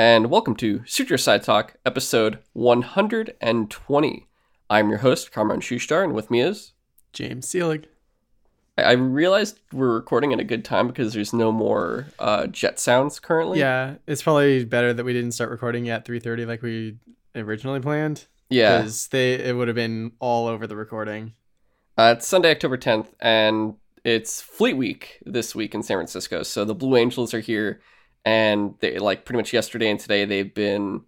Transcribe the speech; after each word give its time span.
and 0.00 0.30
welcome 0.30 0.56
to 0.56 0.82
Suture 0.86 1.18
Side 1.18 1.42
Talk, 1.42 1.74
episode 1.84 2.38
120. 2.54 4.28
I'm 4.70 4.88
your 4.88 5.00
host, 5.00 5.30
Kamran 5.30 5.60
Shushtar, 5.60 6.02
and 6.02 6.14
with 6.14 6.30
me 6.30 6.40
is 6.40 6.72
James 7.12 7.46
Seelig. 7.46 7.84
I 8.78 8.82
I 8.82 8.92
realized 8.92 9.60
we're 9.74 9.92
recording 9.92 10.32
at 10.32 10.40
a 10.40 10.44
good 10.44 10.64
time 10.64 10.86
because 10.86 11.12
there's 11.12 11.34
no 11.34 11.52
more 11.52 12.06
uh, 12.18 12.46
jet 12.46 12.80
sounds 12.80 13.20
currently. 13.20 13.58
Yeah, 13.58 13.96
it's 14.06 14.22
probably 14.22 14.64
better 14.64 14.94
that 14.94 15.04
we 15.04 15.12
didn't 15.12 15.32
start 15.32 15.50
recording 15.50 15.90
at 15.90 16.06
3:30 16.06 16.46
like 16.46 16.62
we 16.62 16.96
originally 17.34 17.80
planned. 17.80 18.26
Yeah. 18.48 18.78
because 18.78 19.08
they 19.08 19.34
it 19.34 19.54
would 19.54 19.68
have 19.68 19.74
been 19.74 20.12
all 20.18 20.46
over 20.46 20.66
the 20.66 20.76
recording. 20.76 21.34
Uh, 21.98 22.14
it's 22.16 22.26
Sunday, 22.26 22.52
October 22.52 22.78
10th, 22.78 23.08
and 23.20 23.74
it's 24.02 24.40
Fleet 24.40 24.78
Week 24.78 25.22
this 25.26 25.54
week 25.54 25.74
in 25.74 25.82
San 25.82 25.98
Francisco. 25.98 26.42
So 26.42 26.64
the 26.64 26.74
Blue 26.74 26.96
Angels 26.96 27.34
are 27.34 27.40
here, 27.40 27.82
and 28.24 28.74
they 28.80 28.98
like 28.98 29.24
pretty 29.24 29.38
much 29.38 29.52
yesterday 29.52 29.90
and 29.90 30.00
today 30.00 30.24
they've 30.24 30.54
been 30.54 31.02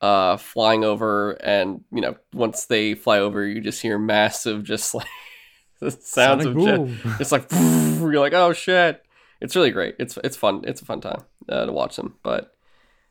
uh 0.00 0.36
flying 0.36 0.84
over 0.84 1.32
and 1.32 1.82
you 1.92 2.00
know 2.00 2.16
once 2.32 2.66
they 2.66 2.94
fly 2.94 3.18
over 3.18 3.44
you 3.44 3.60
just 3.60 3.82
hear 3.82 3.98
massive 3.98 4.62
just 4.62 4.94
like 4.94 5.06
the 5.80 5.90
sounds 5.90 6.44
Sonic 6.44 6.58
of 6.58 6.64
jet 6.64 7.20
it's 7.20 7.32
like 7.32 7.46
you're 7.52 8.20
like 8.20 8.32
oh 8.32 8.52
shit. 8.52 9.04
It's 9.40 9.54
really 9.54 9.70
great. 9.70 9.94
It's 10.00 10.18
it's 10.24 10.36
fun. 10.36 10.62
It's 10.66 10.82
a 10.82 10.84
fun 10.84 11.00
time 11.00 11.22
uh, 11.48 11.66
to 11.66 11.72
watch 11.72 11.96
them. 11.96 12.16
But 12.22 12.54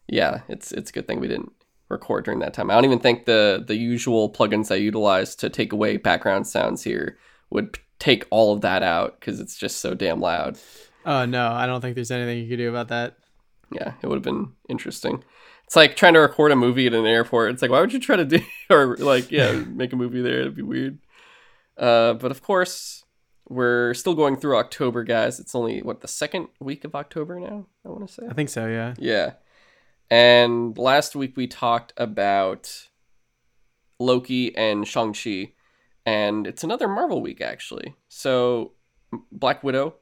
yeah 0.10 0.42
it's 0.48 0.72
it's 0.72 0.90
a 0.90 0.94
good 0.94 1.08
thing 1.08 1.20
we 1.20 1.28
didn't 1.28 1.52
record 1.90 2.26
during 2.26 2.40
that 2.40 2.54
time. 2.54 2.70
I 2.70 2.76
don't 2.76 2.86
even 2.86 3.00
think 3.00 3.26
the 3.26 3.64
the 3.66 3.76
usual 3.76 4.32
plugins 4.32 4.72
i 4.72 4.76
utilize 4.76 5.36
to 5.36 5.50
take 5.50 5.72
away 5.72 5.98
background 5.98 6.48
sounds 6.48 6.84
here 6.84 7.18
would 7.50 7.74
p- 7.74 7.82
take 8.00 8.26
all 8.30 8.54
of 8.54 8.62
that 8.62 8.84
out 8.84 9.20
because 9.20 9.40
it's 9.40 9.58
just 9.58 9.80
so 9.80 9.94
damn 9.94 10.20
loud. 10.20 10.58
Oh 11.06 11.26
no, 11.26 11.52
I 11.52 11.66
don't 11.66 11.82
think 11.82 11.96
there's 11.96 12.12
anything 12.12 12.40
you 12.40 12.50
could 12.50 12.58
do 12.58 12.70
about 12.70 12.90
that. 12.90 13.18
Yeah 13.72 13.94
it 14.02 14.08
would 14.08 14.16
have 14.16 14.24
been 14.24 14.54
interesting. 14.70 15.24
It's 15.66 15.76
like 15.76 15.96
trying 15.96 16.14
to 16.14 16.20
record 16.20 16.52
a 16.52 16.56
movie 16.56 16.88
at 16.88 16.94
an 16.94 17.06
airport. 17.06 17.52
It's 17.52 17.62
like 17.62 17.72
why 17.72 17.82
would 17.82 17.94
you 17.94 18.00
try 18.00 18.16
to 18.16 18.26
do 18.26 18.40
or 18.70 18.96
like 18.98 19.32
yeah 19.32 19.52
make 19.68 19.94
a 19.94 19.96
movie 19.96 20.22
there? 20.22 20.42
It'd 20.42 20.56
be 20.56 20.62
weird. 20.62 21.00
Uh 21.78 22.14
but 22.14 22.32
of 22.32 22.42
course 22.42 23.04
we're 23.50 23.94
still 23.94 24.14
going 24.14 24.36
through 24.36 24.58
october 24.58 25.04
guys. 25.04 25.40
It's 25.40 25.56
only 25.56 25.82
what 25.82 26.02
the 26.02 26.08
second 26.08 26.48
week 26.60 26.84
of 26.84 26.96
october 26.96 27.40
now 27.40 27.68
i 27.86 27.90
want 27.90 28.08
to 28.08 28.14
say? 28.14 28.24
I 28.30 28.34
think 28.34 28.50
so, 28.50 28.68
yeah. 28.68 28.94
yeah. 28.98 29.34
And 30.10 30.78
last 30.78 31.16
week 31.16 31.36
we 31.36 31.48
talked 31.48 31.94
about 31.98 32.88
loki 34.00 34.56
and 34.56 34.88
shang-chi 34.88 35.54
and 36.06 36.48
it's 36.48 36.64
another 36.64 36.88
marvel 36.88 37.22
week 37.22 37.42
actually. 37.42 37.96
So 38.08 38.74
black 39.32 39.64
widow 39.64 39.96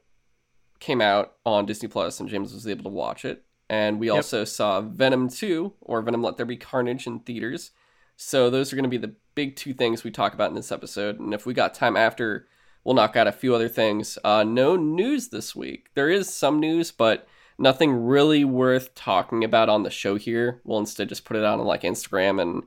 came 0.78 1.00
out 1.00 1.34
on 1.44 1.66
disney 1.66 1.88
plus 1.88 2.20
and 2.20 2.28
james 2.28 2.52
was 2.52 2.66
able 2.66 2.84
to 2.84 2.90
watch 2.90 3.24
it 3.24 3.44
and 3.68 3.98
we 3.98 4.06
Yep. 4.08 4.16
also 4.16 4.44
saw 4.44 4.80
venom 4.80 5.28
2 5.28 5.72
or 5.80 6.02
venom 6.02 6.22
let 6.22 6.36
there 6.36 6.46
be 6.46 6.56
carnage 6.56 7.06
in 7.06 7.20
theaters. 7.20 7.70
So 8.16 8.48
those 8.50 8.72
are 8.72 8.76
going 8.76 8.84
to 8.84 8.88
be 8.90 8.96
the 8.96 9.14
big 9.34 9.56
two 9.56 9.74
things 9.74 10.02
we 10.04 10.10
talk 10.10 10.32
about 10.34 10.48
in 10.50 10.56
this 10.56 10.72
episode. 10.72 11.18
And 11.20 11.34
if 11.34 11.44
we 11.46 11.52
got 11.54 11.74
time 11.74 11.96
after 11.96 12.46
we'll 12.84 12.94
knock 12.94 13.16
out 13.16 13.26
a 13.26 13.32
few 13.32 13.52
other 13.52 13.68
things. 13.68 14.16
Uh, 14.22 14.44
no 14.44 14.76
news 14.76 15.28
this 15.28 15.56
week. 15.56 15.88
There 15.94 16.08
is 16.08 16.32
some 16.32 16.60
news 16.60 16.92
but 16.92 17.26
nothing 17.58 18.04
really 18.04 18.44
worth 18.44 18.94
talking 18.94 19.42
about 19.42 19.68
on 19.68 19.82
the 19.82 19.90
show 19.90 20.14
here. 20.14 20.60
We'll 20.64 20.78
instead 20.78 21.08
just 21.08 21.24
put 21.24 21.36
it 21.36 21.44
out 21.44 21.58
on 21.58 21.66
like 21.66 21.82
instagram 21.82 22.40
and 22.40 22.62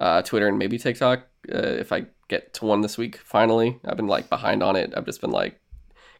uh, 0.00 0.22
twitter 0.22 0.46
and 0.46 0.58
maybe 0.58 0.76
tiktok 0.78 1.26
uh, 1.52 1.56
if 1.56 1.90
i 1.90 2.04
get 2.28 2.52
to 2.54 2.64
one 2.64 2.80
this 2.82 2.96
week 2.98 3.16
finally. 3.18 3.78
I've 3.84 3.96
been 3.96 4.06
like 4.08 4.28
behind 4.28 4.62
on 4.62 4.76
it. 4.76 4.92
I've 4.96 5.06
just 5.06 5.20
been 5.20 5.30
like 5.30 5.60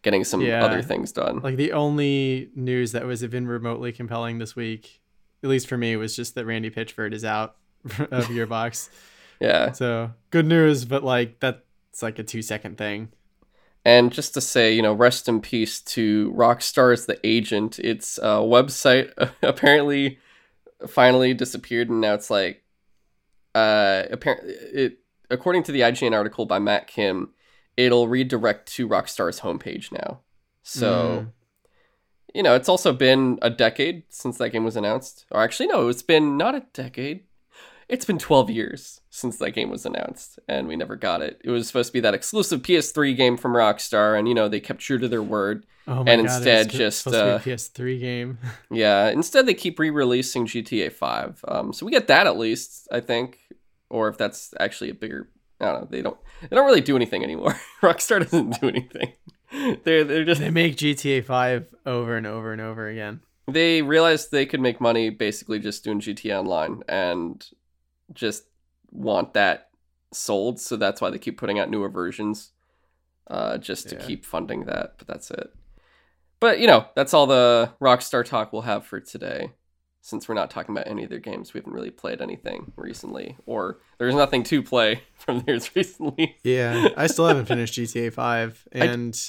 getting 0.06 0.22
some 0.22 0.40
Yeah. 0.40 0.64
other 0.64 0.82
things 0.82 1.10
done 1.10 1.40
Like 1.40 1.56
the 1.56 1.72
only 1.72 2.50
news 2.54 2.92
that 2.92 3.04
was 3.04 3.24
even 3.24 3.48
remotely 3.48 3.90
compelling 3.90 4.38
this 4.38 4.54
week, 4.54 5.00
at 5.42 5.50
least 5.50 5.66
for 5.66 5.76
me, 5.76 5.96
was 5.96 6.14
just 6.14 6.36
that 6.36 6.46
Randy 6.46 6.70
Pitchford 6.70 7.12
is 7.12 7.24
out 7.24 7.56
of 7.98 8.26
Gearbox. 8.28 8.88
yeah 9.40 9.72
so 9.72 10.12
good 10.30 10.46
news, 10.46 10.84
but 10.84 11.02
like 11.02 11.40
that's 11.40 12.02
like 12.02 12.20
a 12.20 12.22
two 12.22 12.40
second 12.40 12.78
thing. 12.78 13.08
And 13.84 14.12
just 14.12 14.32
to 14.34 14.40
say, 14.40 14.72
you 14.72 14.82
know, 14.82 14.92
rest 14.92 15.28
in 15.28 15.40
peace 15.40 15.80
to 15.94 16.32
Rockstar's 16.36 17.06
The 17.06 17.18
Agent. 17.24 17.78
Its 17.80 18.18
uh, 18.18 18.40
website 18.40 19.12
apparently 19.42 20.18
finally 20.86 21.34
disappeared, 21.34 21.88
and 21.90 22.00
now 22.00 22.14
it's 22.14 22.30
like, 22.30 22.62
uh, 23.54 24.04
apparently, 24.10 24.52
it 24.54 24.98
according 25.30 25.62
to 25.64 25.72
the 25.72 25.80
IGN 25.80 26.12
article 26.12 26.46
by 26.46 26.58
Matt 26.58 26.86
Kim, 26.86 27.30
it'll 27.76 28.08
redirect 28.08 28.72
to 28.74 28.88
Rockstar's 28.88 29.40
homepage 29.40 29.92
now. 29.92 30.20
So, 30.62 31.26
Mm. 31.28 31.32
you 32.34 32.42
know, 32.42 32.54
it's 32.54 32.68
also 32.68 32.92
been 32.92 33.38
a 33.42 33.50
decade 33.50 34.04
since 34.08 34.38
that 34.38 34.50
game 34.50 34.64
was 34.64 34.76
announced. 34.76 35.24
Or 35.30 35.42
actually, 35.42 35.68
no, 35.68 35.88
it's 35.88 36.02
been 36.02 36.36
not 36.36 36.54
a 36.54 36.64
decade. 36.72 37.24
It's 37.88 38.04
been 38.04 38.18
12 38.18 38.50
years 38.50 39.00
since 39.10 39.38
that 39.38 39.52
game 39.52 39.70
was 39.70 39.86
announced, 39.86 40.40
and 40.48 40.66
we 40.66 40.74
never 40.74 40.96
got 40.96 41.22
it. 41.22 41.40
It 41.44 41.50
was 41.50 41.68
supposed 41.68 41.90
to 41.90 41.92
be 41.92 42.00
that 42.00 42.14
exclusive 42.14 42.62
PS3 42.62 43.14
game 43.14 43.36
from 43.36 43.52
Rockstar, 43.52 44.18
and 44.18 44.26
you 44.26 44.34
know 44.34 44.48
they 44.48 44.58
kept 44.58 44.80
true 44.80 44.98
to 44.98 45.06
their 45.06 45.22
word. 45.22 45.64
Oh 45.86 46.02
my 46.02 46.10
And 46.10 46.26
god, 46.26 46.34
instead 46.36 46.68
just, 46.70 47.06
uh, 47.06 47.10
to 47.38 47.42
be 47.44 47.52
a 47.52 47.54
PS3 47.54 48.00
game. 48.00 48.38
Yeah, 48.72 49.08
instead 49.10 49.46
they 49.46 49.54
keep 49.54 49.78
re-releasing 49.78 50.46
GTA 50.46 50.90
5. 50.92 51.44
Um, 51.46 51.72
so 51.72 51.86
we 51.86 51.92
get 51.92 52.08
that 52.08 52.26
at 52.26 52.36
least, 52.36 52.88
I 52.90 52.98
think, 52.98 53.38
or 53.88 54.08
if 54.08 54.18
that's 54.18 54.52
actually 54.58 54.90
a 54.90 54.94
bigger. 54.94 55.28
I 55.60 55.66
don't 55.66 55.80
know. 55.82 55.88
They 55.90 56.02
don't. 56.02 56.18
They 56.42 56.54
don't 56.56 56.66
really 56.66 56.80
do 56.80 56.96
anything 56.96 57.22
anymore. 57.24 57.58
Rockstar 57.82 58.20
doesn't 58.20 58.60
do 58.60 58.68
anything. 58.68 59.12
They're 59.84 60.04
they're 60.04 60.24
just 60.24 60.40
they 60.40 60.50
make 60.50 60.76
GTA 60.76 61.24
5 61.24 61.74
over 61.86 62.16
and 62.16 62.26
over 62.26 62.52
and 62.52 62.60
over 62.60 62.88
again. 62.88 63.20
they 63.48 63.80
realized 63.80 64.30
they 64.32 64.44
could 64.44 64.60
make 64.60 64.80
money 64.80 65.08
basically 65.08 65.60
just 65.60 65.84
doing 65.84 66.00
GTA 66.00 66.40
Online 66.40 66.82
and 66.88 67.46
just 68.12 68.44
want 68.90 69.34
that 69.34 69.68
sold. 70.12 70.60
So 70.60 70.76
that's 70.76 71.00
why 71.00 71.10
they 71.10 71.18
keep 71.18 71.38
putting 71.38 71.58
out 71.60 71.70
newer 71.70 71.88
versions, 71.88 72.50
uh, 73.28 73.56
just 73.58 73.88
to 73.90 73.94
Yeah. 73.94 74.04
keep 74.04 74.24
funding 74.24 74.64
that. 74.64 74.94
But 74.98 75.06
that's 75.06 75.30
it. 75.30 75.50
But 76.40 76.58
you 76.58 76.66
know, 76.66 76.86
that's 76.96 77.14
all 77.14 77.26
the 77.28 77.72
Rockstar 77.80 78.24
talk 78.24 78.52
we'll 78.52 78.62
have 78.62 78.84
for 78.84 79.00
today. 79.00 79.52
Since 80.06 80.28
we're 80.28 80.36
not 80.36 80.50
talking 80.52 80.72
about 80.72 80.86
any 80.86 81.02
of 81.02 81.10
their 81.10 81.18
games, 81.18 81.52
we 81.52 81.58
haven't 81.58 81.72
really 81.72 81.90
played 81.90 82.20
anything 82.22 82.70
recently, 82.76 83.36
or 83.44 83.78
there's 83.98 84.14
nothing 84.14 84.44
to 84.44 84.62
play 84.62 85.02
from 85.18 85.40
theirs 85.40 85.68
recently. 85.74 86.36
Yeah, 86.44 86.90
I 86.96 87.08
still 87.08 87.26
haven't 87.26 87.46
finished 87.46 87.74
GTA 87.74 88.12
5 88.12 88.68
I- 88.72 88.78
and 88.84 89.20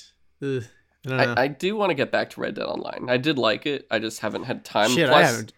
ugh, 0.44 0.64
I 1.04 1.10
don't 1.10 1.18
know. 1.18 1.34
I, 1.36 1.42
I 1.46 1.48
do 1.48 1.76
want 1.76 1.90
to 1.90 1.96
get 1.96 2.12
back 2.12 2.30
to 2.32 2.42
Red 2.42 2.54
Dead 2.54 2.66
Online. 2.66 3.08
I 3.10 3.18
did 3.18 3.40
like 3.40 3.66
it. 3.66 3.88
I 3.90 3.98
just 3.98 4.20
haven't 4.20 4.44
had 4.44 4.64
time. 4.64 4.92
Shit, 4.92 5.08
Plus, 5.10 5.18
I 5.18 5.28
haven't 5.28 5.54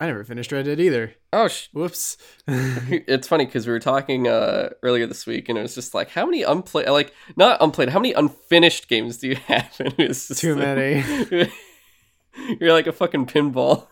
I 0.00 0.06
never 0.06 0.24
finished 0.24 0.50
Red 0.50 0.64
Dead 0.64 0.80
either. 0.80 1.16
Oh, 1.34 1.48
sh- 1.48 1.68
Whoops. 1.74 2.16
it's 2.46 3.28
funny 3.28 3.44
because 3.44 3.66
we 3.66 3.74
were 3.74 3.78
talking 3.78 4.26
uh, 4.26 4.70
earlier 4.82 5.06
this 5.06 5.26
week, 5.26 5.50
and 5.50 5.58
it 5.58 5.62
was 5.62 5.74
just 5.74 5.92
like, 5.92 6.08
how 6.08 6.24
many 6.24 6.44
unplayed, 6.44 6.88
like 6.88 7.12
not 7.36 7.60
unplayed, 7.60 7.90
how 7.90 7.98
many 8.00 8.14
unfinished 8.14 8.88
games 8.88 9.18
do 9.18 9.28
you 9.28 9.36
have? 9.48 9.70
And 9.80 9.94
it 9.98 10.08
was 10.08 10.28
Too 10.28 10.54
like- 10.54 10.64
many. 10.64 11.52
You're 12.58 12.72
like 12.72 12.86
a 12.86 12.92
fucking 12.92 13.26
pinball. 13.26 13.88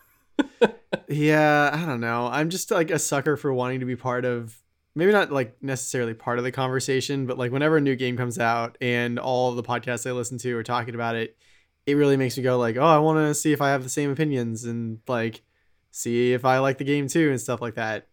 Yeah, 1.09 1.71
I 1.73 1.87
don't 1.87 2.01
know. 2.01 2.29
I'm 2.31 2.51
just 2.51 2.71
like 2.71 2.91
a 2.91 2.99
sucker 2.99 3.37
for 3.37 3.53
wanting 3.53 3.81
to 3.81 3.87
be 3.87 3.97
part 3.97 4.25
of 4.25 4.57
maybe 4.95 5.13
not 5.13 5.31
like 5.33 5.63
necessarily 5.63 6.15
part 6.15 6.39
of 6.39 6.45
the 6.45 6.53
conversation, 6.53 7.27
but 7.27 7.39
like 7.39 7.53
whenever 7.53 7.77
a 7.77 7.81
new 7.81 7.97
game 7.97 8.17
comes 8.17 8.39
out 8.39 8.77
and 8.81 9.19
all 9.19 9.53
the 9.53 9.63
podcasts 9.63 10.09
I 10.09 10.13
listen 10.13 10.39
to 10.39 10.57
are 10.57 10.63
talking 10.63 10.95
about 10.95 11.17
it, 11.17 11.37
it 11.87 11.95
really 11.95 12.17
makes 12.17 12.37
me 12.37 12.43
go 12.43 12.59
like, 12.59 12.77
"Oh, 12.77 12.85
I 12.85 12.99
want 12.99 13.19
to 13.19 13.35
see 13.35 13.53
if 13.53 13.61
I 13.61 13.71
have 13.71 13.83
the 13.83 13.89
same 13.89 14.11
opinions 14.11 14.65
and 14.65 15.01
like 15.09 15.43
see 15.91 16.33
if 16.33 16.45
I 16.45 16.59
like 16.59 16.79
the 16.79 16.85
game 16.85 17.09
too 17.09 17.31
and 17.31 17.41
stuff 17.41 17.61
like 17.61 17.75
that." 17.77 18.09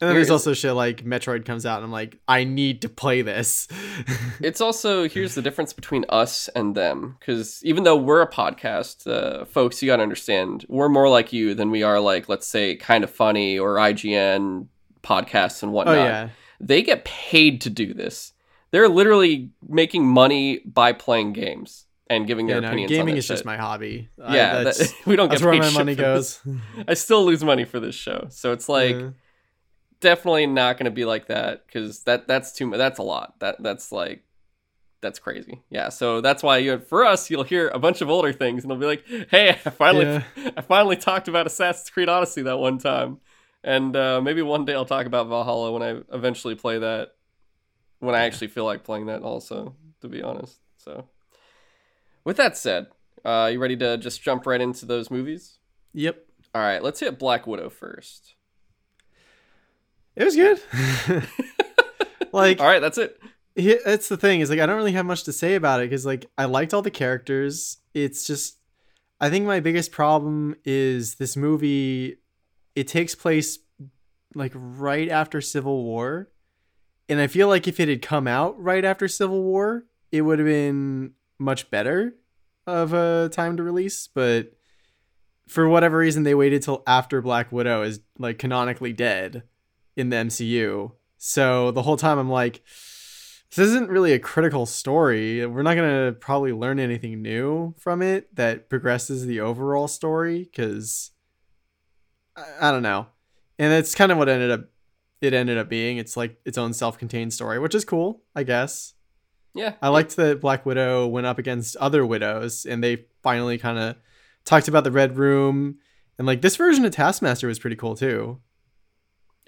And 0.00 0.08
then 0.08 0.14
there's 0.14 0.30
also 0.30 0.54
shit 0.54 0.74
like 0.74 1.04
Metroid 1.04 1.44
comes 1.44 1.66
out 1.66 1.76
and 1.78 1.84
I'm 1.86 1.90
like, 1.92 2.20
"I 2.28 2.44
need 2.44 2.82
to 2.82 2.88
play 2.88 3.22
this." 3.22 3.66
It's 4.40 4.60
also 4.60 5.08
here's 5.08 5.34
the 5.34 5.42
difference 5.42 5.72
between 5.72 6.04
us 6.08 6.48
and 6.54 6.74
them 6.76 7.16
because 7.18 7.60
even 7.64 7.82
though 7.82 7.96
we're 7.96 8.22
a 8.22 8.30
podcast, 8.30 9.06
uh, 9.10 9.44
folks, 9.44 9.82
you 9.82 9.88
gotta 9.88 10.02
understand 10.04 10.64
we're 10.68 10.88
more 10.88 11.08
like 11.08 11.32
you 11.32 11.54
than 11.54 11.70
we 11.72 11.82
are 11.82 11.98
like 11.98 12.28
let's 12.28 12.46
say 12.46 12.76
Kinda 12.76 13.08
Funny 13.08 13.58
or 13.58 13.74
IGN 13.76 14.68
podcasts 15.02 15.62
and 15.64 15.72
whatnot. 15.72 15.96
oh 15.96 16.00
whatnot. 16.00 16.26
yeah. 16.26 16.28
they 16.60 16.82
get 16.82 17.04
paid 17.04 17.60
to 17.62 17.70
do 17.70 17.92
this. 17.94 18.32
They're 18.70 18.88
literally 18.88 19.50
making 19.66 20.06
money 20.06 20.60
by 20.64 20.92
playing 20.92 21.32
games 21.32 21.86
and 22.10 22.26
giving 22.26 22.46
Yeah, 22.48 22.54
their 22.54 22.60
no, 22.62 22.68
opinions. 22.68 22.92
on 22.92 22.96
gaming 22.96 23.14
that 23.14 23.18
is 23.18 23.26
just 23.28 23.44
my 23.44 23.56
hobby. 23.56 24.08
I- 24.22 24.36
yeah. 24.36 24.62
that's, 24.62 24.78
that- 24.78 24.94
we 25.06 25.16
don't 25.16 25.28
get 25.28 25.40
that's 25.40 25.42
where 25.42 25.52
paid 25.54 25.60
my 25.62 25.70
money 25.70 25.94
for 25.94 26.02
goes. 26.02 26.40
this. 26.44 26.56
I 26.88 26.94
still 26.94 27.24
lose 27.24 27.42
money 27.42 27.64
for 27.64 27.80
this 27.80 27.94
show, 27.96 28.26
so 28.30 28.52
it's 28.52 28.68
like 28.68 28.94
Yeah. 28.96 29.10
Definitely 30.00 30.46
not 30.46 30.76
going 30.76 30.86
to 30.86 30.90
be 30.90 31.04
like 31.04 31.26
that 31.26 31.66
because 31.66 32.04
that 32.04 32.28
that's 32.28 32.52
too 32.52 32.66
much. 32.66 32.78
That's 32.78 32.98
a 32.98 33.02
lot. 33.02 33.38
That 33.40 33.62
that's 33.62 33.92
like 33.92 34.22
that's 35.00 35.18
crazy. 35.18 35.62
Yeah. 35.70 35.90
So 35.90 36.20
that's 36.20 36.42
why 36.42 36.58
you 36.58 36.78
for 36.78 37.04
us 37.04 37.30
you'll 37.30 37.44
hear 37.44 37.68
a 37.68 37.78
bunch 37.78 38.00
of 38.00 38.10
older 38.10 38.32
things 38.32 38.64
and 38.64 38.70
they'll 38.70 38.78
be 38.78 38.86
like, 38.86 39.04
"Hey, 39.30 39.50
I 39.50 39.70
finally 39.70 40.04
Yeah. 40.04 40.22
I 40.56 40.60
finally 40.60 40.96
talked 40.96 41.28
about 41.28 41.46
Assassin's 41.46 41.90
Creed 41.90 42.08
Odyssey 42.08 42.42
that 42.42 42.58
one 42.58 42.78
time." 42.78 43.20
And 43.64 43.96
uh, 43.96 44.20
maybe 44.20 44.42
one 44.42 44.64
day 44.64 44.74
I'll 44.74 44.84
talk 44.84 45.06
about 45.06 45.28
Valhalla 45.28 45.72
when 45.72 45.82
I 45.82 46.00
eventually 46.14 46.54
play 46.54 46.78
that. 46.78 47.14
When 48.00 48.14
I 48.14 48.24
actually 48.24 48.46
feel 48.46 48.64
like 48.64 48.84
playing 48.84 49.06
that, 49.06 49.22
also, 49.22 49.74
to 50.02 50.08
be 50.08 50.22
honest. 50.22 50.60
So, 50.76 51.08
with 52.24 52.36
that 52.36 52.56
said, 52.56 52.86
uh, 53.24 53.50
you 53.52 53.58
ready 53.58 53.76
to 53.78 53.96
just 53.96 54.22
jump 54.22 54.46
right 54.46 54.60
into 54.60 54.86
those 54.86 55.10
movies? 55.10 55.58
Yep. 55.94 56.24
All 56.54 56.62
right, 56.62 56.80
let's 56.80 57.00
hit 57.00 57.18
Black 57.18 57.48
Widow 57.48 57.68
first. 57.70 58.36
It 60.18 60.24
was 60.24 60.34
good. 60.34 60.60
like 62.32 62.60
All 62.60 62.66
right, 62.66 62.80
that's 62.80 62.98
it. 62.98 63.20
Yeah, 63.54 63.76
that's 63.84 64.08
the 64.08 64.16
thing 64.16 64.40
is 64.40 64.50
like 64.50 64.58
I 64.58 64.66
don't 64.66 64.76
really 64.76 64.92
have 64.92 65.06
much 65.06 65.22
to 65.24 65.32
say 65.32 65.54
about 65.54 65.80
it 65.80 65.88
because 65.88 66.04
like 66.04 66.26
I 66.36 66.46
liked 66.46 66.74
all 66.74 66.82
the 66.82 66.90
characters. 66.90 67.78
It's 67.94 68.26
just 68.26 68.58
I 69.20 69.30
think 69.30 69.46
my 69.46 69.60
biggest 69.60 69.92
problem 69.92 70.56
is 70.64 71.14
this 71.14 71.36
movie. 71.36 72.16
It 72.74 72.88
takes 72.88 73.14
place 73.14 73.60
like 74.34 74.52
right 74.54 75.08
after 75.08 75.40
Civil 75.40 75.84
War, 75.84 76.28
and 77.08 77.20
I 77.20 77.28
feel 77.28 77.46
like 77.46 77.68
if 77.68 77.78
it 77.78 77.88
had 77.88 78.02
come 78.02 78.26
out 78.26 78.60
right 78.60 78.84
after 78.84 79.06
Civil 79.06 79.44
War, 79.44 79.84
it 80.10 80.22
would 80.22 80.40
have 80.40 80.46
been 80.46 81.12
much 81.38 81.70
better 81.70 82.14
of 82.66 82.92
a 82.92 83.28
time 83.32 83.56
to 83.56 83.62
release. 83.62 84.08
But 84.12 84.52
for 85.46 85.68
whatever 85.68 85.98
reason, 85.98 86.24
they 86.24 86.34
waited 86.34 86.62
till 86.62 86.82
after 86.88 87.22
Black 87.22 87.52
Widow 87.52 87.82
is 87.82 88.00
like 88.18 88.38
canonically 88.38 88.92
dead 88.92 89.44
in 89.98 90.08
the 90.08 90.16
MCU. 90.16 90.92
So 91.18 91.70
the 91.72 91.82
whole 91.82 91.96
time 91.96 92.18
I'm 92.18 92.30
like 92.30 92.62
this 93.50 93.66
isn't 93.66 93.88
really 93.88 94.12
a 94.12 94.18
critical 94.18 94.66
story. 94.66 95.44
We're 95.46 95.62
not 95.62 95.74
going 95.74 96.06
to 96.06 96.12
probably 96.12 96.52
learn 96.52 96.78
anything 96.78 97.22
new 97.22 97.74
from 97.78 98.02
it 98.02 98.34
that 98.36 98.68
progresses 98.68 99.24
the 99.24 99.40
overall 99.40 99.88
story 99.88 100.44
because 100.44 101.12
I, 102.36 102.44
I, 102.60 102.70
don't 102.70 102.82
know. 102.82 103.06
And 103.58 103.72
that's 103.72 103.94
kind 103.94 104.12
of 104.12 104.18
what 104.18 104.28
ended 104.28 104.50
up 104.50 104.66
it 105.20 105.32
ended 105.32 105.56
up 105.58 105.68
being. 105.68 105.96
It's 105.96 106.16
like 106.16 106.38
its 106.44 106.58
own 106.58 106.74
self-contained 106.74 107.32
story, 107.32 107.58
which 107.58 107.74
is 107.74 107.84
cool, 107.84 108.22
I 108.36 108.42
guess. 108.42 108.94
Yeah. 109.54 109.74
I 109.80 109.88
liked 109.88 110.14
that 110.16 110.40
Black 110.40 110.66
Widow 110.66 111.06
went 111.06 111.26
up 111.26 111.38
against 111.38 111.74
other 111.76 112.04
widows 112.04 112.66
and 112.66 112.84
they 112.84 113.06
finally 113.22 113.58
kind 113.58 113.78
of 113.78 113.96
talked 114.44 114.68
about 114.68 114.84
the 114.84 114.92
Red 114.92 115.16
Room 115.16 115.78
and 116.18 116.26
like 116.26 116.42
this 116.42 116.56
version 116.56 116.84
of 116.84 116.92
Taskmaster 116.92 117.48
was 117.48 117.58
pretty 117.58 117.76
cool 117.76 117.96
too. 117.96 118.40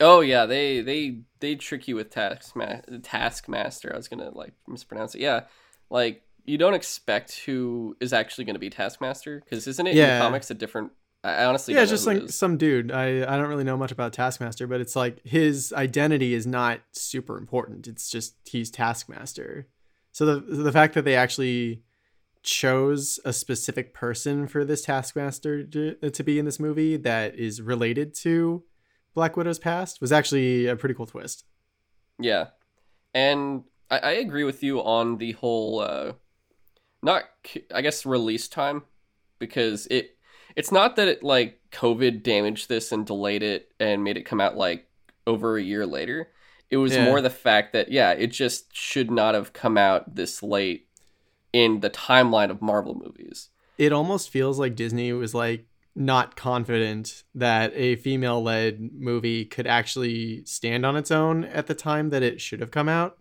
Oh 0.00 0.20
yeah, 0.20 0.47
they 0.47 0.81
they 0.81 1.20
they 1.41 1.55
trick 1.56 1.87
you 1.87 1.97
with 1.97 2.11
Taskmaster. 2.11 2.99
Taskmaster. 3.02 3.93
I 3.93 3.97
was 3.97 4.08
gonna 4.08 4.31
like 4.31 4.55
mispronounce 4.67 5.14
it. 5.14 5.20
Yeah, 5.20 5.43
like 5.91 6.23
you 6.44 6.56
don't 6.58 6.75
expect 6.75 7.41
who 7.41 7.97
is 8.00 8.12
actually 8.12 8.44
gonna 8.47 8.58
be 8.58 8.70
Taskmaster 8.70 9.41
because 9.44 9.67
isn't 9.67 9.87
it 9.87 9.94
Yeah. 9.94 10.14
in 10.14 10.19
the 10.19 10.25
comics 10.25 10.50
a 10.50 10.55
different? 10.55 10.93
I 11.23 11.44
honestly 11.44 11.75
yeah, 11.75 11.82
it's 11.82 11.91
just 11.91 12.06
like 12.06 12.31
some 12.31 12.56
dude. 12.56 12.91
I 12.91 13.23
I 13.31 13.37
don't 13.37 13.49
really 13.49 13.64
know 13.64 13.76
much 13.76 13.93
about 13.93 14.14
Taskmaster, 14.14 14.67
but 14.67 14.81
it's 14.81 14.97
like 14.97 15.19
his 15.25 15.70
identity 15.75 16.32
is 16.32 16.46
not 16.46 16.81
super 16.93 17.37
important. 17.37 17.87
It's 17.87 18.11
just 18.11 18.37
he's 18.44 18.70
Taskmaster. 18.70 19.69
So 20.12 20.25
the 20.25 20.41
the 20.41 20.73
fact 20.73 20.94
that 20.94 21.05
they 21.05 21.14
actually 21.14 21.82
chose 22.43 23.20
a 23.25 23.32
specific 23.35 23.93
person 23.93 24.46
for 24.46 24.64
this 24.64 24.82
Taskmaster 24.82 25.62
to, 25.64 25.94
to 26.11 26.23
be 26.25 26.38
in 26.38 26.46
this 26.46 26.58
movie 26.58 26.96
that 26.96 27.35
is 27.35 27.61
related 27.61 28.14
to 28.14 28.62
Black 29.14 29.36
Widow's 29.36 29.58
past 29.58 30.00
was 30.00 30.12
actually 30.12 30.66
a 30.66 30.76
pretty 30.76 30.94
cool 30.94 31.06
twist. 31.06 31.44
Yeah, 32.18 32.48
and 33.14 33.64
I, 33.90 33.98
I 33.98 34.10
agree 34.12 34.44
with 34.44 34.62
you 34.62 34.80
on 34.82 35.18
the 35.18 35.32
whole, 35.32 35.80
uh, 35.80 36.12
not 37.02 37.24
I 37.74 37.80
guess 37.80 38.04
release 38.06 38.46
time, 38.48 38.82
because 39.38 39.86
it 39.86 40.16
it's 40.56 40.72
not 40.72 40.96
that 40.96 41.08
it 41.08 41.22
like 41.22 41.60
COVID 41.72 42.22
damaged 42.22 42.68
this 42.68 42.92
and 42.92 43.06
delayed 43.06 43.42
it 43.42 43.72
and 43.80 44.04
made 44.04 44.16
it 44.16 44.26
come 44.26 44.40
out 44.40 44.56
like 44.56 44.86
over 45.26 45.56
a 45.56 45.62
year 45.62 45.86
later. 45.86 46.28
It 46.70 46.76
was 46.76 46.94
Yeah. 46.94 47.04
more 47.06 47.20
the 47.20 47.30
fact 47.30 47.72
that 47.72 47.90
yeah, 47.90 48.12
it 48.12 48.28
just 48.28 48.74
should 48.76 49.10
not 49.10 49.34
have 49.34 49.52
come 49.52 49.76
out 49.78 50.14
this 50.14 50.42
late 50.42 50.86
in 51.52 51.80
the 51.80 51.90
timeline 51.90 52.50
of 52.50 52.62
Marvel 52.62 52.94
movies. 52.94 53.48
It 53.78 53.92
almost 53.92 54.28
feels 54.30 54.58
like 54.58 54.76
Disney 54.76 55.12
was 55.12 55.34
like 55.34 55.66
not 56.00 56.35
confident 56.35 57.25
that 57.35 57.73
a 57.75 57.94
female 57.97 58.43
led 58.43 58.91
movie 58.99 59.44
could 59.44 59.67
actually 59.67 60.43
stand 60.47 60.87
on 60.87 60.97
its 60.97 61.11
own 61.11 61.44
at 61.44 61.67
the 61.67 61.75
time 61.75 62.08
that 62.08 62.23
it 62.23 62.41
should 62.41 62.61
have 62.61 62.70
come 62.70 62.88
out. 62.88 63.19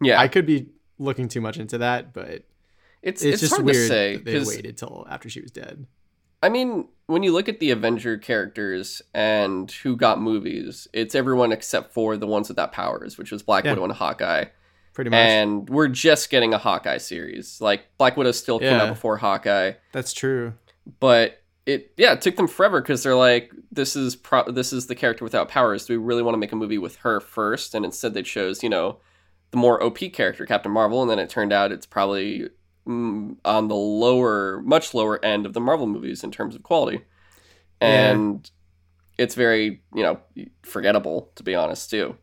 Yeah, 0.00 0.20
I 0.20 0.28
could 0.28 0.46
be 0.46 0.68
looking 0.98 1.28
too 1.28 1.40
much 1.40 1.58
into 1.58 1.78
that, 1.78 2.14
but 2.14 2.44
it's 3.02 3.22
it's, 3.22 3.24
it's, 3.24 3.40
just 3.40 3.52
hard 3.54 3.64
weird 3.64 3.76
to 3.76 3.88
say 3.88 4.16
that 4.16 4.24
they 4.24 4.44
waited 4.44 4.78
till 4.78 5.06
after 5.10 5.28
she 5.28 5.40
was 5.40 5.50
dead. 5.50 5.86
I 6.42 6.48
mean, 6.48 6.88
when 7.06 7.22
you 7.24 7.32
look 7.32 7.48
at 7.48 7.58
the 7.58 7.72
Avenger 7.72 8.16
characters 8.16 9.02
and 9.12 9.70
who 9.70 9.96
got 9.96 10.22
movies, 10.22 10.86
it's 10.92 11.14
everyone 11.14 11.52
except 11.52 11.92
for 11.92 12.16
the 12.16 12.26
ones 12.28 12.48
without 12.48 12.72
powers, 12.72 13.18
which 13.18 13.32
was 13.32 13.42
Black 13.42 13.64
Yeah. 13.64 13.72
Widow 13.72 13.84
and 13.84 13.92
Hawkeye. 13.92 14.44
Pretty 14.94 15.10
much. 15.10 15.18
And 15.18 15.68
we're 15.68 15.88
just 15.88 16.30
getting 16.30 16.54
a 16.54 16.58
Hawkeye 16.58 16.98
series. 16.98 17.60
Like 17.60 17.82
Black 17.98 18.16
Widow 18.16 18.32
still 18.32 18.60
came 18.60 18.74
out 18.74 18.88
before 18.88 19.16
Hawkeye, 19.16 19.72
That's 19.92 20.12
true. 20.12 20.54
but 21.00 21.39
it 21.66 21.92
yeah, 21.96 22.12
it 22.12 22.20
took 22.22 22.36
them 22.36 22.48
forever 22.48 22.80
because 22.80 23.02
they're 23.02 23.14
like, 23.14 23.52
this 23.70 23.94
is 23.96 24.16
pro- 24.16 24.50
this 24.50 24.72
is 24.72 24.86
the 24.86 24.94
character 24.94 25.24
without 25.24 25.48
powers. 25.48 25.86
Do 25.86 25.98
we 25.98 26.04
really 26.04 26.22
want 26.22 26.34
to 26.34 26.38
make 26.38 26.52
a 26.52 26.56
movie 26.56 26.78
with 26.78 26.96
her 26.96 27.20
first? 27.20 27.74
And 27.74 27.84
instead 27.84 28.14
they 28.14 28.22
chose, 28.22 28.62
you 28.62 28.68
know, 28.68 28.98
the 29.50 29.56
more 29.58 29.82
OP 29.82 29.98
character, 30.12 30.46
Captain 30.46 30.72
Marvel, 30.72 31.02
and 31.02 31.10
then 31.10 31.18
it 31.18 31.28
turned 31.30 31.52
out 31.52 31.72
it's 31.72 31.86
probably 31.86 32.48
mm, 32.86 33.36
on 33.44 33.68
the 33.68 33.74
lower, 33.74 34.62
much 34.62 34.94
lower 34.94 35.22
end 35.24 35.46
of 35.46 35.52
the 35.52 35.60
Marvel 35.60 35.86
movies 35.86 36.24
in 36.24 36.30
terms 36.30 36.54
of 36.54 36.62
quality, 36.62 37.02
Yeah. 37.80 38.10
and 38.12 38.50
it's 39.18 39.34
very 39.34 39.82
you 39.94 40.02
know 40.02 40.18
forgettable 40.62 41.30
to 41.36 41.42
be 41.42 41.54
honest 41.54 41.90
too. 41.90 42.16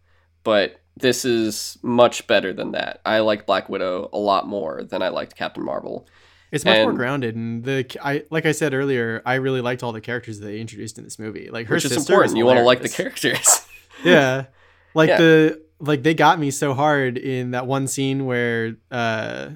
But 0.44 0.82
this 0.96 1.26
is 1.26 1.78
much 1.84 2.26
better 2.26 2.54
than 2.54 2.72
that. 2.72 3.02
I 3.06 3.20
like 3.20 3.46
Black 3.46 3.70
Widow 3.70 4.10
a 4.12 4.18
lot 4.18 4.48
more 4.48 4.84
than 4.84 5.02
I 5.04 5.10
liked 5.10 5.36
Captain 5.36 5.64
Marvel. 5.64 6.08
It's 6.52 6.64
much 6.64 6.78
more 6.80 6.94
grounded, 6.94 7.36
and 7.36 7.64
the 7.64 7.86
I 8.02 8.24
like 8.30 8.46
I 8.46 8.52
said 8.54 8.74
earlier, 8.74 9.22
I 9.26 9.36
really 9.36 9.60
liked 9.62 9.84
all 9.84 9.92
the 9.92 10.02
characters 10.02 10.40
that 10.40 10.46
they 10.46 10.60
introduced 10.60 10.98
in 10.98 11.04
this 11.04 11.20
movie. 11.20 11.50
Like 11.52 11.68
her 11.68 11.76
which 11.76 11.86
is 11.86 11.92
sister 11.94 12.14
important. 12.14 12.32
was 12.34 12.38
You 12.38 12.46
want 12.46 12.58
to 12.60 12.64
like 12.64 12.82
the 12.82 12.90
characters. 12.90 13.66
yeah 14.04 14.46
like 14.94 15.10
Yeah. 15.10 15.18
the 15.18 15.62
like 15.80 16.04
they 16.04 16.14
got 16.14 16.40
me 16.40 16.52
so 16.52 16.74
hard 16.74 17.18
in 17.18 17.52
that 17.52 17.68
one 17.68 17.88
scene 17.88 18.26
where 18.26 18.76
uh 18.92 19.50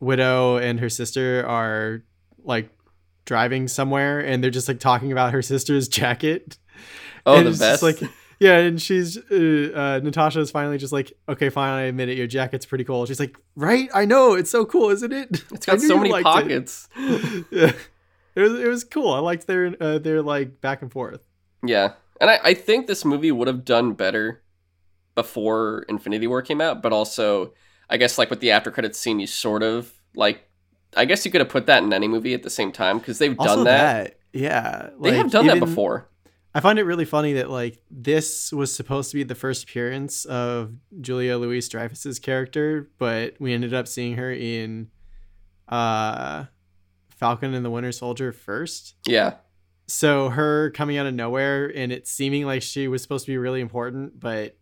widow 0.00 0.56
and 0.56 0.80
her 0.80 0.88
sister 0.88 1.46
are 1.46 2.02
like 2.42 2.70
driving 3.24 3.68
somewhere 3.68 4.18
and 4.20 4.42
they're 4.42 4.50
just 4.50 4.66
like 4.66 4.80
talking 4.80 5.12
about 5.12 5.32
her 5.32 5.42
sister's 5.42 5.86
jacket 6.00 6.58
oh, 7.24 7.36
And 7.36 7.46
the 7.46 7.56
best. 7.58 7.82
like 7.82 8.00
yeah 8.42 8.58
and 8.58 8.80
she's 8.82 9.16
uh, 9.16 9.70
uh 9.74 10.00
natasha 10.02 10.40
is 10.40 10.50
finally 10.50 10.78
just 10.78 10.92
like 10.92 11.12
okay 11.28 11.48
fine 11.48 11.72
i 11.72 11.82
admit 11.82 12.08
it 12.08 12.16
your 12.18 12.26
jacket's 12.26 12.66
pretty 12.66 12.84
cool 12.84 13.06
she's 13.06 13.20
like 13.20 13.36
right 13.56 13.88
i 13.94 14.04
know 14.04 14.34
it's 14.34 14.50
so 14.50 14.64
cool 14.64 14.90
isn't 14.90 15.12
it 15.12 15.28
it's 15.52 15.66
got 15.66 15.80
so 15.80 15.96
many 15.96 16.10
liked 16.10 16.26
it." 16.26 16.42
pockets. 16.42 16.88
yeah 17.50 17.72
it 18.34 18.40
was 18.40 18.52
it 18.60 18.68
was 18.68 18.84
cool 18.84 19.12
i 19.12 19.18
liked 19.18 19.46
their 19.46 19.74
uh, 19.80 19.98
their 19.98 20.20
like 20.22 20.60
back 20.60 20.82
and 20.82 20.90
forth 20.92 21.20
Yeah. 21.64 21.92
And 22.20 22.30
I, 22.30 22.38
I 22.44 22.54
think 22.54 22.86
this 22.86 23.04
movie 23.04 23.32
would 23.32 23.48
have 23.48 23.64
done 23.64 23.94
better 23.94 24.42
before 25.16 25.84
Infinity 25.88 26.26
War 26.28 26.40
came 26.40 26.60
out, 26.60 26.80
but 26.82 26.92
also 26.92 27.52
I 27.90 27.96
guess 27.96 28.16
like 28.16 28.30
with 28.30 28.40
the 28.40 28.52
after 28.52 28.70
credits 28.70 28.98
scene 28.98 29.18
you 29.20 29.26
sort 29.26 29.62
of 29.62 29.92
like 30.14 30.48
I 30.96 31.04
guess 31.04 31.24
you 31.24 31.32
could 31.32 31.40
have 31.40 31.48
put 31.48 31.66
that 31.66 31.82
in 31.82 31.92
any 31.92 32.06
movie 32.08 32.34
at 32.34 32.42
the 32.44 32.50
same 32.50 32.70
time 32.70 32.98
because 32.98 33.18
they've 33.18 33.38
also 33.38 33.56
done 33.56 33.64
that. 33.64 34.18
yeah 34.32 34.90
They 35.00 35.10
like, 35.10 35.14
have 35.14 35.30
done 35.32 35.46
that 35.48 35.58
before. 35.60 36.08
I 36.54 36.60
find 36.60 36.78
it 36.78 36.84
really 36.84 37.06
funny 37.06 37.34
that 37.34 37.50
like 37.50 37.82
this 37.90 38.52
was 38.52 38.74
supposed 38.74 39.10
to 39.10 39.16
be 39.16 39.22
the 39.22 39.34
first 39.34 39.64
appearance 39.64 40.24
of 40.26 40.74
Julia 41.00 41.38
Louis 41.38 41.66
Dreyfus's 41.66 42.18
character, 42.18 42.90
but 42.98 43.34
we 43.40 43.54
ended 43.54 43.72
up 43.72 43.88
seeing 43.88 44.16
her 44.16 44.32
in 44.32 44.90
uh 45.68 46.44
Falcon 47.08 47.54
and 47.54 47.64
the 47.64 47.70
Winter 47.70 47.92
Soldier 47.92 48.32
first. 48.32 48.96
Yeah. 49.06 49.34
So 49.86 50.28
her 50.28 50.70
coming 50.70 50.98
out 50.98 51.06
of 51.06 51.14
nowhere 51.14 51.72
and 51.74 51.90
it 51.92 52.06
seeming 52.06 52.44
like 52.44 52.62
she 52.62 52.88
was 52.88 53.00
supposed 53.00 53.24
to 53.26 53.32
be 53.32 53.38
really 53.38 53.60
important, 53.60 54.20
but 54.20 54.56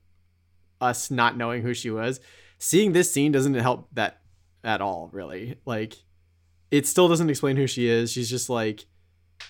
us 0.81 1.11
not 1.11 1.37
knowing 1.37 1.63
who 1.63 1.75
she 1.75 1.91
was, 1.91 2.21
seeing 2.59 2.93
this 2.93 3.11
scene 3.11 3.33
doesn't 3.33 3.55
help 3.55 3.89
that 3.95 4.21
at 4.63 4.81
all, 4.81 5.09
really. 5.13 5.57
Like 5.65 5.95
it 6.71 6.87
still 6.87 7.09
doesn't 7.09 7.31
explain 7.31 7.57
who 7.57 7.67
she 7.67 7.89
is. 7.89 8.13
She's 8.13 8.31
just 8.31 8.49
like 8.49 8.87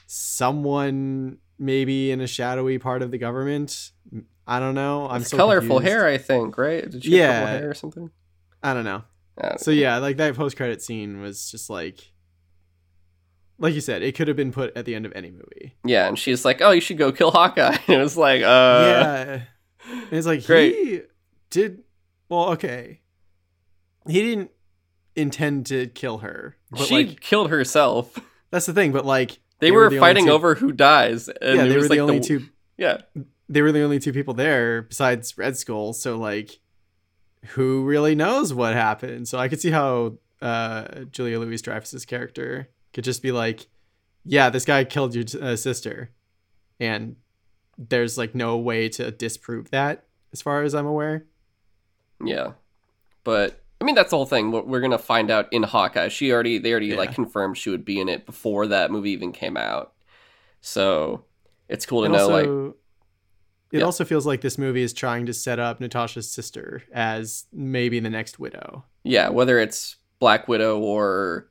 someone 0.06 1.38
maybe 1.61 2.11
in 2.11 2.21
a 2.21 2.26
shadowy 2.26 2.79
part 2.79 3.02
of 3.02 3.12
the 3.12 3.19
government. 3.19 3.93
I 4.47 4.59
don't 4.59 4.75
know. 4.75 5.07
I'm 5.09 5.23
so 5.23 5.37
colorful 5.37 5.76
confused. 5.76 5.93
hair, 5.93 6.07
I 6.09 6.19
think, 6.19 6.59
right? 6.59 6.90
Did 6.90 7.05
she 7.05 7.12
have 7.19 7.19
Yeah. 7.19 7.40
purple 7.45 7.59
hair 7.61 7.71
or 7.71 7.75
something? 7.75 8.11
I 8.62 8.75
don't 8.75 8.85
know. 8.85 9.05
I 9.38 9.49
don't 9.50 9.61
So 9.61 9.71
know. 9.71 9.76
yeah, 9.76 9.99
like 9.99 10.17
that 10.17 10.35
post 10.35 10.57
credit 10.57 10.83
scene 10.83 11.21
was 11.21 11.49
just 11.50 11.71
like 11.71 12.12
like 13.59 13.75
you 13.75 13.81
said, 13.83 14.02
it 14.02 14.14
could 14.14 14.26
have 14.26 14.38
been 14.38 14.52
put 14.52 14.75
at 14.76 14.87
the 14.87 14.95
end 14.95 15.05
of 15.05 15.12
any 15.14 15.31
movie. 15.31 15.76
Yeah, 15.85 16.09
and 16.09 16.19
she's 16.19 16.45
like, 16.47 16.62
"Oh, 16.62 16.71
you 16.71 16.81
should 16.81 16.97
go 16.97 17.12
kill 17.12 17.31
Hawkeye." 17.31 17.76
And 17.87 17.88
it 17.99 18.02
was 18.02 18.17
like, 18.17 18.40
uh, 18.43 18.47
yeah. 18.47 19.40
And 19.90 20.12
it's 20.12 20.26
like 20.26 20.47
Great. 20.47 20.75
he 20.75 21.00
did 21.50 21.83
well, 22.31 22.50
okay. 22.52 23.00
He 24.09 24.23
didn't 24.23 24.50
intend 25.14 25.67
to 25.67 25.88
kill 25.88 26.19
her. 26.19 26.57
But 26.71 26.81
she 26.87 26.95
like 27.07 27.21
killed 27.21 27.50
herself. 27.50 28.19
that's 28.50 28.64
the 28.67 28.73
thing, 28.73 28.93
but 28.93 29.05
like 29.05 29.38
They, 29.61 29.69
They 29.69 29.71
were, 29.71 29.85
were 29.85 29.90
the 29.90 29.99
fighting 29.99 30.29
over 30.29 30.55
who 30.55 30.73
dies, 30.73 31.29
and 31.29 31.57
yeah, 31.57 31.64
they 31.67 31.76
was 31.76 31.88
were 31.88 31.97
like 31.97 32.21
the 32.21 32.21
two 32.21 32.47
Yeah, 32.76 33.02
they 33.49 33.62
were 33.62 33.73
the 33.73 33.83
only 33.83 33.99
two 33.99 34.12
people 34.12 34.35
there 34.35 34.83
besides 34.83 35.37
Red 35.38 35.57
Skull, 35.57 35.93
so 35.93 36.17
like 36.17 36.59
who 37.55 37.85
really 37.85 38.14
knows 38.14 38.52
what 38.52 38.75
happened? 38.75 39.29
So 39.29 39.38
I 39.38 39.49
could 39.49 39.61
see 39.61 39.71
how 39.71 40.14
uh 40.43 41.05
Julia 41.11 41.38
Louis 41.38 41.61
Dreyfus's 41.61 42.05
character 42.05 42.69
could 42.93 43.05
just 43.05 43.23
be 43.23 43.33
like, 43.33 43.67
yeah, 44.25 44.50
this 44.50 44.64
guy 44.64 44.85
killed 44.85 45.14
your 45.14 45.25
uh, 45.40 45.57
sister. 45.57 46.11
and 46.79 47.17
there's 47.79 48.19
like 48.19 48.35
no 48.35 48.59
way 48.59 48.88
to 48.90 49.11
disprove 49.11 49.71
that 49.71 50.05
as 50.33 50.43
far 50.43 50.62
as 50.62 50.75
I'm 50.75 50.87
aware. 50.87 51.25
Yeah, 52.23 52.52
but 53.25 53.62
I 53.81 53.85
mean 53.85 53.95
that's 53.95 54.11
the 54.11 54.17
whole 54.17 54.27
thing. 54.27 54.51
We're 54.53 54.63
we're 54.63 54.81
gonna 54.81 54.99
find 54.99 55.31
out 55.31 55.49
in 55.53 55.63
Hawkeye. 55.63 56.09
She 56.09 56.33
already 56.33 56.59
they 56.59 56.71
already 56.71 56.89
Yeah. 56.89 56.97
like 56.97 57.15
confirmed 57.15 57.57
she 57.59 57.71
would 57.71 57.85
be 57.85 58.01
in 58.01 58.09
it 58.09 58.27
before 58.27 58.67
that 58.69 58.91
movie 58.91 59.11
even 59.11 59.33
came 59.33 59.57
out. 59.57 59.93
So 60.61 61.25
it's 61.69 61.87
cool 61.87 62.01
to 62.03 62.07
It 62.07 62.11
know 62.11 62.19
also, 62.31 62.33
like 62.67 62.75
it 63.73 63.79
Yeah. 63.79 63.85
also 63.85 64.05
feels 64.05 64.27
like 64.27 64.41
this 64.43 64.59
movie 64.59 64.83
is 64.83 64.93
trying 64.93 65.27
to 65.27 65.33
set 65.33 65.59
up 65.59 65.81
Natasha's 65.81 66.31
sister 66.31 66.83
as 66.93 67.47
maybe 67.53 68.01
the 68.01 68.11
next 68.11 68.39
widow. 68.39 68.85
yeah 69.05 69.29
whether 69.31 69.59
it's 69.59 69.97
Black 70.19 70.47
Widow 70.49 70.79
or 70.79 71.47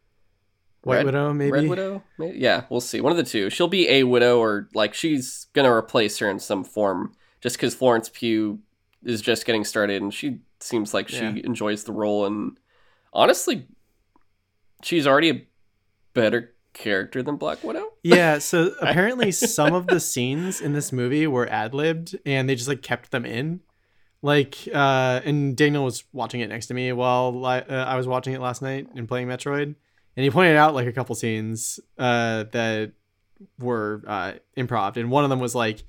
White 0.84 0.98
Red- 0.98 1.06
Widow, 1.08 1.34
maybe. 1.34 1.52
Red 1.52 1.68
Widow. 1.70 2.04
Maybe? 2.20 2.38
Yeah, 2.38 2.64
we'll 2.70 2.80
see. 2.80 3.02
One 3.02 3.12
of 3.12 3.18
the 3.18 3.24
two. 3.24 3.50
She'll 3.50 3.68
be 3.68 3.90
a 3.90 4.04
widow 4.04 4.40
or 4.40 4.70
like 4.76 4.94
she's 4.94 5.48
gonna 5.54 5.72
replace 5.74 6.20
her 6.20 6.30
in 6.30 6.38
some 6.40 6.64
form. 6.64 7.14
Just 7.42 7.56
because 7.58 7.74
Florence 7.76 8.10
Pugh 8.10 8.60
is 9.04 9.22
just 9.22 9.46
getting 9.46 9.64
started 9.66 10.02
and 10.02 10.14
she 10.14 10.40
seems 10.62 10.94
like 10.94 11.08
she 11.10 11.18
Yeah. 11.18 11.36
enjoys 11.44 11.84
the 11.84 11.92
role 11.92 12.26
and 12.26 12.58
honestly, 13.14 13.68
she's 14.84 15.08
already 15.08 15.30
a 15.30 15.48
better 16.14 16.54
character 16.74 17.22
than 17.24 17.36
Black 17.38 17.64
Widow. 17.64 17.86
Yeah, 18.04 18.38
so 18.40 18.72
apparently 18.82 19.32
some 19.34 19.74
of 19.74 19.88
the 19.88 20.00
scenes 20.00 20.62
in 20.62 20.72
this 20.74 20.92
movie 20.94 21.28
were 21.28 21.48
ad 21.50 21.74
libbed 21.74 22.18
and 22.26 22.48
they 22.50 22.56
just 22.56 22.68
like 22.70 22.82
kept 22.82 23.12
them 23.12 23.26
in. 23.26 23.62
Like, 24.22 24.58
uh, 24.74 25.22
and 25.24 25.56
Daniel 25.56 25.86
was 25.86 26.04
watching 26.12 26.42
it 26.42 26.48
next 26.50 26.68
to 26.68 26.74
me 26.74 26.92
while 26.92 27.46
uh, 27.46 27.62
I 27.70 27.96
was 27.96 28.06
watching 28.08 28.34
it 28.34 28.42
last 28.42 28.62
night 28.62 28.88
and 28.96 29.08
playing 29.08 29.28
Metroid, 29.30 29.64
and 29.64 30.24
he 30.24 30.30
pointed 30.30 30.58
out 30.58 30.74
like 30.74 30.88
a 30.88 30.92
couple 30.92 31.16
scenes 31.16 31.80
uh, 31.98 32.44
that 32.52 32.92
were 33.60 34.04
uh, 34.06 34.34
improv, 34.58 34.98
and 34.98 35.10
one 35.10 35.24
of 35.24 35.30
them 35.30 35.40
was 35.40 35.56
like 35.56 35.84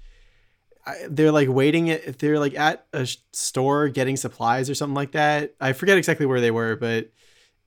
I- 0.91 1.07
they're 1.09 1.33
like 1.33 1.49
waiting 1.49 1.91
at 1.91 2.19
they're 2.19 2.39
like 2.39 2.55
at 2.59 2.87
a 2.93 3.07
store 3.33 3.89
getting 3.89 4.17
supplies 4.17 4.69
or 4.71 4.75
something 4.75 4.95
like 4.95 5.13
that. 5.13 5.55
I 5.61 5.73
forget 5.73 5.99
exactly 5.99 6.27
where 6.27 6.41
they 6.41 6.51
were, 6.51 6.77
but 6.77 7.11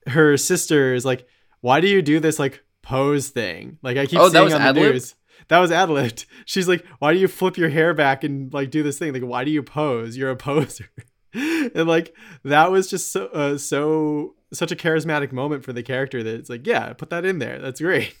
her 0.06 0.36
sister 0.36 0.94
is 0.94 1.04
like, 1.04 1.26
"Why 1.60 1.80
do 1.80 1.88
you 1.88 2.02
do 2.02 2.20
this 2.20 2.38
like 2.38 2.62
pose 2.82 3.28
thing?" 3.28 3.78
Like 3.82 3.96
I 3.96 4.06
keep 4.06 4.18
Oh, 4.20 4.24
that 4.28 4.32
seeing 4.32 4.44
was 4.44 4.54
on 4.54 4.60
the 4.62 4.68
ad-libbed? 4.68 4.92
news. 4.94 5.14
That 5.48 5.58
was 5.58 5.70
ad 5.70 5.90
libbed. 5.90 6.26
She's 6.46 6.68
like, 6.68 6.84
"Why 7.00 7.12
do 7.12 7.18
you 7.18 7.28
flip 7.28 7.56
your 7.58 7.68
hair 7.70 7.94
back 7.94 8.24
and 8.24 8.52
like 8.52 8.70
do 8.70 8.82
this 8.82 8.98
thing? 8.98 9.12
Like, 9.12 9.22
why 9.22 9.44
do 9.44 9.50
you 9.50 9.62
pose? 9.62 10.16
You're 10.16 10.30
a 10.30 10.36
poser." 10.50 10.88
and 11.34 11.86
like 11.88 12.14
that 12.44 12.70
was 12.70 12.88
just 12.88 13.10
so 13.10 13.26
uh, 13.26 13.58
so 13.58 14.34
such 14.52 14.70
a 14.70 14.76
charismatic 14.76 15.32
moment 15.32 15.64
for 15.64 15.72
the 15.72 15.82
character 15.82 16.22
that 16.22 16.34
it's 16.36 16.48
like, 16.48 16.64
yeah, 16.66 16.92
put 16.92 17.10
that 17.10 17.24
in 17.24 17.40
there. 17.40 17.58
That's 17.58 17.80
great. 17.80 18.14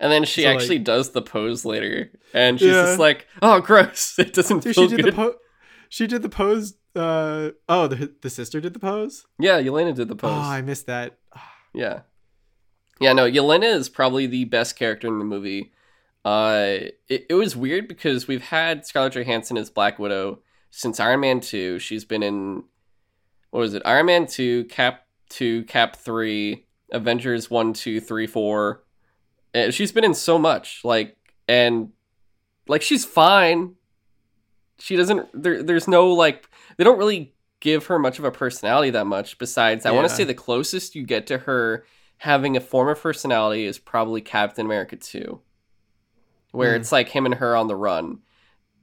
And 0.00 0.10
then 0.10 0.24
she 0.24 0.42
So, 0.42 0.48
like- 0.48 0.58
actually 0.60 0.78
does 0.80 1.10
the 1.12 1.22
pose 1.22 1.64
later, 1.64 2.10
and 2.34 2.58
she's 2.58 2.68
Yeah. 2.68 2.82
just 2.86 2.98
like, 2.98 3.26
"Oh, 3.40 3.60
gross! 3.60 4.14
It 4.18 4.32
doesn't 4.32 4.62
Dude, 4.64 4.74
feel 4.74 4.88
she 4.88 4.96
did 4.96 5.04
good." 5.04 5.12
the 5.12 5.16
po- 5.16 5.36
she 5.88 6.06
did 6.06 6.22
the 6.22 6.28
pose. 6.28 6.74
Uh 6.94 7.50
oh, 7.68 7.86
the 7.86 8.12
the 8.20 8.28
sister 8.30 8.60
did 8.60 8.74
the 8.74 8.80
pose. 8.80 9.26
yeah, 9.38 9.60
Yelena 9.62 9.94
did 9.94 10.08
the 10.08 10.16
pose. 10.16 10.30
Oh, 10.32 10.34
I 10.40 10.60
missed 10.62 10.86
that. 10.86 11.18
Yeah. 11.74 12.00
Yeah, 13.00 13.12
no, 13.14 13.28
Yelena 13.30 13.64
is 13.74 13.88
probably 13.88 14.26
the 14.26 14.44
best 14.44 14.76
character 14.76 15.08
in 15.08 15.18
the 15.18 15.24
movie. 15.24 15.72
Uh 16.24 16.90
it, 17.08 17.26
it 17.30 17.34
was 17.34 17.56
weird 17.56 17.88
because 17.88 18.28
we've 18.28 18.42
had 18.44 18.84
Scarlett 18.86 19.14
Johansson 19.14 19.56
as 19.56 19.70
Black 19.70 19.98
Widow 19.98 20.40
since 20.70 21.00
Iron 21.00 21.20
Man 21.20 21.40
2. 21.40 21.78
She's 21.78 22.04
been 22.04 22.22
in 22.22 22.64
what 23.50 23.60
was 23.60 23.74
it? 23.74 23.82
Iron 23.84 24.06
Man 24.06 24.26
2, 24.26 24.64
Cap 24.66 25.06
2, 25.30 25.64
Cap 25.64 25.96
3, 25.96 26.64
Avengers 26.92 27.50
1, 27.50 27.72
2, 27.72 28.00
3, 28.00 28.26
4. 28.26 28.82
And 29.54 29.72
she's 29.74 29.92
been 29.92 30.04
in 30.04 30.14
so 30.14 30.38
much 30.38 30.80
like 30.84 31.16
and 31.48 31.90
like 32.68 32.82
she's 32.82 33.04
fine. 33.04 33.74
She 34.78 34.96
doesn't 34.96 35.28
there 35.34 35.62
there's 35.62 35.86
no 35.88 36.08
like 36.12 36.48
they 36.76 36.84
don't 36.84 36.98
really 36.98 37.34
give 37.60 37.86
her 37.86 37.98
much 37.98 38.18
of 38.18 38.24
a 38.24 38.30
personality 38.32 38.90
that 38.90 39.06
much 39.06 39.38
besides 39.38 39.86
I 39.86 39.90
want 39.92 40.08
to 40.08 40.14
say 40.14 40.24
the 40.24 40.34
closest 40.34 40.94
you 40.94 41.04
get 41.04 41.26
to 41.28 41.38
her 41.38 41.84
having 42.18 42.56
a 42.56 42.60
form 42.60 42.88
of 42.88 43.00
personality 43.00 43.66
is 43.66 43.78
probably 43.78 44.20
Captain 44.20 44.66
America 44.66 44.96
2 44.96 45.40
where 46.52 46.74
Hmm. 46.74 46.80
it's 46.80 46.92
like 46.92 47.08
him 47.08 47.24
and 47.26 47.36
her 47.36 47.56
on 47.56 47.66
the 47.68 47.76
run. 47.76 48.18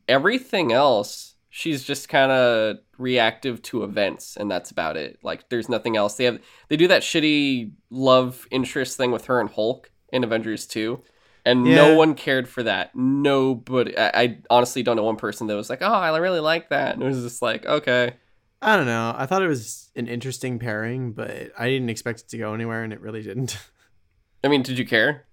Everything 0.07 0.71
else 0.71 1.35
she's 1.51 1.83
just 1.83 2.07
kind 2.09 2.31
of 2.31 2.77
reactive 2.99 3.61
to 3.63 3.83
events 3.83 4.37
and 4.37 4.49
that's 4.51 4.69
about 4.71 4.95
it. 4.97 5.17
Like 5.23 5.49
there's 5.49 5.67
nothing 5.67 5.97
else. 5.97 6.15
They 6.15 6.25
have 6.25 6.39
they 6.69 6.77
do 6.77 6.87
that 6.87 7.01
shitty 7.01 7.71
love 7.89 8.47
interest 8.51 8.97
thing 8.97 9.11
with 9.11 9.25
her 9.25 9.39
and 9.41 9.49
Hulk 9.49 9.91
in 10.11 10.23
Avengers 10.23 10.65
2 10.67 11.01
and 11.45 11.63
no 11.63 11.95
one 11.95 12.15
cared 12.15 12.47
for 12.47 12.63
that. 12.63 12.95
Nobody 12.95 13.97
I, 13.97 14.21
I 14.21 14.37
honestly 14.49 14.83
don't 14.83 14.95
know 14.95 15.03
one 15.03 15.15
person 15.15 15.47
that 15.47 15.55
was 15.55 15.69
like, 15.69 15.81
"Oh, 15.81 15.91
I 15.91 16.15
really 16.17 16.39
like 16.39 16.69
that." 16.69 16.93
And 16.93 17.03
it 17.03 17.05
was 17.05 17.21
just 17.21 17.41
like, 17.41 17.65
"Okay." 17.65 18.13
I 18.61 18.75
don't 18.75 18.85
know. 18.85 19.15
I 19.17 19.25
thought 19.25 19.41
it 19.41 19.47
was 19.47 19.89
an 19.95 20.07
interesting 20.07 20.59
pairing, 20.59 21.13
but 21.13 21.53
I 21.57 21.69
didn't 21.69 21.89
expect 21.89 22.19
it 22.21 22.29
to 22.29 22.37
go 22.37 22.53
anywhere, 22.53 22.83
and 22.83 22.91
it 22.91 22.99
really 22.99 23.21
didn't. 23.21 23.57
I 24.43 24.47
mean, 24.49 24.63
did 24.63 24.77
you 24.77 24.85
care? 24.85 25.25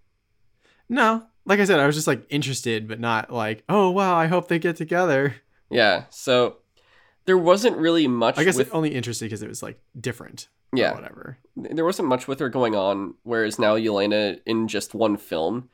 no, 0.88 1.24
like 1.44 1.58
I 1.58 1.64
said, 1.64 1.80
I 1.80 1.86
was 1.86 1.96
just 1.96 2.06
like 2.06 2.24
interested, 2.28 2.86
but 2.86 3.00
not 3.00 3.32
like, 3.32 3.64
oh 3.68 3.90
wow, 3.90 4.16
I 4.16 4.26
hope 4.26 4.48
they 4.48 4.58
get 4.58 4.76
together. 4.76 5.36
Yeah. 5.70 6.04
So 6.10 6.58
there 7.24 7.38
wasn't 7.38 7.76
really 7.76 8.06
much 8.06 8.38
I 8.38 8.44
guess 8.44 8.56
with 8.56 8.72
only 8.72 8.94
interested 8.94 9.26
because 9.26 9.42
it 9.42 9.48
was 9.48 9.62
like 9.62 9.80
different. 9.98 10.48
Yeah. 10.72 10.94
whatever. 10.94 11.38
there 11.56 11.84
wasn't 11.84 12.08
much 12.08 12.28
with 12.28 12.38
her 12.40 12.48
going 12.48 12.74
on 12.74 13.14
whereas 13.22 13.58
now 13.58 13.76
Yelena 13.76 14.40
in 14.44 14.68
just 14.68 14.94
one 14.94 15.16
film 15.16 15.70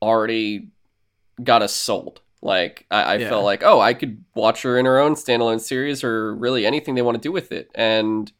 already 0.00 0.68
got 1.42 1.62
us 1.62 1.72
sold 1.72 2.20
like 2.40 2.86
i, 2.90 3.02
I 3.02 3.14
Yeah. 3.16 3.28
felt 3.28 3.44
like 3.44 3.62
oh 3.62 3.80
i 3.80 3.94
could 3.94 4.24
watch 4.34 4.62
her 4.62 4.78
in 4.78 4.84
her 4.86 4.98
own 4.98 5.14
standalone 5.14 5.60
series 5.60 6.02
or 6.04 6.34
really 6.34 6.66
anything 6.66 6.94
they 6.94 7.02
want 7.02 7.16
to 7.16 7.20
do 7.28 7.32
with 7.32 7.52
it 7.52 7.70
and 7.74 8.30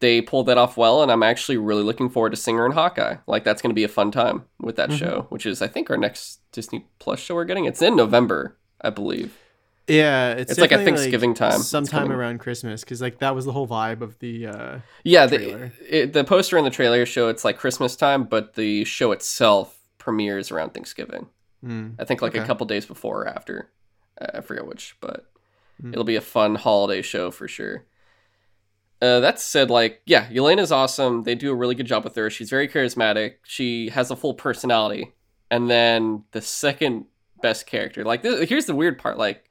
they 0.00 0.20
pulled 0.20 0.46
that 0.46 0.58
off 0.58 0.76
well 0.76 1.02
and 1.02 1.10
i'm 1.12 1.22
actually 1.22 1.56
really 1.56 1.82
looking 1.82 2.08
forward 2.10 2.30
to 2.30 2.36
singer 2.36 2.64
and 2.64 2.74
hawkeye 2.74 3.16
like 3.26 3.44
that's 3.44 3.62
going 3.62 3.70
to 3.70 3.74
be 3.74 3.84
a 3.84 3.88
fun 3.88 4.10
time 4.10 4.44
with 4.60 4.76
that 4.76 4.90
Mhm. 4.90 4.98
show 4.98 5.26
which 5.30 5.46
is 5.46 5.62
i 5.62 5.66
think 5.68 5.90
our 5.90 5.96
next 5.96 6.40
disney 6.52 6.86
plus 6.98 7.18
show 7.20 7.34
we're 7.34 7.44
getting 7.44 7.64
it's 7.66 7.82
in 7.82 7.94
november 7.96 8.56
i 8.80 8.90
believe 8.90 9.36
Yeah, 9.88 10.32
it's, 10.34 10.52
It's 10.52 10.60
like 10.60 10.72
a 10.72 10.84
Thanksgiving 10.84 11.34
time. 11.34 11.60
Sometime 11.60 12.12
around 12.12 12.38
Christmas, 12.38 12.82
because 12.82 13.02
like 13.02 13.18
that 13.18 13.34
was 13.34 13.44
the 13.44 13.52
whole 13.52 13.66
vibe 13.66 14.02
of 14.02 14.18
the. 14.20 14.46
uh 14.46 14.78
Yeah, 15.04 15.26
the, 15.26 15.72
it, 15.88 16.12
the 16.12 16.22
poster 16.24 16.56
and 16.56 16.64
the 16.66 16.70
trailer 16.70 17.04
show 17.06 17.28
it's 17.28 17.44
like 17.44 17.58
Christmas 17.58 17.96
time, 17.96 18.24
but 18.24 18.54
the 18.54 18.84
show 18.84 19.10
itself 19.12 19.76
premieres 19.98 20.50
around 20.50 20.74
Thanksgiving. 20.74 21.28
hmm. 21.64 21.88
I 21.98 22.04
think 22.04 22.22
like 22.22 22.34
a 22.34 22.44
couple 22.46 22.66
days 22.66 22.86
before 22.86 23.22
or 23.22 23.28
after. 23.28 23.70
Uh, 24.20 24.26
I 24.38 24.40
forget 24.42 24.66
which, 24.66 24.96
but 25.00 25.26
Hmm. 25.80 25.92
it'll 25.92 26.04
be 26.04 26.16
a 26.16 26.20
fun 26.20 26.56
holiday 26.56 27.00
show 27.02 27.30
for 27.30 27.48
sure. 27.48 27.84
Uh, 29.02 29.18
that 29.20 29.40
said, 29.40 29.70
like, 29.70 30.02
yeah, 30.04 30.28
Yelena's 30.28 30.70
awesome. 30.70 31.22
They 31.22 31.34
do 31.34 31.50
a 31.50 31.54
really 31.54 31.74
good 31.74 31.86
job 31.86 32.04
with 32.04 32.14
her. 32.16 32.28
She's 32.28 32.50
very 32.50 32.68
charismatic. 32.68 33.36
She 33.44 33.88
has 33.88 34.10
a 34.10 34.16
full 34.16 34.34
personality. 34.34 35.14
And 35.50 35.70
then 35.70 36.24
the 36.32 36.42
second 36.42 37.06
best 37.40 37.66
character, 37.66 38.04
like, 38.04 38.20
this, 38.22 38.46
here's 38.48 38.66
the 38.66 38.74
weird 38.74 38.98
part. 38.98 39.16
Like, 39.16 39.48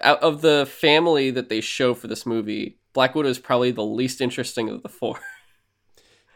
out 0.00 0.22
of 0.22 0.40
the 0.42 0.66
family 0.66 1.30
that 1.30 1.48
they 1.48 1.60
show 1.60 1.94
for 1.94 2.06
this 2.08 2.24
movie, 2.26 2.78
Black 2.92 3.14
Widow 3.14 3.28
is 3.28 3.38
probably 3.38 3.70
the 3.70 3.84
least 3.84 4.20
interesting 4.20 4.68
of 4.68 4.82
the 4.82 4.88
four. 4.88 5.18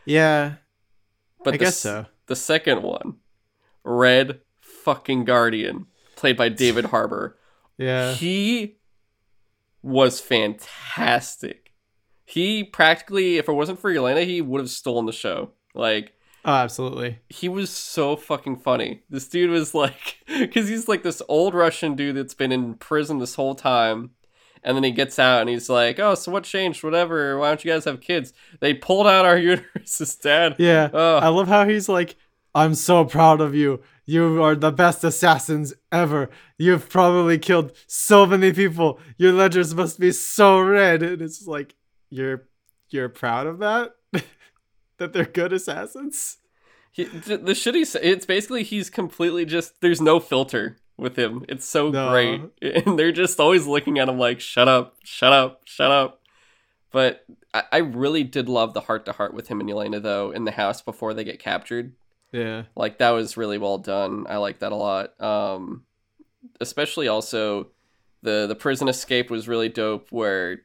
Yeah, 0.09 0.55
But 1.43 1.55
I 1.55 1.57
the, 1.57 1.65
guess 1.65 1.79
so. 1.79 2.07
The 2.27 2.37
second 2.37 2.83
one, 2.85 3.17
Red 3.83 4.41
fucking 4.61 5.25
Guardian, 5.25 5.87
played 6.15 6.37
by 6.37 6.49
David 6.65 6.87
Harbour. 6.87 7.37
Yeah, 7.77 8.15
He 8.15 8.77
was 9.83 10.21
fantastic. 10.21 11.73
He 12.25 12.63
practically, 12.65 13.39
if 13.39 13.49
it 13.49 13.53
wasn't 13.53 13.81
for 13.81 13.93
Yelena, 13.93 14.25
he 14.25 14.41
would 14.41 14.61
have 14.61 14.71
stolen 14.71 15.07
the 15.07 15.13
show. 15.13 15.51
Like, 15.75 16.13
oh, 16.47 16.53
absolutely. 16.55 17.19
he 17.29 17.49
was 17.51 17.69
so 17.69 18.17
fucking 18.17 18.57
funny. 18.57 19.03
This 19.11 19.29
dude 19.29 19.51
was 19.51 19.75
like, 19.75 20.17
because 20.27 20.69
he's 20.69 20.89
like 20.89 21.03
this 21.03 21.21
old 21.29 21.55
Russian 21.55 21.95
dude 21.97 22.17
that's 22.17 22.35
been 22.35 22.53
in 22.53 22.75
prison 22.75 23.19
this 23.19 23.35
whole 23.35 23.55
time. 23.55 24.13
And 24.63 24.75
then 24.77 24.83
he 24.83 24.91
gets 24.91 25.19
out 25.19 25.43
and 25.43 25.51
he's 25.51 25.69
like, 25.69 25.99
oh, 26.01 26.15
so 26.17 26.33
what 26.33 26.43
changed? 26.45 26.83
Whatever. 26.83 27.39
Why 27.39 27.49
don't 27.49 27.65
you 27.65 27.71
guys 27.71 27.85
have 27.85 28.01
kids? 28.01 28.33
They 28.61 28.73
pulled 28.75 29.07
out 29.07 29.25
our 29.27 29.37
uteruses, 29.51 30.21
dad. 30.21 30.57
Yeah, 30.59 30.89
Oh. 30.93 31.19
I 31.19 31.29
love 31.29 31.47
how 31.49 31.69
he's 31.69 31.89
like, 31.89 32.17
"I'm 32.55 32.75
so 32.75 33.05
proud 33.05 33.41
of 33.41 33.55
you. 33.55 33.81
You 34.07 34.43
are 34.43 34.57
the 34.57 34.73
best 34.73 35.05
assassins 35.05 35.75
ever. 35.93 36.31
You've 36.59 36.89
probably 36.89 37.39
killed 37.39 37.73
so 37.87 38.25
many 38.27 38.53
people. 38.53 38.99
Your 39.19 39.33
ledgers 39.33 39.75
must 39.75 40.01
be 40.01 40.11
so 40.11 40.59
red." 40.61 41.03
And 41.03 41.23
it's 41.23 41.47
like, 41.47 41.75
you're 42.11 42.49
you're 42.89 43.09
proud 43.09 43.47
of 43.47 43.59
that. 43.59 43.96
That 44.99 45.13
they're 45.13 45.25
good 45.25 45.53
assassins. 45.53 46.39
He, 46.93 47.05
th- 47.05 47.43
the 47.43 47.55
shit 47.55 47.75
he's 47.75 47.95
it's 47.95 48.25
basically 48.25 48.63
he's 48.63 48.89
completely 48.89 49.45
just 49.45 49.81
there's 49.83 50.01
no 50.01 50.19
filter 50.21 50.79
with 50.97 51.17
him. 51.17 51.45
It's 51.49 51.67
so 51.67 51.91
No. 51.91 52.09
great, 52.11 52.41
and 52.87 52.99
they're 52.99 53.13
just 53.13 53.39
always 53.39 53.67
looking 53.67 53.99
at 53.99 54.09
him 54.09 54.19
like 54.19 54.41
shut 54.41 54.69
up, 54.69 54.97
shut 55.05 55.33
up, 55.33 55.61
shut 55.67 55.91
up. 55.91 56.23
But 56.91 57.27
I, 57.53 57.65
I 57.73 57.77
really 57.79 58.25
did 58.25 58.49
love 58.49 58.73
the 58.73 58.81
heart 58.81 59.05
to 59.05 59.13
heart 59.13 59.35
with 59.35 59.49
him 59.49 59.61
and 59.61 59.69
Yelena 59.69 60.01
though 60.03 60.31
in 60.31 60.45
the 60.45 60.53
house 60.53 60.81
before 60.81 61.13
they 61.13 61.25
get 61.25 61.39
captured. 61.39 61.93
Yeah. 62.33 62.63
Like 62.75 62.99
that 62.99 63.11
was 63.11 63.37
really 63.37 63.59
well 63.59 63.77
done. 63.79 64.25
I 64.29 64.39
like 64.39 64.61
that 64.61 64.73
a 64.73 64.77
lot. 64.77 65.21
Um, 65.21 65.85
especially 66.61 67.09
also 67.09 67.69
the 68.23 68.47
the 68.47 68.55
prison 68.57 68.89
escape 68.89 69.31
was 69.31 69.49
really 69.49 69.69
dope. 69.69 70.09
Where 70.11 70.61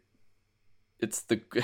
it's 1.00 1.22
the 1.24 1.42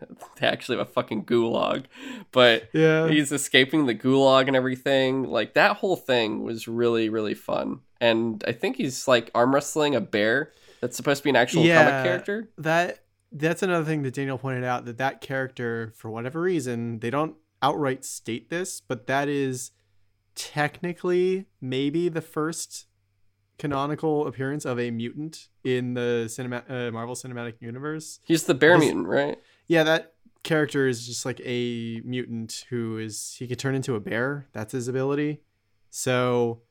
they 0.40 0.46
actually 0.46 0.78
have 0.78 0.88
a 0.88 0.90
fucking 0.90 1.24
gulag, 1.24 1.84
but 2.32 2.68
Yeah. 2.72 3.08
he's 3.08 3.32
escaping 3.32 3.86
the 3.86 3.94
gulag 3.94 4.46
and 4.46 4.56
everything. 4.56 5.24
Like 5.24 5.54
that 5.54 5.76
whole 5.78 5.96
thing 5.96 6.42
was 6.42 6.68
really 6.68 7.08
really 7.08 7.34
fun. 7.34 7.80
And 8.00 8.44
I 8.46 8.52
think 8.52 8.76
he's 8.76 9.08
like 9.08 9.30
arm 9.34 9.54
wrestling 9.54 9.94
a 9.94 10.00
bear 10.00 10.52
that's 10.80 10.96
supposed 10.96 11.18
to 11.20 11.24
be 11.24 11.30
an 11.30 11.36
actual 11.36 11.62
Yeah. 11.64 11.84
comic 11.90 12.04
character. 12.04 12.50
that 12.58 13.00
that's 13.32 13.62
another 13.62 13.84
thing 13.84 14.02
that 14.02 14.14
Daniel 14.14 14.38
pointed 14.38 14.64
out 14.64 14.84
that 14.84 14.98
that 14.98 15.20
character 15.20 15.92
for 15.96 16.10
whatever 16.10 16.40
reason 16.40 17.00
they 17.00 17.10
don't 17.10 17.34
outright 17.62 18.04
state 18.04 18.50
this 18.50 18.80
but 18.80 19.06
that 19.08 19.28
is 19.28 19.72
technically 20.34 21.46
maybe 21.60 22.08
the 22.08 22.20
first 22.20 22.86
canonical 23.58 24.26
appearance 24.26 24.64
of 24.66 24.78
a 24.78 24.90
mutant 24.90 25.48
in 25.64 25.94
the 25.94 26.28
cinema 26.28 26.62
uh, 26.68 26.90
Marvel 26.90 27.14
Cinematic 27.14 27.54
Universe. 27.60 28.20
He's 28.24 28.44
the 28.44 28.54
bear 28.54 28.76
This- 28.78 28.84
mutant, 28.84 29.06
right? 29.08 29.38
Yeah, 29.68 29.82
that 29.84 30.12
character 30.42 30.86
is 30.86 31.06
just 31.06 31.26
like 31.26 31.40
a 31.44 32.00
mutant 32.04 32.64
who 32.70 32.98
is 32.98 33.34
he 33.38 33.48
could 33.48 33.58
turn 33.58 33.74
into 33.74 33.94
a 33.96 34.00
bear. 34.00 34.46
That's 34.52 34.72
his 34.72 34.88
ability. 34.88 35.40
So 35.90 36.62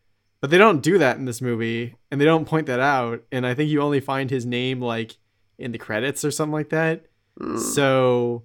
but 0.41 0.49
they 0.49 0.57
don't 0.57 0.81
do 0.81 0.97
that 0.99 1.17
in 1.17 1.25
this 1.25 1.41
movie 1.41 1.95
and 2.11 2.21
they 2.21 2.25
don't 2.25 2.45
point 2.45 2.67
that 2.67 2.79
out 2.79 3.23
and 3.31 3.45
I 3.45 3.53
think 3.53 3.69
you 3.69 3.81
only 3.81 3.99
find 3.99 4.29
his 4.29 4.45
name 4.45 4.79
like 4.79 5.17
in 5.57 5.71
the 5.71 5.77
credits 5.77 6.23
or 6.23 6.31
something 6.31 6.53
like 6.53 6.69
that. 6.69 7.05
Mm. 7.39 7.59
So 7.59 8.43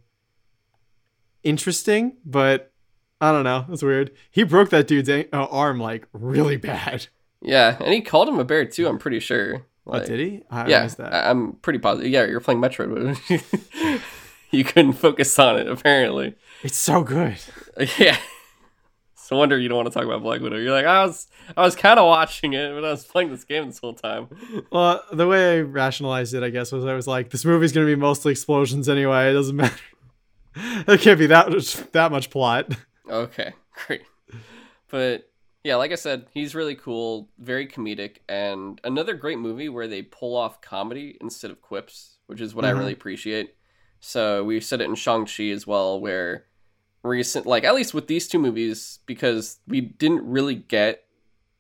interesting, 1.43 2.17
but 2.25 2.73
I 3.21 3.33
don't 3.33 3.45
know. 3.45 3.67
That's 3.69 3.83
weird. 3.83 4.13
He 4.31 4.43
broke 4.43 4.71
that 4.71 4.87
dude's 4.89 5.09
a- 5.09 5.29
uh, 5.35 5.47
arm 5.47 5.79
like 5.79 6.07
really 6.13 6.57
bad. 6.57 7.07
Yeah, 7.43 7.77
and 7.81 7.93
he 7.93 8.01
called 8.01 8.29
him 8.29 8.39
a 8.39 8.45
bear 8.45 8.65
too. 8.65 8.89
I'm 8.89 8.99
pretty 8.99 9.21
sure. 9.21 9.67
What 9.85 10.07
did 10.07 10.21
he? 10.21 10.43
I 10.51 10.69
yeah, 10.69 10.87
that. 10.87 11.13
I- 11.13 11.31
I'm 11.31 11.55
pretty 11.55 11.79
positive. 11.79 12.11
Yeah, 12.11 12.25
you're 12.25 12.41
playing 12.41 12.61
Metroid. 12.61 13.17
you 14.53 14.65
couldn't 14.65 14.95
focus 14.95 15.39
on 15.39 15.59
it 15.59 15.69
apparently. 15.69 16.35
it's 16.63 16.77
so 16.79 17.03
good. 17.03 17.37
Yeah. 17.99 18.17
It's 19.15 19.29
So 19.29 19.37
wonder 19.37 19.57
you 19.57 19.69
don't 19.69 19.77
want 19.77 19.89
to 19.89 19.95
talk 19.95 20.05
about 20.05 20.23
Black 20.23 20.41
Widow. 20.41 20.57
You're 20.57 20.73
like, 20.73 20.87
I 20.87 21.05
was, 21.07 21.29
I 21.57 21.63
was 21.63 21.77
kind 21.77 21.99
of 22.01 22.07
watching 22.07 22.53
it, 22.53 22.75
but 22.75 22.85
I 22.85 22.91
was 22.91 23.05
playing 23.05 23.31
this 23.31 23.45
game 23.45 23.67
this 23.67 23.79
whole 23.79 23.95
time. 23.95 24.29
Well, 24.73 25.03
the 25.13 25.27
way 25.27 25.59
I 25.59 25.61
rationalized 25.61 26.35
it, 26.35 26.43
I 26.43 26.51
guess, 26.51 26.73
was 26.73 26.85
I 26.85 26.95
was 26.95 27.07
like, 27.07 27.31
this 27.31 27.45
movie's 27.45 27.73
gonna 27.73 27.87
be 27.87 27.95
mostly 27.97 28.33
explosions 28.33 28.89
anyway. 28.89 29.31
It 29.31 29.35
doesn't 29.35 29.57
matter. 29.57 29.77
There 30.87 30.99
can't 30.99 31.19
be 31.19 31.27
that 31.29 31.49
much, 31.51 31.75
that 31.93 32.11
much 32.11 32.29
plot. 32.31 32.73
Okay, 33.09 33.53
great. 33.87 34.03
But 34.89 35.31
yeah, 35.65 35.77
like 35.77 35.93
I 35.93 35.97
said, 35.97 36.27
he's 36.33 36.55
really 36.55 36.75
cool, 36.75 37.29
very 37.39 37.67
comedic, 37.69 38.17
and 38.29 38.81
another 38.85 39.15
great 39.15 39.39
movie 39.39 39.69
where 39.69 39.87
they 39.89 40.03
pull 40.03 40.37
off 40.37 40.61
comedy 40.61 41.17
instead 41.21 41.51
of 41.53 41.61
quips, 41.63 42.17
which 42.27 42.41
is 42.41 42.55
what 42.55 42.65
I 42.65 42.73
Mhm. 42.73 42.79
really 42.79 42.93
appreciate. 42.93 43.55
So 44.01 44.43
we 44.45 44.61
said 44.61 44.81
it 44.81 44.85
in 44.89 44.95
Shang-Chi 44.95 45.51
as 45.51 45.67
well, 45.67 46.01
where 46.01 46.47
recent, 47.03 47.47
like 47.47 47.65
at 47.65 47.75
least 47.75 47.95
with 47.95 48.07
these 48.07 48.29
two 48.29 48.39
movies, 48.39 48.99
because 49.07 49.59
we 49.67 49.81
didn't 49.81 50.25
really 50.27 50.55
get 50.55 51.05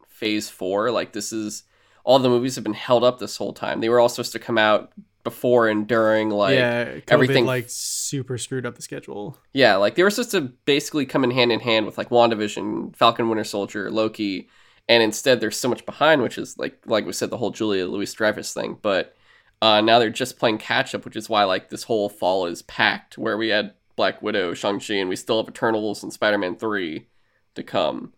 phase 0.08 0.48
four, 0.48 0.90
like 0.90 1.12
this 1.12 1.32
is 1.32 1.64
all 2.04 2.18
the 2.18 2.28
movies 2.28 2.54
have 2.54 2.64
been 2.64 2.72
held 2.74 3.04
up 3.04 3.18
this 3.18 3.36
whole 3.36 3.52
time. 3.52 3.80
They 3.80 3.88
were 3.88 4.00
all 4.00 4.08
supposed 4.08 4.32
to 4.32 4.38
come 4.38 4.58
out 4.58 4.90
before 5.22 5.68
and 5.68 5.86
during, 5.86 6.30
like 6.30 6.54
yeah, 6.54 6.84
COVID, 6.86 7.02
everything- 7.08 7.46
like 7.46 7.66
super 7.68 8.38
screwed 8.38 8.64
up 8.64 8.74
the 8.74 8.82
schedule. 8.82 9.36
yeah, 9.52 9.76
like 9.76 9.94
they 9.94 10.02
were 10.02 10.10
supposed 10.10 10.30
to 10.32 10.40
basically 10.64 11.04
come 11.04 11.24
in 11.24 11.30
hand 11.30 11.52
in 11.52 11.60
hand 11.60 11.84
with 11.86 11.98
like 11.98 12.08
WandaVision, 12.08 12.96
Falcon 12.96 13.28
Winter 13.28 13.44
Soldier, 13.44 13.90
Loki, 13.90 14.48
and 14.88 15.02
instead 15.02 15.40
they're 15.40 15.50
so 15.50 15.68
much 15.68 15.84
behind, 15.84 16.22
which 16.22 16.38
is 16.38 16.56
like 16.58 16.78
like 16.86 17.04
we 17.04 17.12
said, 17.12 17.28
the 17.28 17.36
whole 17.36 17.50
Julia 17.50 17.86
Louis 17.86 18.12
Dreyfus 18.12 18.54
thing. 18.54 18.78
But 18.80 19.14
uh, 19.62 19.80
now 19.80 19.98
they're 19.98 20.10
just 20.10 20.38
playing 20.38 20.58
catch 20.58 20.94
up, 20.94 21.04
which 21.04 21.16
is 21.16 21.28
why 21.28 21.44
like 21.44 21.68
this 21.68 21.84
whole 21.84 22.08
fall 22.08 22.46
is 22.46 22.62
packed, 22.62 23.18
where 23.18 23.36
we 23.36 23.48
had 23.48 23.74
Black 23.96 24.22
Widow, 24.22 24.54
Shang 24.54 24.80
Chi, 24.80 24.94
and 24.94 25.08
we 25.08 25.16
still 25.16 25.42
have 25.42 25.48
Eternals 25.48 26.02
and 26.02 26.12
Spider 26.12 26.38
Man 26.38 26.56
three 26.56 27.08
to 27.54 27.62
come. 27.62 28.14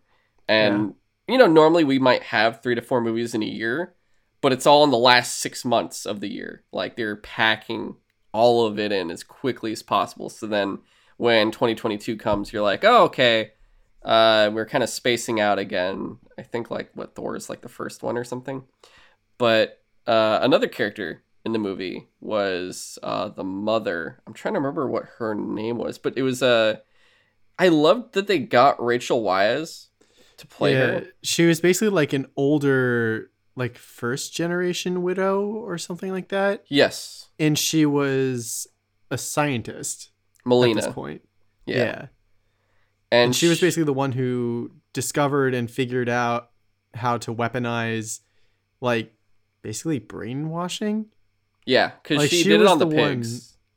And 0.47 0.95
you 1.27 1.37
know, 1.37 1.47
normally 1.47 1.83
we 1.83 1.99
might 1.99 2.23
have 2.23 2.61
three 2.61 2.75
to 2.75 2.81
four 2.81 3.01
movies 3.01 3.33
in 3.33 3.43
a 3.43 3.47
year, 3.47 3.93
but 4.41 4.53
it's 4.53 4.65
all 4.65 4.83
in 4.83 4.91
the 4.91 4.97
last 4.97 5.39
six 5.39 5.65
months 5.65 6.05
of 6.05 6.21
the 6.21 6.29
year. 6.29 6.63
Like 6.71 6.95
they're 6.95 7.17
packing 7.17 7.95
all 8.33 8.65
of 8.65 8.79
it 8.79 8.91
in 8.91 9.11
as 9.11 9.23
quickly 9.23 9.71
as 9.71 9.83
possible. 9.83 10.29
So 10.29 10.47
then 10.47 10.79
when 11.17 11.51
2022 11.51 12.17
comes, 12.17 12.51
you're 12.51 12.63
like, 12.63 12.83
oh, 12.83 13.03
okay, 13.05 13.51
uh, 14.03 14.49
we're 14.53 14.65
kind 14.65 14.83
of 14.83 14.89
spacing 14.89 15.39
out 15.39 15.59
again. 15.59 16.17
I 16.37 16.41
think 16.41 16.71
like 16.71 16.91
what 16.93 17.15
Thor 17.15 17.35
is 17.35 17.49
like 17.49 17.61
the 17.61 17.69
first 17.69 18.03
one 18.03 18.17
or 18.17 18.23
something. 18.23 18.63
But 19.37 19.81
uh, 20.07 20.39
another 20.41 20.67
character 20.67 21.23
in 21.45 21.51
the 21.51 21.59
movie 21.59 22.07
was 22.21 22.97
uh, 23.03 23.29
the 23.29 23.43
mother. 23.43 24.21
I'm 24.25 24.33
trying 24.33 24.53
to 24.53 24.59
remember 24.59 24.87
what 24.87 25.05
her 25.17 25.35
name 25.35 25.77
was, 25.77 25.97
but 25.97 26.17
it 26.17 26.23
was 26.23 26.41
Uh, 26.41 26.77
I 27.59 27.67
loved 27.67 28.13
that 28.13 28.27
they 28.27 28.39
got 28.39 28.83
Rachel 28.83 29.23
Weisz 29.23 29.87
to 30.37 30.47
play 30.47 30.73
yeah, 30.73 30.79
her. 30.79 31.05
she 31.21 31.45
was 31.45 31.61
basically 31.61 31.89
like 31.89 32.13
an 32.13 32.27
older, 32.35 33.31
like 33.55 33.77
first 33.77 34.33
generation 34.33 35.03
widow 35.03 35.45
or 35.45 35.77
something 35.77 36.11
like 36.11 36.29
that, 36.29 36.63
Yes, 36.67 37.29
and 37.37 37.57
she 37.57 37.85
was 37.85 38.67
a 39.11 39.17
scientist 39.17 40.09
at 40.45 40.73
this 40.75 40.87
point. 40.87 41.21
Yeah. 41.65 41.75
yeah. 41.77 42.05
And, 43.11 43.25
and 43.25 43.35
she 43.35 43.47
was 43.47 43.61
basically 43.61 43.83
the 43.83 43.93
one 43.93 44.13
who 44.13 44.71
discovered 44.91 45.53
and 45.53 45.69
figured 45.69 46.09
out 46.09 46.49
how 46.95 47.17
to 47.19 47.33
weaponize 47.33 48.21
like 48.81 49.13
basically 49.61 49.99
brainwashing 49.99 51.05
yeah, 51.65 51.91
because 52.01 52.17
like, 52.17 52.29
she, 52.29 52.43
she 52.43 52.49
did 52.49 52.59
it 52.59 52.63
was 52.63 52.71
on 52.71 52.79
the, 52.79 52.87
the 52.87 52.95
one- 52.95 53.23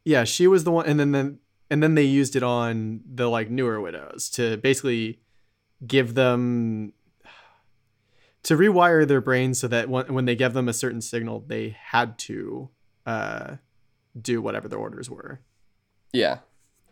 yeah 0.04 0.24
she 0.24 0.46
was 0.46 0.64
the 0.64 0.70
one 0.70 0.86
and 0.86 1.00
then 1.00 1.12
then 1.12 1.38
and 1.70 1.82
then 1.82 1.94
they 1.94 2.02
used 2.04 2.36
it 2.36 2.42
on 2.42 3.00
the 3.12 3.28
like 3.28 3.50
newer 3.50 3.80
widows 3.80 4.30
to 4.30 4.56
basically 4.58 5.20
give 5.86 6.14
them 6.14 6.92
to 8.44 8.56
rewire 8.56 9.06
their 9.06 9.20
brains 9.20 9.58
so 9.58 9.66
that 9.68 9.88
when, 9.88 10.12
when 10.14 10.24
they 10.24 10.36
gave 10.36 10.52
them 10.52 10.68
a 10.68 10.72
certain 10.72 11.00
signal 11.00 11.44
they 11.46 11.76
had 11.90 12.18
to 12.18 12.70
uh 13.04 13.56
do 14.20 14.40
whatever 14.40 14.68
their 14.68 14.78
orders 14.78 15.10
were 15.10 15.40
Yeah. 16.12 16.38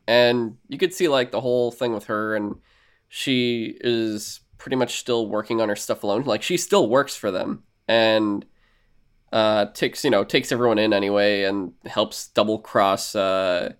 And 0.07 0.59
you 0.68 0.76
could 0.76 0.92
see 0.92 1.09
like 1.09 1.30
the 1.30 1.40
whole 1.40 1.70
thing 1.70 1.94
with 1.94 2.07
her 2.07 2.37
and 2.37 2.57
she 3.09 3.78
is 3.80 4.40
pretty 4.59 4.76
much 4.76 4.98
still 4.98 5.26
working 5.28 5.61
on 5.62 5.68
her 5.70 5.76
stuff 5.76 6.02
alone. 6.02 6.24
Like 6.24 6.42
she 6.42 6.57
still 6.59 6.88
works 6.90 7.16
for 7.16 7.30
them 7.30 7.62
and 7.88 8.44
uh 9.35 9.66
takes, 9.75 10.03
you 10.05 10.11
know, 10.11 10.25
takes 10.25 10.51
everyone 10.53 10.79
in 10.79 10.92
anyway 10.94 11.42
and 11.42 11.73
helps 11.85 12.29
double 12.29 12.59
cross 12.59 13.14
uh 13.14 13.73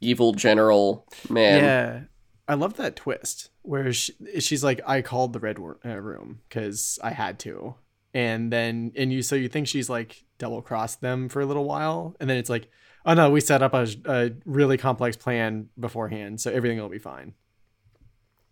evil 0.00 0.32
general 0.32 1.06
man. 1.30 1.64
yeah 1.64 2.00
i 2.48 2.54
love 2.54 2.74
that 2.76 2.96
twist 2.96 3.48
where 3.62 3.90
she, 3.92 4.12
she's 4.40 4.62
like 4.62 4.80
i 4.86 5.00
called 5.00 5.32
the 5.32 5.40
red 5.40 5.58
wor- 5.58 5.78
uh, 5.86 5.96
room 5.96 6.40
because 6.48 6.98
i 7.02 7.10
had 7.10 7.38
to 7.38 7.74
and 8.12 8.52
then 8.52 8.92
and 8.94 9.10
you 9.12 9.22
so 9.22 9.34
you 9.34 9.48
think 9.48 9.66
she's 9.66 9.88
like 9.88 10.22
double 10.38 10.60
crossed 10.60 11.00
them 11.00 11.28
for 11.30 11.40
a 11.40 11.46
little 11.46 11.64
while 11.64 12.14
and 12.20 12.28
then 12.28 12.36
it's 12.36 12.50
like 12.50 12.68
oh 13.06 13.14
no 13.14 13.30
we 13.30 13.40
set 13.40 13.62
up 13.62 13.72
a, 13.72 13.86
a 14.04 14.30
really 14.44 14.76
complex 14.76 15.16
plan 15.16 15.68
beforehand 15.80 16.38
so 16.40 16.50
everything 16.52 16.78
will 16.78 16.90
be 16.90 16.98
fine 16.98 17.32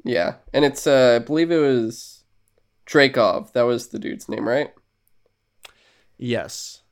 Yeah. 0.02 0.34
And 0.54 0.64
it's 0.64 0.86
uh 0.86 1.18
I 1.20 1.24
believe 1.24 1.50
it 1.50 1.58
was 1.60 2.24
Dreykov. 2.86 3.52
That 3.52 3.62
was 3.62 3.88
the 3.88 3.98
dude's 3.98 4.28
name, 4.28 4.46
right? 4.48 4.70
Yes. 6.24 6.82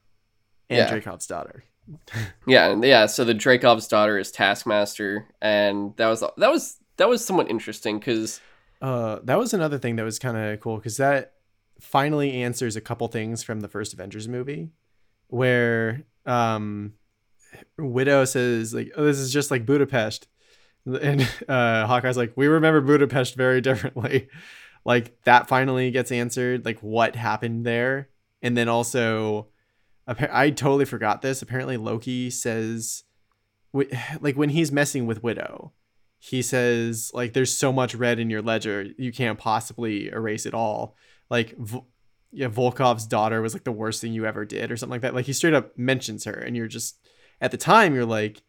And 0.69 0.79
Yeah. 0.79 0.91
Dreykov's 0.91 1.27
daughter. 1.27 1.65
Yeah, 2.47 2.77
yeah, 2.81 3.07
so 3.07 3.25
the 3.25 3.35
Dreykov's 3.35 3.89
daughter 3.89 4.19
is 4.19 4.31
Taskmaster 4.31 5.27
and 5.41 5.97
that 5.97 6.07
was 6.07 6.21
that 6.21 6.51
was 6.51 6.77
that 6.97 7.09
was 7.09 7.25
somewhat 7.25 7.51
interesting 7.51 7.99
cuz 8.01 8.41
uh 8.81 9.19
that 9.25 9.39
was 9.39 9.53
another 9.53 9.79
thing 9.79 9.97
that 9.97 10.05
was 10.05 10.19
kind 10.19 10.37
of 10.37 10.61
cool 10.61 10.77
because 10.77 10.97
that 10.99 11.33
finally 11.81 12.43
answers 12.43 12.77
a 12.77 12.81
couple 12.81 13.09
things 13.09 13.43
from 13.43 13.61
the 13.61 13.69
first 13.69 13.93
avengers 13.93 14.29
movie 14.29 14.71
where 15.29 16.05
um 16.25 16.95
widow 17.79 18.25
says 18.25 18.73
like 18.73 18.93
oh 18.97 19.05
this 19.05 19.19
is 19.19 19.33
just 19.33 19.51
like 19.51 19.67
budapest. 19.67 20.29
And 20.87 21.23
uh 21.49 21.87
hawkeye's 21.87 22.17
like 22.17 22.33
we 22.37 22.47
remember 22.47 22.81
budapest 22.81 23.35
very 23.35 23.61
differently. 23.61 24.29
Like 24.85 25.23
that 25.23 25.47
finally 25.47 25.93
gets 25.93 26.11
answered 26.11 26.65
like 26.65 26.81
what 26.81 27.15
happened 27.15 27.65
there 27.65 28.09
and 28.43 28.57
then 28.57 28.69
also 28.69 29.49
i 30.07 30.51
totally 30.51 30.85
forgot 30.85 31.23
this. 31.23 31.43
Apparently 31.43 31.77
loki 31.77 32.29
says 32.31 33.05
like 34.21 34.37
when 34.37 34.51
he's 34.51 34.71
messing 34.73 35.07
with 35.07 35.23
widow 35.23 35.73
he 36.19 36.43
says 36.43 37.11
like 37.15 37.33
there's 37.33 37.57
so 37.57 37.73
much 37.73 37.95
red 37.95 38.19
in 38.19 38.29
your 38.31 38.43
ledger 38.43 38.87
you 38.99 39.13
can't 39.13 39.39
possibly 39.39 40.09
erase 40.09 40.45
it 40.47 40.55
all. 40.55 40.97
Like 41.31 41.57
yeah 42.31 42.49
volkov's 42.49 43.07
daughter 43.07 43.41
was 43.43 43.55
like 43.55 43.65
the 43.65 43.73
worst 43.73 44.01
thing 44.01 44.13
you 44.13 44.25
ever 44.27 44.45
did 44.45 44.71
or 44.71 44.77
something 44.77 44.93
like 44.93 45.01
that. 45.03 45.15
Like 45.15 45.27
he 45.27 45.33
straight 45.33 45.55
up 45.55 45.77
mentions 45.79 46.25
her 46.25 46.33
and 46.35 46.57
you're 46.57 46.69
just 46.69 46.99
at 47.41 47.51
the 47.51 47.57
time 47.57 47.95
you're 47.95 48.05
like 48.07 48.43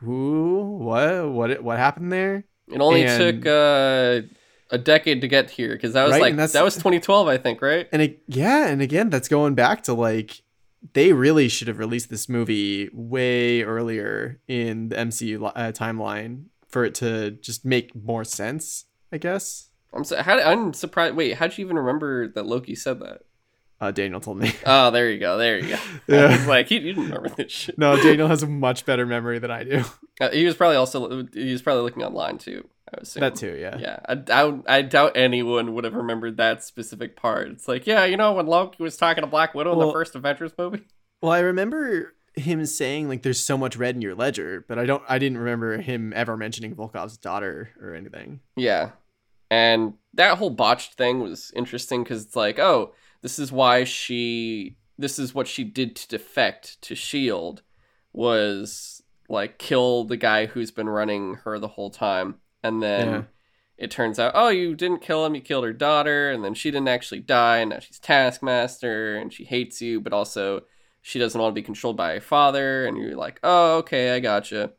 who? 0.00 0.78
What? 0.78 1.30
What 1.30 1.62
what 1.62 1.78
happened 1.78 2.12
there? 2.12 2.44
It 2.70 2.80
only 2.80 3.04
And- 3.04 3.42
took 3.42 3.46
uh 3.46 4.22
a 4.70 4.78
decade 4.78 5.20
to 5.22 5.28
get 5.28 5.50
here 5.50 5.70
because 5.74 5.92
that 5.94 6.04
was 6.04 6.12
Right, 6.12 6.34
like 6.36 6.50
that 6.52 6.64
was 6.64 6.74
2012, 6.74 7.28
I 7.28 7.38
think, 7.38 7.62
right? 7.62 7.88
And 7.92 8.02
it, 8.02 8.22
yeah, 8.26 8.66
and 8.66 8.82
again, 8.82 9.10
that's 9.10 9.28
going 9.28 9.54
back 9.54 9.82
to 9.84 9.94
like 9.94 10.42
they 10.92 11.12
really 11.12 11.48
should 11.48 11.68
have 11.68 11.78
released 11.78 12.08
this 12.10 12.28
movie 12.28 12.88
way 12.92 13.62
earlier 13.62 14.40
in 14.46 14.90
the 14.90 14.96
MCU 14.96 15.50
uh, 15.54 15.72
timeline 15.72 16.44
for 16.68 16.84
it 16.84 16.94
to 16.96 17.32
just 17.32 17.64
make 17.64 17.94
more 17.94 18.24
sense. 18.24 18.84
I 19.10 19.16
guess. 19.18 19.70
I'm 19.92 20.04
so, 20.04 20.22
how, 20.22 20.38
I'm 20.38 20.74
surprised. 20.74 21.16
Wait, 21.16 21.34
how'd 21.36 21.56
you 21.56 21.64
even 21.64 21.78
remember 21.78 22.28
that 22.28 22.44
Loki 22.46 22.74
said 22.74 23.00
that? 23.00 23.22
Uh, 23.80 23.90
Daniel 23.90 24.20
told 24.20 24.38
me. 24.38 24.52
Oh, 24.66 24.90
there 24.90 25.08
you 25.10 25.18
go. 25.18 25.38
There 25.38 25.58
you 25.58 25.68
go. 25.68 25.74
I 26.08 26.12
Yeah. 26.14 26.28
was 26.36 26.46
like, 26.46 26.68
he, 26.68 26.74
you 26.76 26.92
didn't 26.92 27.04
remember 27.04 27.30
this 27.30 27.50
shit. 27.52 27.78
no, 27.78 27.96
Daniel 27.96 28.28
has 28.28 28.42
a 28.42 28.46
much 28.46 28.84
better 28.84 29.06
memory 29.06 29.38
than 29.38 29.50
I 29.50 29.64
do. 29.64 29.84
Uh, 30.20 30.30
he 30.30 30.44
was 30.44 30.56
probably 30.56 30.76
also 30.76 31.24
he 31.32 31.52
was 31.52 31.62
probably 31.62 31.84
looking 31.84 32.02
online 32.02 32.36
too. 32.38 32.68
I 32.92 33.00
was 33.00 33.14
that 33.14 33.36
too, 33.36 33.56
yeah. 33.58 33.76
Yeah, 33.78 34.00
I 34.06 34.14
doubt 34.14 34.64
I 34.66 34.82
doubt 34.82 35.16
anyone 35.16 35.74
would 35.74 35.84
have 35.84 35.94
remembered 35.94 36.36
that 36.38 36.62
specific 36.64 37.16
part. 37.16 37.48
It's 37.48 37.68
like, 37.68 37.86
yeah, 37.86 38.04
you 38.04 38.16
know, 38.16 38.32
when 38.32 38.46
Loki 38.46 38.82
was 38.82 38.96
talking 38.96 39.22
to 39.22 39.28
Black 39.28 39.54
Widow 39.54 39.72
in 39.72 39.86
the 39.86 39.92
first 39.92 40.14
Avengers 40.14 40.52
movie. 40.58 40.84
Well, 41.20 41.32
I 41.32 41.40
remember 41.40 42.14
him 42.34 42.64
saying 42.64 43.08
like 43.08 43.22
there's 43.22 43.40
so 43.40 43.58
much 43.58 43.76
red 43.76 43.96
in 43.96 44.02
your 44.02 44.14
ledger, 44.14 44.64
but 44.68 44.78
I 44.78 44.86
don't 44.86 45.02
I 45.08 45.18
didn't 45.18 45.38
remember 45.38 45.78
him 45.78 46.12
ever 46.14 46.36
mentioning 46.36 46.74
Volkov's 46.74 47.18
daughter 47.18 47.70
or 47.80 47.94
anything. 47.94 48.40
Yeah. 48.56 48.90
And 49.50 49.94
that 50.14 50.38
whole 50.38 50.50
botched 50.50 50.94
thing 50.94 51.20
was 51.20 51.52
interesting 51.56 52.02
because 52.02 52.24
it's 52.24 52.36
like, 52.36 52.58
oh, 52.58 52.92
this 53.22 53.38
is 53.38 53.50
why 53.50 53.84
she, 53.84 54.76
this 54.98 55.18
is 55.18 55.34
what 55.34 55.48
she 55.48 55.64
did 55.64 55.96
to 55.96 56.08
defect 56.08 56.80
to 56.82 56.94
S.H.I.E.L.D. 56.94 57.62
was 58.12 59.02
like 59.28 59.58
kill 59.58 60.04
the 60.04 60.16
guy 60.16 60.46
who's 60.46 60.70
been 60.70 60.88
running 60.88 61.36
her 61.44 61.58
the 61.58 61.68
whole 61.68 61.90
time. 61.90 62.36
And 62.62 62.82
then 62.82 63.08
Yeah. 63.08 63.22
it 63.76 63.90
turns 63.90 64.18
out, 64.18 64.32
oh, 64.34 64.48
you 64.48 64.74
didn't 64.74 65.00
kill 65.02 65.24
him, 65.24 65.34
you 65.34 65.40
killed 65.40 65.64
her 65.64 65.72
daughter. 65.72 66.30
And 66.30 66.44
then 66.44 66.54
she 66.54 66.70
didn't 66.70 66.88
actually 66.88 67.20
die. 67.20 67.58
And 67.58 67.70
now 67.70 67.78
she's 67.78 67.98
Taskmaster 67.98 69.16
and 69.16 69.32
she 69.32 69.44
hates 69.44 69.80
you, 69.80 70.00
but 70.00 70.12
also 70.12 70.62
she 71.02 71.18
doesn't 71.18 71.40
want 71.40 71.52
to 71.54 71.60
be 71.60 71.64
controlled 71.64 71.96
by 71.96 72.14
her 72.14 72.20
father. 72.20 72.86
And 72.86 72.96
you're 72.96 73.16
like, 73.16 73.38
oh, 73.42 73.76
okay, 73.78 74.14
I 74.14 74.20
gotcha. 74.20 74.72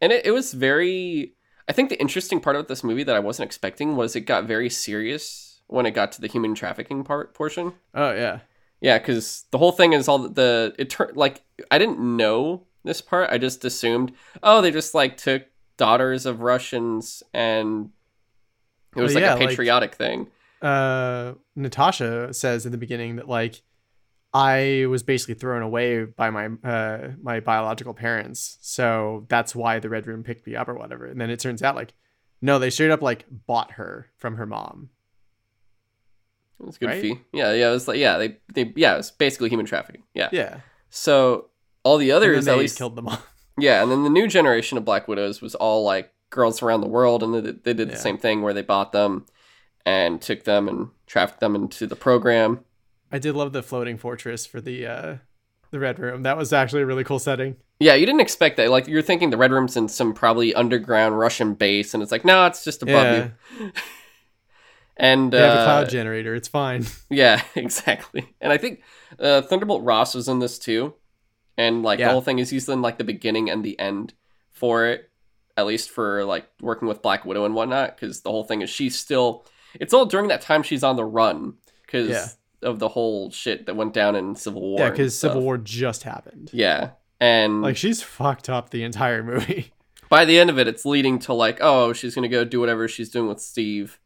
And 0.00 0.12
it, 0.12 0.26
it 0.26 0.30
was 0.32 0.52
very 0.52 1.32
I 1.68 1.72
think 1.72 1.88
the 1.88 2.00
interesting 2.00 2.38
part 2.40 2.54
of 2.54 2.68
this 2.68 2.84
movie 2.84 3.02
that 3.02 3.16
I 3.16 3.20
wasn't 3.20 3.46
expecting 3.48 3.96
was 3.96 4.14
it 4.14 4.20
got 4.20 4.44
very 4.44 4.70
serious 4.70 5.60
when 5.66 5.84
it 5.84 5.90
got 5.90 6.12
to 6.12 6.20
the 6.20 6.28
human 6.28 6.54
trafficking 6.54 7.02
part 7.02 7.34
portion. 7.34 7.72
Oh 7.92 8.12
yeah. 8.12 8.40
Yeah, 8.80 8.98
because 8.98 9.46
the 9.50 9.58
whole 9.58 9.72
thing 9.72 9.92
is 9.92 10.06
all 10.06 10.18
the 10.28 10.74
it 10.78 10.90
turned 10.90 11.16
like 11.16 11.42
I 11.70 11.78
didn't 11.78 11.98
know 11.98 12.66
this 12.84 13.00
part. 13.00 13.30
I 13.30 13.38
just 13.38 13.64
assumed 13.64 14.12
oh 14.42 14.60
they 14.62 14.70
just 14.70 14.94
like 14.94 15.16
took 15.16 15.42
daughters 15.76 16.26
of 16.26 16.40
Russians 16.40 17.22
and 17.34 17.90
it 18.96 19.02
was 19.02 19.14
Well, 19.14 19.22
like 19.22 19.28
yeah, 19.28 19.34
a 19.34 19.38
like- 19.38 19.48
patriotic 19.50 19.94
thing. 19.94 20.28
uh, 20.62 21.34
Natasha 21.54 22.32
says 22.32 22.64
in 22.66 22.72
the 22.72 22.78
beginning 22.78 23.16
that 23.16 23.28
like 23.28 23.62
I 24.34 24.86
was 24.88 25.02
basically 25.02 25.34
thrown 25.34 25.62
away 25.62 26.04
by 26.04 26.30
my 26.30 26.48
uh, 26.64 27.12
my 27.22 27.40
biological 27.40 27.94
parents, 27.94 28.58
so 28.60 29.24
that's 29.28 29.54
why 29.54 29.78
the 29.78 29.88
Red 29.88 30.06
Room 30.06 30.22
picked 30.22 30.46
me 30.46 30.54
up 30.56 30.68
or 30.68 30.74
whatever. 30.74 31.06
And 31.06 31.18
then 31.20 31.30
it 31.30 31.40
turns 31.40 31.62
out 31.62 31.74
like 31.74 31.94
no, 32.42 32.58
they 32.58 32.68
straight 32.70 32.90
up 32.90 33.00
like 33.02 33.24
bought 33.30 33.72
her 33.72 34.08
from 34.18 34.36
her 34.36 34.44
mom. 34.46 34.90
It 36.60 36.66
was 36.66 36.78
good 36.78 36.86
right? 36.88 37.00
fee. 37.02 37.20
Yeah, 37.32 37.52
yeah. 37.52 37.68
It 37.68 37.72
was 37.72 37.88
like 37.88 37.98
yeah 37.98 38.18
they 38.18 38.36
they 38.52 38.72
yeah 38.76 38.94
it 38.94 38.98
was 38.98 39.10
basically 39.10 39.48
human 39.50 39.66
trafficking. 39.66 40.02
Yeah. 40.14 40.28
Yeah, 40.32 40.60
So 40.90 41.46
all 41.82 41.98
the 41.98 42.12
others 42.12 42.44
they 42.46 42.52
at 42.52 42.58
least 42.58 42.76
killed 42.78 42.96
them 42.96 43.08
all. 43.08 43.18
Yeah, 43.58 43.82
and 43.82 43.90
then 43.90 44.02
the 44.04 44.10
new 44.10 44.26
generation 44.28 44.76
of 44.78 44.84
Black 44.84 45.08
Widows 45.08 45.40
was 45.40 45.54
all 45.54 45.82
like 45.84 46.12
girls 46.30 46.62
around 46.62 46.80
the 46.82 46.88
world, 46.88 47.22
and 47.22 47.34
they, 47.34 47.40
they 47.40 47.72
did 47.74 47.88
the 47.88 47.92
Yeah. 47.94 47.98
same 47.98 48.18
thing 48.18 48.42
where 48.42 48.52
they 48.52 48.62
bought 48.62 48.92
them 48.92 49.26
and 49.84 50.20
took 50.20 50.44
them 50.44 50.68
and 50.68 50.88
trafficked 51.06 51.40
them 51.40 51.54
into 51.54 51.86
the 51.86 51.96
program. 51.96 52.60
I 53.12 53.18
did 53.18 53.34
love 53.36 53.52
the 53.52 53.62
floating 53.62 53.96
fortress 53.96 54.44
for 54.44 54.60
the 54.60 54.86
uh, 54.86 55.16
the 55.70 55.78
Red 55.78 55.98
Room. 55.98 56.22
That 56.24 56.36
was 56.36 56.52
actually 56.52 56.82
a 56.82 56.86
really 56.86 57.04
cool 57.04 57.18
setting. 57.18 57.56
Yeah, 57.78 57.94
you 57.94 58.04
didn't 58.06 58.20
expect 58.20 58.56
that. 58.56 58.70
Like 58.70 58.88
you're 58.88 59.02
thinking 59.02 59.30
the 59.30 59.36
Red 59.36 59.52
Room's 59.52 59.76
in 59.76 59.88
some 59.88 60.12
probably 60.12 60.54
underground 60.54 61.18
Russian 61.18 61.54
base, 61.54 61.94
and 61.94 62.02
it's 62.02 62.12
like 62.12 62.24
no, 62.24 62.46
it's 62.46 62.64
just 62.64 62.82
above 62.82 62.94
Yeah. 63.06 63.28
you. 63.60 63.72
and 64.96 65.32
They 65.32 65.38
have 65.38 65.54
a 65.54 65.60
uh, 65.60 65.64
cloud 65.64 65.88
generator. 65.88 66.34
It's 66.34 66.48
fine. 66.48 66.84
Yeah, 67.10 67.42
exactly. 67.54 68.34
And 68.40 68.52
I 68.52 68.58
think 68.58 68.82
uh, 69.18 69.42
Thunderbolt 69.42 69.84
Ross 69.84 70.14
was 70.14 70.28
in 70.28 70.40
this 70.40 70.58
too. 70.58 70.94
And 71.58 71.82
like 71.82 71.98
Yeah. 71.98 72.06
the 72.08 72.12
whole 72.12 72.20
thing 72.22 72.38
is 72.38 72.50
he's 72.50 72.68
in 72.68 72.82
like 72.82 72.98
the 72.98 73.04
beginning 73.04 73.48
and 73.50 73.64
the 73.64 73.78
end 73.78 74.12
for 74.52 74.86
it, 74.86 75.10
at 75.56 75.66
least 75.66 75.90
for 75.90 76.24
like 76.24 76.46
working 76.60 76.86
with 76.88 77.02
Black 77.02 77.24
Widow 77.24 77.44
and 77.44 77.54
whatnot. 77.54 77.96
Because 77.96 78.20
the 78.22 78.30
whole 78.30 78.44
thing 78.44 78.62
is 78.62 78.70
she's 78.70 78.98
still. 78.98 79.44
It's 79.78 79.92
all 79.94 80.06
during 80.06 80.28
that 80.28 80.40
time 80.40 80.62
she's 80.62 80.82
on 80.84 80.96
the 80.96 81.04
run 81.04 81.54
because 81.84 82.08
Yeah. 82.10 82.26
of 82.62 82.78
the 82.78 82.88
whole 82.88 83.30
shit 83.30 83.66
that 83.66 83.76
went 83.76 83.92
down 83.92 84.16
in 84.16 84.34
Civil 84.34 84.60
War. 84.62 84.78
yeah, 84.80 84.90
because 84.90 85.18
Civil. 85.18 85.42
War 85.42 85.58
just 85.58 86.02
happened. 86.02 86.50
Yeah, 86.52 86.90
and 87.20 87.62
Like 87.62 87.76
she's 87.76 88.02
fucked 88.02 88.48
up 88.48 88.70
the 88.70 88.82
entire 88.82 89.22
movie. 89.22 89.72
by 90.08 90.24
the 90.24 90.38
end 90.38 90.48
of 90.50 90.58
it, 90.58 90.66
it's 90.68 90.84
leading 90.86 91.18
to 91.20 91.32
like, 91.34 91.58
oh, 91.60 91.92
she's 91.92 92.14
gonna 92.14 92.28
go 92.28 92.44
do 92.44 92.60
whatever 92.60 92.88
she's 92.88 93.10
doing 93.10 93.28
with 93.28 93.40
Steve. 93.40 93.98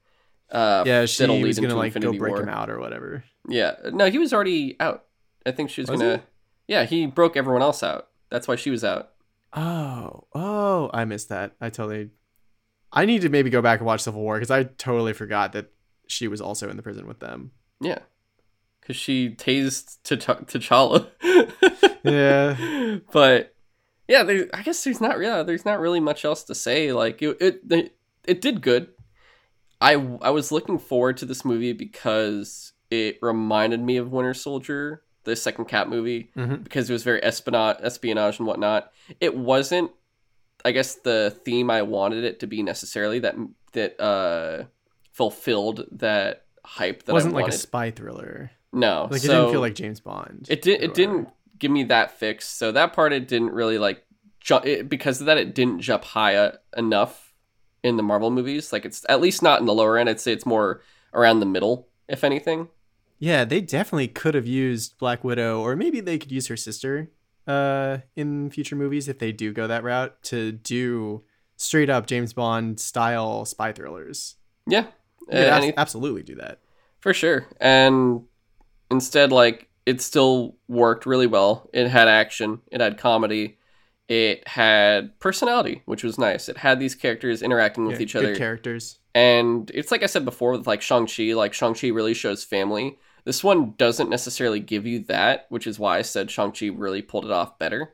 Uh, 0.51 0.83
yeah, 0.87 1.05
she 1.07 1.23
that'll 1.23 1.37
lead 1.37 1.47
was 1.47 1.61
gonna 1.61 1.77
like 1.77 1.95
go 1.95 2.13
break 2.13 2.35
War. 2.35 2.43
him 2.43 2.49
out 2.49 2.71
or 2.71 2.81
whatever. 2.81 3.23
Yeah. 3.49 3.77
No, 3.93 4.11
he 4.11 4.19
was 4.19 4.33
already 4.33 4.77
out. 4.81 5.05
I 5.47 5.53
think 5.53 5.71
she 5.71 5.81
was, 5.83 5.91
Was 5.91 6.01
gonna. 6.01 6.17
he? 6.17 6.23
Yeah, 6.71 6.85
he 6.85 7.07
broke 7.07 7.37
everyone 7.37 7.63
else 7.63 7.83
out. 7.83 8.07
That's 8.31 8.47
why 8.47 8.55
she 8.55 8.71
was 8.71 8.85
out. 8.85 9.11
Oh, 9.53 10.29
oh, 10.33 10.89
I 10.95 11.05
missed 11.05 11.29
that. 11.29 11.57
I 11.61 11.69
totally. 11.69 12.11
I 12.93 13.07
need 13.07 13.23
to 13.23 13.29
maybe 13.29 13.51
go 13.51 13.61
back 13.61 13.81
and 13.81 13.87
watch 13.89 14.03
Civil 14.03 14.21
War 14.21 14.37
because 14.37 14.53
I 14.53 14.63
totally 14.63 15.13
forgot 15.13 15.53
that 15.55 15.73
she 16.07 16.29
was 16.29 16.41
also 16.41 16.71
in 16.71 16.77
the 16.77 16.83
prison 16.85 17.09
with 17.09 17.19
them. 17.19 17.51
Yeah. 17.81 17.99
Because 18.81 18.95
she 18.95 19.31
tased 19.31 19.99
T'Ch- 20.05 20.47
T'Challa. 20.47 21.09
Yeah. 22.05 22.99
But 23.13 23.53
yeah, 24.07 24.23
there, 24.23 24.49
I 24.55 24.63
guess 24.63 24.83
there's 24.85 25.01
not 25.01 25.21
yeah, 25.21 25.43
there's 25.43 25.65
not 25.65 25.81
really 25.81 26.01
much 26.01 26.25
else 26.25 26.45
to 26.45 26.55
say. 26.55 26.93
Like 26.93 27.21
it, 27.21 27.37
it, 27.41 27.61
it, 27.69 27.97
it 28.27 28.41
did 28.41 28.63
good. 28.63 28.89
I 29.81 29.95
I 30.23 30.31
was 30.31 30.53
looking 30.53 30.79
forward 30.79 31.17
to 31.19 31.27
this 31.27 31.45
movie 31.45 31.73
because 31.73 32.73
it 32.91 33.19
reminded 33.21 33.81
me 33.81 33.97
of 33.97 34.13
Winter 34.13 34.35
Soldier, 34.35 35.03
the 35.31 35.37
second 35.37 35.65
Cap 35.67 35.89
movie. 35.89 36.31
Mhm. 36.37 36.63
because 36.65 36.91
it 36.91 36.93
was 36.93 37.03
very 37.03 37.23
espionage, 37.23 37.79
espionage 37.81 38.39
and 38.39 38.47
whatnot. 38.47 38.93
It 39.21 39.37
wasn't, 39.37 39.91
I 40.65 40.73
guess, 40.73 40.97
the 40.97 41.35
theme 41.45 41.71
I 41.71 41.83
wanted 41.83 42.25
it 42.25 42.41
to 42.41 42.47
be 42.47 42.63
necessarily 42.63 43.19
that 43.21 43.37
that 43.73 44.01
uh, 44.01 44.65
fulfilled 45.13 45.87
that 45.93 46.45
hype 46.65 47.05
that 47.05 47.13
It 47.13 47.15
wasn't 47.15 47.35
like 47.35 47.49
a 47.49 47.53
spy 47.53 47.91
thriller. 47.91 48.51
no, 48.73 49.09
Like 49.11 49.21
so 49.21 49.27
it 49.33 49.37
didn't 49.37 49.51
feel 49.53 49.61
like 49.61 49.75
James 49.75 50.01
Bond. 50.01 50.47
it 50.49 50.63
did. 50.63 50.81
or 50.81 50.85
It 50.85 50.95
didn't 50.95 51.29
give 51.59 51.71
me 51.71 51.85
that 51.85 52.19
fix. 52.19 52.47
So 52.49 52.73
that 52.73 52.93
part 52.93 53.13
it 53.13 53.29
didn't 53.29 53.53
really 53.53 53.79
like 53.79 54.05
jump 54.41 54.67
it, 54.67 54.89
because 54.89 55.21
of 55.21 55.27
that. 55.27 55.39
It 55.39 55.55
didn't 55.55 55.81
jump 55.81 56.05
high 56.05 56.37
uh, 56.37 56.53
enough 56.77 57.33
in 57.83 57.97
the 57.97 58.03
Marvel 58.03 58.31
movies. 58.31 58.73
Like 58.73 58.85
it's 58.85 59.05
at 59.09 59.21
least 59.21 59.43
not 59.43 59.61
in 59.61 59.67
the 59.67 59.75
lower 59.75 59.99
end. 59.99 60.09
I'd 60.09 60.21
say 60.21 60.33
it's 60.33 60.47
more 60.47 60.81
around 61.15 61.41
the 61.41 61.47
middle, 61.47 61.89
if 62.09 62.25
anything. 62.25 62.69
Yeah, 63.21 63.45
they 63.45 63.61
definitely 63.61 64.09
could 64.09 64.35
have 64.35 64.47
used 64.47 64.97
Black 64.99 65.23
Widow, 65.23 65.61
or 65.61 65.77
maybe 65.77 66.01
they 66.01 66.19
could 66.19 66.33
use 66.33 66.47
her 66.49 66.57
sister 66.57 67.11
uh, 67.47 67.99
in 68.17 68.51
future 68.51 68.75
movies 68.77 69.09
if 69.09 69.19
they 69.19 69.31
do 69.31 69.53
go 69.53 69.67
that 69.67 69.85
route 69.85 70.21
to 70.25 70.53
do 70.53 71.23
straight 71.57 71.91
up 71.91 72.07
James 72.07 72.33
Bond 72.33 72.81
style 72.81 73.45
spy 73.45 73.73
thrillers. 73.73 74.37
Yeah, 74.67 74.87
Uh, 75.31 75.37
any- 75.37 75.77
absolutely 75.77 76.23
do 76.23 76.35
that. 76.37 76.61
For 77.01 77.13
sure. 77.15 77.47
And 77.61 78.23
instead, 78.91 79.33
like, 79.33 79.69
it 79.87 80.01
still 80.01 80.57
worked 80.69 81.05
really 81.07 81.27
well. 81.27 81.69
It 81.75 81.89
had 81.89 82.09
action, 82.09 82.61
it 82.73 82.81
had 82.81 82.97
comedy, 82.99 83.59
it 84.09 84.47
had 84.49 85.19
personality, 85.21 85.83
which 85.85 86.03
was 86.05 86.19
nice. 86.19 86.49
It 86.49 86.57
had 86.59 86.81
these 86.81 86.95
characters 86.95 87.43
interacting 87.43 87.85
with 87.87 87.97
Yeah, 87.97 88.03
each 88.03 88.17
other. 88.17 88.35
characters. 88.35 88.99
And 89.15 89.71
it's 89.75 89.91
like 89.91 90.03
I 90.03 90.07
said 90.07 90.25
before 90.25 90.53
with 90.53 90.67
like 90.67 90.83
Shang-Chi, 90.83 91.35
like 91.35 91.53
Shang-Chi 91.53 91.89
really 91.89 92.15
shows 92.15 92.45
family. 92.45 92.99
This 93.25 93.45
one 93.45 93.75
doesn't 93.77 94.11
necessarily 94.11 94.61
give 94.61 94.87
you 94.87 95.01
that, 95.05 95.47
which 95.49 95.67
is 95.67 95.79
why 95.79 95.99
I 95.99 96.03
said 96.03 96.31
Shang-Chi 96.31 96.67
really 96.69 97.03
pulled 97.03 97.25
it 97.25 97.31
off 97.31 97.59
better. 97.59 97.93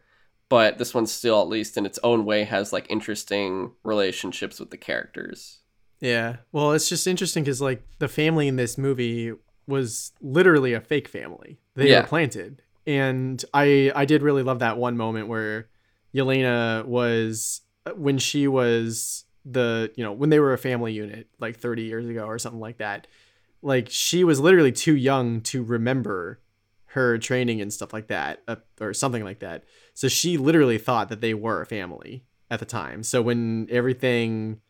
But 0.49 0.79
this 0.79 0.95
one 0.95 1.07
still, 1.07 1.43
at 1.43 1.49
least 1.49 1.77
in 1.77 1.85
its 1.87 1.99
own 2.05 2.25
way, 2.25 2.45
has 2.45 2.73
like 2.73 2.87
interesting 2.89 3.73
relationships 3.83 4.61
with 4.61 4.71
the 4.71 4.77
characters. 4.77 5.59
Yeah. 6.01 6.37
Well, 6.53 6.73
it's 6.73 6.89
just 6.89 7.07
interesting 7.07 7.43
because 7.43 7.61
like 7.61 7.83
the 7.99 8.07
family 8.09 8.47
in 8.47 8.57
this 8.57 8.79
movie 8.79 9.33
was 9.67 10.13
literally 10.21 10.73
a 10.73 10.81
fake 10.81 11.09
family. 11.09 11.59
They 11.75 11.91
Yeah. 11.91 12.03
were 12.03 12.07
planted, 12.07 12.63
and 12.87 13.45
I 13.53 13.91
I 13.97 14.05
did 14.05 14.23
really 14.23 14.45
love 14.45 14.61
that 14.61 14.77
one 14.79 14.97
moment 14.97 15.27
where 15.27 15.69
Yelena 16.15 16.85
was 16.85 17.63
when 17.97 18.19
she 18.19 18.47
was 18.47 19.25
the 19.45 19.91
you 19.97 20.05
know 20.05 20.13
when 20.13 20.31
they 20.31 20.39
were 20.39 20.53
a 20.53 20.59
family 20.59 20.93
unit 20.93 21.29
like 21.41 21.57
30 21.59 21.83
years 21.83 22.07
ago 22.07 22.25
or 22.27 22.39
something 22.39 22.61
like 22.61 22.79
that. 22.79 23.07
Like 23.67 23.89
she 23.91 24.23
was 24.23 24.39
literally 24.39 24.71
too 24.71 24.95
young 24.95 25.41
to 25.43 25.65
remember 25.65 26.39
her 26.91 27.19
training 27.19 27.61
and 27.61 27.73
stuff 27.73 27.93
like 27.93 28.07
that 28.07 28.41
uh, 28.47 28.57
or 28.81 28.95
something 28.95 29.25
like 29.25 29.41
that. 29.41 29.65
So 29.93 30.07
she 30.07 30.39
literally 30.39 30.79
thought 30.79 31.09
that 31.09 31.21
they 31.21 31.35
were 31.35 31.61
a 31.61 31.67
family 31.67 32.25
at 32.49 32.61
the 32.61 32.65
time. 32.65 33.03
So 33.03 33.23
when 33.23 33.67
everything 33.69 34.61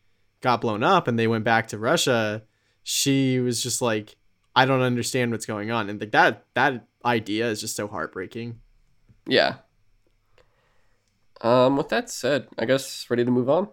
got 0.41 0.61
blown 0.61 0.81
up 0.81 1.07
and 1.07 1.19
they 1.19 1.27
went 1.27 1.43
back 1.43 1.67
to 1.67 1.77
Russia, 1.77 2.41
she 2.81 3.39
was 3.39 3.61
just 3.61 3.83
like, 3.83 4.15
I 4.55 4.65
don't 4.65 4.81
understand 4.81 5.29
what's 5.29 5.45
going 5.45 5.69
on, 5.69 5.91
and 5.91 5.99
like 5.99 6.11
that 6.11 6.45
that 6.55 6.87
idea 7.05 7.47
is 7.51 7.61
just 7.61 7.75
so 7.75 7.87
heartbreaking. 7.87 8.59
Yeah. 9.27 9.57
Um, 11.41 11.77
with 11.77 11.89
that 11.89 12.09
said, 12.09 12.47
I 12.57 12.65
guess 12.65 13.07
ready 13.11 13.23
to 13.23 13.29
move 13.29 13.47
on. 13.47 13.67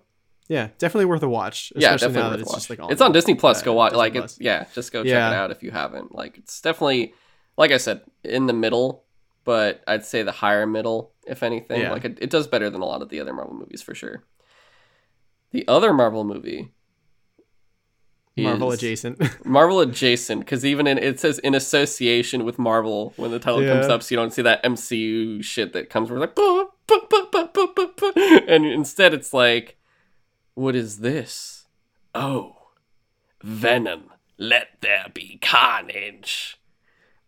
Yeah, 0.48 0.68
definitely 0.78 1.07
worth 1.07 1.22
a 1.22 1.28
watch. 1.28 1.72
Yeah, 1.74 1.94
especially 1.94 2.14
definitely 2.14 2.22
now 2.22 2.28
worth 2.28 2.33
that 2.33 2.38
a 2.38 2.42
it's 2.42 2.50
watch. 2.50 2.59
just 2.59 2.70
like 2.70 2.80
on, 2.80 2.92
it's 2.92 3.00
on 3.00 3.12
Disney 3.12 3.35
Plus. 3.35 3.62
go 3.62 3.72
watch. 3.72 3.90
Disney 3.92 3.98
Like 3.98 4.12
Plus. 4.14 4.33
it's 4.33 4.40
yeah, 4.40 4.66
just 4.74 4.92
go 4.92 5.02
check 5.02 5.11
Yeah. 5.11 5.30
it 5.30 5.35
out 5.35 5.50
if 5.50 5.62
you 5.62 5.70
haven't. 5.70 6.14
Like 6.14 6.37
it's 6.38 6.61
definitely, 6.61 7.14
like 7.57 7.70
I 7.70 7.78
said, 7.78 8.02
in 8.22 8.46
the 8.46 8.52
middle, 8.52 9.04
but 9.44 9.83
I'd 9.87 10.04
say 10.04 10.22
the 10.22 10.33
higher 10.33 10.66
middle, 10.66 11.12
if 11.26 11.42
anything. 11.42 11.80
Yeah. 11.80 11.92
Like 11.92 12.04
it, 12.04 12.18
it 12.20 12.30
does 12.30 12.46
better 12.46 12.68
than 12.70 12.83
a 12.83 12.85
lot 12.87 13.00
of 13.02 13.09
the 13.09 13.20
other 13.20 13.33
Marvel 13.33 13.54
movies 13.54 13.80
for 13.83 13.94
sure. 13.94 14.24
The 15.52 15.66
other 15.68 15.92
Marvel 15.94 16.24
movie, 16.24 16.72
Marvel 18.37 18.72
adjacent. 18.72 19.22
Marvel 19.46 19.80
adjacent, 19.80 20.40
because 20.40 20.66
even 20.66 20.87
in 20.88 20.98
it 20.98 21.20
says 21.20 21.38
in 21.38 21.54
association 21.54 22.44
with 22.44 22.59
Marvel 22.59 23.12
when 23.16 23.30
the 23.30 23.38
title 23.38 23.61
comes 23.62 23.87
up, 23.87 24.02
so 24.02 24.12
you 24.12 24.16
don't 24.20 24.33
see 24.33 24.42
that 24.42 24.62
MCU 24.64 25.42
shit 25.44 25.72
that 25.72 25.88
comes 25.90 26.11
where 26.11 26.20
it's 26.20 26.26
like, 26.26 26.35
"Bah, 26.35 26.64
bah, 26.88 26.98
bah, 27.09 27.26
bah, 27.30 27.48
bah, 27.54 27.66
bah, 27.76 27.87
bah," 27.96 28.40
and 28.48 28.66
instead 28.66 29.14
it's 29.14 29.33
like, 29.33 29.76
what 30.54 30.74
is 30.74 30.98
this? 30.98 31.66
Oh, 32.14 32.56
Venom. 33.42 34.10
Let 34.38 34.68
there 34.80 35.06
be 35.14 35.38
carnage. 35.40 36.58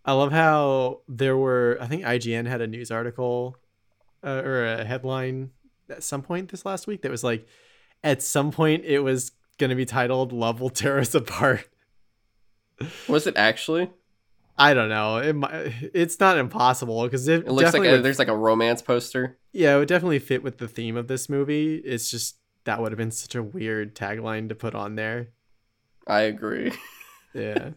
I 0.04 0.12
love 0.12 0.32
how 0.32 1.00
there 1.08 1.36
were. 1.36 1.78
I 1.80 1.86
think 1.86 2.04
IGN 2.04 2.46
had 2.46 2.60
a 2.60 2.66
news 2.66 2.90
article 2.90 3.56
uh, 4.24 4.42
or 4.44 4.64
a 4.66 4.84
headline 4.84 5.50
at 5.88 6.02
some 6.02 6.22
point 6.22 6.50
this 6.50 6.64
last 6.64 6.86
week 6.86 7.02
that 7.02 7.10
was 7.10 7.22
like, 7.24 7.46
at 8.02 8.22
some 8.22 8.50
point 8.50 8.84
it 8.84 9.00
was 9.00 9.32
going 9.58 9.70
to 9.70 9.76
be 9.76 9.84
titled 9.84 10.32
"Love 10.32 10.60
Will 10.60 10.70
Tear 10.70 10.98
Us 10.98 11.14
Apart." 11.14 11.68
Was 13.08 13.26
it 13.26 13.36
actually? 13.36 13.90
I 14.58 14.74
don't 14.74 14.88
know. 14.88 15.16
It 15.18 15.32
mi- 15.34 15.90
it's 15.94 16.18
not 16.20 16.36
impossible 16.38 17.04
because 17.04 17.26
it, 17.28 17.46
It 17.46 17.50
looks 17.52 17.72
like 17.72 17.84
a, 17.84 17.92
would- 17.92 18.02
there's 18.02 18.18
like 18.18 18.28
a 18.28 18.36
romance 18.36 18.82
poster. 18.82 19.38
yeah, 19.52 19.74
it 19.74 19.78
would 19.78 19.88
definitely 19.88 20.18
fit 20.18 20.42
with 20.42 20.58
the 20.58 20.68
theme 20.68 20.96
of 20.96 21.08
this 21.08 21.28
movie. 21.28 21.76
It's 21.76 22.10
just 22.10 22.36
that 22.66 22.80
would 22.80 22.92
have 22.92 22.98
been 22.98 23.10
such 23.10 23.34
a 23.34 23.42
weird 23.42 23.94
tagline 23.96 24.48
to 24.50 24.54
put 24.54 24.74
on 24.74 24.94
there. 24.96 25.30
I 26.06 26.20
agree. 26.22 26.72
Yeah, 27.34 27.72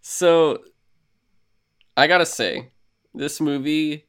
So, 0.00 0.62
I 1.96 2.06
gotta 2.06 2.24
say, 2.26 2.70
this 3.14 3.40
movie 3.40 4.06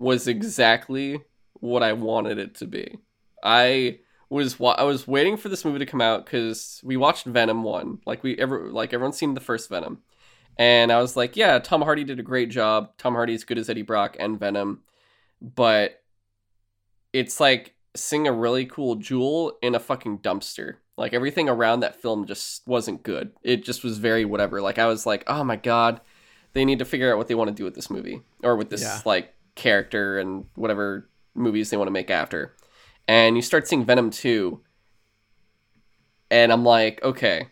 was 0.00 0.26
exactly 0.26 1.20
what 1.54 1.84
I 1.84 1.92
wanted 1.92 2.38
it 2.38 2.56
to 2.56 2.66
be. 2.66 2.98
I 3.42 4.00
was 4.28 4.58
wa- 4.58 4.74
I 4.76 4.82
was 4.82 5.06
waiting 5.06 5.36
for 5.36 5.48
this 5.48 5.64
movie 5.64 5.78
to 5.78 5.86
come 5.86 6.00
out 6.00 6.24
because 6.24 6.80
we 6.82 6.96
watched 6.96 7.24
Venom 7.26 7.62
one, 7.62 8.00
like 8.04 8.24
we 8.24 8.36
ever 8.36 8.68
like 8.72 8.92
everyone's 8.92 9.16
seen 9.16 9.34
the 9.34 9.40
first 9.40 9.68
Venom, 9.70 10.02
and 10.58 10.90
I 10.90 11.00
was 11.00 11.16
like, 11.16 11.36
yeah, 11.36 11.60
Tom 11.60 11.82
Hardy 11.82 12.02
did 12.02 12.18
a 12.18 12.22
great 12.24 12.50
job. 12.50 12.90
Tom 12.98 13.14
Hardy's 13.14 13.44
good 13.44 13.58
as 13.58 13.70
Eddie 13.70 13.82
Brock 13.82 14.16
and 14.18 14.40
Venom, 14.40 14.82
but 15.40 16.02
it's 17.12 17.38
like 17.38 17.73
seeing 17.96 18.26
a 18.26 18.32
really 18.32 18.66
cool 18.66 18.96
jewel 18.96 19.56
in 19.62 19.74
a 19.74 19.80
fucking 19.80 20.18
dumpster. 20.18 20.76
Like 20.96 21.12
everything 21.12 21.48
around 21.48 21.80
that 21.80 22.00
film 22.00 22.26
just 22.26 22.66
wasn't 22.66 23.02
good. 23.02 23.32
It 23.42 23.64
just 23.64 23.82
was 23.84 23.98
very 23.98 24.24
whatever. 24.24 24.60
Like 24.60 24.78
I 24.78 24.86
was 24.86 25.06
like, 25.06 25.24
oh 25.26 25.42
my 25.44 25.56
god, 25.56 26.00
they 26.52 26.64
need 26.64 26.78
to 26.78 26.84
figure 26.84 27.10
out 27.12 27.18
what 27.18 27.28
they 27.28 27.34
want 27.34 27.48
to 27.48 27.54
do 27.54 27.64
with 27.64 27.74
this 27.74 27.90
movie 27.90 28.22
or 28.42 28.56
with 28.56 28.70
this 28.70 28.82
Yeah. 28.82 29.00
like 29.04 29.34
character 29.56 30.18
and 30.18 30.46
whatever 30.54 31.08
movies 31.34 31.70
they 31.70 31.76
want 31.76 31.88
to 31.88 31.92
make 31.92 32.10
after. 32.10 32.54
And 33.08 33.36
you 33.36 33.42
start 33.42 33.66
seeing 33.68 33.84
Venom 33.84 34.10
2 34.10 34.60
and 36.30 36.52
I'm 36.52 36.64
like, 36.64 37.02
okay, 37.02 37.48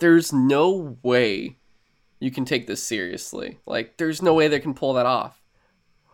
there's 0.00 0.32
no 0.32 0.96
way 1.02 1.58
you 2.20 2.30
can 2.30 2.44
take 2.44 2.66
this 2.66 2.82
seriously. 2.82 3.58
Like 3.66 3.96
there's 3.96 4.22
no 4.22 4.34
way 4.34 4.48
they 4.48 4.60
can 4.60 4.74
pull 4.74 4.94
that 4.94 5.06
off. 5.06 5.42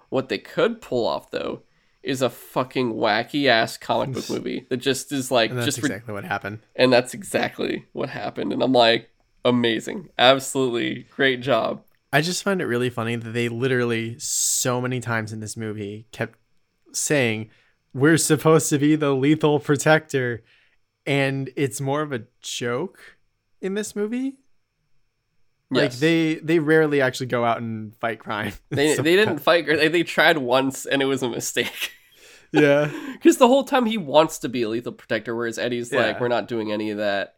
What 0.09 0.29
they 0.29 0.39
could 0.39 0.81
pull 0.81 1.07
off 1.07 1.31
though 1.31 1.63
is 2.09 2.23
a 2.23 2.31
fucking 2.31 2.94
wacky 2.94 3.47
ass 3.47 3.77
comic 3.77 4.12
book 4.14 4.29
movie 4.37 4.66
that 4.71 4.79
just 4.79 5.12
is 5.12 5.31
like 5.31 5.51
and 5.51 5.59
that's 5.59 5.66
just 5.66 5.79
exactly 5.79 6.12
what 6.14 6.25
happened. 6.25 6.59
and 6.77 6.92
that's 6.92 7.14
exactly 7.14 7.85
what 7.92 8.09
happened 8.09 8.53
and 8.53 8.62
i'm 8.62 8.73
like 8.73 9.11
amazing 9.44 10.09
absolutely 10.18 11.07
great 11.14 11.40
job 11.40 11.83
I 12.11 12.23
just 12.23 12.42
find 12.42 12.62
it 12.62 12.64
really 12.66 12.88
funny 12.88 13.16
that 13.16 13.33
they 13.33 13.51
literally 13.51 14.18
so 14.18 14.81
many 14.81 14.99
times 14.99 15.31
in 15.31 15.40
this 15.40 15.59
movie 15.59 16.07
kept 16.11 16.38
saying 16.92 17.51
we're 17.92 18.16
supposed 18.16 18.71
to 18.71 18.79
be 18.79 18.97
the 18.97 19.14
lethal 19.14 19.61
protector 19.61 20.42
and 21.05 21.51
it's 21.55 21.83
more 21.83 22.01
of 22.01 22.12
a 22.12 22.23
joke 22.40 22.99
in 23.61 23.75
this 23.75 23.94
movie. 23.94 24.38
Like 25.71 25.90
Yes. 25.90 26.01
they 26.01 26.35
they 26.37 26.59
rarely 26.61 27.03
actually 27.03 27.27
go 27.27 27.44
out 27.44 27.59
and 27.61 27.94
fight 27.97 28.21
crime. 28.21 28.55
they, 28.71 28.97
they 28.97 29.16
didn't 29.16 29.40
fight 29.40 29.66
they, 29.66 29.88
they 29.88 30.03
tried 30.03 30.38
once 30.38 30.87
and 30.87 31.03
it 31.03 31.07
was 31.07 31.23
a 31.23 31.29
mistake 31.29 31.92
Yeah. 32.53 32.91
because 33.13 33.37
the 33.37 33.49
whole 33.49 33.65
time 33.65 33.87
he 33.87 33.99
wants 33.99 34.39
to 34.41 34.49
be 34.49 34.63
a 34.63 34.69
lethal 34.69 34.93
protector 34.93 35.35
whereas 35.35 35.59
eddie's 35.59 35.93
like 35.93 36.21
we're 36.21 36.29
not 36.29 36.49
doing 36.49 36.73
any 36.73 36.91
of 36.91 36.99
that. 36.99 37.35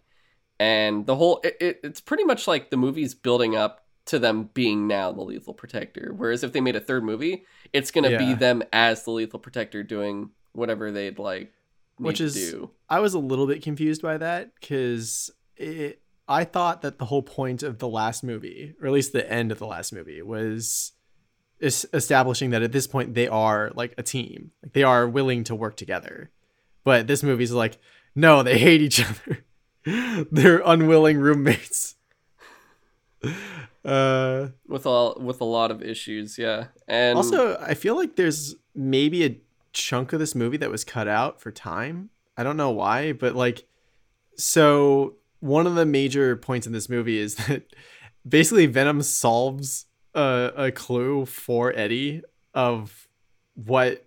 And 0.59 1.07
the 1.07 1.17
whole 1.17 1.41
it, 1.43 1.57
it, 1.61 1.81
it's 1.83 2.01
pretty 2.01 2.25
much 2.25 2.47
like 2.47 2.71
the 2.71 2.77
movie's 2.77 3.15
building 3.15 3.57
up 3.57 3.87
to 4.07 4.19
them 4.19 4.51
being 4.55 4.87
now 4.87 5.13
the 5.13 5.23
lethal 5.23 5.55
protector. 5.55 6.13
Whereas 6.17 6.43
if 6.45 6.53
they 6.53 6.61
made 6.61 6.77
a 6.77 6.81
third 6.81 7.05
movie 7.05 7.45
it's 7.73 7.91
gonna 7.91 8.17
be 8.19 8.35
them 8.35 8.63
as 8.73 9.05
the 9.05 9.11
lethal 9.11 9.39
protector 9.39 9.83
doing 9.83 10.31
whatever 10.53 10.91
they'd 10.91 11.19
like 11.19 11.53
Which 11.97 12.19
to 12.19 12.25
is- 12.25 12.35
do. 12.35 12.71
I 12.89 13.01
was 13.01 13.15
a 13.15 13.19
little 13.19 13.47
bit 13.47 13.63
confused 13.63 14.03
by 14.03 14.19
that 14.19 14.53
because 14.61 15.31
I 16.31 16.45
thought 16.45 16.83
that 16.83 16.99
the 16.99 17.07
whole 17.07 17.23
point 17.23 17.65
of 17.65 17.79
the 17.79 17.89
last 17.89 18.23
movie, 18.23 18.75
or 18.81 18.87
at 18.87 18.93
least 18.93 19.13
the 19.13 19.31
end 19.31 19.51
of 19.51 19.59
the 19.59 19.67
last 19.67 19.93
movie, 19.93 20.23
was 20.23 20.93
es- 21.63 21.87
establishing 21.93 22.51
that 22.51 22.63
at 22.63 22.73
this 22.73 22.87
point 22.87 23.15
they 23.15 23.29
are 23.29 23.71
like 23.75 23.95
a 23.99 24.03
team, 24.03 24.53
like 24.63 24.73
they 24.73 24.83
are 24.83 25.09
willing 25.09 25.45
to 25.45 25.55
work 25.55 25.77
together. 25.77 26.31
But 26.85 27.07
this 27.07 27.23
movie's 27.23 27.53
like, 27.53 27.79
no, 28.15 28.43
they 28.43 28.59
hate 28.59 28.81
each 28.81 29.05
other. 29.85 30.27
They're 30.31 30.63
unwilling 30.65 31.19
roommates. 31.19 31.97
Uh, 33.83 34.49
with 34.69 34.85
all 34.85 35.17
with 35.19 35.41
a 35.41 35.45
lot 35.45 35.71
of 35.71 35.83
issues 35.83 36.37
yeah 36.37 36.67
and 36.87 37.17
also, 37.17 37.57
I 37.57 37.73
feel 37.73 37.97
like 37.97 38.15
there's 38.15 38.55
maybe 38.75 39.25
a 39.25 39.41
chunk 39.73 40.13
of 40.13 40.21
this 40.21 40.35
movie 40.35 40.59
that 40.59 40.71
was 40.71 40.85
cut 40.85 41.09
out 41.09 41.41
for 41.41 41.51
time. 41.51 42.11
I 42.37 42.43
don't 42.43 42.57
know 42.57 42.71
why, 42.71 43.13
but 43.13 43.35
like, 43.35 43.67
so 44.37 45.15
one 45.41 45.67
of 45.67 45.75
the 45.75 45.87
major 45.87 46.37
points 46.37 46.67
in 46.67 46.73
this 46.73 46.89
movie 46.89 47.19
is 47.19 47.35
that 47.47 47.75
basically 48.29 48.67
Venom 48.67 49.03
solves 49.03 49.87
a, 50.15 50.53
a 50.57 50.73
clue 50.73 51.27
for 51.27 51.73
Eddie 51.77 52.23
of 52.55 53.09
what, 53.55 54.07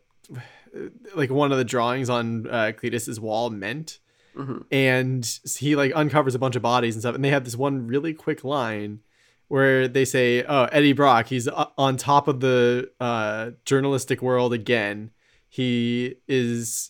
like, 1.16 1.30
one 1.30 1.52
of 1.52 1.58
the 1.58 1.64
drawings 1.64 2.10
on 2.10 2.48
uh, 2.48 2.72
Cletus's 2.78 3.20
wall 3.20 3.50
meant. 3.50 4.00
Mhm. 4.36 4.66
And 4.72 5.40
he 5.60 5.76
like 5.76 5.92
uncovers 5.96 6.34
a 6.34 6.40
bunch 6.40 6.56
of 6.56 6.62
bodies 6.64 6.96
and 6.96 7.04
stuff. 7.04 7.14
And 7.14 7.24
they 7.24 7.30
have 7.30 7.46
this 7.46 7.56
one 7.56 7.86
really 7.86 8.14
quick 8.14 8.44
line 8.44 9.02
where 9.48 9.88
they 9.88 10.06
say, 10.06 10.44
"Oh, 10.44 10.64
Eddie 10.72 10.94
Brock, 10.94 11.28
he's 11.28 11.48
on 11.48 11.98
top 11.98 12.28
of 12.28 12.40
the 12.40 12.90
uh, 13.00 13.52
journalistic 13.66 14.24
world 14.24 14.52
again. 14.52 15.12
He 15.48 16.16
is 16.28 16.90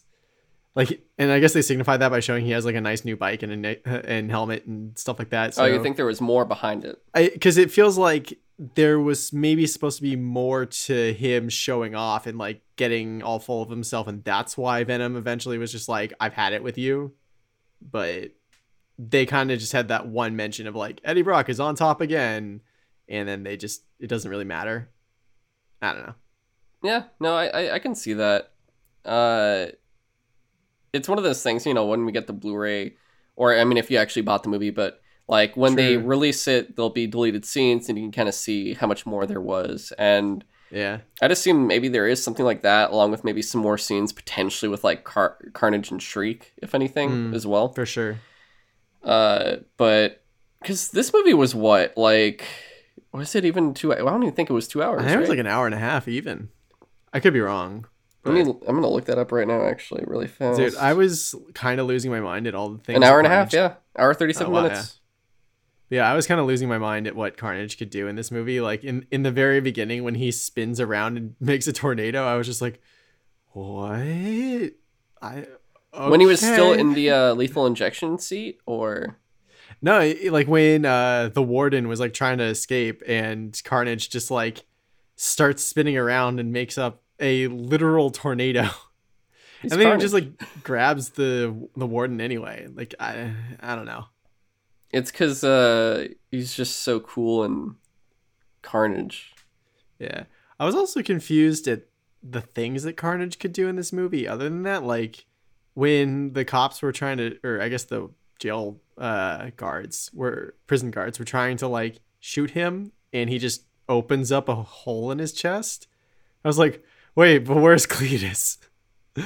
like, 0.75 1.01
and 1.17 1.31
I 1.31 1.39
guess 1.41 1.51
they 1.51 1.61
signify 1.61 1.97
that 1.97 2.09
by 2.09 2.21
showing 2.21 2.45
he 2.45 2.51
has 2.51 2.63
like 2.63 2.75
a 2.75 2.81
nice 2.81 3.03
new 3.03 3.17
bike 3.17 3.43
and 3.43 3.65
a 3.65 4.09
and 4.09 4.31
helmet 4.31 4.65
and 4.65 4.97
stuff 4.97 5.19
like 5.19 5.31
that. 5.31 5.53
So 5.53 5.63
oh 5.63 5.65
you 5.65 5.83
think 5.83 5.97
there 5.97 6.05
was 6.05 6.21
more 6.21 6.45
behind 6.45 6.85
it 6.85 7.01
because 7.13 7.57
it 7.57 7.71
feels 7.71 7.97
like 7.97 8.39
there 8.59 8.99
was 8.99 9.33
maybe 9.33 9.65
supposed 9.65 9.97
to 9.97 10.03
be 10.03 10.15
more 10.15 10.65
to 10.65 11.13
him 11.13 11.49
showing 11.49 11.95
off 11.95 12.27
and 12.27 12.37
like 12.37 12.61
getting 12.75 13.23
all 13.23 13.39
full 13.39 13.61
of 13.61 13.69
himself, 13.69 14.07
and 14.07 14.23
that's 14.23 14.57
why 14.57 14.83
Venom 14.83 15.15
eventually 15.15 15.57
was 15.57 15.71
just 15.71 15.89
like, 15.89 16.13
"I've 16.19 16.33
had 16.33 16.53
it 16.53 16.63
with 16.63 16.77
you," 16.77 17.13
but 17.81 18.31
they 18.99 19.25
kind 19.25 19.51
of 19.51 19.59
just 19.59 19.71
had 19.71 19.87
that 19.87 20.07
one 20.07 20.35
mention 20.35 20.67
of 20.67 20.75
like 20.75 21.01
Eddie 21.03 21.23
Brock 21.23 21.49
is 21.49 21.59
on 21.59 21.75
top 21.75 21.99
again, 21.99 22.61
and 23.09 23.27
then 23.27 23.43
they 23.43 23.57
just 23.57 23.83
it 23.99 24.07
doesn't 24.07 24.29
really 24.29 24.45
matter. 24.45 24.89
I 25.81 25.93
don't 25.93 26.05
know. 26.07 26.15
Yeah, 26.83 27.03
no, 27.19 27.35
I, 27.35 27.45
I, 27.47 27.73
I 27.75 27.79
can 27.79 27.95
see 27.95 28.13
that. 28.13 28.51
Uh, 29.03 29.67
it's 30.93 31.09
one 31.09 31.17
of 31.17 31.23
those 31.23 31.41
things, 31.41 31.65
you 31.65 31.73
know, 31.73 31.85
when 31.85 32.05
we 32.05 32.11
get 32.11 32.27
the 32.27 32.33
Blu-ray, 32.33 32.95
or 33.35 33.55
I 33.57 33.63
mean, 33.63 33.77
if 33.77 33.89
you 33.89 33.97
actually 33.97 34.21
bought 34.21 34.43
the 34.43 34.49
movie, 34.49 34.69
but 34.69 35.01
like 35.37 35.57
when 35.57 35.73
they 35.75 35.97
release 35.97 36.47
it, 36.47 36.75
there'll 36.75 36.89
be 37.03 37.07
deleted 37.07 37.43
scenes, 37.45 37.89
and 37.89 37.97
you 37.97 38.03
can 38.05 38.11
kind 38.11 38.29
of 38.29 38.35
see 38.35 38.73
how 38.79 38.87
much 38.87 39.05
more 39.05 39.25
there 39.25 39.41
was. 39.41 39.91
And 39.97 40.43
Yeah, 40.71 40.99
I'd 41.21 41.31
assume 41.31 41.67
maybe 41.67 41.87
there 41.89 42.07
is 42.07 42.23
something 42.23 42.45
like 42.51 42.61
that, 42.63 42.91
along 42.91 43.11
with 43.11 43.23
maybe 43.23 43.41
some 43.41 43.61
more 43.61 43.77
scenes 43.77 44.13
potentially 44.13 44.69
with 44.69 44.83
like 44.83 45.03
Car- 45.03 45.37
Carnage 45.53 45.91
and 45.91 46.01
Shriek, 46.01 46.53
if 46.65 46.73
anything, 46.75 47.09
Mm. 47.09 47.35
as 47.35 47.45
well. 47.45 47.67
for 47.73 47.85
sure. 47.85 48.19
Uh, 49.03 49.57
but 49.77 50.23
because 50.61 50.91
this 50.91 51.11
movie 51.13 51.33
was 51.33 51.53
what 51.53 51.97
like. 51.97 52.45
Was 53.11 53.35
it 53.35 53.45
even 53.45 53.73
two? 53.75 53.93
I 53.93 53.97
don't 53.97 54.23
even 54.23 54.33
think 54.35 54.49
it 54.49 54.53
was 54.53 54.67
two 54.67 54.81
hours. 54.81 55.01
I 55.01 55.05
think 55.05 55.15
it 55.15 55.19
was 55.19 55.29
right? 55.29 55.37
like 55.37 55.45
an 55.45 55.51
hour 55.55 55.65
and 55.67 55.75
a 55.75 55.79
half 55.89 56.07
even. 56.07 56.49
I 57.13 57.19
could 57.19 57.33
be 57.33 57.41
wrong. 57.41 57.85
I 58.25 58.29
mean, 58.31 58.47
I'm 58.67 58.75
gonna 58.75 58.89
look 58.89 59.05
that 59.05 59.17
up 59.19 59.31
right 59.33 59.47
now, 59.47 59.61
actually, 59.65 60.03
really 60.07 60.27
fast. 60.27 60.57
Dude, 60.57 60.75
I 60.77 60.93
was 60.93 61.35
kind 61.53 61.79
of 61.81 61.87
losing 61.87 62.09
my 62.09 62.21
mind 62.21 62.47
at 62.47 62.55
all 62.55 62.69
the 62.69 62.79
things. 62.79 62.95
an 62.97 63.03
hour 63.03 63.19
and 63.19 63.27
a 63.27 63.29
half, 63.29 63.51
yeah, 63.53 63.73
hour 63.99 64.13
thirty-seven 64.13 64.49
Oh, 64.51 64.55
wow, 64.55 64.63
minutes. 64.63 64.93
Yeah, 64.95 65.02
I 65.91 66.15
was 66.15 66.25
kind 66.25 66.39
of 66.39 66.47
losing 66.47 66.69
my 66.69 66.77
mind 66.77 67.07
at 67.07 67.15
what 67.15 67.37
Carnage 67.37 67.77
could 67.77 67.89
do 67.89 68.07
in 68.07 68.15
this 68.15 68.31
movie. 68.31 68.61
Like 68.61 68.83
in 68.83 69.05
in 69.11 69.23
the 69.23 69.31
very 69.31 69.61
beginning 69.61 70.03
when 70.03 70.15
he 70.15 70.31
spins 70.31 70.79
around 70.79 71.17
and 71.17 71.35
makes 71.39 71.67
a 71.67 71.73
tornado, 71.73 72.25
I 72.25 72.35
was 72.35 72.47
just 72.47 72.61
like, 72.61 72.81
"What?" 73.51 73.99
I 73.99 74.71
okay. 75.21 76.09
When 76.09 76.19
he 76.19 76.25
was 76.25 76.39
still 76.39 76.73
in 76.73 76.93
the 76.93 77.11
uh, 77.11 77.33
lethal 77.33 77.65
injection 77.65 78.17
seat, 78.17 78.59
or 78.65 79.19
no, 79.81 80.13
like 80.29 80.47
when 80.47 80.85
uh 80.85 81.29
the 81.33 81.43
warden 81.43 81.87
was 81.87 81.99
like 81.99 82.13
trying 82.13 82.37
to 82.39 82.45
escape 82.45 83.03
and 83.07 83.59
Carnage 83.63 84.09
just 84.09 84.31
like 84.31 84.65
starts 85.15 85.63
spinning 85.63 85.97
around 85.97 86.39
and 86.39 86.51
makes 86.51 86.77
up 86.77 87.03
a 87.19 87.47
literal 87.47 88.09
tornado. 88.09 88.63
he's 89.61 89.71
and 89.71 89.79
then 89.79 89.87
Carnage. 89.87 90.01
he 90.01 90.05
just 90.05 90.13
like 90.13 90.63
grabs 90.63 91.09
the 91.11 91.69
the 91.75 91.85
warden 91.85 92.19
anyway. 92.19 92.67
Like 92.73 92.95
I 92.99 93.33
I 93.59 93.75
don't 93.75 93.85
know. 93.85 94.05
It's 94.93 95.11
because 95.11 95.43
uh, 95.43 96.07
he's 96.31 96.53
just 96.53 96.77
so 96.77 96.99
cool 96.99 97.43
and 97.43 97.75
Carnage. 98.61 99.33
Yeah. 99.99 100.23
I 100.59 100.65
was 100.65 100.75
also 100.75 101.01
confused 101.01 101.67
at 101.67 101.87
the 102.21 102.41
things 102.41 102.83
that 102.83 102.95
Carnage 102.95 103.39
could 103.39 103.51
do 103.51 103.67
in 103.67 103.75
this 103.75 103.91
movie. 103.91 104.27
Other 104.27 104.45
than 104.45 104.63
that, 104.63 104.83
like 104.83 105.25
when 105.73 106.33
the 106.33 106.45
cops 106.45 106.81
were 106.81 106.91
trying 106.91 107.17
to, 107.17 107.37
or 107.43 107.59
I 107.59 107.69
guess 107.69 107.83
the 107.83 108.09
jail 108.39 108.79
uh, 108.97 109.49
guards 109.57 110.11
were, 110.13 110.55
prison 110.67 110.91
guards 110.91 111.17
were 111.19 111.25
trying 111.25 111.57
to 111.57 111.67
like 111.67 111.99
shoot 112.19 112.51
him 112.51 112.91
and 113.11 113.29
he 113.29 113.39
just 113.39 113.65
opens 113.89 114.31
up 114.31 114.47
a 114.47 114.55
hole 114.55 115.11
in 115.11 115.19
his 115.19 115.33
chest. 115.33 115.87
I 116.45 116.47
was 116.47 116.59
like, 116.59 116.83
wait, 117.15 117.39
but 117.39 117.57
where's 117.57 117.87
Cletus? 117.87 118.57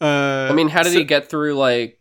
Uh, 0.00 0.46
I 0.48 0.52
mean, 0.52 0.68
how 0.68 0.84
did 0.84 0.92
so- 0.92 0.98
he 1.00 1.04
get 1.04 1.28
through 1.28 1.54
like 1.54 1.97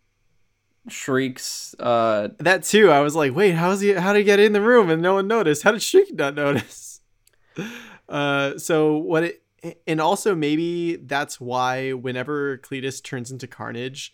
Shriek's? 0.89 1.75
Uh, 1.79 2.29
that 2.39 2.63
too? 2.63 2.91
I 2.91 3.01
was 3.01 3.15
like, 3.15 3.35
wait, 3.35 3.51
how's 3.51 3.81
he? 3.81 3.93
How 3.93 4.13
did 4.13 4.19
he 4.19 4.25
get 4.25 4.39
in 4.39 4.53
the 4.53 4.61
room 4.61 4.89
and 4.89 5.01
no 5.01 5.15
one 5.15 5.27
noticed? 5.27 5.63
How 5.63 5.71
did 5.71 5.81
Shriek 5.81 6.13
not 6.13 6.35
notice? 6.35 7.01
Uh, 8.09 8.57
so 8.57 8.95
what 8.95 9.25
it, 9.25 9.43
and 9.85 9.99
also 9.99 10.35
maybe 10.35 10.95
that's 10.95 11.41
why 11.41 11.91
whenever 11.91 12.57
Cletus 12.59 13.03
turns 13.03 13.31
into 13.31 13.47
Carnage, 13.47 14.13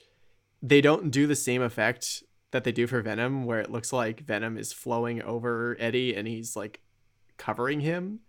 they 0.62 0.82
don't 0.82 1.12
do 1.12 1.28
the 1.28 1.36
same 1.36 1.62
effect 1.62 2.24
that 2.52 2.64
they 2.64 2.72
do 2.72 2.88
for 2.88 3.02
Venom, 3.02 3.46
where 3.46 3.60
it 3.60 3.72
looks 3.72 3.92
like 3.92 4.22
Venom 4.22 4.58
is 4.58 4.72
flowing 4.72 5.22
over 5.22 5.76
Eddie 5.80 6.16
and 6.16 6.28
he's 6.28 6.56
like 6.56 6.82
covering 7.38 7.82
him. 7.82 8.20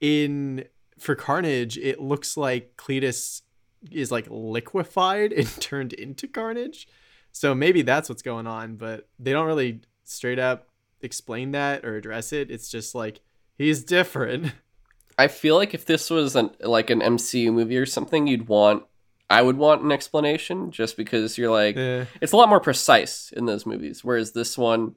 In 0.00 0.64
for 0.98 1.14
Carnage, 1.14 1.78
it 1.78 2.00
looks 2.00 2.36
like 2.36 2.76
Cletus 2.76 3.42
is 3.90 4.12
like 4.12 4.26
liquefied 4.30 5.32
and 5.32 5.48
turned 5.60 5.92
into 5.92 6.28
Carnage. 6.28 6.86
So 7.32 7.54
maybe 7.54 7.82
that's 7.82 8.08
what's 8.08 8.22
going 8.22 8.46
on, 8.46 8.76
but 8.76 9.08
they 9.18 9.32
don't 9.32 9.46
really 9.46 9.80
straight 10.04 10.38
up 10.38 10.68
explain 11.00 11.50
that 11.52 11.84
or 11.84 11.96
address 11.96 12.32
it. 12.32 12.50
It's 12.50 12.68
just 12.70 12.94
like 12.94 13.20
he's 13.58 13.82
different. 13.84 14.52
I 15.18 15.28
feel 15.28 15.56
like 15.56 15.74
if 15.74 15.84
this 15.84 16.08
was 16.10 16.36
an 16.36 16.50
like 16.60 16.90
an 16.90 17.00
MCU 17.00 17.52
movie 17.52 17.76
or 17.76 17.86
something, 17.86 18.26
you'd 18.26 18.48
want. 18.48 18.84
I 19.30 19.40
would 19.40 19.56
want 19.56 19.82
an 19.82 19.90
explanation, 19.92 20.70
just 20.70 20.96
because 20.96 21.38
you're 21.38 21.50
like, 21.50 21.76
Eh. 21.76 22.04
it's 22.20 22.32
a 22.32 22.36
lot 22.36 22.50
more 22.50 22.60
precise 22.60 23.32
in 23.34 23.46
those 23.46 23.64
movies. 23.64 24.04
Whereas 24.04 24.32
this 24.32 24.58
one, 24.58 24.94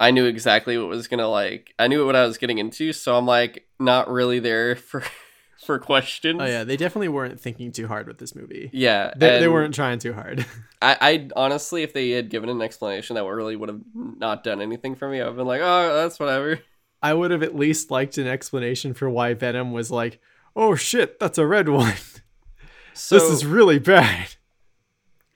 I 0.00 0.10
knew 0.10 0.24
exactly 0.24 0.76
what 0.78 0.88
was 0.88 1.06
gonna 1.06 1.28
like. 1.28 1.72
I 1.78 1.86
knew 1.86 2.04
what 2.06 2.16
I 2.16 2.26
was 2.26 2.38
getting 2.38 2.58
into, 2.58 2.92
so 2.92 3.16
I'm 3.16 3.26
like 3.26 3.68
not 3.78 4.10
really 4.10 4.40
there 4.40 4.74
for 4.90 5.04
for 5.60 5.78
questions. 5.78 6.40
Oh 6.42 6.46
yeah, 6.46 6.64
they 6.64 6.76
definitely 6.76 7.08
weren't 7.08 7.38
thinking 7.40 7.70
too 7.72 7.86
hard 7.86 8.06
with 8.06 8.18
this 8.18 8.34
movie. 8.34 8.70
yeah. 8.72 9.12
They, 9.16 9.40
they 9.40 9.48
weren't 9.48 9.74
trying 9.74 9.98
too 9.98 10.12
hard. 10.12 10.46
I, 10.82 10.96
I 11.00 11.28
honestly, 11.36 11.82
if 11.82 11.92
they 11.92 12.10
had 12.10 12.30
given 12.30 12.48
an 12.48 12.62
explanation, 12.62 13.14
that 13.14 13.24
really 13.24 13.56
would 13.56 13.68
have 13.68 13.80
not 13.94 14.42
done 14.42 14.60
anything 14.60 14.94
for 14.94 15.08
me. 15.08 15.20
I've 15.20 15.36
been 15.36 15.46
like, 15.46 15.60
oh, 15.62 15.96
that's 15.96 16.18
whatever. 16.18 16.60
I 17.02 17.14
would 17.14 17.30
have 17.30 17.42
at 17.42 17.54
least 17.56 17.90
liked 17.90 18.18
an 18.18 18.26
explanation 18.26 18.92
for 18.94 19.08
why 19.08 19.32
Venom 19.32 19.72
was 19.72 19.90
like, 19.90 20.20
"Oh 20.54 20.74
shit, 20.74 21.18
that's 21.18 21.38
a 21.38 21.46
red 21.46 21.68
one. 21.68 21.94
So 22.92 23.14
this 23.14 23.30
is 23.30 23.46
really 23.46 23.78
bad." 23.78 24.34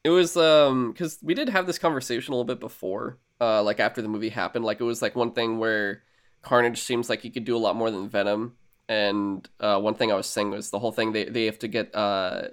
it 0.02 0.10
was 0.10 0.36
um 0.36 0.92
because 0.92 1.18
we 1.22 1.32
did 1.32 1.48
have 1.48 1.66
this 1.66 1.78
conversation 1.78 2.34
a 2.34 2.36
little 2.36 2.44
bit 2.44 2.60
before, 2.60 3.18
uh, 3.40 3.62
like 3.62 3.80
after 3.80 4.02
the 4.02 4.08
movie 4.08 4.28
happened. 4.28 4.64
Like 4.64 4.80
it 4.80 4.84
was 4.84 5.00
like 5.00 5.16
one 5.16 5.32
thing 5.32 5.58
where 5.58 6.02
Carnage 6.42 6.82
seems 6.82 7.08
like 7.08 7.22
he 7.22 7.30
could 7.30 7.44
do 7.46 7.56
a 7.56 7.58
lot 7.58 7.76
more 7.76 7.90
than 7.90 8.08
Venom, 8.10 8.56
and 8.88 9.48
uh, 9.60 9.80
one 9.80 9.94
thing 9.94 10.12
I 10.12 10.14
was 10.14 10.26
saying 10.26 10.50
was 10.50 10.70
the 10.70 10.78
whole 10.78 10.92
thing 10.92 11.12
they 11.12 11.24
they 11.24 11.44
have 11.46 11.58
to 11.60 11.68
get 11.68 11.94
uh, 11.94 12.48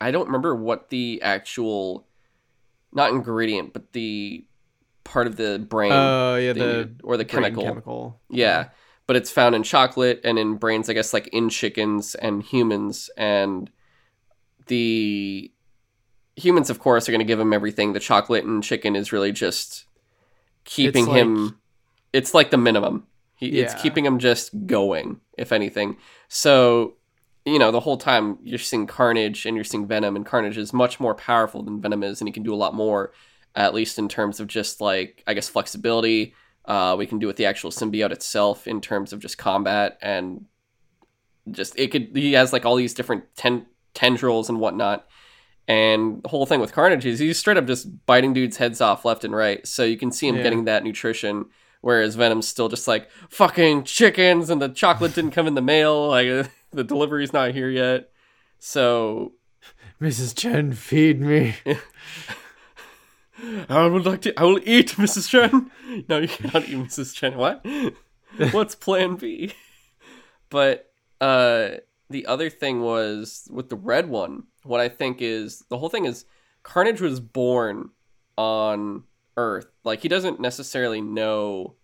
I 0.00 0.10
don't 0.10 0.26
remember 0.26 0.54
what 0.54 0.88
the 0.90 1.20
actual, 1.22 2.06
not 2.92 3.10
ingredient, 3.10 3.72
but 3.72 3.92
the 3.92 4.44
part 5.04 5.26
of 5.26 5.36
the 5.36 5.58
brain. 5.58 5.92
Oh 5.92 6.36
yeah, 6.36 6.52
they 6.52 6.60
the 6.60 6.94
or 7.02 7.16
the 7.16 7.24
chemical. 7.24 7.62
chemical. 7.64 8.20
Yeah, 8.28 8.68
but 9.06 9.16
it's 9.16 9.30
found 9.30 9.54
in 9.54 9.62
chocolate 9.62 10.20
and 10.24 10.38
in 10.38 10.56
brains, 10.56 10.88
I 10.88 10.92
guess, 10.92 11.12
like 11.12 11.28
in 11.28 11.48
chickens 11.48 12.14
and 12.14 12.42
humans. 12.42 13.10
And 13.16 13.70
the 14.66 15.50
humans, 16.36 16.70
of 16.70 16.78
course, 16.78 17.08
are 17.08 17.12
going 17.12 17.20
to 17.20 17.24
give 17.24 17.40
him 17.40 17.52
everything. 17.52 17.92
The 17.92 18.00
chocolate 18.00 18.44
and 18.44 18.62
chicken 18.62 18.96
is 18.96 19.12
really 19.12 19.32
just 19.32 19.84
keeping 20.64 21.04
It's 21.04 21.12
him. 21.14 21.44
like- 21.46 21.54
It's 22.12 22.34
like 22.34 22.50
the 22.50 22.58
minimum. 22.58 23.06
He, 23.34 23.60
It's 23.60 23.74
keeping 23.74 24.06
him 24.06 24.18
just 24.18 24.66
going, 24.66 25.20
if 25.36 25.50
anything. 25.52 25.96
So, 26.28 26.94
you 27.44 27.58
know, 27.58 27.72
the 27.72 27.80
whole 27.80 27.96
time 27.96 28.38
you're 28.42 28.58
seeing 28.58 28.86
Carnage 28.86 29.46
and 29.46 29.56
you're 29.56 29.64
seeing 29.64 29.86
Venom, 29.86 30.14
and 30.14 30.24
Carnage 30.24 30.56
is 30.58 30.72
much 30.72 31.00
more 31.00 31.14
powerful 31.14 31.62
than 31.62 31.80
Venom 31.80 32.04
is, 32.04 32.20
and 32.20 32.28
he 32.28 32.32
can 32.32 32.44
do 32.44 32.54
a 32.54 32.56
lot 32.56 32.74
more, 32.74 33.12
at 33.56 33.74
least 33.74 33.98
in 33.98 34.08
terms 34.08 34.38
of 34.38 34.46
just 34.46 34.80
like, 34.80 35.24
I 35.26 35.34
guess, 35.34 35.48
flexibility. 35.48 36.34
Uh, 36.64 36.94
we 36.96 37.06
can 37.06 37.18
do 37.18 37.26
with 37.26 37.36
the 37.36 37.46
actual 37.46 37.70
symbiote 37.70 38.12
itself 38.12 38.68
in 38.68 38.80
terms 38.80 39.12
of 39.12 39.18
just 39.18 39.38
combat 39.38 39.98
and 40.00 40.44
just 41.50 41.76
it 41.76 41.90
could. 41.90 42.10
He 42.14 42.34
has 42.34 42.52
like 42.52 42.64
all 42.64 42.76
these 42.76 42.94
different 42.94 43.24
ten- 43.34 43.66
tendrils 43.94 44.48
and 44.48 44.60
whatnot. 44.60 45.08
And 45.66 46.22
the 46.22 46.28
whole 46.28 46.46
thing 46.46 46.60
with 46.60 46.72
Carnage 46.72 47.04
is 47.04 47.18
he's 47.18 47.38
straight 47.38 47.56
up 47.56 47.66
just 47.66 48.06
biting 48.06 48.32
dudes' 48.32 48.58
heads 48.58 48.80
off 48.80 49.04
left 49.04 49.24
and 49.24 49.34
right. 49.34 49.66
So 49.66 49.82
you 49.84 49.96
can 49.96 50.12
see 50.12 50.28
him 50.28 50.36
Yeah. 50.36 50.42
getting 50.44 50.64
that 50.66 50.84
nutrition, 50.84 51.46
whereas 51.82 52.14
Venom's 52.14 52.48
still 52.48 52.70
just 52.70 52.88
like 52.88 53.10
fucking 53.28 53.84
chickens, 53.84 54.48
and 54.48 54.62
the 54.62 54.70
chocolate 54.70 55.14
didn't 55.14 55.32
come 55.32 55.46
in 55.46 55.54
the 55.54 55.60
mail. 55.60 56.08
Like 56.08 56.26
the 56.72 56.84
delivery's 56.84 57.34
not 57.34 57.52
here 57.52 57.68
yet. 57.68 58.10
So 58.58 59.34
Mrs. 60.00 60.34
Chen, 60.34 60.72
feed 60.72 61.20
me. 61.20 61.56
I 63.68 63.86
would 63.86 64.06
like 64.06 64.22
to. 64.22 64.38
I 64.38 64.44
will 64.44 64.60
eat 64.64 64.92
Mrs. 64.92 65.28
Chen. 65.28 65.70
No, 66.08 66.18
you 66.18 66.28
cannot 66.28 66.66
eat 66.66 66.78
Mrs. 66.78 67.14
Chen. 67.14 67.36
What? 67.36 67.66
What's 68.52 68.74
Plan 68.74 69.16
B? 69.16 69.52
But 70.48 70.90
uh, 71.20 71.72
the 72.08 72.24
other 72.24 72.48
thing 72.48 72.80
was 72.80 73.46
with 73.50 73.68
the 73.68 73.76
red 73.76 74.08
one. 74.08 74.44
What 74.62 74.80
I 74.80 74.88
think 74.88 75.18
is 75.20 75.62
the 75.68 75.76
whole 75.76 75.90
thing 75.90 76.06
is 76.06 76.24
Carnage 76.62 77.02
was 77.02 77.20
born 77.20 77.90
on 78.38 79.04
Earth. 79.36 79.66
Like 79.84 80.00
he 80.02 80.08
doesn't 80.08 80.40
necessarily 80.40 81.00
know 81.00 81.76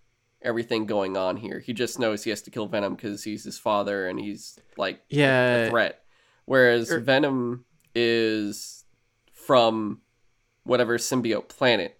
everything 0.42 0.86
going 0.86 1.16
on 1.16 1.36
here. 1.36 1.58
He 1.60 1.72
just 1.72 1.98
knows 1.98 2.24
he 2.24 2.30
has 2.30 2.42
to 2.42 2.50
kill 2.50 2.66
Venom 2.66 2.94
because 2.94 3.24
he's 3.24 3.44
his 3.44 3.58
father 3.58 4.06
and 4.06 4.18
he's 4.20 4.58
like 4.76 5.00
yeah 5.10 5.54
a 5.54 5.58
Yeah, 5.58 5.68
threat. 5.68 6.02
Whereas 6.44 6.90
Er- 6.90 7.00
Venom 7.00 7.64
is 7.94 8.84
from 9.32 10.00
whatever 10.64 10.98
symbiote 10.98 11.48
planet, 11.48 11.98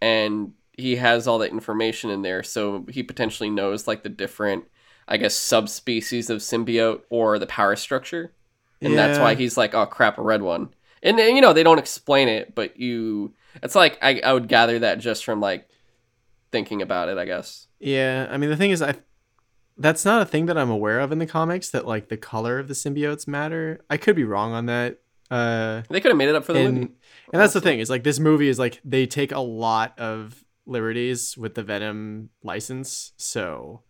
and 0.00 0.52
he 0.72 0.96
has 0.96 1.26
all 1.26 1.38
that 1.38 1.50
information 1.50 2.10
in 2.10 2.22
there, 2.22 2.42
so 2.42 2.86
he 2.88 3.02
potentially 3.02 3.50
knows 3.50 3.86
like 3.86 4.02
the 4.02 4.08
different, 4.08 4.64
I 5.08 5.16
guess, 5.16 5.34
subspecies 5.34 6.30
of 6.30 6.38
symbiote 6.38 7.02
or 7.10 7.38
the 7.38 7.46
power 7.46 7.76
structure, 7.76 8.32
and 8.80 8.96
that's 8.98 9.18
why 9.18 9.34
he's 9.34 9.56
like, 9.56 9.74
oh 9.74 9.86
crap, 9.86 10.18
a 10.18 10.22
red 10.22 10.42
one. 10.42 10.70
And, 11.02 11.18
and 11.20 11.36
you 11.36 11.42
know 11.42 11.52
they 11.52 11.62
don't 11.62 11.78
explain 11.78 12.28
it, 12.28 12.54
but 12.54 12.78
you, 12.78 13.34
it's 13.62 13.74
like 13.74 13.98
I, 14.02 14.20
I 14.24 14.32
would 14.32 14.48
gather 14.48 14.78
that 14.80 14.98
just 14.98 15.24
from 15.24 15.40
like 15.40 15.68
thinking 16.50 16.82
about 16.82 17.08
it, 17.08 17.18
I 17.18 17.24
guess. 17.24 17.66
Yeah, 17.78 18.26
I 18.30 18.36
mean 18.36 18.50
the 18.50 18.56
thing 18.56 18.70
is, 18.70 18.82
I 18.82 18.94
that's 19.76 20.04
not 20.04 20.22
a 20.22 20.24
thing 20.24 20.46
that 20.46 20.58
I'm 20.58 20.70
aware 20.70 20.98
of 21.00 21.12
in 21.12 21.18
the 21.18 21.26
comics. 21.26 21.70
That 21.70 21.86
like 21.86 22.08
the 22.08 22.16
color 22.16 22.58
of 22.58 22.68
the 22.68 22.74
symbiotes 22.74 23.28
matter. 23.28 23.84
I 23.88 23.96
could 23.96 24.16
be 24.16 24.24
wrong 24.24 24.52
on 24.52 24.66
that. 24.66 24.98
Uh, 25.30 25.82
They 25.90 26.00
could 26.00 26.08
have 26.10 26.16
made 26.16 26.30
it 26.30 26.34
up 26.34 26.44
for 26.44 26.52
the 26.54 26.60
and 26.60 26.74
movie. 26.74 26.92
and 27.32 27.40
that's 27.42 27.52
the 27.52 27.60
thing 27.60 27.80
is 27.80 27.90
like 27.90 28.02
this 28.02 28.18
movie 28.18 28.48
is 28.48 28.58
like 28.58 28.80
they 28.84 29.06
take 29.06 29.30
a 29.30 29.40
lot 29.40 29.98
of 29.98 30.42
liberties 30.66 31.36
with 31.36 31.54
the 31.54 31.62
Venom 31.62 32.30
license, 32.42 33.12
so 33.16 33.82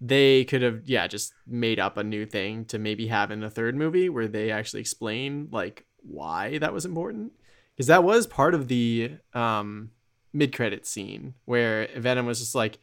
they 0.00 0.44
could 0.44 0.62
have 0.62 0.82
yeah 0.88 1.08
just 1.08 1.32
made 1.46 1.80
up 1.80 1.96
a 1.96 2.04
new 2.04 2.24
thing 2.24 2.64
to 2.66 2.78
maybe 2.78 3.08
have 3.08 3.30
in 3.32 3.40
the 3.40 3.50
third 3.50 3.74
movie 3.74 4.08
where 4.08 4.28
they 4.28 4.50
actually 4.52 4.80
explain 4.80 5.48
like 5.50 5.84
why 6.02 6.58
that 6.58 6.72
was 6.72 6.84
important 6.84 7.32
because 7.78 7.86
that 7.86 8.04
was 8.04 8.26
part 8.26 8.52
of 8.54 8.68
the 8.68 9.12
um 9.32 9.90
mid 10.34 10.54
credit 10.54 10.84
scene 10.86 11.32
where 11.46 11.88
Venom 11.96 12.26
was 12.26 12.40
just 12.40 12.54
like 12.54 12.78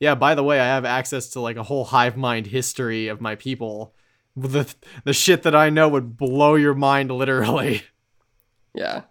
yeah 0.00 0.14
by 0.14 0.34
the 0.34 0.42
way 0.44 0.58
I 0.60 0.64
have 0.64 0.84
access 0.86 1.28
to 1.30 1.40
like 1.40 1.56
a 1.56 1.62
whole 1.64 1.84
hive 1.84 2.16
mind 2.16 2.46
history 2.46 3.08
of 3.08 3.20
my 3.20 3.34
people 3.34 3.94
the 4.34 4.72
the 5.04 5.12
shit 5.12 5.42
that 5.42 5.54
I 5.54 5.68
know 5.70 5.88
would 5.88 6.16
blow 6.16 6.54
your 6.54 6.74
mind 6.74 7.10
literally 7.10 7.82
Yeah. 8.74 9.02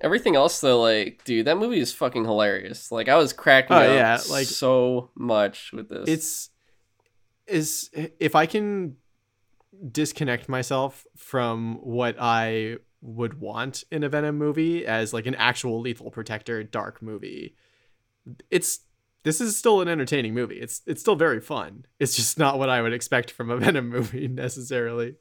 Everything 0.00 0.36
else 0.36 0.60
though, 0.60 0.80
like, 0.80 1.24
dude, 1.24 1.46
that 1.46 1.56
movie 1.56 1.80
is 1.80 1.92
fucking 1.92 2.24
hilarious. 2.24 2.92
Like, 2.92 3.08
I 3.08 3.16
was 3.16 3.32
cracking 3.32 3.74
Oh, 3.76 3.80
up 3.80 3.88
yeah, 3.88 4.20
like- 4.30 4.46
so 4.46 5.10
much 5.16 5.72
with 5.72 5.88
this. 5.88 6.08
it's 6.08 6.50
is 7.46 7.90
if 8.20 8.34
I 8.36 8.46
can 8.46 8.96
disconnect 9.90 10.48
myself 10.48 11.06
from 11.16 11.76
what 11.82 12.16
I 12.20 12.76
would 13.06 13.40
want 13.40 13.84
in 13.90 14.02
a 14.02 14.08
Venom 14.08 14.36
movie 14.36 14.84
as 14.84 15.14
like 15.14 15.26
an 15.26 15.34
actual 15.36 15.80
lethal 15.80 16.10
protector 16.10 16.62
dark 16.62 17.00
movie. 17.00 17.54
It's 18.50 18.80
this 19.22 19.40
is 19.40 19.56
still 19.56 19.80
an 19.80 19.88
entertaining 19.88 20.34
movie. 20.34 20.56
It's 20.56 20.82
it's 20.86 21.00
still 21.00 21.14
very 21.14 21.40
fun. 21.40 21.86
It's 22.00 22.16
just 22.16 22.38
not 22.38 22.58
what 22.58 22.68
I 22.68 22.82
would 22.82 22.92
expect 22.92 23.30
from 23.30 23.50
a 23.50 23.56
Venom 23.58 23.88
movie 23.88 24.28
necessarily. 24.28 25.16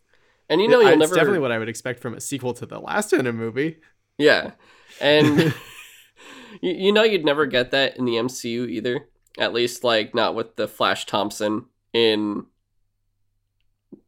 and 0.49 0.61
you 0.61 0.67
know 0.67 0.79
you'll 0.79 0.89
it's 0.89 0.99
never 0.99 1.15
definitely 1.15 1.39
what 1.39 1.51
I 1.51 1.59
would 1.59 1.69
expect 1.69 1.99
from 1.99 2.15
a 2.15 2.21
sequel 2.21 2.53
to 2.55 2.65
the 2.65 2.79
last 2.79 3.11
Venom 3.11 3.37
movie. 3.37 3.77
Yeah. 4.17 4.51
And 4.99 5.39
you, 6.61 6.73
you 6.73 6.91
know 6.91 7.03
you'd 7.03 7.25
never 7.25 7.45
get 7.45 7.71
that 7.71 7.97
in 7.97 8.05
the 8.05 8.13
MCU 8.13 8.67
either. 8.69 9.07
At 9.37 9.53
least 9.53 9.83
like 9.83 10.15
not 10.15 10.33
with 10.33 10.55
the 10.55 10.67
Flash 10.67 11.05
Thompson 11.05 11.65
in 11.93 12.45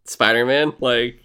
Spider-Man. 0.05 0.73
Like 0.79 1.21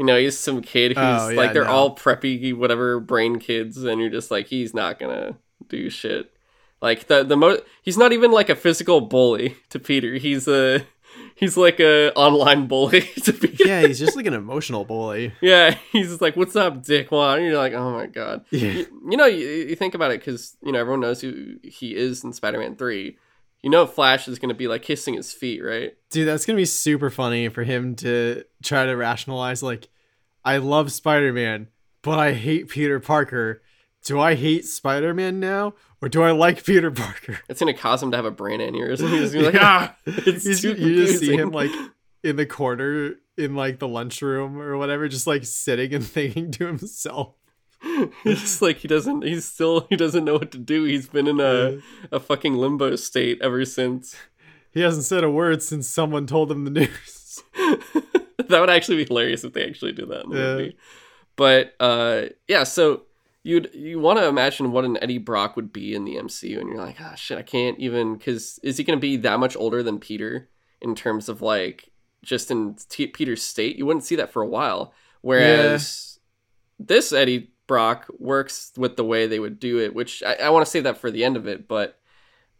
you 0.00 0.06
know, 0.06 0.18
he's 0.18 0.38
some 0.38 0.62
kid 0.62 0.92
who's 0.92 0.96
Oh, 0.98 1.28
yeah, 1.28 1.36
like 1.36 1.52
they're 1.52 1.64
no. 1.64 1.70
all 1.70 1.94
preppy 1.94 2.54
whatever 2.54 2.98
brain 3.00 3.38
kids 3.38 3.76
and 3.84 4.00
you're 4.00 4.08
just 4.08 4.30
like 4.30 4.46
he's 4.46 4.72
not 4.72 4.98
to 5.14 5.36
do 5.68 5.90
shit. 5.90 6.32
Like 6.80 7.06
the 7.08 7.22
the 7.22 7.36
mo- 7.36 7.60
he's 7.82 7.98
not 7.98 8.10
even 8.14 8.32
like 8.32 8.48
a 8.48 8.56
physical 8.56 9.02
bully 9.02 9.56
to 9.68 9.78
Peter. 9.78 10.14
He's 10.14 10.48
a 10.48 10.86
he's 11.34 11.58
like 11.58 11.78
a 11.80 12.14
online 12.14 12.66
bully 12.66 13.02
to 13.24 13.34
Peter. 13.34 13.64
yeah, 13.68 13.86
he's 13.86 13.98
just 13.98 14.16
like 14.16 14.24
an 14.24 14.32
emotional 14.32 14.86
bully. 14.86 15.34
Yeah, 15.42 15.76
he's 15.92 16.08
just 16.08 16.22
like, 16.22 16.34
"What's 16.36 16.56
up, 16.56 16.82
Dickwad?" 16.82 17.36
And 17.36 17.44
you're 17.46 17.58
like, 17.58 17.74
"Oh 17.74 17.90
my 17.92 18.06
god." 18.06 18.46
Yeah. 18.50 18.70
You, 18.70 18.86
you 19.10 19.16
know, 19.18 19.26
you, 19.26 19.46
you 19.46 19.76
think 19.76 19.94
about 19.94 20.12
it 20.12 20.20
because 20.20 20.56
you 20.64 20.72
know 20.72 20.78
everyone 20.80 21.00
knows 21.00 21.20
who 21.20 21.56
he 21.62 21.94
is 21.94 22.24
in 22.24 22.32
Spider-Man 22.32 22.76
Three. 22.76 23.18
You 23.62 23.70
know, 23.70 23.86
Flash 23.86 24.26
is 24.28 24.38
gonna 24.38 24.54
be 24.54 24.68
like 24.68 24.82
kissing 24.82 25.14
his 25.14 25.32
feet, 25.32 25.62
right? 25.62 25.92
Dude, 26.10 26.26
that's 26.26 26.46
gonna 26.46 26.56
be 26.56 26.64
super 26.64 27.10
funny 27.10 27.48
for 27.48 27.62
him 27.62 27.94
to 27.96 28.44
try 28.62 28.86
to 28.86 28.96
rationalize 28.96 29.62
like, 29.62 29.88
I 30.44 30.56
love 30.56 30.90
Spider-Man, 30.92 31.68
but 32.02 32.18
I 32.18 32.32
hate 32.32 32.68
Peter 32.68 32.98
Parker. 33.00 33.62
Do 34.04 34.18
I 34.18 34.34
hate 34.34 34.64
Spider-Man 34.64 35.40
now, 35.40 35.74
or 36.00 36.08
do 36.08 36.22
I 36.22 36.30
like 36.30 36.64
Peter 36.64 36.90
Parker? 36.90 37.38
It's 37.50 37.60
gonna 37.60 37.74
cause 37.74 38.02
him 38.02 38.10
to 38.12 38.16
have 38.16 38.24
a 38.24 38.30
brain 38.30 38.60
aneurysm. 38.60 39.10
He's 39.20 39.32
gonna 39.34 39.44
be 39.50 39.52
like, 39.52 39.54
Yeah. 39.54 39.60
"Ah, 39.92 39.96
it's 40.06 40.44
He's- 40.46 40.62
too 40.62 40.72
you 40.74 41.04
just 41.06 41.18
see 41.20 41.36
him 41.36 41.50
like 41.50 41.70
in 42.24 42.36
the 42.36 42.46
corner 42.46 43.16
in 43.36 43.54
like 43.56 43.78
the 43.78 43.88
lunchroom 43.88 44.58
or 44.60 44.78
whatever, 44.78 45.06
just 45.08 45.26
like 45.26 45.44
sitting 45.44 45.92
and 45.94 46.04
thinking 46.06 46.50
to 46.52 46.66
himself. 46.66 47.34
It's 48.24 48.60
like 48.62 48.78
he 48.78 48.88
doesn't. 48.88 49.22
He's 49.24 49.44
still. 49.44 49.86
He 49.90 49.96
doesn't 49.96 50.24
know 50.24 50.34
what 50.34 50.52
to 50.52 50.58
do. 50.58 50.84
He's 50.84 51.08
been 51.08 51.26
in 51.26 51.40
a 51.40 51.78
a 52.12 52.20
fucking 52.20 52.54
limbo 52.54 52.96
state 52.96 53.38
ever 53.42 53.64
since. 53.64 54.14
He 54.72 54.80
hasn't 54.80 55.04
said 55.06 55.24
a 55.24 55.30
word 55.30 55.62
since 55.62 55.88
someone 55.88 56.26
told 56.26 56.50
him 56.50 56.64
the 56.64 56.70
news. 56.70 57.42
that 57.56 58.60
would 58.60 58.70
actually 58.70 58.96
be 58.98 59.04
hilarious 59.04 59.44
if 59.44 59.52
they 59.52 59.66
actually 59.66 59.92
did 59.92 60.08
that 60.10 60.24
in 60.24 60.30
the 60.30 60.36
Yeah. 60.38 60.44
movie. 60.54 60.76
But 61.36 61.74
uh, 61.80 62.22
yeah, 62.48 62.64
so 62.64 63.02
you'd 63.42 63.70
you 63.72 63.98
want 63.98 64.18
to 64.18 64.26
imagine 64.26 64.72
what 64.72 64.84
an 64.84 64.98
Eddie 65.02 65.18
Brock 65.18 65.56
would 65.56 65.72
be 65.72 65.94
in 65.94 66.04
the 66.04 66.16
MCU, 66.16 66.58
and 66.60 66.68
you're 66.68 66.78
like, 66.84 67.00
ah, 67.00 67.14
shit, 67.14 67.38
I 67.38 67.42
can't 67.42 67.78
even 67.78 68.14
because 68.16 68.60
is 68.62 68.76
he 68.76 68.84
going 68.84 68.98
to 68.98 69.00
be 69.00 69.16
that 69.18 69.40
much 69.40 69.56
older 69.56 69.82
than 69.82 69.98
Peter 69.98 70.48
in 70.82 70.94
terms 70.94 71.28
of 71.28 71.40
like 71.42 71.90
just 72.22 72.50
in 72.50 72.76
T- 72.90 73.06
Peter's 73.06 73.42
state? 73.42 73.76
You 73.76 73.86
wouldn't 73.86 74.04
see 74.04 74.16
that 74.16 74.32
for 74.32 74.42
a 74.42 74.46
while. 74.48 74.92
Whereas 75.22 76.18
this 76.78 77.12
Eddie 77.12 77.52
Brock 77.70 78.06
works 78.18 78.72
with 78.76 78.96
the 78.96 79.04
way 79.04 79.28
they 79.28 79.38
would 79.38 79.60
do 79.60 79.78
it, 79.78 79.94
which 79.94 80.24
I, 80.24 80.34
I 80.34 80.50
want 80.50 80.66
to 80.66 80.70
save 80.70 80.82
that 80.82 80.98
for 80.98 81.08
the 81.08 81.24
end 81.24 81.36
of 81.36 81.46
it, 81.46 81.68
but. 81.68 82.00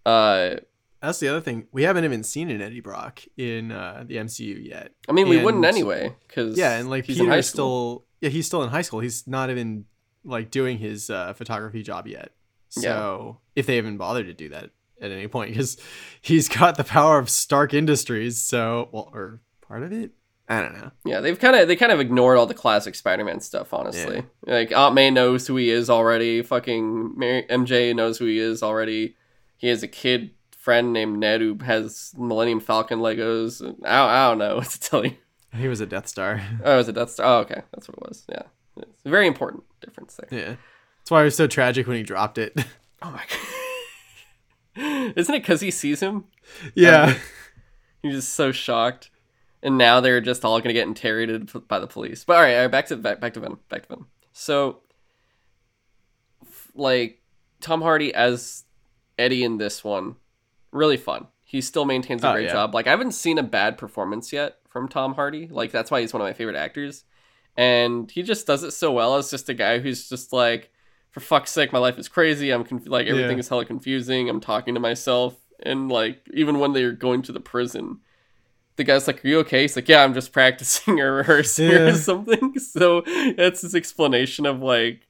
Uh, 0.06 0.56
That's 1.02 1.18
the 1.18 1.26
other 1.26 1.40
thing. 1.40 1.66
We 1.72 1.82
haven't 1.82 2.04
even 2.04 2.22
seen 2.22 2.48
an 2.48 2.62
Eddie 2.62 2.78
Brock 2.78 3.22
in 3.36 3.72
uh, 3.72 4.04
the 4.06 4.18
MCU 4.18 4.64
yet. 4.64 4.92
I 5.08 5.12
mean, 5.12 5.28
we 5.28 5.42
wouldn't 5.42 5.64
anyway, 5.64 6.14
because 6.28 6.56
Yeah, 6.56 6.78
and 6.78 6.88
like 6.88 7.06
he's 7.06 7.18
Peter's 7.18 7.48
still 7.48 8.04
yeah, 8.20 8.28
he's 8.30 8.46
still 8.46 8.62
in 8.62 8.70
high 8.70 8.82
school. 8.82 9.00
He's 9.00 9.26
not 9.26 9.50
even 9.50 9.86
like 10.24 10.52
doing 10.52 10.78
his 10.78 11.10
uh, 11.10 11.32
photography 11.32 11.82
job 11.82 12.06
yet. 12.06 12.30
So 12.68 13.38
if 13.56 13.66
they 13.66 13.78
even 13.78 13.96
bothered 13.96 14.26
to 14.26 14.32
do 14.32 14.50
that 14.50 14.70
at 15.00 15.10
any 15.10 15.26
point, 15.26 15.50
because 15.50 15.76
he's 16.20 16.48
got 16.48 16.76
the 16.76 16.84
power 16.84 17.18
of 17.18 17.28
Stark 17.28 17.74
Industries, 17.74 18.40
so 18.40 18.88
well, 18.92 19.10
or 19.12 19.40
part 19.60 19.82
of 19.82 19.92
it. 19.92 20.12
I 20.50 20.60
don't 20.62 20.74
know. 20.74 20.90
Yeah, 21.04 21.20
they've 21.20 21.38
kind 21.38 21.54
of 21.54 21.68
they 21.68 21.76
kind 21.76 21.92
of 21.92 22.00
ignored 22.00 22.36
all 22.36 22.44
the 22.46 22.54
classic 22.54 22.96
Spider-Man 22.96 23.38
stuff. 23.40 23.72
Honestly, 23.72 24.24
like 24.46 24.72
Aunt 24.72 24.94
May 24.96 25.08
knows 25.10 25.46
who 25.46 25.54
he 25.54 25.70
is 25.70 25.88
already. 25.88 26.42
Fucking 26.42 27.16
Mary, 27.16 27.44
MJ 27.48 27.94
knows 27.94 28.18
who 28.18 28.24
he 28.26 28.38
is 28.40 28.60
already. 28.62 29.14
He 29.56 29.68
has 29.68 29.82
a 29.84 29.88
kid 29.88 30.32
friend 30.58 30.92
named 30.92 31.18
Ned 31.20 31.40
who 31.40 31.56
has 31.64 32.12
Millennium 32.18 32.58
Falcon 32.58 32.98
Legos. 32.98 33.62
I 33.62 33.66
don't, 33.66 33.86
I 33.86 34.28
don't 34.28 34.38
know 34.38 34.56
what 34.58 34.70
to 34.70 34.80
tell 34.80 35.06
you. 35.06 35.14
He 35.54 35.68
was 35.68 35.80
a 35.80 35.86
Death 35.86 36.08
Star. 36.08 36.42
Oh, 36.64 36.80
it 36.80 36.92
Death 36.94 37.10
Star? 37.10 37.26
Oh, 37.26 37.38
okay, 37.42 37.62
that's 37.72 37.88
what 37.88 37.96
it 37.98 38.08
was. 38.08 38.24
Yeah, 38.28 38.42
it's 38.76 39.04
a 39.06 39.08
very 39.10 39.28
important 39.28 39.62
difference 39.80 40.16
there. 40.16 40.28
yeah, 40.40 40.56
that's 40.98 41.10
why 41.12 41.20
it 41.22 41.24
was 41.24 41.36
so 41.36 41.46
tragic 41.46 41.86
when 41.86 41.96
he 41.96 42.02
dropped 42.02 42.38
it. 42.38 42.54
Oh 43.02 43.10
my 43.12 43.22
god, 44.76 45.12
isn't 45.16 45.34
it 45.34 45.40
because 45.40 45.60
he 45.62 45.70
sees 45.70 46.00
him? 46.00 46.24
yeah, 46.74 47.14
He's 48.02 48.14
just 48.16 48.34
so 48.34 48.52
shocked. 48.52 49.08
And 49.62 49.76
now 49.76 50.00
they're 50.00 50.20
just 50.20 50.44
all 50.44 50.58
gonna 50.60 50.72
get 50.72 50.86
interrogated 50.88 51.50
by 51.68 51.78
the 51.78 51.86
police. 51.86 52.24
But 52.24 52.36
all 52.36 52.42
right, 52.42 52.54
all 52.56 52.62
right 52.62 52.70
back 52.70 52.86
to 52.86 52.96
back, 52.96 53.20
back 53.20 53.34
to 53.34 53.40
Venom. 53.40 53.60
Back 53.68 53.82
to 53.82 53.88
Venom. 53.88 54.06
So, 54.32 54.80
f- 56.46 56.70
like 56.74 57.20
Tom 57.60 57.82
Hardy 57.82 58.14
as 58.14 58.64
Eddie 59.18 59.44
in 59.44 59.58
this 59.58 59.84
one, 59.84 60.16
really 60.72 60.96
fun. 60.96 61.26
He 61.44 61.60
still 61.60 61.84
maintains 61.84 62.22
a 62.22 62.28
Oh, 62.30 62.32
great 62.32 62.46
yeah. 62.46 62.52
job. 62.52 62.74
Like 62.74 62.86
I 62.86 62.90
haven't 62.90 63.12
seen 63.12 63.38
a 63.38 63.42
bad 63.42 63.76
performance 63.76 64.32
yet 64.32 64.58
from 64.68 64.88
Tom 64.88 65.14
Hardy. 65.14 65.48
Like 65.48 65.72
that's 65.72 65.90
why 65.90 66.00
he's 66.00 66.12
one 66.12 66.22
of 66.22 66.26
my 66.26 66.32
favorite 66.32 66.56
actors. 66.56 67.04
And 67.56 68.10
he 68.10 68.22
just 68.22 68.46
does 68.46 68.62
it 68.62 68.70
so 68.70 68.92
well 68.92 69.16
as 69.16 69.30
just 69.30 69.48
a 69.48 69.54
guy 69.54 69.80
who's 69.80 70.08
just 70.08 70.32
like, 70.32 70.70
for 71.10 71.20
fuck's 71.20 71.50
sake, 71.50 71.72
my 71.72 71.80
life 71.80 71.98
is 71.98 72.08
crazy. 72.08 72.50
I'm 72.52 72.64
conf- 72.64 72.86
like 72.86 73.08
everything 73.08 73.32
Yeah. 73.36 73.40
is 73.40 73.48
hella 73.48 73.64
confusing. 73.64 74.28
I'm 74.30 74.40
talking 74.40 74.74
to 74.74 74.80
myself, 74.80 75.36
and 75.60 75.90
like 75.90 76.20
even 76.32 76.60
when 76.60 76.72
they're 76.72 76.92
going 76.92 77.22
to 77.22 77.32
the 77.32 77.40
prison, 77.40 77.98
the 78.80 78.84
guy's 78.84 79.06
like, 79.06 79.24
"Are 79.24 79.28
you 79.28 79.38
okay?" 79.40 79.62
He's 79.62 79.76
like, 79.76 79.88
"Yeah, 79.88 80.02
I'm 80.02 80.14
just 80.14 80.32
practicing 80.32 80.98
or 81.00 81.12
rehearsing 81.18 81.70
or 81.70 81.94
something." 81.94 82.54
So 82.58 83.02
that's 83.36 83.60
his 83.60 83.74
explanation 83.74 84.46
of 84.46 84.60
like 84.62 85.06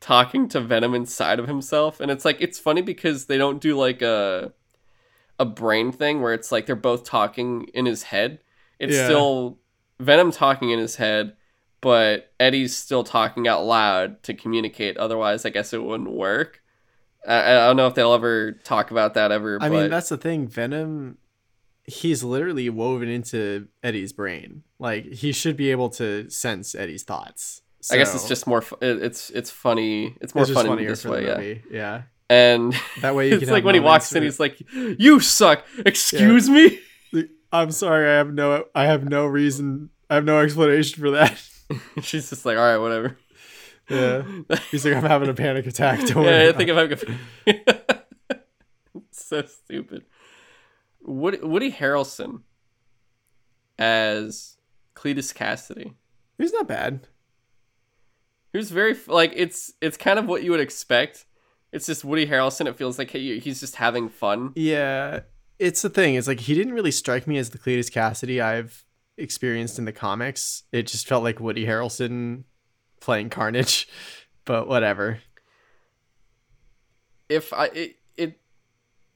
talking 0.00 0.48
to 0.48 0.60
Venom 0.60 0.94
inside 0.94 1.38
of 1.38 1.46
himself, 1.48 2.00
and 2.00 2.10
it's 2.10 2.24
like 2.24 2.38
it's 2.40 2.58
funny 2.58 2.82
because 2.82 3.26
they 3.26 3.38
don't 3.38 3.60
do 3.60 3.76
like 3.76 4.02
a 4.02 4.52
a 5.38 5.44
brain 5.44 5.92
thing 5.92 6.20
where 6.20 6.34
it's 6.34 6.52
like 6.52 6.66
they're 6.66 6.76
both 6.76 7.04
talking 7.04 7.64
in 7.74 7.86
his 7.86 8.02
head. 8.04 8.40
It's 8.78 8.94
Yeah. 8.96 9.04
still 9.06 9.58
Venom 10.00 10.30
talking 10.32 10.70
in 10.70 10.78
his 10.78 10.96
head, 10.96 11.36
but 11.80 12.32
Eddie's 12.40 12.76
still 12.76 13.04
talking 13.04 13.46
out 13.48 13.64
loud 13.64 14.22
to 14.24 14.34
communicate. 14.34 14.96
Otherwise, 14.96 15.46
I 15.46 15.50
guess 15.50 15.72
it 15.72 15.82
wouldn't 15.82 16.10
work. 16.10 16.60
I, 17.26 17.38
I 17.38 17.66
don't 17.66 17.76
know 17.76 17.86
if 17.86 17.94
they'll 17.94 18.12
ever 18.14 18.52
talk 18.52 18.90
about 18.90 19.14
that 19.14 19.30
ever. 19.30 19.56
I 19.60 19.68
but 19.68 19.80
mean 19.82 19.90
that's 19.90 20.08
the 20.08 20.16
thing. 20.16 20.48
Venom, 20.48 21.18
he's 21.84 22.22
literally 22.22 22.68
woven 22.70 23.08
into 23.08 23.68
Eddie's 23.82 24.12
brain. 24.12 24.62
Like 24.78 25.04
he 25.12 25.32
should 25.32 25.56
be 25.56 25.70
able 25.70 25.90
to 25.90 26.28
sense 26.30 26.74
Eddie's 26.74 27.02
thoughts. 27.02 27.62
I 27.90 27.96
guess 27.96 28.14
it's 28.14 28.28
just 28.28 28.46
more. 28.46 28.62
fu- 28.62 28.76
It's 28.80 29.30
it's 29.30 29.50
funny. 29.50 30.16
It's 30.20 30.34
more 30.34 30.44
it's 30.44 30.52
fun 30.52 30.78
in 30.78 30.86
this 30.86 31.04
way, 31.04 31.26
yeah. 31.26 31.58
Yeah, 31.70 32.02
And 32.30 32.74
that 33.00 33.14
way 33.16 33.28
you 33.28 33.34
it's 33.36 33.44
can. 33.44 33.52
like 33.52 33.64
when 33.64 33.74
he 33.74 33.80
walks 33.80 34.14
in, 34.14 34.22
he's 34.22 34.38
like, 34.38 34.62
"You 34.72 35.18
suck." 35.18 35.64
Excuse 35.84 36.48
me. 36.48 36.78
I'm 37.52 37.70
sorry, 37.72 38.08
I 38.08 38.14
have 38.14 38.32
no 38.32 38.64
I 38.74 38.84
have 38.86 39.04
no 39.08 39.26
reason 39.26 39.90
I 40.08 40.14
have 40.14 40.24
no 40.24 40.38
explanation 40.40 41.02
for 41.02 41.10
that. 41.10 41.36
She's 42.02 42.30
just 42.30 42.46
like, 42.46 42.56
"All 42.56 42.62
right, 42.64 42.78
whatever." 42.78 43.18
Yeah. 43.90 44.22
He's 44.70 44.84
like, 44.86 44.94
I'm 44.94 45.02
having 45.02 45.28
a 45.28 45.34
panic 45.34 45.66
attack. 45.66 45.98
Don't 46.06 46.08
yeah, 46.24 46.30
worry. 46.30 46.48
I 46.48 46.52
think 46.52 46.70
I'm 46.70 46.76
having. 46.76 47.18
so 49.10 49.42
stupid. 49.44 50.04
Woody, 51.04 51.38
Woody 51.38 51.72
Harrelson 51.72 52.42
as 53.78 54.56
Cletus 54.94 55.34
Kasady. 55.34 55.94
He's 56.38 56.52
not 56.52 56.68
bad. 56.68 57.08
He 58.52 58.58
was 58.58 58.70
very 58.70 58.96
like 59.06 59.32
it's 59.34 59.72
it's 59.80 59.96
kind 59.96 60.18
of 60.18 60.26
what 60.26 60.42
you 60.42 60.50
would 60.50 60.60
expect. 60.60 61.26
It's 61.72 61.86
just 61.86 62.04
Woody 62.04 62.26
Harrelson. 62.26 62.66
It 62.66 62.76
feels 62.76 62.98
like 62.98 63.10
he, 63.10 63.38
he's 63.38 63.60
just 63.60 63.76
having 63.76 64.08
fun. 64.08 64.52
Yeah. 64.54 65.20
It's 65.58 65.80
the 65.82 65.88
thing. 65.88 66.16
It's 66.16 66.28
like 66.28 66.40
he 66.40 66.54
didn't 66.54 66.74
really 66.74 66.90
strike 66.90 67.26
me 67.26 67.38
as 67.38 67.50
the 67.50 67.58
Cletus 67.58 67.90
Kasady 67.90 68.42
I've 68.42 68.84
experienced 69.16 69.78
in 69.78 69.86
the 69.86 69.92
comics. 69.92 70.64
It 70.72 70.86
just 70.86 71.06
felt 71.06 71.22
like 71.22 71.40
Woody 71.40 71.66
Harrelson 71.66 72.44
playing 73.00 73.30
Carnage. 73.30 73.88
But 74.44 74.66
whatever. 74.66 75.20
If 77.28 77.52
I 77.52 77.66
it 77.66 77.96
it 78.16 78.40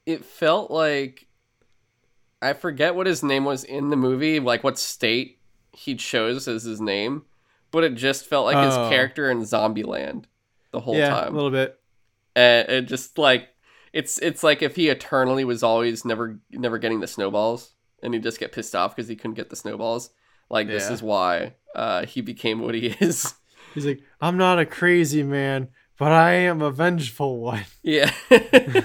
it 0.05 0.23
felt 0.23 0.71
like 0.71 1.26
I 2.41 2.53
forget 2.53 2.95
what 2.95 3.07
his 3.07 3.23
name 3.23 3.45
was 3.45 3.63
in 3.63 3.89
the 3.89 3.95
movie, 3.95 4.39
like 4.39 4.63
what 4.63 4.77
state 4.77 5.39
he 5.71 5.95
chose 5.95 6.47
as 6.47 6.63
his 6.63 6.79
name, 6.81 7.23
but 7.71 7.83
it 7.83 7.95
just 7.95 8.25
felt 8.25 8.45
like 8.45 8.63
his 8.65 8.75
Oh. 8.75 8.89
character 8.89 9.29
in 9.31 9.41
Zombieland. 9.41 10.25
the 10.71 10.79
whole 10.81 10.95
yeah, 10.95 11.09
time. 11.09 11.33
a 11.33 11.35
little 11.35 11.49
bit. 11.51 11.79
and 12.35 12.69
it 12.69 12.81
just 12.83 13.17
like 13.17 13.47
it's 13.93 14.19
it's 14.19 14.43
like 14.43 14.61
if 14.61 14.75
he 14.75 14.89
eternally 14.89 15.43
was 15.45 15.63
always 15.63 16.03
never 16.05 16.39
never 16.51 16.77
getting 16.77 16.99
the 16.99 17.07
snowballs 17.07 17.73
and 18.03 18.13
he'd 18.13 18.21
just 18.21 18.39
get 18.39 18.51
pissed 18.51 18.75
off 18.75 18.95
because 18.95 19.07
he 19.07 19.15
couldn't 19.15 19.35
get 19.35 19.49
the 19.49 19.55
snowballs 19.55 20.11
like 20.49 20.67
this 20.67 20.89
is 20.89 21.01
why 21.01 21.53
uh 21.73 22.05
he 22.05 22.19
became 22.21 22.59
what 22.59 22.75
he 22.75 22.87
is 22.99 23.33
He's 23.73 23.85
like, 23.85 24.01
I'm 24.21 24.37
not 24.37 24.59
a 24.59 24.65
crazy 24.65 25.23
man, 25.23 25.69
but 25.97 26.11
I 26.11 26.33
am 26.33 26.61
a 26.61 26.69
vengeful 26.71 27.39
one. 27.39 27.65
yeah 27.81 28.11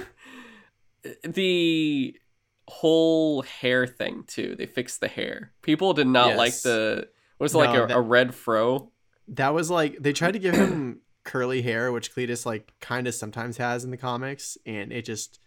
the 1.23 2.15
whole 2.67 3.41
hair 3.41 3.85
thing 3.85 4.23
too 4.27 4.55
they 4.57 4.65
fixed 4.65 4.99
the 5.01 5.07
hair 5.07 5.51
people 5.61 5.93
did 5.93 6.07
not 6.07 6.35
like 6.37 6.53
the 6.61 7.07
what 7.37 7.45
was 7.45 7.53
it, 7.53 7.57
like 7.57 7.75
a, 7.77 7.87
that- 7.87 7.97
a 7.97 8.01
red 8.01 8.33
fro 8.33 8.91
That 9.29 9.53
was 9.53 9.69
like 9.69 9.97
they 9.99 10.13
tried 10.13 10.31
to 10.33 10.39
give 10.39 10.55
him 10.55 10.99
curly 11.25 11.61
hair, 11.61 11.91
which 11.91 12.13
Cletus 12.13 12.45
like 12.45 12.73
kind 12.81 13.07
of 13.07 13.13
sometimes 13.15 13.55
has 13.57 13.83
in 13.85 13.91
the 13.91 13.97
comics, 13.97 14.57
and 14.65 14.91
it 14.91 15.03
just 15.05 15.39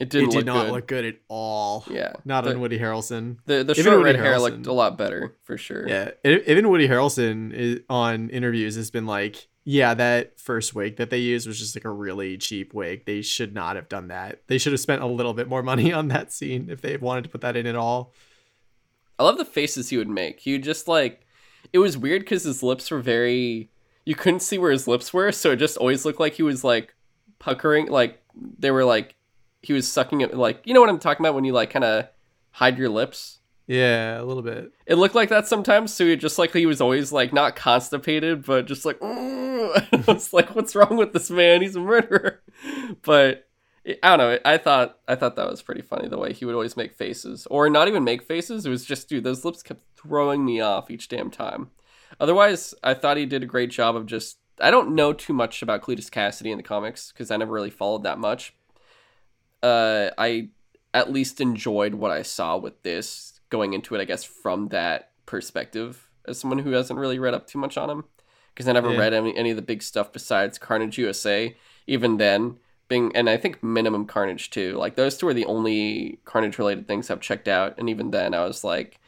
it 0.00 0.10
didn't 0.10 0.28
it 0.28 0.30
did 0.32 0.36
look 0.38 0.46
not 0.46 0.64
good. 0.66 0.72
look 0.72 0.86
good 0.88 1.04
at 1.04 1.14
all. 1.28 1.84
yeah 1.90 2.12
Not 2.24 2.42
the, 2.44 2.50
on 2.50 2.60
Woody 2.60 2.78
Harrelson. 2.78 3.38
the, 3.46 3.62
the 3.64 3.74
short 3.74 4.02
red 4.02 4.16
hair 4.16 4.38
looked 4.38 4.66
a 4.66 4.72
lot 4.72 4.98
better 4.98 5.36
for 5.44 5.56
sure 5.56 5.88
Yeah, 5.88 6.10
even 6.24 6.68
Woody 6.68 6.88
Harrelson 6.88 7.52
is, 7.52 7.80
on 7.88 8.28
interviews 8.30 8.74
has 8.76 8.90
been 8.90 9.06
like, 9.06 9.48
yeah, 9.70 9.92
that 9.92 10.40
first 10.40 10.74
wig 10.74 10.96
that 10.96 11.10
they 11.10 11.18
used 11.18 11.46
was 11.46 11.58
just 11.58 11.76
like 11.76 11.84
a 11.84 11.90
really 11.90 12.38
cheap 12.38 12.72
wig. 12.72 13.04
They 13.04 13.20
should 13.20 13.52
not 13.52 13.76
have 13.76 13.86
done 13.86 14.08
that. 14.08 14.40
They 14.46 14.56
should 14.56 14.72
have 14.72 14.80
spent 14.80 15.02
a 15.02 15.06
little 15.06 15.34
bit 15.34 15.46
more 15.46 15.62
money 15.62 15.92
on 15.98 16.08
that 16.08 16.32
scene 16.32 16.70
if 16.70 16.80
they 16.80 16.96
wanted 16.96 17.24
to 17.24 17.28
put 17.28 17.42
that 17.42 17.54
in 17.54 17.66
at 17.66 17.76
all. 17.76 18.14
I 19.18 19.24
love 19.24 19.36
the 19.36 19.44
faces 19.44 19.90
he 19.90 19.98
would 19.98 20.08
make. 20.08 20.40
He 20.40 20.52
would 20.52 20.62
just 20.62 20.88
like 20.88 21.26
it 21.70 21.80
was 21.80 21.98
weird 21.98 22.22
because 22.22 22.44
his 22.44 22.62
lips 22.62 22.90
were 22.90 23.00
very 23.00 23.68
you 24.06 24.14
couldn't 24.14 24.40
see 24.40 24.56
where 24.56 24.70
his 24.70 24.88
lips 24.88 25.12
were, 25.12 25.32
so 25.32 25.50
it 25.50 25.56
just 25.56 25.76
always 25.76 26.06
looked 26.06 26.18
like 26.18 26.32
he 26.32 26.42
was 26.42 26.64
like 26.64 26.94
puckering 27.38 27.88
like 27.88 28.22
they 28.58 28.70
were 28.70 28.86
like 28.86 29.16
he 29.60 29.74
was 29.74 29.86
sucking 29.86 30.22
it 30.22 30.34
like 30.34 30.62
you 30.64 30.72
know 30.72 30.80
what 30.80 30.88
I'm 30.88 30.98
talking 30.98 31.26
about 31.26 31.34
when 31.34 31.44
you 31.44 31.52
like 31.52 31.68
kind 31.68 31.84
of 31.84 32.08
hide 32.52 32.78
your 32.78 32.88
lips. 32.88 33.37
Yeah, 33.68 34.18
a 34.18 34.24
little 34.24 34.42
bit. 34.42 34.72
It 34.86 34.94
looked 34.94 35.14
like 35.14 35.28
that 35.28 35.46
sometimes, 35.46 35.92
so 35.92 36.06
he 36.06 36.16
just 36.16 36.38
like 36.38 36.54
he 36.54 36.64
was 36.64 36.80
always 36.80 37.12
like 37.12 37.34
not 37.34 37.54
constipated, 37.54 38.46
but 38.46 38.66
just 38.66 38.86
like 38.86 38.96
I 39.02 40.04
was 40.08 40.32
like, 40.32 40.56
what's 40.56 40.74
wrong 40.74 40.96
with 40.96 41.12
this 41.12 41.30
man? 41.30 41.60
He's 41.60 41.76
a 41.76 41.80
murderer. 41.80 42.42
But 43.02 43.46
I 44.02 44.16
don't 44.16 44.18
know. 44.18 44.38
I 44.44 44.56
thought 44.56 44.98
I 45.06 45.14
thought 45.14 45.36
that 45.36 45.48
was 45.48 45.62
pretty 45.62 45.82
funny 45.82 46.08
the 46.08 46.18
way 46.18 46.32
he 46.32 46.46
would 46.46 46.54
always 46.54 46.76
make 46.76 46.94
faces, 46.94 47.46
or 47.50 47.68
not 47.68 47.86
even 47.86 48.02
make 48.02 48.22
faces. 48.22 48.64
It 48.64 48.70
was 48.70 48.86
just 48.86 49.08
dude, 49.08 49.24
those 49.24 49.44
lips 49.44 49.62
kept 49.62 49.82
throwing 49.94 50.44
me 50.44 50.60
off 50.60 50.90
each 50.90 51.08
damn 51.08 51.30
time. 51.30 51.70
Otherwise, 52.18 52.74
I 52.82 52.94
thought 52.94 53.18
he 53.18 53.26
did 53.26 53.42
a 53.42 53.46
great 53.46 53.70
job 53.70 53.94
of 53.94 54.06
just. 54.06 54.38
I 54.60 54.70
don't 54.70 54.94
know 54.94 55.12
too 55.12 55.34
much 55.34 55.62
about 55.62 55.82
Cletus 55.82 56.10
Kasady 56.10 56.50
in 56.50 56.56
the 56.56 56.64
comics 56.64 57.12
because 57.12 57.30
I 57.30 57.36
never 57.36 57.52
really 57.52 57.70
followed 57.70 58.02
that 58.02 58.18
much. 58.18 58.54
Uh, 59.62 60.10
I 60.16 60.48
at 60.94 61.12
least 61.12 61.40
enjoyed 61.40 61.94
what 61.94 62.10
I 62.10 62.22
saw 62.22 62.56
with 62.56 62.82
this 62.82 63.37
going 63.50 63.72
into 63.74 63.94
it. 63.94 64.00
I 64.00 64.04
guess 64.04 64.24
from 64.24 64.68
that 64.68 65.10
perspective, 65.26 66.08
as 66.26 66.38
someone 66.38 66.58
who 66.60 66.72
hasn't 66.72 66.98
really 66.98 67.18
read 67.18 67.34
up 67.34 67.46
too 67.46 67.58
much 67.58 67.76
on 67.76 67.88
him, 67.90 68.04
because 68.54 68.68
I 68.68 68.72
never 68.72 68.90
Yeah. 68.92 68.98
read 68.98 69.14
any 69.14 69.36
any 69.36 69.50
of 69.50 69.56
the 69.56 69.62
big 69.62 69.82
stuff 69.82 70.12
besides 70.12 70.58
Carnage 70.58 70.98
USA. 70.98 71.56
Even 71.86 72.16
then, 72.18 72.58
being 72.88 73.14
and 73.16 73.28
I 73.30 73.36
think 73.36 73.62
Minimum 73.62 74.06
Carnage 74.06 74.50
too. 74.50 74.74
Like 74.76 74.96
those 74.96 75.16
two 75.16 75.28
are 75.28 75.34
the 75.34 75.46
only 75.46 76.20
Carnage 76.24 76.58
related 76.58 76.86
things 76.88 77.10
I've 77.10 77.20
checked 77.20 77.48
out. 77.48 77.74
And 77.78 77.88
even 77.88 78.10
then, 78.10 78.34
I 78.34 78.44
was 78.44 78.64
like, 78.64 78.98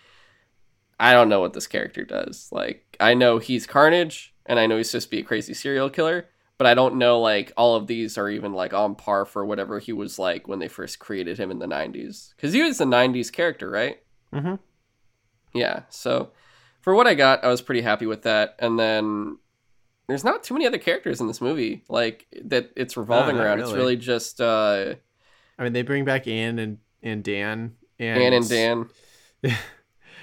I 0.99 1.13
don't 1.13 1.29
know 1.29 1.41
what 1.41 1.53
this 1.55 1.67
character 1.67 2.05
does. 2.05 2.49
Like 2.53 2.97
I 3.01 3.15
know 3.15 3.39
he's 3.39 3.67
Carnage, 3.67 4.35
and 4.47 4.59
I 4.59 4.67
know 4.67 4.77
he's 4.77 4.91
supposed 4.91 5.09
to 5.09 5.17
be 5.17 5.21
a 5.21 5.25
crazy 5.25 5.55
serial 5.55 5.91
killer. 5.91 6.27
But 6.59 6.67
I 6.67 6.75
don't 6.75 6.97
know 6.97 7.21
like 7.21 7.53
all 7.57 7.75
of 7.75 7.87
these 7.87 8.19
are 8.19 8.29
even 8.29 8.53
like 8.53 8.75
on 8.75 8.95
par 8.95 9.25
for 9.25 9.47
whatever 9.47 9.79
he 9.79 9.95
was 9.95 10.19
like 10.19 10.47
when 10.47 10.59
they 10.59 10.69
first 10.69 10.99
created 10.99 11.39
him 11.39 11.51
in 11.51 11.59
the 11.59 11.67
'90s. 11.67 12.35
Because 12.37 12.53
he 12.53 12.63
was 12.63 12.81
a 12.83 12.85
'90s 12.85 13.33
character, 13.33 13.71
right? 13.71 13.99
Mm-hmm. 14.35 14.55
Yeah. 15.55 15.83
So 15.89 16.31
for 16.81 16.95
what 16.95 17.07
I 17.07 17.15
got, 17.15 17.45
I 17.45 17.49
was 17.49 17.63
pretty 17.63 17.83
happy 17.83 18.07
with 18.07 18.23
that. 18.23 18.57
And 18.59 18.79
then 18.79 19.39
there's 20.09 20.25
not 20.25 20.43
too 20.43 20.55
many 20.55 20.67
other 20.67 20.79
characters 20.79 21.21
in 21.21 21.27
this 21.27 21.41
movie 21.41 21.85
like 21.89 22.27
that 22.45 22.71
it's 22.77 22.97
revolving 22.97 23.37
around. 23.39 23.61
It's 23.61 23.69
really. 23.71 23.79
really 23.79 23.97
just 23.97 24.41
uh 24.41 24.95
I 25.59 25.63
mean, 25.63 25.73
they 25.73 25.83
bring 25.83 26.05
back 26.05 26.27
Anne 26.27 26.59
and 26.59 26.79
and 27.03 27.23
Dan 27.23 27.77
and 27.99 28.23
Anne 28.23 28.33
and 28.33 28.49
Dan. 28.49 28.89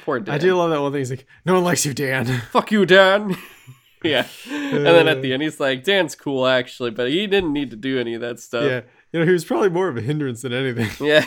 Poor 0.06 0.20
Dan. 0.20 0.36
I 0.36 0.38
do 0.38 0.56
love 0.56 0.72
that 0.72 0.82
one 0.82 0.92
thing. 0.92 1.00
He's 1.00 1.10
like, 1.10 1.28
no 1.46 1.56
one 1.56 1.64
likes 1.64 1.86
you, 1.86 1.94
Dan. 1.94 2.26
Fuck 2.52 2.72
you, 2.72 2.86
Dan. 2.86 3.38
yeah. 4.04 4.26
And 4.50 4.86
then 4.86 5.08
at 5.08 5.22
the 5.22 5.34
end, 5.34 5.44
he's 5.44 5.60
like, 5.60 5.84
Dan's 5.84 6.16
cool 6.16 6.48
actually, 6.48 6.92
but 6.92 7.10
he 7.10 7.28
didn't 7.28 7.54
need 7.54 7.70
to 7.72 7.76
do 7.76 8.00
any 8.00 8.14
of 8.14 8.22
that 8.22 8.40
stuff. 8.40 8.64
yeah, 8.64 8.82
you 9.12 9.20
know, 9.20 9.26
he 9.26 9.32
was 9.32 9.46
probably 9.46 9.70
more 9.70 9.90
of 9.90 9.98
a 9.98 10.02
hindrance 10.02 10.42
than 10.42 10.54
anything. 10.54 10.90
Yeah. 11.06 11.26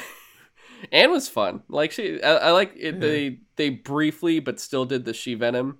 Anne 0.92 1.10
was 1.10 1.28
fun. 1.28 1.62
Like 1.68 1.92
she, 1.92 2.22
I, 2.22 2.36
I 2.36 2.50
like 2.52 2.72
it. 2.76 2.94
Yeah. 2.94 3.00
They 3.00 3.38
they 3.56 3.70
briefly, 3.70 4.40
but 4.40 4.60
still 4.60 4.84
did 4.84 5.04
the 5.04 5.12
she 5.14 5.34
venom 5.34 5.78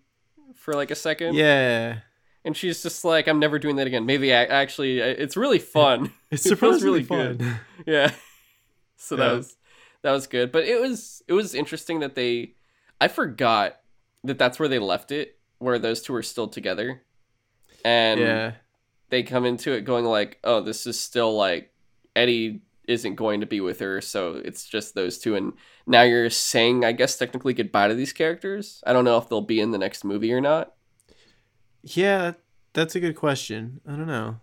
for 0.54 0.74
like 0.74 0.90
a 0.90 0.94
second. 0.94 1.34
yeah, 1.34 2.00
And 2.44 2.56
she's 2.56 2.82
just 2.82 3.04
like, 3.04 3.26
I'm 3.28 3.38
never 3.38 3.58
doing 3.58 3.76
that 3.76 3.86
again. 3.86 4.04
Maybe 4.04 4.34
I, 4.34 4.44
actually, 4.44 4.98
it's 5.00 5.36
really 5.36 5.58
fun. 5.58 6.12
it's 6.30 6.44
It 6.46 6.58
feels 6.58 6.80
surprisingly 6.80 7.02
really 7.02 7.02
good. 7.04 7.38
fun. 7.42 7.60
yeah. 7.86 8.12
So 8.96 9.16
that 9.16 9.32
was 9.32 9.56
that 10.02 10.12
was 10.12 10.26
good, 10.26 10.52
but 10.52 10.64
it 10.64 10.80
was 10.80 11.22
it 11.28 11.32
was 11.32 11.54
interesting 11.54 12.00
that 12.00 12.14
they. 12.14 12.54
I 13.00 13.08
forgot 13.08 13.80
that 14.24 14.38
that's 14.38 14.58
where 14.58 14.68
they 14.68 14.78
left 14.78 15.10
it, 15.10 15.38
where 15.58 15.78
those 15.78 16.02
two 16.02 16.14
are 16.14 16.22
still 16.22 16.48
together, 16.48 17.02
and 17.82 18.20
yeah, 18.20 18.52
they 19.08 19.22
come 19.22 19.46
into 19.46 19.72
it 19.72 19.86
going 19.86 20.04
like, 20.04 20.38
"Oh, 20.44 20.60
this 20.60 20.86
is 20.86 21.00
still 21.00 21.34
like 21.34 21.72
Eddie 22.14 22.60
isn't 22.90 23.14
going 23.14 23.40
to 23.40 23.46
be 23.46 23.60
with 23.60 23.80
her, 23.80 24.00
so 24.00 24.40
it's 24.44 24.66
just 24.66 24.94
those 24.94 25.18
two. 25.18 25.36
And 25.36 25.52
now 25.86 26.02
you're 26.02 26.30
saying, 26.30 26.84
I 26.84 26.92
guess 26.92 27.16
technically 27.16 27.54
goodbye 27.54 27.88
to 27.88 27.94
these 27.94 28.12
characters. 28.12 28.82
I 28.86 28.92
don't 28.92 29.04
know 29.04 29.18
if 29.18 29.28
they'll 29.28 29.40
be 29.40 29.60
in 29.60 29.70
the 29.70 29.78
next 29.78 30.04
movie 30.04 30.32
or 30.32 30.40
not, 30.40 30.72
yeah. 31.82 32.32
That's 32.72 32.94
a 32.94 33.00
good 33.00 33.16
question. 33.16 33.80
I 33.86 33.92
don't 33.96 34.06
know. 34.06 34.36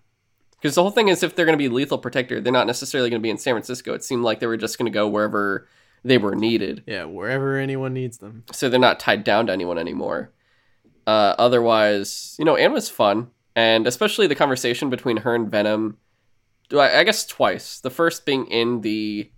because 0.59 0.75
the 0.75 0.81
whole 0.81 0.91
thing 0.91 1.07
is 1.07 1.23
if 1.23 1.35
they're 1.35 1.45
going 1.45 1.57
to 1.57 1.63
be 1.63 1.69
lethal 1.69 1.97
protector, 1.97 2.41
they're 2.41 2.51
not 2.51 2.67
necessarily 2.67 3.09
going 3.09 3.21
to 3.21 3.23
be 3.23 3.29
in 3.29 3.37
San 3.37 3.53
Francisco. 3.53 3.93
It 3.93 4.03
seemed 4.03 4.23
like 4.23 4.39
they 4.39 4.47
were 4.47 4.57
just 4.57 4.77
going 4.77 4.91
to 4.91 4.95
go 4.95 5.07
wherever 5.07 5.67
they 6.03 6.17
were 6.17 6.35
needed, 6.35 6.83
Yeah, 6.87 7.05
wherever 7.05 7.57
anyone 7.57 7.93
needs 7.93 8.17
them. 8.17 8.43
so 8.51 8.69
they're 8.69 8.79
not 8.79 8.99
tied 8.99 9.23
down 9.23 9.47
to 9.47 9.53
anyone 9.53 9.77
anymore. 9.77 10.31
Uh, 11.05 11.35
otherwise, 11.37 12.35
you 12.37 12.43
know, 12.43 12.55
Anne 12.57 12.73
was 12.73 12.89
fun, 12.89 13.29
and 13.55 13.87
especially 13.87 14.27
the 14.27 14.35
conversation 14.35 14.89
between 14.89 15.17
her 15.17 15.33
and 15.35 15.49
Venom. 15.49 15.97
I 16.73 16.99
I 16.99 17.03
guess 17.03 17.25
twice. 17.25 17.79
The 17.79 17.89
first 17.89 18.25
being 18.25 18.45
in 18.47 18.81
the 18.81 19.31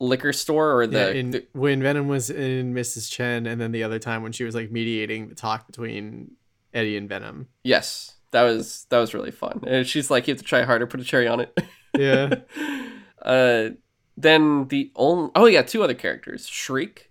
liquor 0.00 0.32
store 0.32 0.78
or 0.78 0.86
the, 0.86 0.98
yeah, 0.98 1.08
in, 1.10 1.30
the- 1.32 1.46
when 1.52 1.82
Venom 1.82 2.06
was 2.06 2.30
in 2.30 2.72
Mrs. 2.74 3.10
Chen, 3.10 3.46
and 3.46 3.60
then 3.60 3.72
the 3.72 3.82
other 3.82 3.98
time 3.98 4.22
when 4.22 4.30
she 4.32 4.44
was 4.44 4.54
like 4.54 4.70
mediating 4.70 5.28
the 5.28 5.34
talk 5.34 5.66
between 5.66 6.32
Eddie 6.72 6.96
and 6.96 7.08
Venom. 7.08 7.48
yes, 7.64 8.14
that 8.30 8.42
was 8.42 8.86
that 8.90 8.98
was 8.98 9.14
really 9.14 9.30
fun. 9.32 9.62
And 9.66 9.86
she's 9.86 10.10
like, 10.10 10.28
"You 10.28 10.34
have 10.34 10.38
to 10.40 10.44
try 10.46 10.62
harder. 10.62 10.86
Put 10.86 11.00
a 11.00 11.04
cherry 11.04 11.26
on 11.26 11.40
it." 11.40 11.58
Yeah, 11.96 12.34
uh, 13.22 13.70
then 14.16 14.68
the 14.68 14.92
only 14.94 15.30
oh 15.34 15.46
yeah, 15.46 15.62
two 15.62 15.82
other 15.82 15.94
characters, 15.94 16.46
Shriek, 16.46 17.10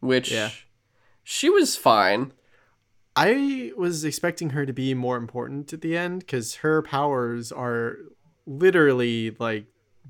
which 0.00 0.32
Yeah. 0.32 0.50
she 1.22 1.50
was 1.50 1.76
fine. 1.76 2.32
I 3.16 3.72
was 3.76 4.04
expecting 4.04 4.50
her 4.50 4.64
to 4.64 4.72
be 4.72 4.94
more 4.94 5.16
important 5.16 5.72
at 5.72 5.80
the 5.80 5.96
end 5.96 6.20
because 6.20 6.56
her 6.56 6.82
powers 6.82 7.50
are 7.52 7.96
literally 8.46 9.36
like 9.38 9.66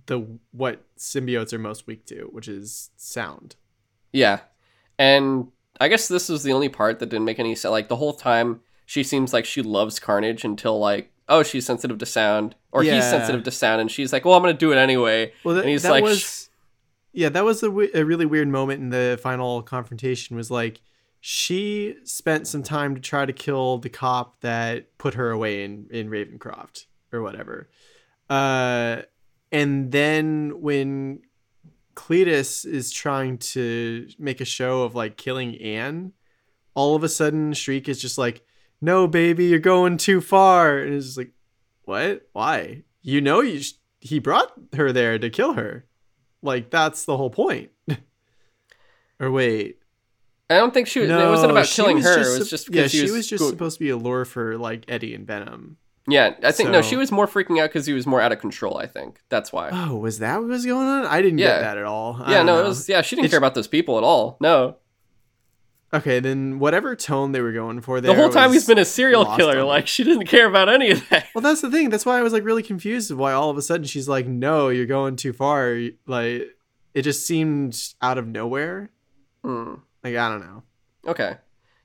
the 0.06 0.38
what 0.52 0.84
symbiotes 0.98 1.52
are 1.52 1.58
most 1.58 1.86
weak 1.86 2.04
to, 2.06 2.28
which 2.32 2.48
is 2.48 2.90
sound. 2.96 3.56
Yeah. 4.12 4.40
And 4.98 5.48
I 5.80 5.88
guess 5.88 6.08
this 6.08 6.28
was 6.28 6.42
the 6.42 6.52
only 6.52 6.68
part 6.68 6.98
that 6.98 7.06
didn't 7.06 7.24
make 7.24 7.38
any 7.38 7.54
sense. 7.54 7.70
Like 7.70 7.88
the 7.88 7.96
whole 7.96 8.12
time, 8.12 8.60
she 8.86 9.02
seems 9.02 9.32
like 9.32 9.44
she 9.44 9.62
loves 9.62 9.98
Carnage 9.98 10.44
until 10.44 10.78
like, 10.78 11.10
oh, 11.28 11.42
she's 11.42 11.64
sensitive 11.64 11.98
to 11.98 12.06
sound, 12.06 12.54
or 12.72 12.82
he's 12.82 13.04
sensitive 13.04 13.44
to 13.44 13.50
sound, 13.50 13.80
and 13.80 13.90
she's 13.90 14.12
like, 14.12 14.24
well, 14.24 14.34
I'm 14.34 14.42
gonna 14.42 14.52
do 14.54 14.72
it 14.72 14.76
anyway. 14.76 15.32
Well, 15.44 15.54
that, 15.54 15.62
And 15.62 15.70
he's 15.70 15.84
that 15.84 15.92
like, 15.92 16.04
was 16.04 16.50
yeah, 17.12 17.28
that 17.30 17.44
was 17.44 17.62
a, 17.62 17.66
w- 17.66 17.90
a 17.94 18.04
really 18.04 18.26
weird 18.26 18.48
moment 18.48 18.80
in 18.82 18.90
the 18.90 19.18
final 19.22 19.62
confrontation. 19.62 20.36
Was 20.36 20.50
like 20.50 20.80
she 21.20 21.96
spent 22.04 22.46
some 22.46 22.62
time 22.62 22.94
to 22.94 23.00
try 23.00 23.26
to 23.26 23.32
kill 23.32 23.78
the 23.78 23.90
cop 23.90 24.40
that 24.40 24.96
put 24.98 25.14
her 25.14 25.30
away 25.30 25.64
in 25.64 25.86
in 25.90 26.08
Ravencroft 26.08 26.86
or 27.12 27.22
whatever, 27.22 27.68
uh, 28.28 29.02
and 29.52 29.92
then 29.92 30.60
when 30.60 31.20
Cletus 31.94 32.64
is 32.64 32.90
trying 32.90 33.38
to 33.38 34.08
make 34.18 34.40
a 34.40 34.46
show 34.46 34.82
of 34.82 34.94
like 34.94 35.16
killing 35.16 35.60
Anne, 35.60 36.12
all 36.74 36.96
of 36.96 37.04
a 37.04 37.08
sudden 37.08 37.52
Shriek 37.52 37.88
is 37.88 38.00
just 38.00 38.16
like, 38.16 38.42
"No, 38.80 39.06
baby, 39.06 39.46
you're 39.46 39.58
going 39.58 39.98
too 39.98 40.20
far," 40.22 40.78
and 40.78 40.94
it's 40.94 41.16
like, 41.16 41.32
"What? 41.82 42.28
Why? 42.32 42.84
You 43.02 43.20
know, 43.20 43.40
you 43.40 43.60
sh- 43.60 43.74
he 44.00 44.18
brought 44.18 44.52
her 44.74 44.92
there 44.92 45.18
to 45.18 45.28
kill 45.28 45.54
her. 45.54 45.86
Like 46.42 46.70
that's 46.70 47.04
the 47.04 47.18
whole 47.18 47.30
point." 47.30 47.70
or 49.20 49.30
wait, 49.30 49.79
I 50.50 50.56
don't 50.58 50.74
think 50.74 50.88
she 50.88 51.00
was. 51.00 51.08
it 51.10 51.14
wasn't 51.14 51.52
about 51.52 51.66
killing 51.66 51.96
was 51.96 52.04
her. 52.04 52.16
just 52.16 52.36
it 52.36 52.38
was 52.40 52.50
just 52.50 52.68
yeah, 52.68 52.72
because 52.82 52.90
she 52.90 53.02
was, 53.02 53.12
was 53.12 53.26
just 53.28 53.42
go- 53.42 53.48
supposed 53.50 53.78
to 53.78 53.84
be 53.84 53.90
a 53.90 53.96
lure 53.96 54.24
for 54.24 54.58
like 54.58 54.84
Eddie 54.88 55.14
and 55.14 55.26
Venom. 55.26 55.76
Yeah, 56.08 56.34
I 56.42 56.50
think 56.52 56.70
no. 56.70 56.82
She 56.82 56.96
was 56.96 57.12
more 57.12 57.26
freaking 57.28 57.60
out 57.62 57.68
because 57.70 57.86
he 57.86 57.92
was 57.92 58.06
more 58.06 58.20
out 58.20 58.32
of 58.32 58.40
control. 58.40 58.76
I 58.78 58.86
think 58.86 59.20
that's 59.28 59.52
why. 59.52 59.70
Oh, 59.72 59.96
was 59.96 60.18
that 60.18 60.40
what 60.40 60.48
was 60.48 60.66
going 60.66 60.86
on? 60.88 61.06
I 61.06 61.22
didn't 61.22 61.38
Yeah. 61.38 61.46
get 61.56 61.60
that 61.60 61.78
at 61.78 61.84
all. 61.84 62.20
I 62.20 62.32
yeah, 62.32 62.42
no, 62.42 62.58
it 62.60 62.66
was. 62.68 62.88
Yeah, 62.88 63.00
she 63.02 63.14
didn't 63.16 63.26
It's- 63.26 63.32
care 63.32 63.38
about 63.38 63.54
those 63.54 63.68
people 63.68 63.96
at 63.96 64.02
all. 64.04 64.36
No, 64.40 64.76
Okay, 65.92 66.20
then 66.20 66.60
whatever 66.60 66.94
tone 66.94 67.32
they 67.32 67.40
were 67.40 67.50
going 67.52 67.80
for 67.80 68.00
the 68.00 68.14
whole 68.14 68.28
time 68.30 68.52
he's 68.52 68.64
been 68.66 68.78
a 68.78 68.84
serial 68.84 69.24
killer. 69.36 69.64
Like 69.64 69.88
she 69.88 70.04
didn't 70.04 70.26
care 70.26 70.46
about 70.46 70.68
any 70.68 70.90
of 70.92 71.08
that. 71.08 71.26
Well, 71.34 71.42
that's 71.42 71.60
the 71.62 71.70
thing. 71.70 71.90
That's 71.90 72.06
why 72.06 72.18
I 72.18 72.22
was 72.22 72.32
like 72.32 72.44
really 72.44 72.62
confused. 72.62 73.10
Why 73.12 73.32
all 73.32 73.50
of 73.50 73.56
a 73.56 73.62
sudden 73.62 73.84
she's 73.86 74.08
like, 74.08 74.26
"No, 74.26 74.68
you're 74.68 74.86
going 74.86 75.16
too 75.16 75.32
far." 75.32 75.80
Like 76.06 76.56
it 76.94 77.02
just 77.02 77.26
seemed 77.26 77.76
out 78.00 78.18
of 78.18 78.26
nowhere. 78.28 78.90
Hmm. 79.44 79.74
Like 80.02 80.16
I 80.16 80.28
don't 80.28 80.40
know. 80.40 80.62
Okay. 81.06 81.36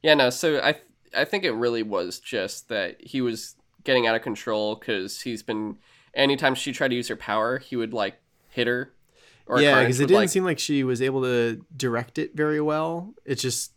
Yeah, 0.02 0.14
no. 0.14 0.30
So 0.30 0.60
I 0.60 0.76
I 1.16 1.26
think 1.26 1.44
it 1.44 1.52
really 1.52 1.84
was 1.84 2.20
just 2.20 2.70
that 2.70 2.98
he 3.00 3.22
was 3.22 3.56
getting 3.84 4.08
out 4.08 4.16
of 4.16 4.22
control 4.22 4.76
because 4.76 5.22
he's 5.22 5.44
been. 5.44 5.78
Anytime 6.14 6.56
she 6.56 6.72
tried 6.72 6.90
to 6.90 6.96
use 6.96 7.10
her 7.10 7.18
power, 7.18 7.58
he 7.58 7.76
would 7.76 7.94
like 7.94 8.16
hit 8.48 8.68
her. 8.68 8.94
yeah, 9.58 9.82
because 9.82 10.00
it 10.00 10.08
didn't 10.08 10.22
like, 10.22 10.30
seem 10.30 10.46
like 10.46 10.60
she 10.60 10.84
was 10.86 11.02
able 11.02 11.24
to 11.24 11.66
direct 11.76 12.18
it 12.18 12.36
very 12.36 12.62
well. 12.62 13.14
It 13.26 13.36
just, 13.36 13.74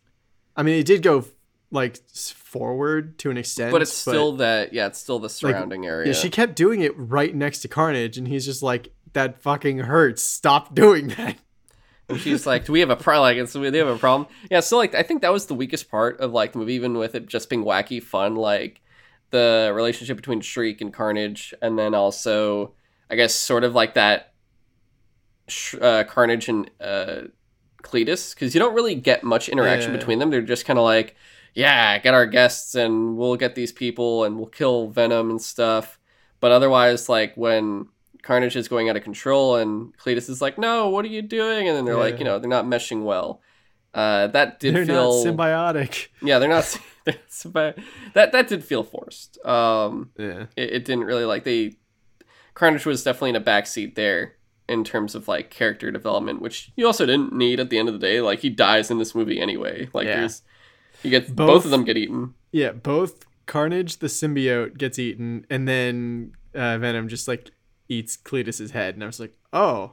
I 0.57 0.63
mean, 0.63 0.79
it 0.79 0.87
did 0.87 1.03
go 1.03 1.25
like 1.73 1.99
forward 2.07 3.19
to 3.19 3.31
an 3.31 3.37
extent, 3.37 3.73
But 3.73 3.83
it's 3.83 3.93
still 3.93 4.37
that. 4.37 4.73
Yeah, 4.73 4.87
it's 4.87 4.99
still 4.99 5.19
the 5.19 5.29
surrounding 5.29 5.85
area. 5.85 6.09
Yeah, 6.09 6.13
she 6.13 6.31
kept 6.31 6.55
doing 6.55 6.81
it 6.81 6.93
right 6.97 7.35
next 7.35 7.61
to 7.61 7.69
Carnage, 7.69 8.17
and 8.17 8.29
he's 8.29 8.45
just 8.45 8.63
like, 8.63 8.93
"That 9.15 9.43
fucking 9.43 9.79
hurts. 9.79 10.23
Stop 10.23 10.75
doing 10.75 11.09
that." 11.09 11.37
She's 12.17 12.47
like, 12.47 12.65
"Do 12.65 12.73
we 12.73 12.81
have 12.81 12.91
a 12.91 12.97
problem? 12.97 13.23
Like, 13.23 13.37
it's, 13.37 13.53
do 13.53 13.61
we 13.61 13.67
have 13.77 13.87
a 13.87 13.99
problem?" 13.99 14.29
Yeah. 14.51 14.61
So 14.61 14.79
like, 14.79 14.95
I 14.95 15.03
think 15.03 15.21
that 15.23 15.33
was 15.33 15.47
the 15.47 15.55
weakest 15.55 15.91
part 15.91 16.21
of 16.21 16.33
like 16.33 16.53
the 16.53 16.59
movie, 16.59 16.75
even 16.75 16.97
with 16.97 17.15
it 17.15 17.27
just 17.27 17.51
being 17.51 17.65
wacky 17.65 18.03
fun, 18.03 18.35
like 18.35 18.81
the 19.31 19.71
relationship 19.75 20.17
between 20.17 20.41
Shriek 20.41 20.81
and 20.81 20.93
Carnage, 20.93 21.53
and 21.61 21.79
then 21.79 21.95
also, 21.95 22.73
I 23.11 23.15
guess, 23.17 23.35
sort 23.35 23.63
of 23.65 23.75
like 23.75 23.93
that 23.95 24.33
uh, 25.81 26.05
Carnage 26.09 26.49
and 26.49 26.71
uh, 26.81 27.23
Cletus, 27.83 28.35
because 28.35 28.55
you 28.55 28.59
don't 28.59 28.75
really 28.75 28.95
get 28.95 29.23
much 29.25 29.49
interaction 29.49 29.93
Yeah. 29.93 29.99
between 29.99 30.19
them. 30.19 30.31
They're 30.31 30.43
just 30.43 30.65
kind 30.65 30.79
of 30.79 30.85
like, 30.85 31.15
"Yeah, 31.55 31.99
get 31.99 32.15
our 32.15 32.27
guests, 32.27 32.75
and 32.75 33.17
we'll 33.17 33.37
get 33.37 33.55
these 33.55 33.73
people, 33.73 34.25
and 34.25 34.37
we'll 34.37 34.47
kill 34.47 34.89
Venom 34.89 35.31
and 35.31 35.41
stuff." 35.43 35.99
But 36.41 36.53
otherwise, 36.53 37.09
like 37.09 37.35
when 37.35 37.89
Carnage 38.29 38.57
is 38.57 38.69
going 38.69 38.91
out 38.91 38.97
of 38.99 39.03
control, 39.03 39.57
and 39.57 39.97
Cletus 39.97 40.29
is 40.29 40.43
like, 40.43 40.59
"No, 40.59 40.91
what 40.91 41.03
are 41.07 41.09
you 41.09 41.23
doing?" 41.23 41.67
And 41.67 41.75
then 41.75 41.87
they're 41.87 41.97
like, 41.97 42.15
Yeah. 42.15 42.19
you 42.19 42.25
know, 42.27 42.39
they're 42.39 42.51
not 42.51 42.67
meshing 42.67 43.05
well. 43.05 43.41
Uh, 43.95 44.27
that 44.27 44.61
did 44.61 44.75
They're 44.75 44.85
feel, 44.85 45.25
not 45.25 45.27
symbiotic. 45.27 46.09
yeah, 46.21 46.39
they're 46.39 46.47
not. 46.51 46.79
they're 47.07 47.15
symbi- 47.31 47.83
that 48.13 48.33
that 48.33 48.49
did 48.49 48.63
feel 48.63 48.83
forced. 48.83 49.43
Um, 49.47 50.11
Yeah. 50.19 50.45
it, 50.57 50.71
it 50.75 50.85
didn't 50.85 51.05
really 51.05 51.25
like 51.25 51.45
they. 51.45 51.77
Carnage 52.53 52.85
was 52.85 53.03
definitely 53.03 53.31
in 53.31 53.37
a 53.37 53.41
backseat 53.41 53.95
there 53.95 54.35
in 54.69 54.85
terms 54.85 55.15
of 55.15 55.27
like 55.27 55.49
character 55.49 55.91
development, 55.91 56.43
which 56.43 56.71
you 56.77 56.85
also 56.87 57.07
didn't 57.07 57.33
need 57.33 57.59
at 57.61 57.71
the 57.71 57.79
end 57.79 57.89
of 57.89 57.95
the 57.95 57.99
day. 58.07 58.21
Like 58.21 58.41
he 58.41 58.51
dies 58.51 58.91
in 58.91 58.99
this 58.99 59.15
movie 59.15 59.41
anyway. 59.41 59.89
Like 59.95 60.07
Yeah. 60.07 60.17
there's, 60.21 60.43
you 61.03 61.11
get 61.11 61.35
both, 61.35 61.47
Both- 61.49 61.65
of 61.65 61.71
them 61.71 61.85
get 61.85 61.97
eaten. 61.97 62.35
Yeah, 62.53 62.73
both 62.73 63.25
Carnage 63.47 64.01
the 64.01 64.09
symbiote 64.09 64.77
gets 64.77 64.99
eaten, 64.99 65.47
and 65.49 65.67
then 65.67 66.33
uh, 66.55 66.77
Venom 66.77 67.09
just 67.09 67.27
like 67.27 67.51
eats 67.89 68.17
Cletus's 68.17 68.71
head, 68.73 68.95
and 68.95 69.03
I 69.03 69.07
was 69.07 69.19
like, 69.21 69.35
oh, 69.53 69.93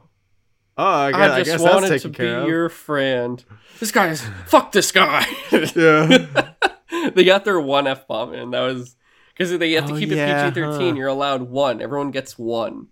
oh, 0.78 0.84
I, 0.84 1.10
guess, 1.12 1.20
I 1.20 1.34
I 1.34 1.38
just 1.42 1.50
guess 1.50 1.72
wanted 1.72 1.90
that's 1.90 2.02
to 2.02 2.08
be 2.10 2.26
of. 2.26 2.48
your 2.48 2.68
friend. 2.68 3.44
This 3.80 3.90
guy's 3.92 4.22
fuck 4.46 4.72
this 4.72 4.92
guy. 4.92 5.26
yeah, 5.52 6.52
they 7.14 7.24
got 7.24 7.44
their 7.44 7.60
one 7.60 7.86
f 7.86 8.06
bomb 8.06 8.32
and 8.34 8.52
That 8.52 8.60
was 8.60 8.96
because 9.32 9.56
they 9.58 9.72
have 9.72 9.86
to 9.86 9.94
Oh, 9.94 9.98
keep 9.98 10.10
yeah, 10.10 10.46
it 10.48 10.54
PG 10.54 10.60
thirteen. 10.60 10.94
huh. 10.94 10.98
You're 10.98 11.08
allowed 11.08 11.42
one. 11.42 11.80
Everyone 11.82 12.10
gets 12.10 12.38
one. 12.38 12.88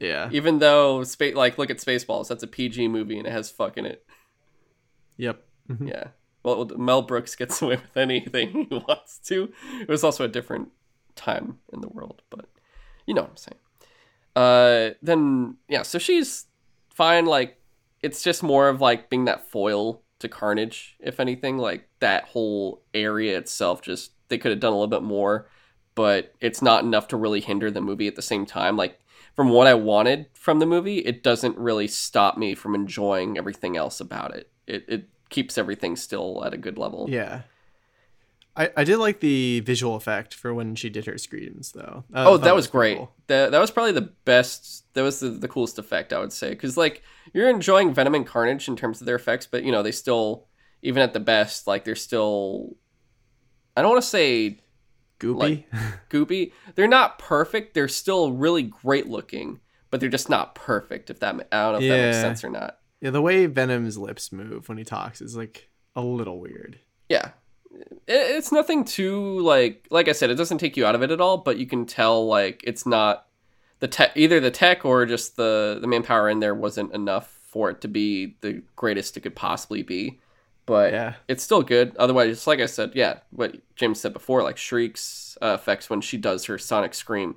yeah, 0.00 0.28
Even 0.32 0.58
though 0.58 1.02
space, 1.04 1.34
like 1.34 1.58
look 1.58 1.70
at 1.70 1.78
Spaceballs, 1.78 2.28
that's 2.28 2.42
a 2.42 2.46
PG 2.48 2.88
movie 2.88 3.18
and 3.18 3.26
it 3.26 3.30
has 3.32 3.50
fuck 3.50 3.76
in 3.78 3.86
it. 3.86 4.04
yep. 5.16 5.42
Yeah. 5.68 5.74
Mm-hmm. 5.74 6.08
Well, 6.44 6.64
Mel 6.76 7.02
Brooks 7.02 7.34
gets 7.34 7.60
away 7.62 7.76
with 7.76 7.96
anything 7.96 8.66
he 8.70 8.76
wants 8.76 9.18
to. 9.26 9.52
It 9.80 9.88
was 9.88 10.04
also 10.04 10.24
a 10.24 10.28
different 10.28 10.68
time 11.16 11.58
in 11.72 11.80
the 11.80 11.88
world, 11.88 12.22
but 12.30 12.44
you 13.06 13.14
know 13.14 13.22
what 13.22 13.30
I'm 13.30 13.36
saying. 13.36 13.58
Uh, 14.36 14.90
then 15.00 15.56
yeah, 15.68 15.82
so 15.82 15.98
she's 15.98 16.44
fine. 16.90 17.24
Like, 17.26 17.58
it's 18.02 18.22
just 18.22 18.42
more 18.42 18.68
of 18.68 18.80
like 18.80 19.08
being 19.08 19.24
that 19.24 19.50
foil 19.50 20.02
to 20.18 20.28
Carnage, 20.28 20.96
if 21.00 21.18
anything. 21.18 21.58
Like 21.58 21.88
that 22.00 22.24
whole 22.24 22.82
area 22.94 23.38
itself, 23.38 23.80
just 23.82 24.12
they 24.28 24.38
could 24.38 24.50
have 24.50 24.60
done 24.60 24.72
a 24.72 24.76
little 24.76 24.86
bit 24.86 25.02
more, 25.02 25.48
but 25.94 26.34
it's 26.40 26.60
not 26.60 26.84
enough 26.84 27.08
to 27.08 27.16
really 27.16 27.40
hinder 27.40 27.70
the 27.70 27.80
movie 27.80 28.06
at 28.06 28.14
the 28.14 28.22
same 28.22 28.44
time. 28.44 28.76
Like 28.76 29.00
from 29.34 29.48
what 29.48 29.66
I 29.66 29.74
wanted 29.74 30.26
from 30.34 30.58
the 30.58 30.66
movie, 30.66 30.98
it 30.98 31.22
doesn't 31.22 31.56
really 31.56 31.88
stop 31.88 32.36
me 32.36 32.54
from 32.54 32.74
enjoying 32.74 33.38
everything 33.38 33.76
else 33.76 34.00
about 34.00 34.34
it. 34.34 34.50
It 34.66 34.84
it 34.86 35.08
keeps 35.30 35.56
everything 35.56 35.96
still 35.96 36.44
at 36.44 36.54
a 36.54 36.58
good 36.58 36.78
level. 36.78 37.06
Yeah. 37.08 37.42
I, 38.56 38.70
I 38.76 38.84
did 38.84 38.96
like 38.96 39.20
the 39.20 39.60
visual 39.60 39.96
effect 39.96 40.34
for 40.34 40.54
when 40.54 40.74
she 40.74 40.88
did 40.88 41.06
her 41.06 41.18
screams 41.18 41.72
though. 41.72 42.04
Oh, 42.14 42.36
that 42.38 42.50
it 42.50 42.54
was 42.54 42.66
great. 42.66 42.96
cool. 42.96 43.12
That 43.26 43.50
that 43.52 43.58
was 43.58 43.70
probably 43.70 43.92
the 43.92 44.12
best. 44.24 44.84
That 44.94 45.02
was 45.02 45.20
the, 45.20 45.30
the 45.30 45.48
coolest 45.48 45.78
effect 45.78 46.12
I 46.12 46.18
would 46.18 46.32
say 46.32 46.50
because 46.50 46.76
like 46.76 47.02
you're 47.34 47.50
enjoying 47.50 47.92
Venom 47.92 48.14
and 48.14 48.26
Carnage 48.26 48.68
in 48.68 48.76
terms 48.76 49.00
of 49.00 49.06
their 49.06 49.16
effects, 49.16 49.46
but 49.46 49.62
you 49.62 49.72
know 49.72 49.82
they 49.82 49.92
still 49.92 50.46
even 50.82 51.02
at 51.02 51.12
the 51.12 51.20
best 51.20 51.66
like 51.66 51.84
they're 51.84 51.94
still. 51.94 52.76
I 53.76 53.82
don't 53.82 53.90
want 53.90 54.02
to 54.02 54.08
say 54.08 54.60
Goopy. 55.18 55.64
goopy. 56.10 56.52
They're 56.74 56.88
not 56.88 57.18
perfect. 57.18 57.74
They're 57.74 57.88
still 57.88 58.32
really 58.32 58.62
great 58.62 59.06
looking, 59.06 59.60
but 59.90 60.00
they're 60.00 60.08
just 60.08 60.28
not 60.28 60.54
perfect. 60.54 61.10
If 61.10 61.20
that 61.20 61.34
I 61.52 61.72
don't 61.72 61.72
know 61.72 61.78
if 61.78 61.88
that 61.88 62.06
makes 62.06 62.16
sense 62.18 62.44
or 62.44 62.50
not. 62.50 62.78
yeah, 63.00 63.10
the 63.10 63.22
way 63.22 63.46
Venom's 63.46 63.98
lips 63.98 64.32
move 64.32 64.68
when 64.68 64.78
he 64.78 64.84
talks 64.84 65.20
is 65.20 65.36
like 65.36 65.68
a 65.94 66.02
little 66.02 66.40
weird. 66.40 66.80
It's 68.08 68.52
nothing 68.52 68.84
too 68.84 69.38
like 69.40 69.86
like 69.90 70.08
I 70.08 70.12
said, 70.12 70.30
it 70.30 70.34
doesn't 70.36 70.58
take 70.58 70.76
you 70.76 70.86
out 70.86 70.94
of 70.94 71.02
it 71.02 71.10
at 71.10 71.20
all, 71.20 71.38
but 71.38 71.58
you 71.58 71.66
can 71.66 71.86
tell 71.86 72.26
like 72.26 72.62
it's 72.64 72.86
not 72.86 73.26
the 73.80 73.88
tech 73.88 74.12
either 74.16 74.40
the 74.40 74.50
tech 74.50 74.84
or 74.84 75.06
just 75.06 75.36
the 75.36 75.78
the 75.80 75.86
manpower 75.86 76.28
in 76.28 76.40
there 76.40 76.54
wasn't 76.54 76.92
enough 76.92 77.28
for 77.48 77.70
it 77.70 77.80
to 77.82 77.88
be 77.88 78.36
the 78.40 78.62
greatest 78.74 79.16
it 79.16 79.20
could 79.20 79.36
possibly 79.36 79.82
be. 79.82 80.18
But 80.66 80.92
Yeah. 80.92 81.14
it's 81.28 81.44
still 81.44 81.62
good. 81.62 81.94
Otherwise, 81.96 82.46
like 82.46 82.58
I 82.60 82.66
said, 82.66 82.92
yeah, 82.94 83.20
what 83.30 83.54
James 83.76 84.00
said 84.00 84.12
before, 84.12 84.42
like 84.42 84.56
Shriek's 84.56 85.38
uh, 85.40 85.54
effects 85.54 85.88
when 85.88 86.00
she 86.00 86.16
does 86.16 86.46
her 86.46 86.58
sonic 86.58 86.92
scream 86.92 87.36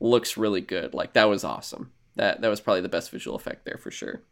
looks 0.00 0.36
really 0.38 0.62
good. 0.62 0.94
Like 0.94 1.12
that 1.12 1.28
was 1.28 1.44
awesome. 1.44 1.92
That 2.16 2.40
that 2.40 2.48
was 2.48 2.60
probably 2.60 2.80
the 2.80 2.88
best 2.88 3.10
visual 3.10 3.36
effect 3.36 3.64
there 3.66 3.76
for 3.78 3.90
sure. 3.90 4.22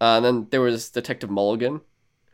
Uh, 0.00 0.16
and 0.16 0.24
then 0.24 0.46
there 0.50 0.60
was 0.62 0.90
Detective 0.90 1.30
Mulligan, 1.30 1.82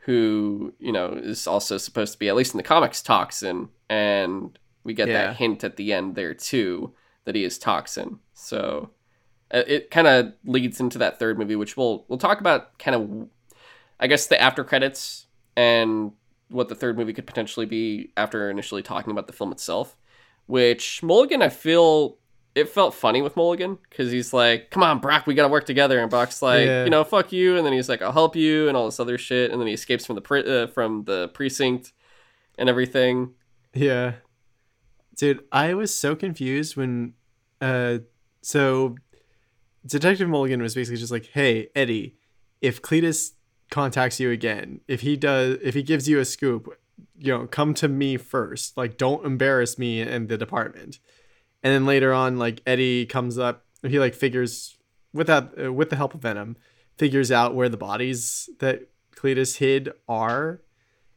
who 0.09 0.73
you 0.79 0.91
know 0.91 1.09
is 1.13 1.45
also 1.45 1.77
supposed 1.77 2.13
to 2.13 2.17
be 2.19 2.29
at 2.29 2.35
least 2.35 2.55
in 2.55 2.57
the 2.57 2.63
comics 2.63 3.03
Toxin, 3.03 3.69
and 3.91 4.57
we 4.83 4.95
get 4.95 5.07
Yeah. 5.07 5.27
that 5.27 5.35
hint 5.37 5.63
at 5.63 5.75
the 5.75 5.93
end 5.93 6.15
there 6.15 6.33
too 6.33 6.93
that 7.25 7.35
he 7.35 7.43
is 7.43 7.59
Toxin. 7.59 8.17
So 8.33 8.89
uh, 9.53 9.61
it 9.67 9.91
kind 9.91 10.07
of 10.07 10.33
leads 10.45 10.79
into 10.79 10.97
that 10.97 11.19
third 11.19 11.37
movie, 11.37 11.55
which 11.55 11.77
we'll 11.77 12.05
we'll 12.07 12.17
talk 12.17 12.39
about 12.39 12.79
kind 12.79 12.95
of, 12.95 13.27
I 13.99 14.07
guess 14.07 14.25
the 14.25 14.41
after 14.41 14.63
credits 14.63 15.27
and 15.55 16.13
what 16.49 16.69
the 16.69 16.75
third 16.75 16.97
movie 16.97 17.13
could 17.13 17.27
potentially 17.27 17.67
be 17.67 18.11
after 18.17 18.49
initially 18.49 18.81
talking 18.81 19.11
about 19.11 19.27
the 19.27 19.33
film 19.33 19.51
itself. 19.51 19.95
Which 20.47 21.03
Mulligan, 21.03 21.43
I 21.43 21.49
feel 21.49 22.17
it 22.55 22.69
felt 22.69 22.93
funny 22.93 23.21
with 23.21 23.35
Mulligan 23.35 23.77
because 23.89 24.11
he's 24.11 24.33
like, 24.33 24.71
"Come 24.71 24.83
on, 24.83 24.99
Brock, 24.99 25.27
we 25.27 25.33
gotta 25.35 25.49
work 25.49 25.65
together," 25.65 25.99
and 25.99 26.09
Brock's 26.09 26.41
like, 26.41 26.65
Yeah. 26.65 26.83
"You 26.83 26.89
know, 26.89 27.03
fuck 27.03 27.31
you," 27.31 27.55
and 27.57 27.65
then 27.65 27.73
he's 27.73 27.87
like, 27.89 28.01
"I'll 28.01 28.11
help 28.11 28.35
you," 28.35 28.67
and 28.67 28.75
all 28.75 28.85
this 28.85 28.99
other 28.99 29.17
shit, 29.17 29.51
and 29.51 29.61
then 29.61 29.67
he 29.67 29.73
escapes 29.73 30.05
from 30.05 30.15
the 30.15 30.21
pre- 30.21 30.43
uh, 30.43 30.67
from 30.67 31.03
the 31.05 31.29
precinct 31.29 31.93
and 32.57 32.67
everything. 32.67 33.33
Yeah. 33.73 34.13
Dude, 35.15 35.43
I 35.51 35.73
was 35.73 35.93
so 35.93 36.15
confused 36.15 36.75
when 36.75 37.13
uh 37.61 37.99
so 38.41 38.95
Detective 39.85 40.27
Mulligan 40.29 40.61
was 40.61 40.75
basically 40.75 40.97
just 40.97 41.11
like, 41.11 41.27
"Hey, 41.33 41.69
Eddie, 41.75 42.15
if 42.61 42.81
Cletus 42.81 43.31
contacts 43.69 44.19
you 44.19 44.31
again, 44.31 44.81
if 44.87 45.01
he 45.01 45.15
does 45.15 45.57
if 45.61 45.75
he 45.75 45.83
gives 45.83 46.09
you 46.09 46.19
a 46.19 46.25
scoop, 46.25 46.67
you 47.17 47.31
know, 47.37 47.47
come 47.47 47.73
to 47.75 47.87
me 47.87 48.17
first. 48.17 48.75
Like 48.75 48.97
don't 48.97 49.25
embarrass 49.25 49.77
me 49.77 50.01
in 50.01 50.27
the 50.27 50.37
department." 50.37 50.99
And 51.63 51.73
then 51.73 51.85
later 51.85 52.13
on 52.13 52.37
like 52.37 52.61
Eddie 52.65 53.05
comes 53.05 53.37
up, 53.37 53.65
he 53.81 53.99
like 53.99 54.15
figures 54.15 54.77
without 55.13 55.61
uh, 55.61 55.71
with 55.73 55.89
the 55.89 55.95
help 55.95 56.13
of 56.13 56.21
Venom, 56.21 56.57
figures 56.97 57.31
out 57.31 57.55
where 57.55 57.69
the 57.69 57.77
bodies 57.77 58.49
that 58.59 58.89
Cletus 59.15 59.57
hid 59.57 59.91
are, 60.07 60.61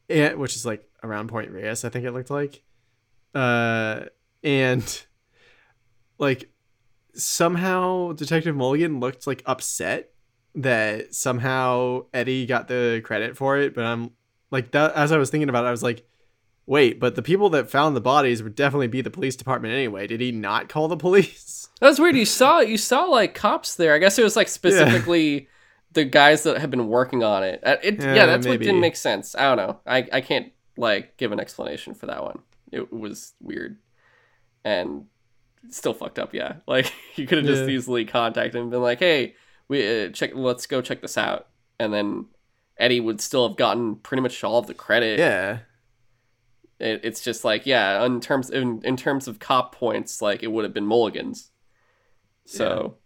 and, 0.09 0.39
which 0.39 0.57
is 0.57 0.67
like 0.67 0.89
around 1.03 1.29
Point 1.29 1.51
Reyes, 1.51 1.85
I 1.85 1.89
think 1.89 2.05
it 2.05 2.13
looked 2.13 2.31
like. 2.31 2.63
Uh 3.35 4.07
and 4.43 5.05
like 6.19 6.51
somehow 7.15 8.13
detective 8.13 8.57
mulligan 8.57 9.01
looked 9.01 9.27
like 9.27 9.43
upset 9.47 10.11
that 10.55 11.15
somehow 11.15 12.05
eddie 12.13 12.45
got 12.47 12.69
the 12.69 13.01
credit 13.05 13.37
for 13.37 13.59
it 13.59 13.75
but 13.75 13.85
i'm 13.85 14.11
like 14.53 14.71
that 14.73 14.95
as 14.95 15.11
I 15.11 15.17
was 15.17 15.31
thinking 15.31 15.49
about 15.49 15.65
it, 15.65 15.69
I 15.69 15.73
was 15.73 15.83
like, 15.83 16.07
wait, 16.67 17.01
but 17.01 17.15
the 17.15 17.23
people 17.23 17.51
that 17.51 17.71
found 17.71 17.97
the 17.97 18.01
bodies 18.01 18.43
would 18.43 18.55
definitely 18.55 18.87
be 18.89 19.01
the 19.01 19.11
police 19.11 19.37
department 19.37 19.75
anyway. 19.75 20.07
Did 20.07 20.21
he 20.21 20.33
not 20.33 20.69
call 20.69 20.89
the 20.89 20.97
police? 20.97 21.69
That's 21.81 21.99
weird. 21.99 22.17
You 22.17 22.25
saw 22.25 22.61
you 22.61 22.77
saw 22.79 23.05
like 23.05 23.35
cops 23.35 23.75
there. 23.75 23.95
I 23.95 23.99
guess 23.99 24.19
it 24.19 24.23
was 24.23 24.37
like 24.37 24.49
specifically 24.49 25.49
the 25.93 26.05
guys 26.05 26.45
that 26.45 26.59
had 26.59 26.71
been 26.71 26.87
working 26.89 27.23
on 27.25 27.43
it. 27.43 27.61
Uh, 27.65 27.77
it 27.83 28.01
yeah, 28.01 28.15
Yeah, 28.15 28.27
that's 28.27 28.47
what 28.47 28.61
didn't 28.61 28.81
make 28.81 28.97
sense. 28.97 29.35
I 29.35 29.43
don't 29.43 29.57
know. 29.57 29.81
I 29.87 30.07
I 30.13 30.21
can't 30.21 30.53
like 30.77 31.17
give 31.17 31.33
an 31.33 31.41
explanation 31.41 31.95
for 31.95 32.07
that 32.07 32.23
one. 32.23 32.39
It 32.71 32.93
was 32.93 33.35
weird 33.41 33.79
and 34.65 35.07
still 35.71 35.93
fucked 35.95 36.19
up. 36.19 36.33
Yeah, 36.35 36.55
like 36.67 36.93
you 37.17 37.27
could 37.27 37.39
have 37.39 37.47
just 37.47 37.65
Yeah. 37.65 37.71
easily 37.77 38.05
contacted 38.05 38.55
him 38.55 38.63
and 38.63 38.71
been 38.71 38.83
like, 38.83 39.01
"Hey, 39.01 39.35
we 39.69 40.05
uh, 40.05 40.11
check. 40.11 40.31
Let's 40.35 40.67
go 40.67 40.81
check 40.83 41.03
this 41.03 41.19
out," 41.19 41.49
and 41.81 41.93
then 41.93 42.27
Eddie 42.79 43.01
would 43.01 43.21
still 43.21 43.49
have 43.49 43.57
gotten 43.57 43.97
pretty 43.97 44.23
much 44.23 44.43
all 44.45 44.59
of 44.59 44.67
the 44.69 44.75
credit. 44.75 45.19
Yeah. 45.19 45.59
It, 46.83 47.01
it's 47.05 47.21
just 47.21 47.45
like 47.45 47.65
yeah, 47.65 48.05
in 48.05 48.21
terms 48.21 48.51
in, 48.51 48.83
in 48.85 48.97
terms 48.97 49.29
of 49.29 49.39
cop 49.39 49.75
points, 49.75 50.21
like 50.21 50.43
it 50.43 50.49
would 50.49 50.65
have 50.65 50.75
been 50.75 50.87
Mulligan's. 50.87 51.51
So 52.45 52.97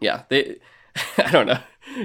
yeah, 0.00 0.22
they 0.30 0.56
I 1.18 1.30
don't 1.30 1.46
know. 1.46 1.60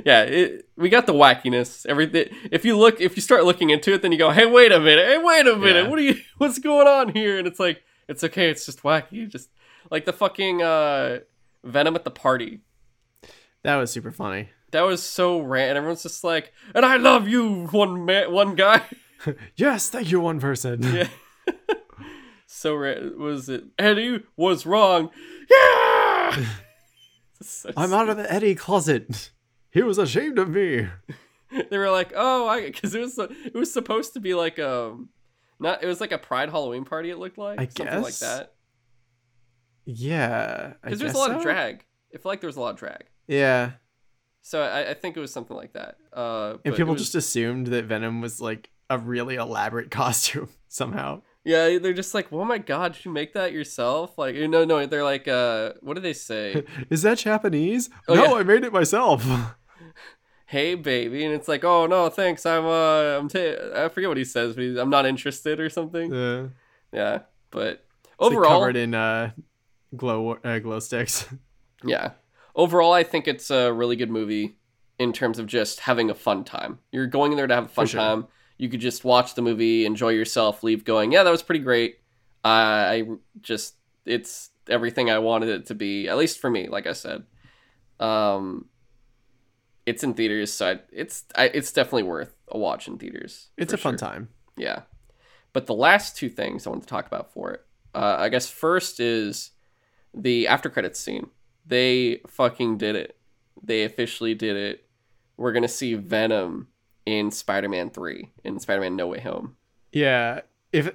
Yeah, 0.05 0.23
it, 0.23 0.69
we 0.77 0.89
got 0.89 1.05
the 1.05 1.13
wackiness. 1.13 1.85
Everything. 1.85 2.29
If 2.51 2.65
you 2.65 2.77
look, 2.77 2.99
if 2.99 3.15
you 3.15 3.21
start 3.21 3.45
looking 3.45 3.69
into 3.69 3.93
it, 3.93 4.01
then 4.01 4.11
you 4.11 4.17
go, 4.17 4.31
"Hey, 4.31 4.45
wait 4.45 4.71
a 4.71 4.79
minute! 4.79 5.05
Hey, 5.05 5.17
wait 5.17 5.47
a 5.47 5.55
minute! 5.55 5.85
Yeah. 5.85 5.89
What 5.89 5.99
are 5.99 6.03
you? 6.03 6.15
What's 6.37 6.59
going 6.59 6.87
on 6.87 7.13
here?" 7.13 7.37
And 7.37 7.47
it's 7.47 7.59
like, 7.59 7.83
it's 8.07 8.23
okay. 8.23 8.49
It's 8.49 8.65
just 8.65 8.83
wacky. 8.83 9.29
Just 9.29 9.49
like 9.89 10.05
the 10.05 10.13
fucking 10.13 10.61
uh, 10.61 11.19
Venom 11.63 11.95
at 11.95 12.03
the 12.03 12.11
party. 12.11 12.61
That 13.63 13.77
was 13.77 13.91
super 13.91 14.11
funny. 14.11 14.49
That 14.71 14.81
was 14.81 15.01
so 15.01 15.39
random. 15.39 15.77
Everyone's 15.77 16.03
just 16.03 16.23
like, 16.23 16.51
"And 16.73 16.85
I 16.85 16.97
love 16.97 17.27
you, 17.27 17.67
one 17.67 18.05
man, 18.05 18.31
one 18.31 18.55
guy." 18.55 18.81
Yes, 19.55 19.89
thank 19.89 20.11
you, 20.11 20.19
one 20.19 20.39
person. 20.39 20.81
Yeah. 20.83 21.07
so 22.47 22.75
was 23.17 23.49
it 23.49 23.65
Eddie 23.79 24.23
was 24.35 24.65
wrong? 24.65 25.09
Yeah. 25.49 26.45
So 27.41 27.71
I'm 27.77 27.93
out 27.93 28.09
of 28.09 28.17
the 28.17 28.31
Eddie 28.31 28.55
closet. 28.55 29.31
He 29.71 29.81
was 29.81 29.97
ashamed 29.97 30.39
of 30.39 30.49
me. 30.49 30.87
they 31.69 31.77
were 31.77 31.91
like, 31.91 32.13
"Oh, 32.15 32.47
I," 32.47 32.61
because 32.61 32.95
it 32.95 32.99
was 33.01 33.17
it 33.19 33.53
was 33.53 33.71
supposed 33.71 34.13
to 34.13 34.19
be 34.19 34.33
like 34.33 34.57
um, 34.59 35.09
not 35.59 35.83
it 35.83 35.87
was 35.87 35.99
like 36.01 36.11
a 36.11 36.17
Pride 36.17 36.49
Halloween 36.49 36.85
party. 36.85 37.09
It 37.11 37.17
looked 37.17 37.37
like 37.37 37.59
I 37.59 37.67
something 37.67 38.01
like 38.01 38.17
that 38.19 38.53
Yeah. 39.85 40.73
Because 40.83 40.99
there's 40.99 41.11
a 41.11 41.13
guess 41.13 41.27
lot 41.27 41.31
of 41.31 41.41
drag. 41.41 41.85
I 42.13 42.17
feel 42.17 42.31
like 42.31 42.41
there 42.41 42.47
was 42.47 42.55
a 42.57 42.61
lot 42.61 42.71
of 42.73 42.79
drag, 42.79 43.03
Yeah. 43.27 43.71
so 44.41 44.61
I, 44.61 44.91
I 44.91 44.93
think 44.93 45.17
it 45.17 45.19
was 45.19 45.33
something 45.33 45.55
like 45.57 45.73
that. 45.73 45.97
Uh, 46.13 46.57
And 46.63 46.73
people 46.75 46.93
was- 46.93 47.01
just 47.01 47.15
assumed 47.15 47.67
that 47.67 47.83
Venom 47.85 48.21
was 48.21 48.39
like 48.39 48.69
a 48.89 48.97
really 48.97 49.35
elaborate 49.35 49.89
costume 50.01 50.49
somehow. 50.67 51.21
yeah, 51.43 51.77
they're 51.79 51.93
just 51.93 52.13
like, 52.13 52.31
"Oh 52.31 52.43
my 52.45 52.57
god, 52.57 52.93
did 52.93 53.05
you 53.05 53.11
make 53.11 53.33
that 53.33 53.51
yourself?" 53.53 54.17
Like, 54.17 54.35
no, 54.35 54.65
no, 54.65 54.85
they're 54.85 55.03
like, 55.03 55.27
uh, 55.27 55.73
what 55.81 55.93
do 55.95 56.01
they 56.01 56.13
say? 56.13 56.63
Is 56.89 57.01
that 57.03 57.19
Japanese? 57.19 57.89
Oh, 58.07 58.15
no, 58.15 58.23
yeah. 58.25 58.33
I 58.33 58.43
made 58.43 58.63
it 58.63 58.73
myself. 58.73 59.25
hey 60.47 60.75
baby 60.75 61.25
and 61.25 61.33
it's 61.33 61.47
like 61.47 61.63
oh 61.63 61.87
no 61.87 62.07
thanks 62.07 62.45
i'm 62.45 62.65
uh 62.65 63.17
i'm 63.17 63.27
ta- 63.27 63.55
i 63.83 63.89
forget 63.89 64.07
what 64.07 64.15
he 64.17 64.23
says 64.23 64.53
but 64.53 64.63
he's, 64.63 64.77
i'm 64.77 64.91
not 64.91 65.03
interested 65.03 65.59
or 65.59 65.71
something 65.71 66.13
Yeah. 66.13 66.45
yeah 66.93 67.19
but 67.49 67.67
It's, 67.67 68.19
like, 68.19 68.31
overall 68.31 68.59
covered 68.59 68.75
in 68.75 68.93
uh, 68.93 69.31
glow 69.95 70.33
uh, 70.43 70.59
glow 70.59 70.79
sticks. 70.79 71.25
yeah 71.83 72.11
overall 72.55 72.93
i 72.93 73.01
think 73.01 73.27
it's 73.27 73.49
a 73.49 73.73
really 73.73 73.95
good 73.95 74.11
movie 74.11 74.59
in 74.99 75.13
terms 75.13 75.39
of 75.39 75.47
just 75.47 75.79
having 75.81 76.11
a 76.11 76.15
fun 76.15 76.43
time 76.43 76.77
you're 76.91 77.07
going 77.07 77.31
in 77.31 77.37
there 77.37 77.47
to 77.47 77.55
have 77.55 77.65
a 77.65 77.69
fun 77.69 77.87
sure. 77.87 77.99
time 77.99 78.27
you 78.57 78.69
could 78.69 78.79
just 78.79 79.03
watch 79.03 79.35
the 79.35 79.41
movie 79.41 79.85
enjoy 79.85 80.09
yourself 80.09 80.63
leave 80.63 80.83
going 80.83 81.11
yeah 81.11 81.23
that 81.23 81.31
was 81.31 81.43
pretty 81.43 81.63
great 81.63 81.99
uh, 82.43 82.47
i 82.47 83.03
just 83.41 83.75
it's 84.05 84.51
everything 84.69 85.09
i 85.09 85.19
wanted 85.19 85.49
it 85.49 85.65
to 85.65 85.75
be 85.75 86.07
at 86.07 86.17
least 86.17 86.39
for 86.39 86.49
me 86.49 86.67
like 86.67 86.87
i 86.87 86.93
said 86.93 87.23
um 87.99 88.65
it's 89.85 90.03
in 90.03 90.13
theaters 90.13 90.51
so 90.51 90.71
I, 90.71 90.79
it's 90.91 91.25
I, 91.35 91.45
it's 91.45 91.71
definitely 91.71 92.03
worth 92.03 92.35
a 92.47 92.57
watch 92.57 92.87
in 92.87 92.97
theaters 92.97 93.49
It's 93.57 93.73
a 93.73 93.77
fun 93.77 93.97
time. 93.97 94.29
Yeah. 94.57 94.81
But 95.53 95.67
the 95.67 95.73
last 95.73 96.17
two 96.17 96.29
things 96.29 96.65
I 96.65 96.69
want 96.69 96.83
to 96.83 96.87
talk 96.87 97.07
about 97.07 97.31
for 97.31 97.51
it, 97.51 97.65
uh, 97.93 98.17
I 98.19 98.29
guess 98.29 98.49
first 98.49 98.99
is 98.99 99.51
the 100.13 100.47
after 100.47 100.69
credits 100.69 100.99
scene. 100.99 101.29
They 101.65 102.21
fucking 102.27 102.77
did 102.77 102.95
it. 102.95 103.17
They 103.63 103.83
officially 103.83 104.33
did 104.35 104.55
it. 104.55 104.85
We're 105.37 105.53
gonna 105.53 105.67
see 105.67 105.93
Venom 105.95 106.67
in 107.05 107.31
Spider-Man 107.31 107.89
Three, 107.91 108.31
in 108.43 108.59
Spider-Man 108.59 108.95
No 108.95 109.07
Way 109.07 109.19
Home. 109.21 109.55
Yeah. 109.91 110.41
If 110.71 110.91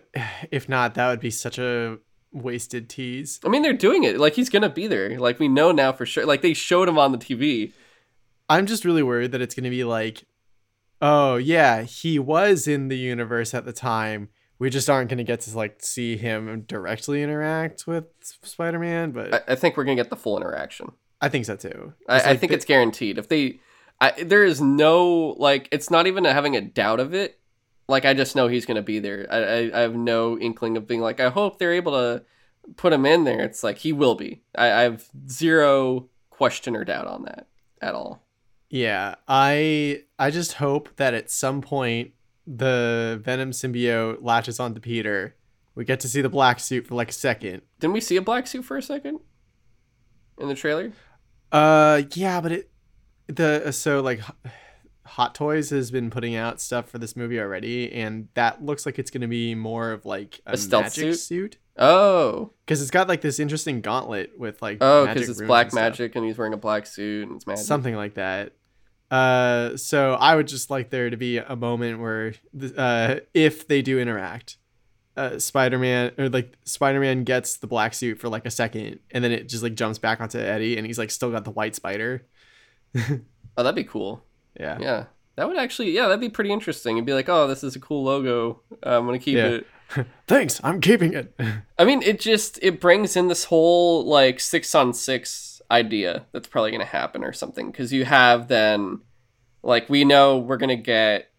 if 0.51 0.69
not, 0.69 0.95
that 0.95 1.09
would 1.09 1.21
be 1.21 1.31
such 1.31 1.59
a 1.59 1.99
wasted 2.33 2.89
tease. 2.89 3.41
I 3.45 3.49
mean, 3.49 3.63
they're 3.63 3.73
doing 3.73 4.05
it. 4.05 4.19
Like 4.19 4.35
he's 4.35 4.51
gonna 4.51 4.69
be 4.69 4.87
there. 4.87 5.19
Like 5.19 5.39
we 5.39 5.49
know 5.49 5.73
now 5.73 5.93
for 5.93 6.05
sure. 6.07 6.27
Like 6.27 6.43
they 6.43 6.53
showed 6.55 6.89
him 6.89 6.99
on 6.99 7.13
the 7.13 7.19
TV. 7.19 7.73
I'm 8.49 8.67
just 8.67 8.85
really 8.85 9.03
worried 9.03 9.33
that 9.33 9.41
it's 9.41 9.55
going 9.55 9.63
to 9.65 9.71
be 9.71 9.85
like, 9.85 10.25
oh 11.01 11.37
yeah, 11.37 11.83
he 11.83 12.19
was 12.19 12.67
in 12.67 12.89
the 12.89 12.99
universe 12.99 13.55
at 13.55 13.65
the 13.65 13.73
time. 13.73 14.29
We 14.59 14.69
just 14.71 14.91
aren't 14.91 15.09
going 15.09 15.19
to 15.19 15.25
get 15.25 15.41
to 15.43 15.57
like 15.57 15.77
see 15.83 16.17
him 16.17 16.63
directly 16.67 17.23
interact 17.23 17.87
with 17.87 18.05
Spider-Man, 18.21 19.13
but 19.13 19.33
I, 19.35 19.53
I 19.53 19.55
think 19.55 19.77
we're 19.77 19.85
gonna 19.85 19.95
get 19.97 20.11
the 20.11 20.17
full 20.17 20.37
interaction. 20.37 20.93
I 21.21 21.29
think 21.29 21.45
so 21.47 21.57
too. 21.57 21.95
I, 22.09 22.17
It's 22.17 22.27
I 22.27 22.37
think 22.37 22.51
the- 22.51 22.57
it's 22.57 22.65
guaranteed. 22.65 23.19
If 23.19 23.29
they, 23.29 23.61
I, 24.01 24.23
there 24.23 24.45
is 24.45 24.61
no 24.61 25.35
like, 25.39 25.69
it's 25.73 25.91
not 25.91 26.07
even 26.07 26.25
having 26.25 26.57
a 26.57 26.61
doubt 26.61 27.01
of 27.01 27.15
it. 27.15 27.39
Like 27.89 28.05
I 28.05 28.15
just 28.15 28.37
know 28.37 28.49
he's 28.49 28.67
gonna 28.67 28.83
be 28.83 28.99
there. 28.99 29.27
I, 29.31 29.37
I, 29.37 29.79
I 29.79 29.81
have 29.81 29.95
no 29.95 30.39
inkling 30.39 30.77
of 30.77 30.87
being 30.87 31.01
like, 31.01 31.21
I 31.21 31.29
hope 31.29 31.59
they're 31.59 31.73
able 31.73 31.93
to 31.93 32.25
put 32.77 32.93
him 32.93 33.05
in 33.05 33.25
there. 33.25 33.41
It's 33.41 33.65
like 33.65 33.79
he 33.79 33.93
will 33.93 34.15
be. 34.15 34.43
I, 34.55 34.67
I 34.67 34.81
have 34.83 35.05
zero 35.29 36.09
question 36.31 36.77
or 36.77 36.85
doubt 36.85 37.07
on 37.07 37.25
that 37.25 37.49
at 37.81 37.95
all. 37.95 38.25
Yeah, 38.69 39.17
I 39.27 40.05
I 40.19 40.31
just 40.31 40.55
hope 40.55 40.95
that 40.97 41.15
at 41.15 41.31
some 41.31 41.61
point 41.61 42.13
the 42.47 43.21
Venom 43.23 43.51
symbiote 43.51 44.19
latches 44.23 44.61
onto 44.61 44.81
Peter. 44.81 45.37
We 45.75 45.85
get 45.85 46.01
to 46.01 46.09
see 46.09 46.21
the 46.21 46.29
black 46.29 46.61
suit 46.61 46.87
for 46.87 46.95
like 46.95 47.11
a 47.11 47.13
second. 47.13 47.63
Didn't 47.81 47.95
we 47.95 48.01
see 48.01 48.17
a 48.17 48.23
black 48.23 48.47
suit 48.47 48.65
for 48.65 48.77
a 48.77 48.83
second 48.83 49.21
in 50.39 50.49
the 50.49 50.55
trailer? 50.55 50.93
Uh, 51.51 52.03
yeah, 52.15 52.41
but 52.41 52.53
it 52.53 52.70
the 53.31 53.73
so 53.73 54.01
like 54.01 54.21
Hot 55.07 55.35
Toys 55.35 55.71
has 55.71 55.91
been 55.91 56.11
putting 56.11 56.37
out 56.37 56.61
stuff 56.61 56.89
for 56.89 56.99
this 56.99 57.17
movie 57.17 57.41
already, 57.41 57.93
and 57.93 58.29
that 58.35 58.65
looks 58.65 58.87
like 58.87 58.99
it's 58.99 59.11
gonna 59.11 59.29
be 59.29 59.55
more 59.55 59.93
of 59.93 60.05
like 60.05 60.41
a, 60.47 60.53
A 60.53 60.57
stealth 60.57 60.85
magic 60.85 61.15
suit? 61.15 61.19
suit 61.19 61.59
Oh, 61.77 62.53
because 62.65 62.83
it's 62.83 62.91
got 62.91 63.09
like 63.09 63.23
this 63.23 63.41
interesting 63.41 63.81
gauntlet 63.81 64.39
with 64.39 64.61
like 64.61 64.79
oh, 64.81 65.07
because 65.07 65.29
it's 65.29 65.41
black 65.41 65.69
and 65.69 65.75
magic 65.75 66.15
and 66.15 66.27
he's 66.27 66.37
wearing 66.37 66.53
a 66.53 66.59
black 66.59 66.87
suit 66.87 67.27
and 67.27 67.37
it's 67.37 67.47
magic. 67.47 67.65
something 67.65 67.97
like 67.97 68.15
that. 68.15 68.53
Uh, 69.11 69.77
so 69.77 70.13
I 70.15 70.37
would 70.37 70.47
just 70.47 70.71
like 70.71 70.91
there 70.91 71.11
to 71.11 71.17
be 71.17 71.39
a 71.39 71.57
moment 71.57 71.99
where, 72.01 72.35
uh, 72.77 73.17
if 73.35 73.67
they 73.67 73.83
do 73.83 73.99
interact, 73.99 74.59
uh, 75.17 75.39
Spider-Man 75.39 76.13
or 76.19 76.29
like 76.29 76.57
Spider-Man 76.65 77.25
gets 77.25 77.57
the 77.57 77.67
black 77.67 77.95
suit 77.95 78.19
for 78.21 78.29
like 78.29 78.47
a 78.47 78.51
second, 78.51 79.01
and 79.11 79.25
then 79.25 79.33
it 79.33 79.49
just 79.49 79.63
like 79.63 79.75
jumps 79.75 79.99
back 79.99 80.21
onto 80.21 80.39
Eddie, 80.39 80.77
and 80.77 80.87
he's 80.87 80.99
like 80.99 81.11
still 81.11 81.31
got 81.31 81.45
the 81.45 81.51
white 81.51 81.75
spider. 81.75 82.27
Oh, 83.57 83.63
that'd 83.63 83.75
be 83.75 83.85
cool. 83.85 84.25
Yeah, 84.59 84.79
Yeah, 84.81 85.05
that 85.37 85.47
would 85.49 85.59
actually, 85.59 85.91
yeah, 85.91 86.03
that'd 86.09 86.21
be 86.21 86.29
pretty 86.31 86.51
interesting. 86.53 86.97
It'd 86.97 87.05
be 87.07 87.13
like, 87.13 87.29
oh, 87.29 87.47
this 87.47 87.63
is 87.65 87.77
a 87.77 87.81
cool 87.81 88.05
logo. 88.05 88.61
Uh, 88.85 88.97
I'm 88.99 89.05
gonna 89.07 89.19
keep 89.19 89.37
Yeah. 89.37 89.59
it. 89.59 89.67
thanks, 90.27 90.61
I'm 90.63 90.81
keeping 90.81 91.13
it. 91.15 91.35
I 91.79 91.85
mean, 91.85 92.01
it 92.03 92.21
just 92.21 92.59
it 92.63 92.81
brings 92.81 93.17
in 93.17 93.29
this 93.29 93.45
whole 93.45 94.05
like 94.07 94.41
six 94.41 94.75
on 94.75 94.95
six 94.95 95.61
idea 95.71 96.27
that's 96.33 96.49
probably 96.49 96.71
gonna 96.71 96.85
happen 96.85 97.23
or 97.25 97.33
something 97.33 97.71
because 97.71 97.93
you 97.93 98.05
have 98.05 98.49
then 98.49 99.01
like 99.63 99.91
we 99.91 100.05
know 100.05 100.39
we're 100.39 100.57
gonna 100.57 100.77
get 100.77 101.31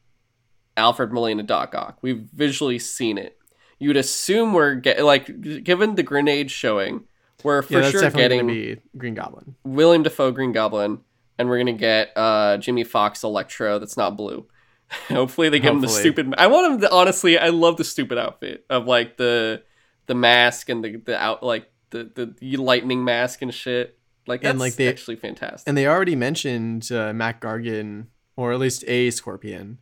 Alfred 0.78 1.12
Molina 1.12 1.44
Doc 1.44 1.74
Ock. 1.76 1.98
We've 2.02 2.28
visually 2.34 2.78
seen 2.80 3.18
it. 3.18 3.38
You'd 3.80 3.98
assume 3.98 4.54
we're 4.54 4.76
get 4.76 5.04
like 5.04 5.64
given 5.64 5.96
the 5.96 6.04
grenade 6.04 6.52
showing, 6.52 7.06
we're 7.44 7.62
for 7.62 7.74
yeah, 7.74 7.80
that's 7.82 7.92
sure 7.92 8.10
getting 8.12 8.80
Green 8.98 9.16
Goblin. 9.16 9.56
William 9.64 10.04
Dafoe 10.04 10.32
Green 10.32 10.52
Goblin, 10.52 11.00
and 11.38 11.50
we're 11.50 11.58
gonna 11.58 11.74
get 11.74 12.12
uh, 12.16 12.58
Jimmy 12.58 12.84
Foxx 12.84 13.24
Electro 13.24 13.80
that's 13.80 13.98
not 13.98 14.16
blue. 14.18 14.48
Hopefully 15.08 15.50
they 15.50 15.60
give 15.60 15.74
him 15.74 15.82
the 15.82 15.88
stupid. 15.88 16.34
I 16.38 16.48
want 16.48 16.74
him 16.74 16.82
to 16.82 16.92
honestly. 16.92 17.38
I 17.38 17.48
love 17.50 17.78
the 17.78 17.84
stupid 17.84 18.18
outfit 18.18 18.66
of 18.70 18.86
like 18.88 19.18
the 19.18 19.64
the 20.08 20.16
mask 20.16 20.70
and 20.70 20.84
the 20.84 20.98
the 20.98 21.18
out 21.18 21.42
like 21.44 21.72
the 21.92 22.04
the 22.40 22.58
lightning 22.58 23.04
mask 23.04 23.42
and 23.42 23.54
shit. 23.54 23.98
Like 24.28 24.42
that's 24.42 24.52
And, 24.52 24.60
like, 24.60 24.76
they- 24.76 24.88
actually 24.88 25.16
fantastic. 25.16 25.68
And 25.68 25.76
they 25.76 25.88
already 25.88 26.16
mentioned 26.16 26.92
uh, 26.92 27.12
Mac 27.12 27.42
Gargan, 27.42 28.06
or 28.36 28.54
at 28.54 28.60
least 28.60 28.84
a 28.88 29.10
Scorpion. 29.10 29.80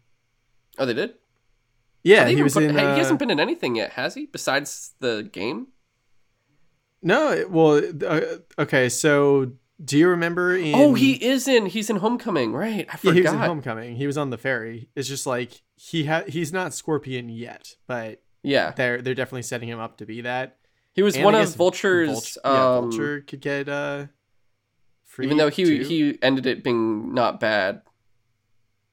oh, 0.77 0.85
they 0.85 0.93
did. 0.93 1.15
Yeah, 2.03 2.23
they 2.23 2.35
he 2.35 2.43
was 2.43 2.53
put- 2.53 2.63
in. 2.63 2.73
hey, 2.75 2.85
uh, 2.85 2.93
he 2.93 2.99
hasn't 2.99 3.19
been 3.19 3.29
in 3.31 3.39
anything 3.39 3.75
yet, 3.75 3.91
has 3.91 4.13
he? 4.15 4.27
Besides 4.27 4.93
the 5.01 5.27
game. 5.33 5.67
No, 7.01 7.45
well, 7.49 7.81
uh, 8.05 8.21
okay. 8.57 8.89
So, 8.89 9.53
do 9.83 9.97
you 9.97 10.07
remember 10.09 10.55
in? 10.55 10.75
oh, 10.75 10.93
he 10.93 11.13
is 11.13 11.47
in. 11.47 11.67
He's 11.67 11.89
in 11.89 11.97
Homecoming, 11.97 12.53
right? 12.53 12.85
I 12.89 12.91
Yeah, 12.91 12.95
forgot. 12.97 13.13
he 13.15 13.21
was 13.21 13.31
in 13.33 13.39
Homecoming. 13.39 13.95
He 13.95 14.07
was 14.07 14.17
on 14.17 14.29
the 14.29 14.37
ferry. 14.37 14.89
It's 14.95 15.07
just 15.07 15.25
like 15.25 15.61
he 15.75 16.05
ha- 16.05 16.23
he's 16.27 16.51
not 16.51 16.73
Scorpion 16.73 17.29
yet, 17.29 17.75
but 17.87 18.21
Yeah, 18.43 18.71
they're 18.71 19.01
they're 19.01 19.13
definitely 19.15 19.43
setting 19.43 19.69
him 19.69 19.79
up 19.79 19.97
to 19.97 20.05
be 20.05 20.21
that. 20.21 20.57
he 20.93 21.01
was 21.01 21.15
And 21.15 21.23
one 21.25 21.35
of 21.35 21.55
Vulture's. 21.55 22.07
Vulture, 22.09 22.39
yeah, 22.43 22.75
um, 22.77 22.83
Vulture 22.91 23.21
could 23.21 23.41
get 23.41 23.69
uh 23.69 24.07
free 25.05 25.25
even 25.25 25.37
though 25.37 25.49
he 25.49 25.63
too. 25.63 25.83
he 25.83 26.19
ended 26.21 26.45
it 26.45 26.63
being 26.63 27.13
not 27.13 27.39
bad. 27.39 27.81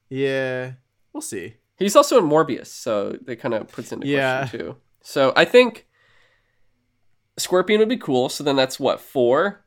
Yeah. 0.09 0.73
We'll 1.13 1.21
see. 1.21 1.55
He's 1.77 1.95
also 1.95 2.17
in 2.17 2.25
Morbius, 2.29 2.67
so 2.67 3.17
that 3.25 3.39
kind 3.39 3.53
of 3.53 3.67
puts 3.67 3.91
into 3.91 4.07
Yeah. 4.07 4.39
question 4.47 4.59
too. 4.59 4.75
So 5.01 5.33
I 5.35 5.45
think 5.45 5.85
Scorpion 7.37 7.79
would 7.79 7.89
be 7.89 7.97
cool. 7.97 8.29
So 8.29 8.43
then 8.43 8.55
that's 8.55 8.79
what 8.79 8.99
four. 8.99 9.63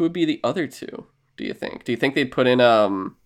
Who 0.00 0.04
would 0.04 0.14
be 0.14 0.24
the 0.24 0.40
other 0.42 0.66
two? 0.66 1.08
Do 1.36 1.44
you 1.44 1.52
think? 1.52 1.84
Do 1.84 1.92
you 1.92 1.98
think 1.98 2.14
they'd 2.14 2.32
put 2.32 2.46
in 2.46 2.58
um? 2.58 3.16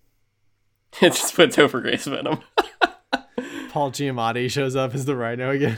just 0.99 1.33
put 1.33 1.51
Topher 1.51 1.81
Grace 1.81 2.03
Venom. 2.03 2.39
Paul 3.69 3.91
Giamatti 3.91 4.51
shows 4.51 4.75
up 4.75 4.93
as 4.93 5.05
the 5.05 5.15
Rhino 5.15 5.51
again. 5.51 5.77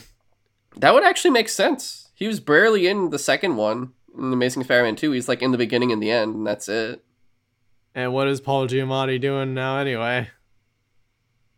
That 0.75 0.95
would 0.95 1.03
actually 1.03 1.29
make 1.29 1.49
sense. 1.49 2.09
He 2.15 2.25
was 2.25 2.39
barely 2.39 2.87
in 2.87 3.11
the 3.11 3.19
second 3.19 3.57
one 3.57 3.91
in 4.17 4.33
Amazing 4.33 4.63
Spider-Man 4.63 4.95
2. 4.95 5.11
He's 5.11 5.27
like 5.27 5.43
in 5.43 5.51
the 5.51 5.57
beginning 5.59 5.91
and 5.91 6.01
the 6.01 6.09
end, 6.09 6.33
and 6.33 6.47
that's 6.47 6.67
it. 6.67 7.05
And 7.93 8.11
what 8.11 8.27
is 8.27 8.41
Paul 8.41 8.67
Giamatti 8.67 9.21
doing 9.21 9.53
now 9.53 9.77
anyway? 9.77 10.31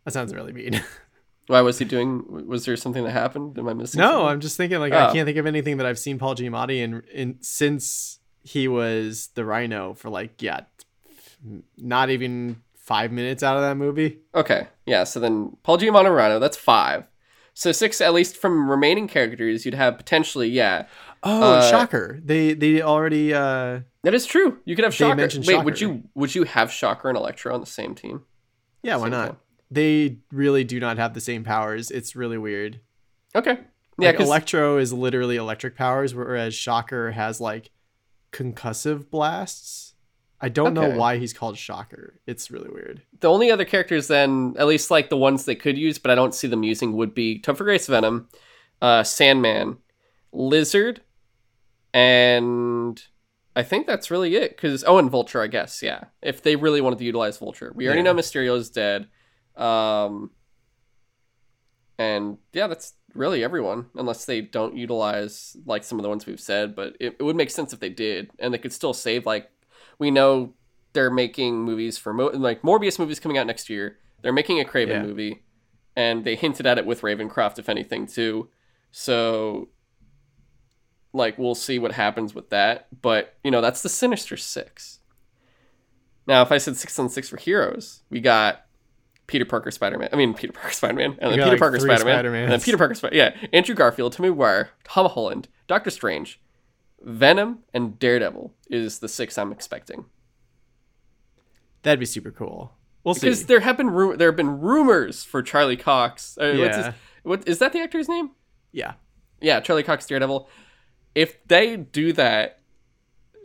That 0.04 0.12
sounds 0.12 0.34
really 0.34 0.52
mean. 0.52 0.84
Why 1.46 1.62
was 1.62 1.78
he 1.78 1.86
doing? 1.86 2.46
Was 2.46 2.66
there 2.66 2.76
something 2.76 3.04
that 3.04 3.12
happened? 3.12 3.58
Am 3.58 3.66
I 3.70 3.72
missing? 3.72 4.00
no, 4.00 4.10
something? 4.10 4.26
I'm 4.28 4.40
just 4.40 4.58
thinking 4.58 4.80
like 4.80 4.92
Oh. 4.92 4.98
I 4.98 5.12
can't 5.14 5.24
think 5.24 5.38
of 5.38 5.46
anything 5.46 5.78
that 5.78 5.86
I've 5.86 5.98
seen 5.98 6.18
Paul 6.18 6.34
Giamatti 6.34 6.76
in 6.76 7.02
in 7.10 7.38
since 7.40 8.18
he 8.42 8.68
was 8.68 9.28
the 9.34 9.44
Rhino 9.44 9.94
for 9.94 10.08
like 10.10 10.40
yeah, 10.42 10.60
not 11.78 12.10
even 12.10 12.62
five 12.74 13.12
minutes 13.12 13.42
out 13.42 13.56
of 13.56 13.62
that 13.62 13.76
movie. 13.76 14.18
Okay, 14.34 14.66
yeah. 14.86 15.04
So 15.04 15.20
then 15.20 15.56
Paul 15.62 15.78
Giamatti 15.78 16.14
Rhino, 16.14 16.38
that's 16.38 16.56
five. 16.56 17.04
So 17.54 17.72
six, 17.72 18.00
at 18.00 18.14
least 18.14 18.36
from 18.36 18.70
remaining 18.70 19.08
characters, 19.08 19.64
you'd 19.64 19.74
have 19.74 19.96
potentially, 19.98 20.48
yeah. 20.48 20.86
Oh, 21.22 21.54
Uh, 21.54 21.70
Shocker! 21.70 22.18
They 22.24 22.54
they 22.54 22.80
already 22.80 23.34
uh 23.34 23.80
That 24.02 24.14
is 24.14 24.24
true. 24.24 24.58
You 24.64 24.74
could 24.76 24.84
have 24.84 24.94
Shocker. 24.94 25.28
Wait, 25.44 25.64
would 25.64 25.80
you 25.80 26.04
would 26.14 26.34
you 26.34 26.44
have 26.44 26.72
Shocker 26.72 27.08
and 27.08 27.18
Electro 27.18 27.52
on 27.54 27.60
the 27.60 27.66
same 27.66 27.94
team? 27.94 28.22
yeah 28.82 28.96
why 28.96 29.10
not? 29.10 29.26
time. 29.26 29.36
They 29.70 30.18
really 30.32 30.64
do 30.64 30.80
not 30.80 30.96
have 30.96 31.12
the 31.14 31.20
same 31.20 31.44
powers. 31.44 31.90
It's 31.90 32.16
really 32.16 32.38
weird. 32.38 32.80
Okay. 33.34 33.58
Yeah, 33.98 34.08
Like 34.12 34.20
Electro 34.20 34.78
is 34.78 34.92
literally 34.94 35.36
electric 35.36 35.76
powers, 35.76 36.14
whereas 36.14 36.54
Shocker 36.54 37.10
has 37.10 37.40
like 37.40 37.70
concussive 38.32 39.10
blasts. 39.10 39.94
I 40.40 40.48
don't 40.48 40.76
Okay. 40.78 40.88
know 40.88 40.96
why 40.98 41.18
he's 41.18 41.32
called 41.34 41.58
Shocker. 41.58 42.18
It's 42.26 42.50
really 42.50 42.70
weird. 42.70 43.02
the 43.20 43.28
only 43.30 43.50
other 43.50 43.64
characters 43.66 44.08
then, 44.08 44.54
at 44.58 44.66
least 44.66 44.90
like 44.90 45.10
the 45.10 45.16
ones 45.16 45.44
they 45.44 45.54
could 45.54 45.76
use, 45.76 45.98
but 45.98 46.10
I 46.10 46.14
don't 46.14 46.34
see 46.34 46.48
them 46.48 46.62
using, 46.62 46.94
would 46.94 47.14
be 47.14 47.38
Topher 47.38 47.58
Grace 47.58 47.86
Venom, 47.86 48.28
uh, 48.80 49.02
Sandman, 49.02 49.76
Lizard, 50.32 51.02
and 51.92 53.02
I 53.54 53.62
think 53.62 53.86
that's 53.86 54.10
really 54.10 54.36
it. 54.36 54.56
Because 54.56 54.84
oh, 54.86 54.96
and 54.98 55.10
Vulture, 55.10 55.42
I 55.42 55.48
guess. 55.48 55.82
Yeah, 55.82 56.04
if 56.22 56.42
they 56.42 56.56
really 56.56 56.80
wanted 56.80 57.00
to 57.00 57.04
utilize 57.04 57.36
Vulture, 57.36 57.72
we 57.74 57.86
already 57.86 58.00
Yeah. 58.00 58.04
know 58.04 58.14
Mysterio 58.14 58.56
is 58.56 58.70
dead. 58.70 59.08
Um, 59.56 60.30
and 61.98 62.38
yeah, 62.52 62.66
that's 62.68 62.94
really 63.14 63.42
everyone, 63.44 63.86
unless 63.94 64.24
they 64.24 64.40
don't 64.40 64.76
utilize 64.76 65.56
like 65.66 65.84
some 65.84 65.98
of 65.98 66.02
the 66.02 66.08
ones 66.08 66.26
we've 66.26 66.40
said. 66.40 66.74
But 66.74 66.96
it, 67.00 67.16
it 67.18 67.22
would 67.22 67.36
make 67.36 67.50
sense 67.50 67.72
if 67.72 67.80
they 67.80 67.88
did, 67.88 68.30
and 68.38 68.52
they 68.54 68.58
could 68.58 68.72
still 68.72 68.92
save 68.94 69.26
like 69.26 69.50
we 69.98 70.10
know 70.10 70.54
they're 70.92 71.10
making 71.10 71.62
movies 71.62 71.98
for 71.98 72.12
Mo- 72.12 72.30
like 72.34 72.62
Morbius 72.62 72.98
movies 72.98 73.20
coming 73.20 73.38
out 73.38 73.46
next 73.46 73.68
year. 73.70 73.98
They're 74.22 74.32
making 74.32 74.60
a 74.60 74.64
Kraven 74.64 74.88
Yeah. 74.88 75.02
movie, 75.02 75.42
and 75.96 76.24
they 76.24 76.36
hinted 76.36 76.66
at 76.66 76.78
it 76.78 76.86
with 76.86 77.02
Ravencroft, 77.02 77.58
if 77.58 77.68
anything, 77.68 78.06
too. 78.06 78.48
So, 78.90 79.68
like, 81.12 81.38
we'll 81.38 81.54
see 81.54 81.78
what 81.78 81.92
happens 81.92 82.34
with 82.34 82.50
that. 82.50 82.88
But 83.02 83.36
you 83.44 83.50
know, 83.50 83.60
that's 83.60 83.82
the 83.82 83.88
Sinister 83.88 84.36
Six. 84.36 84.98
Now, 86.26 86.42
if 86.42 86.52
I 86.52 86.58
said 86.58 86.76
six 86.76 86.98
on 86.98 87.08
six 87.08 87.28
for 87.28 87.36
heroes, 87.36 88.02
we 88.10 88.20
got 88.20 88.66
Peter 89.30 89.44
Parker 89.44 89.70
Spider 89.70 89.96
Man. 89.96 90.08
I 90.12 90.16
mean, 90.16 90.34
Peter 90.34 90.52
Parker 90.52 90.72
Spider 90.72 90.94
Man, 90.94 91.10
and 91.20 91.30
then 91.30 91.38
Peter 91.38 91.46
like, 91.50 91.58
Parker 91.60 91.78
Spider 91.78 92.04
Man, 92.04 92.26
and 92.42 92.52
then 92.52 92.60
Peter 92.60 92.76
Parker 92.76 92.94
Spider. 92.94 93.14
Yeah, 93.14 93.36
Andrew 93.52 93.76
Garfield, 93.76 94.12
Tobey 94.12 94.28
Maguire, 94.30 94.70
Tom 94.82 95.08
Holland, 95.08 95.46
Doctor 95.68 95.90
Strange, 95.90 96.40
Venom, 97.00 97.60
and 97.72 97.96
Daredevil 97.98 98.52
is 98.68 98.98
the 98.98 99.08
six 99.08 99.38
I'm 99.38 99.52
expecting. 99.52 100.06
That'd 101.82 102.00
be 102.00 102.06
super 102.06 102.30
cool. 102.32 102.72
We'll 103.04 103.14
Because 103.14 103.40
see. 103.40 103.44
there 103.46 103.60
have 103.60 103.76
been 103.76 103.90
ru- 103.90 104.16
there 104.16 104.28
have 104.28 104.36
been 104.36 104.60
rumors 104.60 105.22
for 105.24 105.42
Charlie 105.42 105.76
Cox. 105.76 106.36
Uh, 106.36 106.54
what's 106.58 106.76
his, 106.76 106.86
Yeah. 106.86 106.92
what 107.22 107.48
is 107.48 107.58
that 107.60 107.72
the 107.72 107.80
actor's 107.80 108.08
name? 108.08 108.30
Yeah. 108.72 108.94
Yeah, 109.40 109.60
Charlie 109.60 109.82
Cox 109.84 110.06
Daredevil. 110.06 110.48
If 111.14 111.42
they 111.46 111.76
do 111.76 112.12
that, 112.14 112.60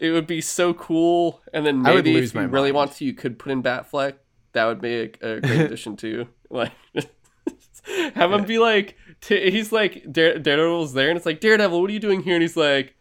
it 0.02 0.12
would 0.12 0.28
be 0.28 0.42
so 0.42 0.74
cool. 0.74 1.42
And 1.54 1.66
then 1.66 1.82
maybe 1.82 2.18
if 2.18 2.34
you 2.34 2.42
really 2.42 2.72
mind. 2.72 2.76
want 2.76 2.92
to, 2.94 3.06
you 3.06 3.14
could 3.14 3.40
put 3.40 3.52
in 3.52 3.64
Batfleck. 3.64 4.16
That 4.56 4.66
would 4.66 4.82
be 4.82 4.96
a, 4.96 5.04
a 5.36 5.42
great 5.42 5.62
addition 5.68 5.96
too. 5.96 6.28
Like, 6.50 6.72
have 8.16 8.32
him 8.32 8.46
be 8.46 8.58
like, 8.58 8.98
t- 9.22 9.52
he's 9.52 9.72
like 9.72 10.12
Dare- 10.12 10.40
Daredevil's 10.40 10.94
there, 10.94 11.10
and 11.10 11.18
it's 11.18 11.26
like 11.26 11.40
Daredevil, 11.40 11.80
what 11.80 11.90
are 11.90 11.94
you 11.94 12.00
doing 12.00 12.24
here? 12.24 12.34
And 12.34 12.42
he's 12.42 12.58
like, 12.58 12.96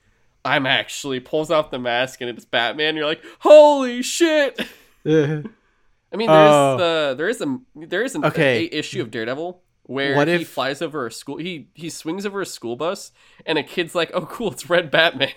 I'm 0.44 0.66
actually 0.66 1.20
pulls 1.20 1.50
off 1.50 1.70
the 1.70 1.78
mask, 1.78 2.20
and 2.20 2.28
it's 2.28 2.44
Batman. 2.44 2.96
You're 2.96 3.06
like, 3.06 3.22
holy 3.40 4.02
shit! 4.02 4.60
I 5.06 6.16
mean, 6.16 6.28
there's 6.28 6.52
Oh. 6.52 6.76
the 6.78 7.14
there 7.16 7.28
is 7.28 7.40
a 7.40 7.58
there 7.74 8.02
is 8.04 8.14
an 8.14 8.24
Okay. 8.24 8.68
a 8.72 8.78
issue 8.78 9.00
of 9.02 9.10
Daredevil 9.10 9.62
where 9.84 10.16
What 10.16 10.28
he 10.28 10.44
flies 10.44 10.80
over 10.80 11.06
a 11.06 11.12
school 11.12 11.36
he 11.38 11.68
he 11.74 11.90
swings 11.90 12.24
over 12.24 12.40
a 12.40 12.46
school 12.46 12.76
bus 12.76 13.12
and 13.44 13.58
a 13.58 13.62
kid's 13.62 13.94
like, 13.94 14.10
"Oh, 14.14 14.24
cool, 14.26 14.52
it's 14.52 14.70
Red 14.70 14.90
Batman." 14.90 15.32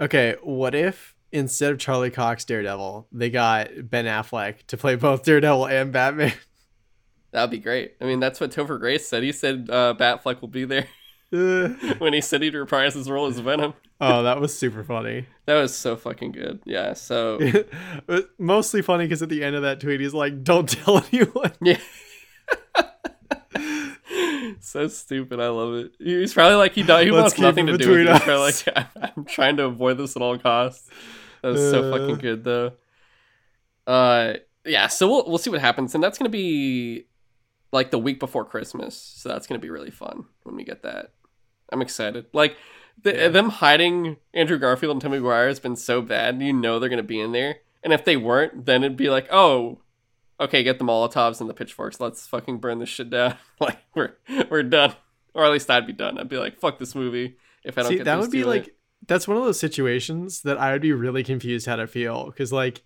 okay, 0.00 0.36
what 0.42 0.74
if 0.74 1.15
instead 1.36 1.72
of 1.72 1.78
Charlie 1.78 2.10
Cox 2.10 2.44
Daredevil, 2.44 3.08
they 3.12 3.30
got 3.30 3.68
Ben 3.90 4.06
Affleck 4.06 4.66
to 4.68 4.76
play 4.76 4.96
both 4.96 5.22
Daredevil 5.22 5.66
and 5.66 5.92
Batman? 5.92 6.32
That 7.32 7.42
would 7.42 7.50
be 7.50 7.58
great. 7.58 7.96
I 8.00 8.04
mean, 8.06 8.18
that's 8.18 8.40
what 8.40 8.50
Topher 8.50 8.80
Grace 8.80 9.06
said. 9.06 9.22
He 9.22 9.30
said 9.30 9.68
uh, 9.70 9.94
Batfleck 9.98 10.40
will 10.40 10.48
be 10.48 10.64
there 10.64 10.86
when 11.98 12.14
he 12.14 12.22
said 12.22 12.40
he'd 12.40 12.54
reprise 12.54 12.94
his 12.94 13.10
role 13.10 13.26
as 13.26 13.38
Venom. 13.40 13.74
oh, 14.00 14.22
that 14.22 14.40
was 14.40 14.56
super 14.56 14.82
funny. 14.82 15.26
That 15.44 15.56
was 15.60 15.76
so 15.76 15.96
fucking 15.96 16.32
good. 16.32 16.60
Yeah. 16.64 16.94
So 16.94 17.38
Mostly 18.38 18.80
funny 18.80 19.04
because 19.04 19.20
at 19.20 19.28
the 19.28 19.44
end 19.44 19.54
of 19.54 19.62
that 19.62 19.80
tweet, 19.80 20.00
he's 20.00 20.14
like, 20.14 20.44
"Don't 20.44 20.66
tell 20.66 21.04
anyone." 21.12 21.52
yeah. 21.60 21.80
so 24.60 24.88
stupid. 24.88 25.38
I 25.38 25.48
love 25.48 25.74
it. 25.74 25.92
He's 25.98 26.32
probably 26.32 26.56
like 26.56 26.72
he 26.72 26.82
he 26.82 27.10
wants 27.10 27.38
nothing 27.38 27.66
to 27.66 27.76
do 27.76 27.90
with 27.90 28.00
it. 28.00 28.12
He's 28.12 28.22
probably 28.22 28.52
like 28.74 28.86
I'm 29.16 29.24
trying 29.24 29.56
to 29.58 29.64
avoid 29.64 29.98
this 29.98 30.16
at 30.16 30.22
all 30.22 30.38
costs. 30.38 30.88
That 31.46 31.52
was 31.52 31.70
so 31.70 31.84
Uh. 31.92 31.98
fucking 31.98 32.18
good 32.18 32.42
though. 32.44 32.72
Uh 33.86 34.34
yeah, 34.64 34.88
so 34.88 35.08
we'll 35.08 35.28
we'll 35.28 35.38
see 35.38 35.50
what 35.50 35.60
happens 35.60 35.94
and 35.94 36.02
that's 36.02 36.18
going 36.18 36.24
to 36.30 36.36
be 36.36 37.06
like 37.72 37.90
the 37.90 37.98
week 37.98 38.18
before 38.18 38.44
Christmas. 38.44 38.96
So 38.96 39.28
that's 39.28 39.46
going 39.46 39.60
to 39.60 39.64
be 39.64 39.70
really 39.70 39.90
fun 39.90 40.24
when 40.42 40.56
we 40.56 40.64
get 40.64 40.82
that. 40.82 41.12
I'm 41.72 41.82
excited. 41.82 42.26
Like 42.32 42.56
the, 43.02 43.14
Yeah. 43.14 43.28
them 43.28 43.50
hiding 43.50 44.16
Andrew 44.34 44.58
Garfield 44.58 44.92
and 44.92 45.00
Tommy 45.02 45.18
Maguire 45.18 45.46
has 45.48 45.60
been 45.60 45.76
so 45.76 46.02
bad. 46.02 46.40
You 46.42 46.52
know 46.52 46.78
they're 46.78 46.88
going 46.88 46.96
to 46.96 47.02
be 47.02 47.20
in 47.20 47.32
there. 47.32 47.58
And 47.82 47.92
if 47.92 48.04
they 48.04 48.16
weren't, 48.16 48.66
then 48.66 48.82
it'd 48.82 48.96
be 48.96 49.10
like, 49.10 49.28
"Oh, 49.30 49.78
okay, 50.40 50.64
get 50.64 50.78
the 50.80 50.84
Molotovs 50.84 51.40
and 51.40 51.48
the 51.48 51.54
pitchforks. 51.54 52.00
Let's 52.00 52.26
fucking 52.26 52.58
burn 52.58 52.80
this 52.80 52.88
shit 52.88 53.10
down. 53.10 53.36
like 53.60 53.78
we're 53.94 54.14
we're 54.50 54.64
done." 54.64 54.94
Or 55.34 55.44
at 55.44 55.52
least 55.52 55.70
I'd 55.70 55.86
be 55.86 55.92
done. 55.92 56.18
I'd 56.18 56.28
be 56.28 56.38
like, 56.38 56.58
"Fuck 56.58 56.78
this 56.80 56.96
movie." 56.96 57.36
If 57.62 57.78
I 57.78 57.82
don't 57.82 57.90
See, 57.90 57.96
get 57.98 58.04
that 58.06 58.18
would 58.18 58.30
be 58.32 58.40
in 58.42 58.48
it. 58.48 58.76
That's 59.06 59.28
one 59.28 59.36
of 59.36 59.44
those 59.44 59.58
situations 59.60 60.42
that 60.42 60.58
I 60.58 60.72
would 60.72 60.82
be 60.82 60.92
really 60.92 61.22
confused 61.24 61.66
how 61.66 61.76
to 61.76 61.86
feel 61.86 62.26
because 62.26 62.52
like 62.52 62.82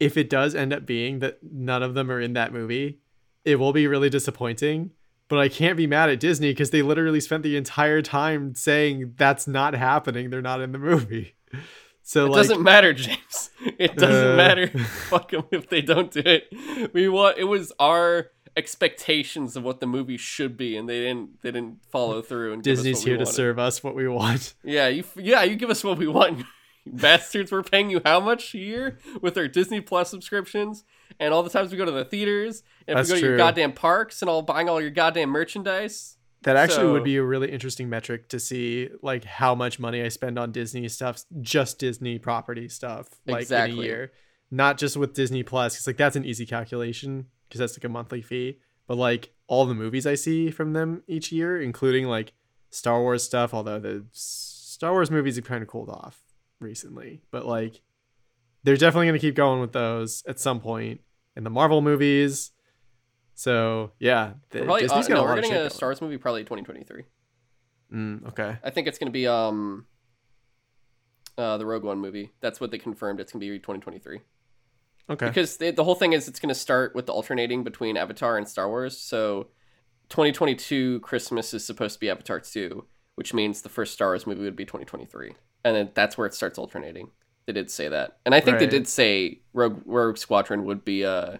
if 0.00 0.16
it 0.16 0.28
does 0.30 0.54
end 0.54 0.72
up 0.72 0.84
being 0.86 1.20
that 1.20 1.38
none 1.42 1.82
of 1.82 1.94
them 1.94 2.10
are 2.10 2.20
in 2.20 2.32
that 2.32 2.52
movie, 2.52 2.98
it 3.44 3.56
will 3.56 3.72
be 3.72 3.86
really 3.86 4.10
disappointing. 4.10 4.90
But 5.28 5.38
I 5.38 5.48
can't 5.48 5.76
be 5.76 5.86
mad 5.86 6.10
at 6.10 6.20
Disney 6.20 6.50
because 6.50 6.70
they 6.70 6.82
literally 6.82 7.20
spent 7.20 7.42
the 7.42 7.56
entire 7.56 8.02
time 8.02 8.54
saying 8.54 9.14
that's 9.16 9.46
not 9.46 9.74
happening. 9.74 10.28
They're 10.30 10.42
not 10.42 10.60
in 10.60 10.72
the 10.72 10.78
movie. 10.78 11.34
So 12.04 12.26
It 12.26 12.30
like, 12.30 12.36
doesn't 12.38 12.62
matter, 12.64 12.92
James. 12.92 13.50
It 13.78 13.96
doesn't 13.96 14.32
Uh. 14.32 14.36
matter. 14.36 14.66
Fuck 15.08 15.30
them 15.30 15.44
if 15.52 15.68
they 15.68 15.80
don't 15.80 16.10
do 16.10 16.20
it. 16.24 16.92
We 16.92 17.08
want. 17.08 17.38
It 17.38 17.44
was 17.44 17.72
our 17.78 18.26
expectations 18.56 19.56
of 19.56 19.62
what 19.62 19.80
the 19.80 19.86
movie 19.86 20.16
should 20.16 20.56
be, 20.56 20.76
and 20.76 20.88
they 20.88 21.00
didn't. 21.00 21.42
They 21.42 21.50
didn't 21.50 21.84
follow 21.90 22.22
through. 22.22 22.52
And 22.52 22.62
Disney's 22.62 23.02
here 23.04 23.16
to 23.16 23.24
wanted. 23.24 23.32
serve 23.34 23.58
us 23.58 23.82
what 23.82 23.94
we 23.94 24.08
want. 24.08 24.54
Yeah, 24.64 24.88
you. 24.88 25.04
Yeah, 25.16 25.42
you 25.42 25.56
give 25.56 25.70
us 25.70 25.82
what 25.84 25.98
we 25.98 26.06
want. 26.06 26.38
you 26.84 26.92
bastards, 26.92 27.50
we're 27.52 27.62
paying 27.62 27.90
you 27.90 28.00
how 28.04 28.20
much 28.20 28.54
a 28.54 28.58
year 28.58 28.98
with 29.20 29.36
our 29.36 29.48
Disney 29.48 29.80
Plus 29.80 30.10
subscriptions, 30.10 30.84
and 31.20 31.32
all 31.34 31.42
the 31.42 31.50
times 31.50 31.70
we 31.72 31.78
go 31.78 31.84
to 31.84 31.90
the 31.90 32.04
theaters, 32.04 32.62
and 32.86 32.98
if 32.98 33.06
we 33.06 33.14
go 33.14 33.20
to 33.20 33.26
your 33.26 33.36
goddamn 33.36 33.72
parks, 33.72 34.22
and 34.22 34.28
all 34.28 34.42
buying 34.42 34.68
all 34.68 34.80
your 34.80 34.90
goddamn 34.90 35.30
merchandise. 35.30 36.16
That 36.42 36.56
actually 36.56 36.86
So- 36.86 36.92
would 36.92 37.04
be 37.04 37.16
a 37.16 37.22
really 37.22 37.52
interesting 37.52 37.88
metric 37.88 38.28
to 38.30 38.40
see, 38.40 38.88
like 39.00 39.22
how 39.24 39.54
much 39.54 39.78
money 39.78 40.02
I 40.02 40.08
spend 40.08 40.40
on 40.40 40.50
Disney 40.50 40.88
stuff, 40.88 41.22
just 41.40 41.78
Disney 41.78 42.18
property 42.18 42.68
stuff, 42.68 43.08
like 43.26 43.48
in 43.48 43.56
a 43.56 43.66
year, 43.68 44.12
not 44.50 44.76
just 44.76 44.96
with 44.96 45.14
Disney 45.14 45.44
Plus. 45.44 45.74
Because 45.74 45.86
like 45.86 45.96
that's 45.98 46.16
an 46.16 46.24
easy 46.24 46.44
calculation 46.44 47.26
because 47.52 47.58
that's 47.58 47.78
like 47.78 47.84
a 47.84 47.88
monthly 47.90 48.22
fee. 48.22 48.58
but 48.86 48.96
like 48.96 49.34
all 49.46 49.66
the 49.66 49.74
movies 49.74 50.06
I 50.06 50.14
see 50.14 50.50
from 50.50 50.72
them 50.72 51.02
each 51.06 51.30
year, 51.30 51.60
including 51.60 52.06
like 52.06 52.32
Star 52.70 53.02
Wars 53.02 53.22
stuff, 53.22 53.52
although 53.52 53.78
the 53.78 54.06
Star 54.12 54.92
Wars 54.92 55.10
movies 55.10 55.36
have 55.36 55.44
kind 55.44 55.60
of 55.60 55.68
cooled 55.68 55.90
off 55.90 56.22
recently, 56.60 57.20
but 57.30 57.44
like 57.44 57.82
they're 58.64 58.78
definitely 58.78 59.08
going 59.08 59.20
to 59.20 59.26
keep 59.26 59.34
going 59.34 59.60
with 59.60 59.72
those 59.72 60.22
at 60.26 60.40
some 60.40 60.60
point 60.60 61.02
in 61.36 61.44
the 61.44 61.50
Marvel 61.50 61.82
movies. 61.82 62.52
So 63.34 63.92
yeah, 63.98 64.32
the, 64.50 64.60
We're 64.60 64.64
probably, 64.64 64.82
Disney's 64.82 65.10
uh, 65.10 65.14
no, 65.14 65.20
a 65.20 65.24
we're 65.24 65.34
getting 65.34 65.52
a 65.52 65.54
going. 65.56 65.70
Star 65.70 65.88
Wars 65.90 66.00
movie 66.00 66.16
probably 66.16 66.44
2023. 66.44 67.04
Mm, 67.92 68.28
okay. 68.28 68.56
I 68.64 68.70
think 68.70 68.88
it's 68.88 68.98
going 68.98 69.08
to 69.08 69.12
be 69.12 69.26
um 69.26 69.84
uh 71.36 71.58
the 71.58 71.66
Rogue 71.66 71.84
One 71.84 71.98
movie. 71.98 72.30
That's 72.40 72.58
what 72.62 72.70
they 72.70 72.78
confirmed. 72.78 73.20
It's 73.20 73.32
going 73.32 73.40
to 73.42 73.46
be 73.46 73.58
2023. 73.58 74.20
Okay. 75.10 75.26
Because 75.26 75.56
they, 75.56 75.70
the 75.70 75.84
whole 75.84 75.94
thing 75.94 76.12
is 76.12 76.28
it's 76.28 76.40
going 76.40 76.48
to 76.48 76.54
start 76.54 76.94
with 76.94 77.06
the 77.06 77.12
alternating 77.12 77.64
between 77.64 77.96
Avatar 77.96 78.38
and 78.38 78.48
Star 78.48 78.68
Wars. 78.68 78.96
So 78.98 79.48
2022 80.08 81.00
Christmas 81.00 81.52
is 81.54 81.64
supposed 81.64 81.94
to 81.94 82.00
be 82.00 82.10
Avatar 82.10 82.40
2, 82.40 82.84
which 83.16 83.34
means 83.34 83.62
the 83.62 83.68
first 83.68 83.92
Star 83.92 84.08
Wars 84.08 84.26
movie 84.26 84.42
would 84.42 84.56
be 84.56 84.64
2023. 84.64 85.34
And 85.64 85.76
then 85.76 85.90
that's 85.94 86.16
where 86.16 86.26
it 86.26 86.34
starts 86.34 86.58
alternating. 86.58 87.10
They 87.46 87.52
did 87.52 87.70
say 87.70 87.88
that. 87.88 88.18
And 88.24 88.34
I 88.34 88.40
think 88.40 88.58
they 88.58 88.66
did 88.66 88.86
say 88.86 89.40
Rogue, 89.52 89.82
Rogue 89.84 90.16
Squadron 90.16 90.64
would 90.64 90.84
be 90.84 91.04
uh 91.04 91.38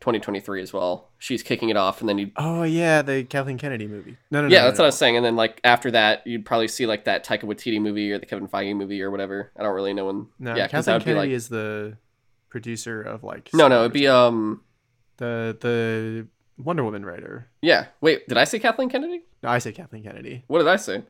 2023 0.00 0.60
as 0.60 0.72
well. 0.72 1.08
She's 1.18 1.42
kicking 1.42 1.70
it 1.70 1.76
off 1.76 2.00
and 2.00 2.08
then 2.08 2.18
you 2.18 2.30
oh 2.36 2.62
yeah, 2.62 3.02
the 3.02 3.24
Kathleen 3.24 3.58
Kennedy 3.58 3.88
movie. 3.88 4.16
No, 4.30 4.42
no, 4.42 4.48
no. 4.48 4.54
Yeah, 4.54 4.60
no, 4.60 4.66
that's 4.66 4.78
no. 4.78 4.82
what 4.82 4.86
I 4.86 4.88
was 4.88 4.98
saying. 4.98 5.16
And 5.16 5.24
then 5.24 5.34
like 5.34 5.60
after 5.64 5.90
that, 5.90 6.26
you'd 6.26 6.44
probably 6.44 6.68
see 6.68 6.86
like 6.86 7.04
that 7.06 7.24
Taika 7.24 7.42
Waititi 7.42 7.80
movie 7.80 8.12
or 8.12 8.18
the 8.18 8.26
Kevin 8.26 8.46
Feige 8.46 8.76
movie 8.76 9.02
or 9.02 9.10
whatever. 9.10 9.50
I 9.58 9.62
don't 9.62 9.74
really 9.74 9.94
know 9.94 10.06
when. 10.06 10.28
No, 10.38 10.54
yeah, 10.54 10.68
Kathleen 10.68 11.00
Kennedy 11.00 11.18
like 11.18 11.30
is 11.30 11.48
the 11.48 11.96
producer 12.54 13.02
of 13.02 13.24
like. 13.24 13.50
no, 13.52 13.58
Star 13.58 13.68
no, 13.68 13.80
it'd 13.80 13.90
Wars. 13.92 14.00
be 14.00 14.06
um 14.06 14.60
the 15.16 15.56
the 15.60 16.28
Wonder 16.56 16.84
Woman 16.84 17.04
writer. 17.04 17.48
yeah. 17.60 17.86
Wait, 18.00 18.28
did 18.28 18.38
I 18.38 18.44
say 18.44 18.60
Kathleen 18.60 18.88
Kennedy? 18.88 19.22
No, 19.42 19.48
I 19.48 19.58
said 19.58 19.74
Kathleen 19.74 20.04
Kennedy. 20.04 20.44
What 20.46 20.58
did 20.60 20.68
I 20.68 20.76
say? 20.76 21.02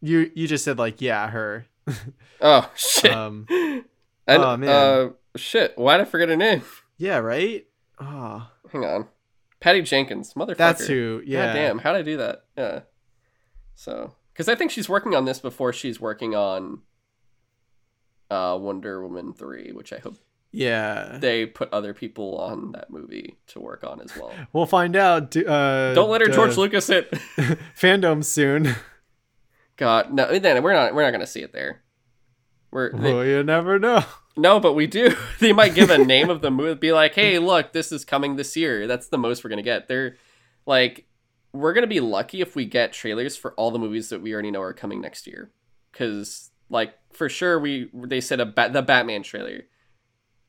You 0.00 0.28
you 0.34 0.48
just 0.48 0.64
said 0.64 0.76
like 0.78 1.00
yeah 1.00 1.28
her. 1.30 1.66
Oh 2.44 2.68
shit. 2.74 3.12
um 3.12 3.46
and, 3.50 3.84
oh, 4.42 4.56
man. 4.56 4.68
Uh, 4.68 5.10
shit. 5.36 5.74
Why 5.78 5.96
did 5.96 6.08
I 6.08 6.10
forget 6.10 6.28
her 6.28 6.36
name? 6.36 6.62
yeah 6.98 7.18
right. 7.18 7.64
Oh, 8.00 8.48
Hang 8.72 8.84
on. 8.84 9.06
Patty 9.60 9.82
Jenkins, 9.82 10.34
motherfucker. 10.34 10.56
that's 10.56 10.86
who. 10.88 11.22
Yeah. 11.24 11.46
God 11.46 11.52
damn, 11.52 11.78
how 11.78 11.92
did 11.92 11.98
I 12.00 12.02
do 12.02 12.16
that? 12.16 12.44
Yeah. 12.58 12.80
So, 13.76 14.14
because 14.32 14.48
I 14.48 14.56
think 14.56 14.72
she's 14.72 14.88
working 14.88 15.14
on 15.14 15.24
this 15.24 15.38
before 15.38 15.72
she's 15.72 16.00
working 16.00 16.34
on 16.34 16.80
uh, 18.32 18.56
Wonder 18.58 19.02
Woman 19.06 19.32
three, 19.32 19.72
which 19.72 19.92
I 19.92 19.98
hope 19.98 20.16
Yeah. 20.52 21.18
they 21.20 21.46
put 21.46 21.72
other 21.72 21.92
people 21.94 22.38
on 22.38 22.72
that 22.72 22.90
movie 22.90 23.36
to 23.48 23.60
work 23.60 23.84
on 23.84 24.00
as 24.00 24.16
well. 24.16 24.32
We'll 24.52 24.66
find 24.66 24.96
out. 24.96 25.36
Uh, 25.36 25.92
Don't 25.94 26.10
let 26.10 26.20
her 26.20 26.28
d- 26.28 26.32
George 26.34 26.56
Lucas 26.56 26.88
it. 26.90 27.10
fandom 27.78 28.24
soon. 28.24 28.74
God, 29.76 30.12
no. 30.12 30.38
Then 30.38 30.62
we're 30.62 30.72
not. 30.74 30.94
We're 30.94 31.02
not 31.02 31.12
gonna 31.12 31.26
see 31.26 31.40
it 31.42 31.52
there. 31.52 31.82
We're 32.70 32.92
they- 32.92 33.12
well, 33.14 33.24
you 33.24 33.42
never 33.42 33.78
know. 33.78 34.04
no, 34.36 34.60
but 34.60 34.74
we 34.74 34.86
do. 34.86 35.14
they 35.40 35.52
might 35.52 35.74
give 35.74 35.90
a 35.90 35.98
name 36.04 36.30
of 36.30 36.40
the 36.42 36.50
movie. 36.50 36.78
Be 36.78 36.92
like, 36.92 37.14
hey, 37.14 37.38
look, 37.38 37.72
this 37.72 37.90
is 37.92 38.04
coming 38.04 38.36
this 38.36 38.56
year. 38.56 38.86
That's 38.86 39.08
the 39.08 39.18
most 39.18 39.42
we're 39.44 39.50
gonna 39.50 39.62
get. 39.62 39.88
They're 39.88 40.16
like, 40.66 41.06
we're 41.52 41.72
gonna 41.72 41.86
be 41.86 42.00
lucky 42.00 42.40
if 42.40 42.54
we 42.54 42.64
get 42.66 42.92
trailers 42.92 43.36
for 43.36 43.52
all 43.54 43.70
the 43.70 43.78
movies 43.78 44.08
that 44.10 44.22
we 44.22 44.32
already 44.32 44.50
know 44.50 44.62
are 44.62 44.72
coming 44.72 45.00
next 45.00 45.26
year. 45.26 45.50
Because 45.90 46.50
like 46.72 46.94
for 47.12 47.28
sure, 47.28 47.60
we 47.60 47.88
they 47.94 48.20
said 48.20 48.40
a 48.40 48.46
ba- 48.46 48.70
the 48.72 48.82
Batman 48.82 49.22
trailer. 49.22 49.62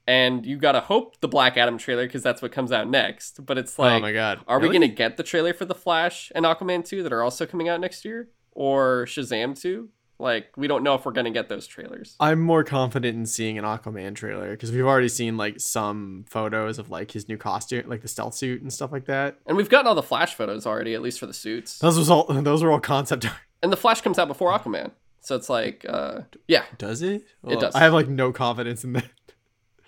And 0.05 0.45
you 0.45 0.57
gotta 0.57 0.81
hope 0.81 1.21
the 1.21 1.27
Black 1.29 1.55
Adam 1.55 1.77
trailer 1.77 2.05
because 2.05 2.23
that's 2.23 2.41
what 2.41 2.51
comes 2.51 2.71
out 2.71 2.89
next. 2.89 3.45
But 3.45 3.57
it's 3.57 3.77
like, 3.79 3.99
oh 3.99 3.99
my 3.99 4.11
god. 4.11 4.41
Are 4.47 4.59
we 4.59 4.67
going 4.67 4.81
to 4.81 4.87
get 4.89 5.15
the 5.15 5.23
trailer 5.23 5.53
for 5.53 5.63
The 5.63 5.75
Flash 5.75 6.29
and 6.35 6.43
Aquaman 6.45 6.83
2 6.83 7.03
that 7.03 7.13
are 7.13 7.23
also 7.23 7.45
coming 7.45 7.69
out 7.69 7.79
next 7.79 8.03
year? 8.03 8.27
Or 8.51 9.05
Shazam 9.07 9.57
2? 9.59 9.87
Like, 10.19 10.51
we 10.57 10.67
don't 10.67 10.83
know 10.83 10.93
if 10.95 11.05
we're 11.05 11.13
going 11.13 11.25
to 11.25 11.31
get 11.31 11.47
those 11.49 11.65
trailers. 11.65 12.15
I'm 12.19 12.41
more 12.41 12.63
confident 12.65 13.17
in 13.17 13.25
seeing 13.25 13.57
an 13.57 13.63
Aquaman 13.63 14.13
trailer 14.13 14.51
because 14.51 14.71
we've 14.73 14.85
already 14.85 15.07
seen 15.09 15.37
like 15.37 15.59
some 15.61 16.25
photos 16.29 16.79
of 16.79 16.89
like 16.89 17.11
his 17.11 17.29
new 17.29 17.37
costume, 17.37 17.87
like 17.87 18.01
the 18.01 18.07
stealth 18.09 18.35
suit 18.35 18.61
and 18.61 18.71
stuff 18.73 18.91
like 18.91 19.05
that. 19.05 19.39
And 19.47 19.55
we've 19.55 19.69
gotten 19.69 19.87
all 19.87 19.95
the 19.95 20.03
Flash 20.03 20.35
photos 20.35 20.65
already, 20.65 20.93
at 20.93 21.01
least 21.01 21.17
for 21.19 21.27
the 21.27 21.33
suits. 21.33 21.79
Those 21.79 21.97
was 21.97 22.09
all. 22.09 22.25
Those 22.29 22.61
were 22.61 22.71
all 22.71 22.79
concept 22.81 23.25
art. 23.25 23.35
And 23.61 23.71
The 23.71 23.77
Flash 23.77 24.01
comes 24.01 24.19
out 24.19 24.27
before 24.27 24.51
Aquaman. 24.51 24.91
So 25.23 25.35
it's 25.35 25.49
like, 25.49 25.85
uh, 25.87 26.21
yeah. 26.47 26.63
Does 26.77 27.01
it? 27.01 27.23
It 27.47 27.59
does. 27.59 27.73
I 27.75 27.79
have 27.79 27.93
like 27.93 28.07
no 28.09 28.31
confidence 28.31 28.83
in 28.83 28.93
that. 28.93 29.09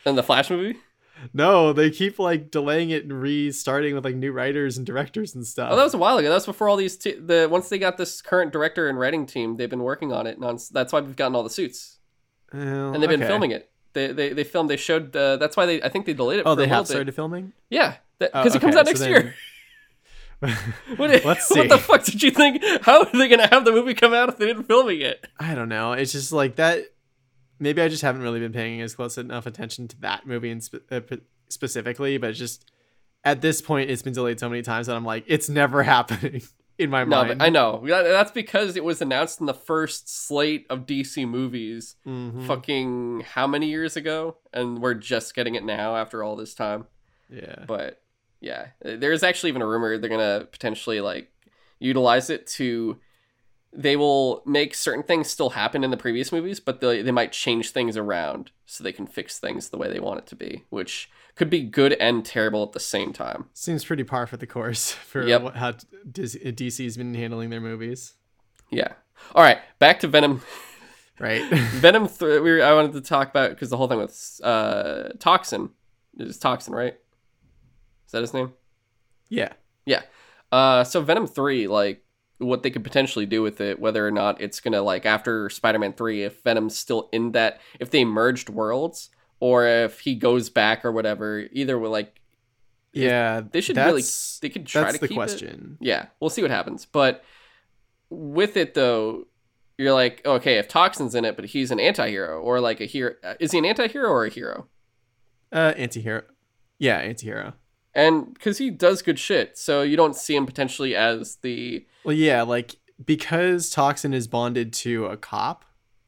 And 0.06 0.18
the 0.18 0.24
Flash 0.24 0.50
movie? 0.50 0.78
No, 1.34 1.74
they 1.74 1.90
keep 1.90 2.20
like 2.20 2.52
delaying 2.52 2.90
it 2.90 3.04
and 3.04 3.14
restarting 3.22 3.96
with 3.96 4.06
like 4.06 4.16
new 4.16 4.32
writers 4.32 4.78
and 4.78 4.86
directors 4.86 5.34
and 5.34 5.46
stuff. 5.48 5.70
Oh, 5.72 5.76
that 5.76 5.84
was 5.84 5.94
a 5.94 5.98
while 5.98 6.18
ago. 6.18 6.30
That 6.30 6.36
was 6.36 6.46
before 6.46 6.70
all 6.70 6.78
these. 6.78 6.96
T- 6.98 7.14
the 7.20 7.48
Once 7.50 7.70
they 7.70 7.78
got 7.80 7.98
this 7.98 8.22
current 8.22 8.52
director 8.54 8.88
and 8.88 9.00
writing 9.00 9.26
team, 9.26 9.58
they've 9.58 9.70
been 9.70 9.84
working 9.84 10.12
on 10.14 10.28
it. 10.28 10.40
Non- 10.40 10.60
that's 10.72 10.94
why 10.94 11.00
we've 11.02 11.16
gotten 11.16 11.36
all 11.36 11.44
the 11.44 11.50
suits. 11.50 11.98
Well, 12.54 12.94
And 12.94 13.02
they've 13.02 13.10
been 13.10 13.22
okay. 13.24 13.28
filming 13.30 13.52
it. 13.52 13.72
They, 13.94 14.12
they, 14.12 14.34
they 14.34 14.44
filmed, 14.44 14.70
they 14.70 14.78
showed, 14.78 15.16
uh, 15.16 15.38
that's 15.38 15.56
why 15.58 15.66
they, 15.66 15.82
I 15.82 15.90
think 15.90 16.06
they 16.06 16.14
delayed 16.14 16.40
it 16.40 16.44
Oh, 16.46 16.52
for 16.56 16.62
they 16.62 16.68
have 16.68 16.86
started 16.86 17.14
filming. 17.16 17.54
Yeah, 17.70 17.96
Oh, 18.22 18.28
because 18.28 18.56
it 18.56 18.60
comes 18.62 18.76
okay, 18.76 18.80
out 18.82 18.86
so 18.86 18.90
next 18.92 19.00
then- 19.00 19.10
year. 19.10 19.36
What, 20.98 21.24
Let's 21.26 21.50
what 21.56 21.70
the 21.70 21.78
fuck 21.78 22.04
did 22.04 22.22
you 22.24 22.32
think? 22.32 22.64
How 22.82 23.02
are 23.02 23.10
they 23.12 23.28
gonna 23.28 23.48
have 23.48 23.66
the 23.66 23.72
movie 23.72 23.94
come 23.94 24.14
out 24.14 24.30
if 24.30 24.38
they 24.38 24.46
didn't 24.48 24.64
film 24.66 24.90
it 24.90 24.94
yet? 25.00 25.26
I 25.40 25.56
don't 25.56 25.70
know. 25.70 25.94
It's 25.94 26.12
just 26.12 26.32
like 26.32 26.56
that. 26.58 26.84
Maybe 27.60 27.82
I 27.82 27.88
just 27.88 28.02
haven't 28.02 28.22
really 28.22 28.40
been 28.40 28.52
paying 28.54 28.82
as 28.82 28.96
close 28.96 29.18
enough 29.18 29.46
attention 29.46 29.88
to 29.90 30.02
that 30.02 30.28
movie 30.28 30.50
in 30.50 30.60
spe- 30.62 30.92
uh, 30.92 31.00
specifically, 31.50 32.18
but 32.18 32.34
just 32.34 32.70
at 33.24 33.42
this 33.42 33.62
point, 33.62 33.90
it's 33.90 34.02
been 34.02 34.14
delayed 34.14 34.40
so 34.40 34.50
many 34.50 34.62
times 34.62 34.88
that 34.88 34.96
I'm 34.96 35.06
like, 35.06 35.24
it's 35.28 35.50
never 35.50 35.82
happening 35.96 36.42
in 36.78 36.90
my 36.90 37.04
No, 37.06 37.24
mind. 37.24 37.42
I 37.42 37.50
know 37.50 37.82
that's 37.86 38.32
because 38.32 38.76
it 38.76 38.84
was 38.84 39.02
announced 39.02 39.40
in 39.40 39.46
the 39.46 39.54
first 39.54 40.10
slate 40.28 40.66
of 40.70 40.86
DC 40.86 41.28
movies. 41.28 41.96
Mhm. 42.06 42.46
Fucking 42.46 43.22
how 43.22 43.48
many 43.48 43.68
years 43.70 43.96
ago? 43.96 44.38
And 44.54 44.82
we're 44.82 44.94
just 44.94 45.34
getting 45.34 45.56
it 45.56 45.64
now 45.64 45.96
after 45.96 46.24
all 46.24 46.36
this 46.36 46.54
time. 46.54 46.86
Yeah. 47.30 47.64
But 47.66 48.02
yeah, 48.46 48.68
there's 48.82 49.24
actually 49.24 49.50
even 49.50 49.62
a 49.62 49.68
rumor 49.68 49.98
they're 49.98 50.10
gonna 50.10 50.48
potentially 50.52 51.02
like 51.02 51.32
utilize 51.80 52.30
it 52.30 52.48
to. 52.58 52.98
They 53.78 53.98
will 53.98 54.42
make 54.46 54.74
certain 54.74 55.04
things 55.04 55.30
still 55.30 55.50
happen 55.50 55.84
in 55.84 55.92
the 55.92 55.98
previous 55.98 56.32
movies, 56.32 56.62
but 56.62 56.80
they 56.80 57.02
they 57.02 57.12
might 57.12 57.32
change 57.34 57.72
things 57.72 57.98
around 57.98 58.52
so 58.66 58.84
they 58.84 58.94
can 58.94 59.06
fix 59.08 59.38
things 59.40 59.70
the 59.70 59.78
way 59.78 59.90
they 59.92 60.00
want 60.00 60.20
it 60.20 60.28
to 60.28 60.36
be, 60.36 60.64
which 60.70 61.10
could 61.36 61.50
be 61.50 61.62
good 61.62 61.92
and 61.94 62.24
terrible 62.24 62.64
at 62.64 62.72
the 62.72 62.80
same 62.80 63.12
time. 63.12 63.46
Seems 63.54 63.84
pretty 63.84 64.06
par 64.06 64.28
for 64.28 64.38
the 64.38 64.48
course 64.48 64.92
for 65.12 65.28
Yep. 65.28 65.42
what, 65.42 65.56
how 65.58 65.72
DC's 66.10 66.96
been 66.96 67.14
handling 67.16 67.50
their 67.50 67.60
movies. 67.60 68.14
Yeah. 68.72 68.94
All 69.34 69.44
right, 69.44 69.60
back 69.80 70.00
to 70.02 70.08
Venom. 70.08 70.42
Right. 71.18 71.44
Venom. 71.80 72.10
Th- 72.10 72.42
we 72.42 72.52
were, 72.52 72.62
I 72.62 72.74
wanted 72.74 72.92
to 72.92 73.00
talk 73.00 73.30
about 73.30 73.52
because 73.52 73.70
the 73.70 73.78
whole 73.78 73.88
thing 73.88 74.00
with 74.00 74.42
uh, 74.44 75.12
Toxin 75.18 75.70
is 76.18 76.38
Toxin, 76.38 76.74
right? 76.76 76.98
Is 78.16 78.18
that 78.18 78.22
his 78.22 78.34
name? 78.34 78.54
yeah. 79.30 79.54
Yeah. 79.86 80.02
Uh, 80.52 80.84
so 80.86 81.02
Venom 81.02 81.28
three, 81.28 81.68
like 81.68 82.04
what 82.38 82.64
they 82.64 82.70
could 82.72 82.84
potentially 82.84 83.26
do 83.26 83.42
with 83.42 83.60
it, 83.62 83.78
whether 83.80 84.08
or 84.08 84.12
not 84.12 84.40
it's 84.40 84.60
gonna 84.62 84.82
like 84.82 85.06
after 85.06 85.50
Spider 85.50 85.80
Man 85.80 85.92
three, 85.94 86.24
if 86.24 86.42
Venom's 86.44 86.78
still 86.78 87.10
in 87.12 87.34
that, 87.34 87.60
if 87.80 87.92
they 87.92 88.06
merged 88.06 88.50
worlds, 88.50 89.10
or 89.42 89.68
if 89.68 90.00
he 90.00 90.16
goes 90.16 90.50
back 90.50 90.86
or 90.86 90.92
whatever. 90.94 91.46
Either 91.52 91.78
way, 91.78 91.90
like 91.90 92.22
Yeah. 92.94 93.42
they 93.52 93.60
should 93.62 93.76
really, 93.78 94.02
they 94.42 94.50
could 94.50 94.66
try 94.66 94.92
to 94.92 94.98
the 94.98 95.08
keep 95.08 95.12
it. 95.12 95.16
question. 95.16 95.78
Yeah, 95.82 96.06
we'll 96.22 96.30
see 96.30 96.42
what 96.42 96.52
happens. 96.52 96.86
But 96.86 97.24
with 98.10 98.56
it 98.56 98.74
though, 98.76 99.26
you're 99.78 99.94
like, 99.94 100.26
okay, 100.26 100.58
if 100.58 100.68
Toxin's 100.70 101.16
in 101.16 101.26
it, 101.26 101.36
but 101.36 101.46
he's 101.46 101.70
an 101.70 101.80
anti-hero 101.82 102.40
or 102.40 102.60
like 102.62 102.80
a 102.80 102.86
hero, 102.86 103.14
is 103.42 103.52
he 103.52 103.58
an 103.58 103.66
anti-hero 103.66 104.10
or 104.10 104.24
a 104.26 104.30
hero? 104.30 104.68
Uh, 105.52 105.74
anti-hero. 105.76 106.24
Yeah, 106.80 106.98
anti-hero. 106.98 107.54
And 107.96 108.34
because 108.34 108.58
he 108.58 108.70
does 108.70 109.02
good 109.02 109.18
shit, 109.18 109.58
so 109.58 109.82
you 109.82 109.96
don't 109.96 110.16
see 110.16 110.36
him 110.36 110.46
potentially 110.46 110.96
as 110.96 111.38
the 111.38 111.86
Well, 112.04 112.16
yeah, 112.16 112.42
like 112.42 112.76
because 113.04 113.70
Toxin 113.70 114.14
is 114.14 114.28
bonded 114.28 114.74
to 114.74 115.06
a 115.06 115.16
cop, 115.16 115.64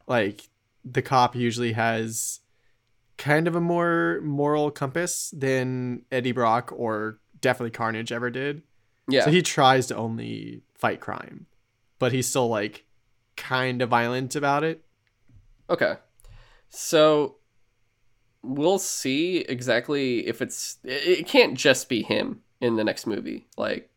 like 0.05 0.49
the 0.83 1.01
cop 1.01 1.35
usually 1.35 1.71
has 1.71 2.41
kind 3.17 3.47
of 3.47 3.55
a 3.55 3.61
more 3.61 4.19
moral 4.21 4.69
compass 4.69 5.33
than 5.35 6.03
Eddie 6.11 6.33
Brock 6.33 6.71
or 6.75 7.19
definitely 7.39 7.71
Carnage 7.71 8.11
ever 8.11 8.29
did. 8.29 8.63
yeah. 9.07 9.23
So 9.23 9.31
he 9.31 9.41
tries 9.41 9.88
to 9.88 9.95
only 9.95 10.61
fight 10.75 10.99
crime, 10.99 11.47
but 11.99 12.11
he's 12.11 12.27
still 12.27 12.49
like 12.49 12.85
kind 13.38 13.81
of 13.81 13.89
violent 13.89 14.35
about 14.35 14.63
it. 14.63 14.83
Okay. 15.69 15.95
So 16.69 17.36
we'll 18.43 18.79
see 18.79 19.39
exactly 19.39 20.27
if 20.27 20.41
it's 20.41 20.77
it 20.83 21.27
can't 21.27 21.55
just 21.55 21.89
be 21.89 22.03
him 22.03 22.41
in 22.61 22.75
the 22.75 22.83
next 22.83 23.05
movie. 23.07 23.47
Like 23.57 23.89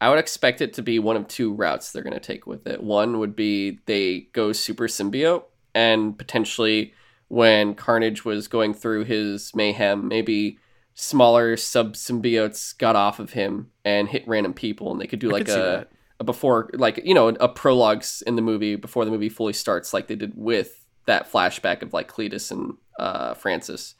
I 0.00 0.08
would 0.08 0.18
expect 0.18 0.60
it 0.60 0.72
to 0.74 0.82
be 0.82 0.98
one 0.98 1.16
of 1.16 1.28
two 1.28 1.52
routes 1.52 1.92
they're 1.92 2.02
going 2.02 2.14
to 2.14 2.20
take 2.20 2.46
with 2.46 2.66
it. 2.66 2.82
One 2.82 3.18
would 3.18 3.36
be 3.36 3.80
they 3.86 4.28
go 4.32 4.52
super 4.52 4.86
symbiote 4.86 5.44
and 5.74 6.16
potentially 6.16 6.94
when 7.28 7.74
Carnage 7.74 8.24
was 8.24 8.48
going 8.48 8.74
through 8.74 9.04
his 9.04 9.54
mayhem, 9.54 10.08
maybe 10.08 10.58
smaller 10.94 11.56
sub 11.56 11.94
symbiotes 11.94 12.76
got 12.76 12.96
off 12.96 13.20
of 13.20 13.32
him 13.32 13.70
and 13.84 14.08
hit 14.08 14.26
random 14.26 14.52
people, 14.52 14.90
and 14.90 15.00
they 15.00 15.06
could 15.06 15.20
do 15.20 15.30
like 15.30 15.46
could 15.46 15.56
a, 15.56 15.86
a 16.18 16.24
before, 16.24 16.70
like 16.74 17.00
you 17.04 17.14
know, 17.14 17.28
a 17.28 17.48
prologue 17.48 18.04
in 18.26 18.34
the 18.34 18.42
movie 18.42 18.74
before 18.74 19.04
the 19.04 19.12
movie 19.12 19.28
fully 19.28 19.52
starts, 19.52 19.94
like 19.94 20.08
they 20.08 20.16
did 20.16 20.32
with 20.34 20.84
that 21.06 21.30
flashback 21.30 21.82
of 21.82 21.92
like 21.92 22.10
Cletus 22.10 22.50
and 22.50 22.76
uh, 23.00 23.34
Francis. 23.34 23.94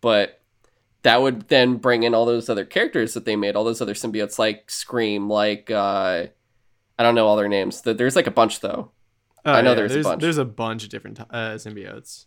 But 0.00 0.40
that 1.02 1.20
would 1.20 1.48
then 1.48 1.76
bring 1.76 2.02
in 2.02 2.14
all 2.14 2.26
those 2.26 2.48
other 2.48 2.64
characters 2.64 3.14
that 3.14 3.24
they 3.24 3.36
made, 3.36 3.56
all 3.56 3.64
those 3.64 3.82
other 3.82 3.94
symbiotes 3.94 4.38
like 4.38 4.70
Scream, 4.70 5.28
like 5.28 5.70
uh, 5.70 6.26
I 6.98 7.02
don't 7.02 7.14
know 7.14 7.26
all 7.26 7.36
their 7.36 7.48
names. 7.48 7.82
There's 7.82 8.16
like 8.16 8.26
a 8.26 8.32
bunch 8.32 8.60
though. 8.60 8.90
Oh, 9.44 9.52
I 9.52 9.60
know 9.60 9.70
yeah, 9.70 9.76
there's 9.76 9.96
a 9.96 10.02
bunch. 10.02 10.20
there's 10.22 10.38
a 10.38 10.44
bunch 10.44 10.84
of 10.84 10.90
different 10.90 11.20
uh, 11.20 11.54
symbiotes. 11.54 12.24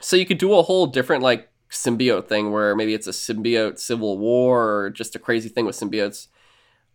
So 0.00 0.16
you 0.16 0.26
could 0.26 0.38
do 0.38 0.54
a 0.54 0.62
whole 0.62 0.86
different 0.86 1.22
like 1.22 1.50
symbiote 1.70 2.28
thing 2.28 2.50
where 2.50 2.74
maybe 2.74 2.94
it's 2.94 3.06
a 3.06 3.10
symbiote 3.10 3.78
civil 3.78 4.18
war 4.18 4.64
or 4.64 4.90
just 4.90 5.16
a 5.16 5.18
crazy 5.18 5.48
thing 5.48 5.66
with 5.66 5.76
symbiotes. 5.76 6.28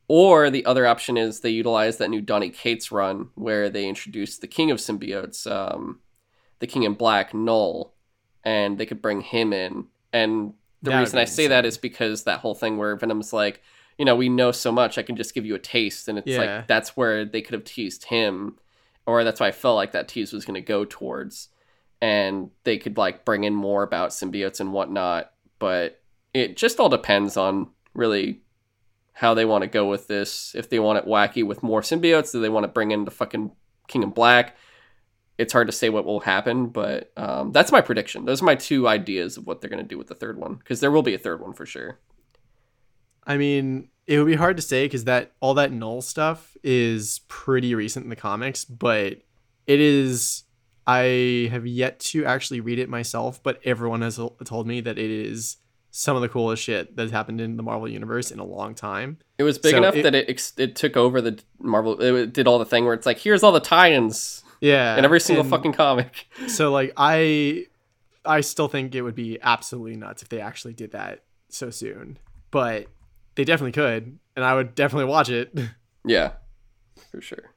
Or 0.07 0.49
the 0.49 0.65
other 0.65 0.87
option 0.87 1.17
is 1.17 1.41
they 1.41 1.51
utilize 1.51 1.97
that 1.97 2.09
new 2.09 2.21
Donny 2.21 2.49
Cates 2.49 2.91
run 2.91 3.29
where 3.35 3.69
they 3.69 3.87
introduce 3.87 4.39
the 4.39 4.47
king 4.47 4.71
of 4.71 4.79
symbiotes, 4.79 5.49
um, 5.49 5.99
the 6.57 6.65
king 6.65 6.81
in 6.81 6.95
black, 6.95 7.31
Knull, 7.31 7.93
and 8.49 8.79
they 8.79 8.85
could 8.87 8.99
bring 8.99 9.21
him 9.21 9.53
in. 9.53 9.85
And 10.11 10.53
the 10.81 10.89
That 10.89 10.99
reason 11.01 11.19
I 11.19 11.25
say 11.25 11.45
that 11.47 11.65
is 11.67 11.77
because 11.77 12.23
that 12.23 12.39
whole 12.39 12.55
thing 12.55 12.77
where 12.77 12.95
Venom's 12.95 13.31
like, 13.31 13.61
you 13.99 14.05
know, 14.05 14.15
we 14.15 14.27
know 14.27 14.51
so 14.51 14.71
much, 14.71 14.97
I 14.97 15.03
can 15.03 15.15
just 15.15 15.35
give 15.35 15.45
you 15.45 15.53
a 15.53 15.59
taste. 15.59 16.07
And 16.07 16.17
it's 16.17 16.27
Yeah. 16.27 16.39
like, 16.39 16.67
that's 16.67 16.97
where 16.97 17.25
they 17.25 17.43
could 17.43 17.53
have 17.53 17.63
teased 17.63 18.05
him. 18.05 18.57
Or 19.05 19.23
that's 19.23 19.39
why 19.39 19.47
I 19.47 19.51
felt 19.51 19.75
like 19.75 19.91
that 19.91 20.07
tease 20.07 20.33
was 20.33 20.45
going 20.45 20.55
to 20.55 20.61
go 20.61 20.83
towards 20.83 21.49
and 22.01 22.49
they 22.63 22.79
could 22.79 22.97
like 22.97 23.23
bring 23.23 23.43
in 23.43 23.53
more 23.53 23.83
about 23.83 24.09
symbiotes 24.09 24.59
and 24.59 24.73
whatnot. 24.73 25.31
But 25.59 26.01
it 26.33 26.57
just 26.57 26.79
all 26.79 26.89
depends 26.89 27.37
on 27.37 27.67
really 27.93 28.41
how 29.13 29.35
they 29.35 29.45
want 29.45 29.61
to 29.61 29.67
go 29.67 29.87
with 29.87 30.07
this. 30.07 30.55
If 30.55 30.71
they 30.71 30.79
want 30.79 30.97
it 30.97 31.05
wacky 31.05 31.45
with 31.45 31.61
more 31.61 31.81
symbiotes, 31.81 32.31
do 32.31 32.41
they 32.41 32.49
want 32.49 32.63
to 32.63 32.67
bring 32.67 32.89
in 32.89 33.05
the 33.05 33.11
fucking 33.11 33.51
King 33.87 34.03
of 34.05 34.15
Black? 34.15 34.55
It's 35.39 35.53
hard 35.53 35.67
to 35.67 35.71
say 35.71 35.87
what 35.89 36.03
will 36.05 36.19
happen, 36.19 36.67
but 36.67 37.11
um, 37.15 37.51
that's 37.53 37.71
my 37.71 37.79
prediction. 37.81 38.25
Those 38.25 38.41
are 38.41 38.45
my 38.45 38.55
two 38.55 38.87
ideas 38.89 39.37
of 39.37 39.47
what 39.47 39.61
they're 39.61 39.69
going 39.69 39.81
to 39.81 39.87
do 39.87 39.97
with 39.97 40.07
the 40.07 40.13
third 40.15 40.37
one, 40.37 40.55
because 40.55 40.81
there 40.81 40.91
will 40.91 41.01
be 41.01 41.13
a 41.13 41.17
third 41.17 41.39
one 41.41 41.53
for 41.53 41.65
sure. 41.65 41.97
I 43.25 43.37
mean, 43.37 43.89
it 44.05 44.17
would 44.17 44.27
be 44.27 44.35
hard 44.35 44.57
to 44.57 44.61
say 44.63 44.85
because 44.85 45.05
that 45.05 45.31
all 45.39 45.53
that 45.53 45.71
Knull 45.71 46.01
stuff 46.01 46.57
is 46.63 47.21
pretty 47.29 47.73
recent 47.73 48.03
in 48.03 48.09
the 48.09 48.15
comics, 48.15 48.65
but 48.65 49.13
it 49.65 49.79
is. 49.79 50.43
I 50.87 51.47
have 51.51 51.67
yet 51.67 51.99
to 52.11 52.25
actually 52.25 52.61
read 52.61 52.79
it 52.79 52.89
myself, 52.89 53.41
but 53.43 53.59
everyone 53.63 54.01
has 54.01 54.19
told 54.43 54.65
me 54.67 54.81
that 54.81 54.97
it 54.97 55.11
is 55.11 55.57
some 55.91 56.15
of 56.15 56.21
the 56.23 56.29
coolest 56.29 56.63
shit 56.63 56.95
that 56.95 57.03
has 57.03 57.11
happened 57.11 57.39
in 57.39 57.57
the 57.57 57.63
Marvel 57.63 57.87
universe 57.87 58.31
in 58.31 58.39
a 58.39 58.43
long 58.43 58.73
time. 58.73 59.19
It 59.37 59.43
was 59.43 59.59
big 59.59 59.71
So 59.71 59.77
enough 59.77 59.95
it- 59.95 60.03
that 60.03 60.15
it 60.15 60.51
it 60.57 60.75
took 60.75 60.97
over 60.97 61.21
the 61.21 61.39
Marvel. 61.59 62.01
It 62.01 62.33
did 62.33 62.47
all 62.47 62.57
the 62.59 62.65
thing 62.65 62.85
where 62.85 62.93
it's 62.95 63.05
like, 63.05 63.19
here's 63.19 63.43
all 63.43 63.51
the 63.51 63.59
tie-ins 63.59 64.43
Yeah, 64.61 64.97
in 64.97 65.05
every 65.05 65.19
single 65.21 65.43
and 65.43 65.49
fucking 65.49 65.73
comic. 65.73 66.27
So 66.47 66.71
like 66.71 66.93
I, 66.97 67.65
I 68.25 68.41
still 68.41 68.67
think 68.67 68.95
it 68.95 69.01
would 69.01 69.15
be 69.15 69.39
absolutely 69.41 69.95
nuts 69.95 70.21
if 70.21 70.29
they 70.29 70.41
actually 70.41 70.73
did 70.73 70.91
that 70.91 71.23
so 71.49 71.69
soon, 71.69 72.17
but 72.51 72.87
they 73.35 73.43
definitely 73.45 73.71
could, 73.71 74.19
and 74.35 74.43
I 74.45 74.55
would 74.55 74.75
definitely 74.75 75.09
watch 75.09 75.29
it. 75.29 75.53
Yeah, 76.05 76.31
for 77.11 77.19
sure. 77.21 77.53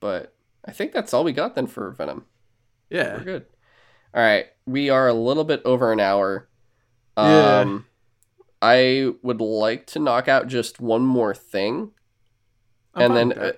But 0.00 0.34
I 0.64 0.72
think 0.72 0.90
that's 0.92 1.14
all 1.14 1.22
we 1.22 1.32
got 1.32 1.54
then 1.54 1.68
for 1.68 1.92
Venom. 1.92 2.26
yeah. 2.90 3.16
We're 3.16 3.24
good. 3.24 3.46
All 4.12 4.20
right, 4.22 4.46
we 4.66 4.90
are 4.90 5.06
a 5.06 5.14
little 5.14 5.44
bit 5.44 5.62
over 5.64 5.92
an 5.92 6.00
hour. 6.00 6.48
Yeah. 7.16 7.60
Um, 7.60 7.86
I 8.60 9.12
would 9.22 9.40
like 9.40 9.86
to 9.88 10.00
knock 10.00 10.26
out 10.26 10.48
just 10.48 10.80
one 10.80 11.02
more 11.02 11.34
thing, 11.34 11.92
I'm 12.94 13.12
and 13.12 13.16
then 13.16 13.38
uh. 13.38 13.52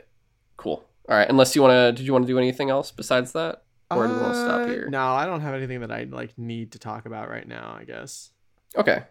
All 1.10 1.16
right, 1.16 1.28
unless 1.28 1.56
you 1.56 1.62
want 1.62 1.72
to, 1.72 1.92
did 1.92 2.06
you 2.06 2.12
want 2.12 2.24
to 2.24 2.32
do 2.32 2.38
anything 2.38 2.70
else 2.70 2.92
besides 2.92 3.32
that, 3.32 3.64
or 3.90 4.06
do 4.06 4.12
we 4.14 4.20
want 4.20 4.32
to 4.34 4.40
stop 4.40 4.60
Uh, 4.60 4.66
here? 4.68 4.88
No, 4.88 5.08
I 5.12 5.26
don't 5.26 5.40
have 5.40 5.54
anything 5.54 5.80
that 5.80 5.90
I 5.90 6.04
like 6.04 6.38
need 6.38 6.72
to 6.72 6.78
talk 6.78 7.04
about 7.04 7.28
right 7.28 7.46
now. 7.46 7.76
I 7.78 7.84
guess. 7.84 8.30
Okay. 8.76 9.02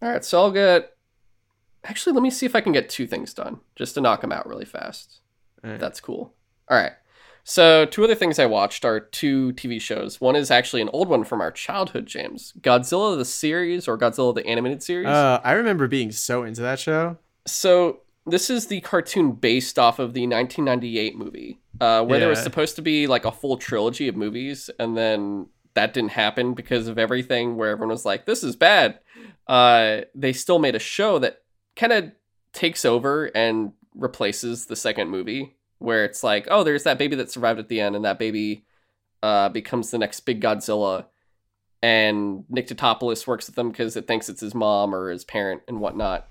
All 0.00 0.08
right, 0.08 0.24
so 0.24 0.38
I'll 0.40 0.52
get. 0.52 0.96
Actually, 1.84 2.12
let 2.14 2.22
me 2.22 2.30
see 2.30 2.46
if 2.46 2.54
I 2.54 2.60
can 2.60 2.72
get 2.72 2.88
two 2.88 3.06
things 3.06 3.34
done 3.34 3.58
just 3.76 3.94
to 3.94 4.00
knock 4.00 4.20
them 4.20 4.30
out 4.32 4.46
really 4.46 4.64
fast. 4.64 5.20
Alright. 5.64 5.80
That's 5.80 6.00
cool. 6.00 6.34
All 6.68 6.76
right. 6.76 6.92
So, 7.44 7.86
two 7.86 8.04
other 8.04 8.14
things 8.14 8.38
I 8.38 8.44
watched 8.46 8.84
are 8.84 9.00
two 9.00 9.52
TV 9.54 9.80
shows. 9.80 10.20
One 10.20 10.36
is 10.36 10.50
actually 10.50 10.82
an 10.82 10.90
old 10.92 11.08
one 11.08 11.24
from 11.24 11.40
our 11.40 11.50
childhood, 11.50 12.04
James 12.06 12.52
Godzilla 12.60 13.16
the 13.16 13.24
series 13.24 13.88
or 13.88 13.96
Godzilla 13.96 14.34
the 14.34 14.46
animated 14.46 14.82
series. 14.82 15.06
Uh, 15.06 15.40
I 15.42 15.52
remember 15.52 15.88
being 15.88 16.12
so 16.12 16.42
into 16.44 16.60
that 16.60 16.78
show. 16.78 17.16
so, 17.46 18.00
this 18.30 18.50
is 18.50 18.66
the 18.66 18.80
cartoon 18.80 19.32
based 19.32 19.78
off 19.78 19.98
of 19.98 20.14
the 20.14 20.26
1998 20.26 21.16
movie, 21.16 21.60
uh, 21.80 22.04
where 22.04 22.20
there 22.20 22.28
was 22.28 22.42
supposed 22.42 22.76
to 22.76 22.82
be 22.82 23.06
like 23.06 23.24
a 23.24 23.32
full 23.32 23.56
trilogy 23.56 24.08
of 24.08 24.16
movies, 24.16 24.70
and 24.78 24.96
then 24.96 25.46
that 25.74 25.94
didn't 25.94 26.10
happen 26.10 26.54
because 26.54 26.88
of 26.88 26.98
everything, 26.98 27.56
where 27.56 27.70
everyone 27.70 27.90
was 27.90 28.04
like, 28.04 28.26
this 28.26 28.42
is 28.42 28.56
bad. 28.56 28.98
Uh, 29.46 30.02
they 30.14 30.32
still 30.32 30.58
made 30.58 30.74
a 30.74 30.80
show 30.80 31.18
that 31.18 31.42
kind 31.76 31.92
of 31.92 32.12
takes 32.52 32.84
over 32.84 33.26
and 33.34 33.72
replaces 33.94 34.66
the 34.66 34.76
second 34.76 35.08
movie 35.08 35.56
where 35.78 36.04
it's 36.04 36.22
like 36.22 36.46
oh 36.50 36.64
there's 36.64 36.84
that 36.84 36.98
baby 36.98 37.16
that 37.16 37.30
survived 37.30 37.58
at 37.58 37.68
the 37.68 37.80
end 37.80 37.96
and 37.96 38.04
that 38.04 38.18
baby 38.18 38.64
uh, 39.22 39.48
becomes 39.48 39.90
the 39.90 39.98
next 39.98 40.20
big 40.20 40.40
godzilla 40.40 41.06
and 41.82 42.44
nick 42.48 42.66
Tatopoulos 42.66 43.26
works 43.26 43.46
with 43.46 43.56
them 43.56 43.70
because 43.70 43.96
it 43.96 44.06
thinks 44.06 44.28
it's 44.28 44.40
his 44.40 44.54
mom 44.54 44.94
or 44.94 45.10
his 45.10 45.24
parent 45.24 45.62
and 45.68 45.80
whatnot 45.80 46.28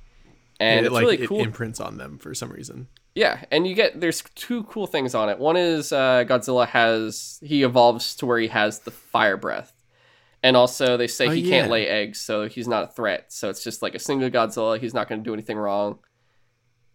and 0.59 0.79
it, 0.79 0.87
it's 0.87 0.93
like 0.93 1.01
really 1.01 1.21
it 1.23 1.27
cool 1.27 1.41
imprints 1.41 1.79
on 1.79 1.97
them 1.97 2.17
for 2.17 2.33
some 2.33 2.51
reason. 2.51 2.87
yeah, 3.15 3.43
and 3.51 3.67
you 3.67 3.75
get 3.75 3.99
there's 3.99 4.23
two 4.35 4.63
cool 4.63 4.87
things 4.87 5.13
on 5.15 5.29
it. 5.29 5.39
One 5.39 5.57
is 5.57 5.91
uh, 5.91 6.23
Godzilla 6.27 6.67
has 6.67 7.39
he 7.43 7.63
evolves 7.63 8.15
to 8.17 8.25
where 8.25 8.39
he 8.39 8.47
has 8.47 8.79
the 8.79 8.91
fire 8.91 9.37
breath, 9.37 9.73
and 10.43 10.57
also 10.57 10.97
they 10.97 11.07
say 11.07 11.27
Oh, 11.27 11.31
he 11.31 11.47
can't 11.49 11.71
lay 11.71 11.87
eggs, 11.87 12.19
so 12.19 12.47
he's 12.47 12.67
not 12.67 12.83
a 12.83 12.87
threat. 12.87 13.31
So 13.31 13.49
it's 13.49 13.63
just 13.63 13.81
like 13.81 13.95
a 13.95 13.99
single 13.99 14.29
Godzilla. 14.29 14.79
He's 14.79 14.93
not 14.93 15.07
going 15.07 15.21
to 15.21 15.25
do 15.25 15.33
anything 15.33 15.57
wrong. 15.57 15.99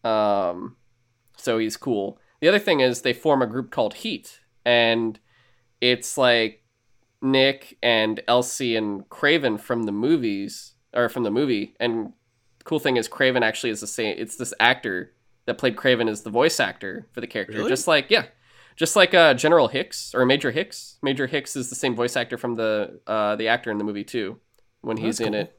Um, 0.04 0.76
so 1.36 1.58
he's 1.58 1.76
cool. 1.76 2.18
The 2.40 2.48
other 2.48 2.58
thing 2.58 2.80
is 2.80 3.02
they 3.02 3.12
form 3.12 3.42
a 3.42 3.46
group 3.46 3.70
called 3.70 3.94
Heat, 3.94 4.40
and 4.64 5.18
it's 5.80 6.18
like 6.18 6.64
Nick 7.20 7.78
and 7.82 8.20
Elsie 8.26 8.74
and 8.76 9.08
Craven 9.08 9.58
from 9.58 9.84
the 9.84 9.92
movies 9.92 10.74
or 10.92 11.08
from 11.08 11.22
the 11.22 11.30
movie. 11.30 11.74
And 11.78 12.12
cool 12.64 12.78
thing 12.78 12.96
is 12.96 13.08
Craven 13.08 13.42
actually 13.42 13.70
is 13.70 13.80
the 13.80 13.86
same. 13.86 14.14
It's 14.18 14.36
this 14.36 14.54
actor 14.60 15.12
that 15.46 15.58
played 15.58 15.76
Craven 15.76 16.08
is 16.08 16.22
the 16.22 16.30
voice 16.30 16.60
actor 16.60 17.06
for 17.12 17.20
the 17.20 17.26
character. 17.26 17.58
Really? 17.58 17.68
Just 17.68 17.86
like 17.88 18.06
yeah, 18.10 18.26
just 18.76 18.96
like 18.96 19.12
uh, 19.14 19.34
General 19.34 19.68
Hicks 19.68 20.14
or 20.14 20.24
Major 20.24 20.50
Hicks. 20.50 20.98
Major 21.02 21.26
Hicks 21.26 21.56
is 21.56 21.68
the 21.68 21.74
same 21.76 21.94
voice 21.94 22.16
actor 22.16 22.38
from 22.38 22.54
the 22.56 23.00
uh, 23.06 23.36
the 23.36 23.48
actor 23.48 23.70
in 23.70 23.78
the 23.78 23.84
movie 23.84 24.04
too, 24.04 24.38
when 24.82 24.98
Oh, 24.98 25.02
he's 25.02 25.18
that's 25.18 25.26
in 25.26 25.32
cool. 25.34 25.42
it. 25.42 25.58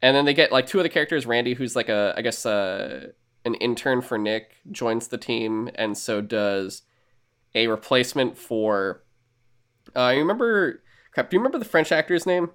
And 0.00 0.14
then 0.16 0.24
they 0.24 0.34
get 0.34 0.52
like 0.52 0.66
two 0.66 0.78
other 0.80 0.88
characters. 0.88 1.26
Randy, 1.26 1.54
who's 1.54 1.74
like 1.74 1.88
a 1.88 2.14
I 2.16 2.22
guess 2.22 2.44
uh, 2.46 3.08
an 3.44 3.54
intern 3.54 4.00
for 4.02 4.16
Nick, 4.18 4.52
joins 4.70 5.08
the 5.08 5.18
team, 5.18 5.70
and 5.74 5.96
so 5.98 6.20
does 6.20 6.82
a 7.54 7.66
replacement 7.66 8.36
for. 8.38 9.02
Uh, 9.96 10.10
you 10.14 10.20
remember? 10.20 10.82
Crap. 11.12 11.30
Do 11.30 11.36
you 11.36 11.40
remember 11.40 11.58
the 11.58 11.64
French 11.64 11.90
actor's 11.90 12.26
name 12.26 12.50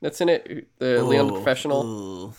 that's 0.00 0.20
in 0.20 0.28
it? 0.28 0.68
The 0.78 1.02
Leon 1.02 1.26
the 1.26 1.32
Oh, 1.32 1.36
Professional. 1.36 1.84
ooh. 1.84 2.32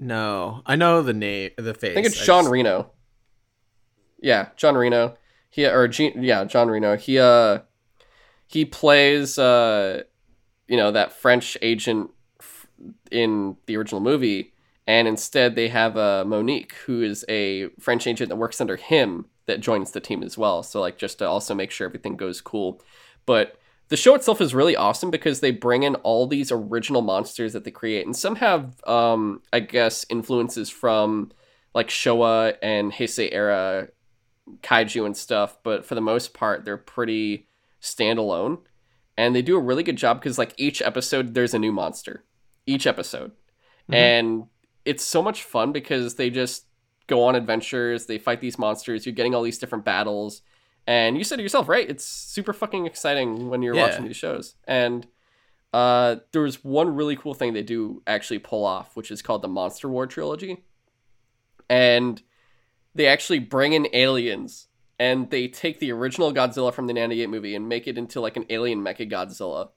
No, 0.00 0.62
I 0.66 0.76
know 0.76 1.02
the 1.02 1.12
name, 1.12 1.50
the 1.58 1.74
face. 1.74 1.90
I 1.92 1.94
think 1.94 2.06
it's 2.06 2.20
I 2.22 2.24
John 2.24 2.44
just- 2.44 2.52
Reno. 2.52 2.90
Yeah, 4.22 4.48
John 4.56 4.74
Reno. 4.74 5.16
He 5.50 5.66
or 5.66 5.86
Jean, 5.88 6.22
yeah, 6.22 6.44
John 6.44 6.68
Reno. 6.68 6.96
He 6.96 7.18
uh 7.18 7.60
he 8.46 8.64
plays 8.64 9.38
uh 9.38 10.02
you 10.68 10.76
know 10.76 10.90
that 10.92 11.12
French 11.12 11.56
agent 11.62 12.10
f- 12.40 12.66
in 13.10 13.56
the 13.66 13.76
original 13.76 14.00
movie 14.00 14.52
and 14.86 15.06
instead 15.08 15.54
they 15.54 15.68
have 15.68 15.96
uh 15.96 16.24
Monique 16.26 16.74
who 16.86 17.02
is 17.02 17.24
a 17.28 17.68
French 17.80 18.06
agent 18.06 18.28
that 18.30 18.36
works 18.36 18.60
under 18.60 18.76
him 18.76 19.26
that 19.46 19.60
joins 19.60 19.90
the 19.90 20.00
team 20.00 20.22
as 20.22 20.38
well. 20.38 20.62
So 20.62 20.80
like 20.80 20.96
just 20.98 21.18
to 21.18 21.26
also 21.28 21.54
make 21.54 21.70
sure 21.70 21.86
everything 21.86 22.16
goes 22.16 22.40
cool. 22.40 22.80
But 23.26 23.56
the 23.90 23.96
show 23.96 24.14
itself 24.14 24.40
is 24.40 24.54
really 24.54 24.74
awesome 24.76 25.10
because 25.10 25.40
they 25.40 25.50
bring 25.50 25.82
in 25.82 25.94
all 25.96 26.26
these 26.26 26.50
original 26.50 27.02
monsters 27.02 27.52
that 27.52 27.64
they 27.64 27.70
create 27.70 28.06
and 28.06 28.16
some 28.16 28.36
have 28.36 28.82
um 28.86 29.42
I 29.52 29.60
guess 29.60 30.06
influences 30.08 30.70
from 30.70 31.32
like 31.74 31.88
Showa 31.88 32.56
and 32.62 32.92
Heisei 32.92 33.28
era 33.30 33.88
kaiju 34.62 35.06
and 35.06 35.16
stuff, 35.16 35.58
but 35.62 35.84
for 35.86 35.94
the 35.94 36.00
most 36.00 36.34
part, 36.34 36.64
they're 36.64 36.76
pretty 36.76 37.46
standalone. 37.80 38.58
And 39.16 39.34
they 39.34 39.42
do 39.42 39.56
a 39.56 39.60
really 39.60 39.82
good 39.82 39.96
job 39.96 40.20
because, 40.20 40.38
like, 40.38 40.54
each 40.56 40.80
episode, 40.80 41.34
there's 41.34 41.54
a 41.54 41.58
new 41.58 41.72
monster. 41.72 42.24
Each 42.66 42.86
episode. 42.86 43.32
Mhm. 43.90 43.94
And 43.94 44.44
it's 44.84 45.04
so 45.04 45.22
much 45.22 45.42
fun 45.42 45.72
because 45.72 46.14
they 46.14 46.30
just 46.30 46.66
go 47.06 47.24
on 47.24 47.34
adventures, 47.34 48.06
they 48.06 48.18
fight 48.18 48.40
these 48.40 48.58
monsters, 48.58 49.04
you're 49.04 49.14
getting 49.14 49.34
all 49.34 49.42
these 49.42 49.58
different 49.58 49.84
battles. 49.84 50.42
And 50.86 51.16
you 51.16 51.24
said 51.24 51.38
it 51.38 51.42
yourself, 51.42 51.68
right? 51.68 51.88
It's 51.88 52.04
super 52.04 52.52
fucking 52.52 52.86
exciting 52.86 53.48
when 53.48 53.62
you're 53.62 53.74
Yeah. 53.76 53.82
watching 53.82 54.06
these 54.06 54.16
shows. 54.16 54.54
And 54.66 55.06
Uh, 55.72 56.16
there 56.32 56.42
was 56.42 56.64
one 56.64 56.96
really 56.96 57.14
cool 57.14 57.32
thing 57.32 57.52
they 57.52 57.62
do 57.62 58.02
actually 58.04 58.40
pull 58.40 58.64
off, 58.64 58.96
which 58.96 59.08
is 59.08 59.22
called 59.22 59.40
the 59.40 59.46
Monster 59.46 59.88
War 59.88 60.04
trilogy, 60.04 60.64
and 61.68 62.20
they 62.94 63.06
actually 63.06 63.38
bring 63.38 63.72
in 63.72 63.86
aliens 63.92 64.66
and 64.98 65.30
they 65.30 65.46
take 65.46 65.78
the 65.78 65.92
original 65.92 66.32
Godzilla 66.32 66.74
from 66.74 66.88
the 66.88 66.92
98 66.92 67.30
movie 67.30 67.54
and 67.54 67.68
make 67.68 67.86
it 67.86 67.96
into 67.96 68.20
like 68.20 68.36
an 68.36 68.46
alien 68.50 68.80
mecha 68.82 69.08
Godzilla. 69.08 69.68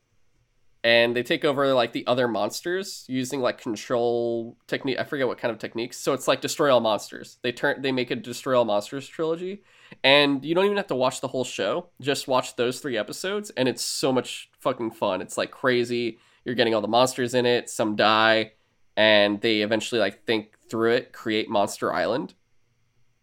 And 0.83 1.15
they 1.15 1.23
take 1.23 1.45
over 1.45 1.73
like 1.73 1.93
the 1.93 2.05
other 2.07 2.27
monsters 2.27 3.05
using 3.07 3.39
like 3.39 3.57
control 3.61 4.57
technique. 4.67 4.97
I 4.99 5.03
forget 5.03 5.27
what 5.27 5.37
kind 5.37 5.51
of 5.51 5.59
techniques. 5.59 5.97
So 5.97 6.13
it's 6.13 6.27
like 6.27 6.41
destroy 6.41 6.73
all 6.73 6.81
monsters. 6.81 7.37
They 7.41 7.51
turn 7.51 7.81
they 7.81 7.91
make 7.91 8.11
a 8.11 8.15
destroy 8.15 8.57
all 8.57 8.65
monsters 8.65 9.07
trilogy, 9.07 9.61
and 10.03 10.43
you 10.45 10.55
don't 10.55 10.65
even 10.65 10.77
have 10.77 10.87
to 10.87 10.95
watch 10.95 11.21
the 11.21 11.27
whole 11.27 11.43
show. 11.43 11.89
Just 12.01 12.27
watch 12.27 12.55
those 12.55 12.79
three 12.79 12.97
episodes, 12.97 13.49
and 13.51 13.67
it's 13.67 13.83
so 13.83 14.11
much 14.13 14.49
fucking 14.59 14.91
fun. 14.91 15.21
It's 15.21 15.37
like 15.37 15.51
crazy. 15.51 16.17
You're 16.45 16.55
getting 16.55 16.73
all 16.75 16.81
the 16.81 16.87
monsters 16.87 17.33
in 17.33 17.45
it. 17.45 17.69
Some 17.69 17.95
die, 17.95 18.53
and 18.97 19.41
they 19.41 19.61
eventually 19.61 19.99
like 19.99 20.25
think 20.25 20.57
through 20.69 20.93
it, 20.93 21.13
create 21.13 21.49
Monster 21.49 21.93
Island, 21.93 22.33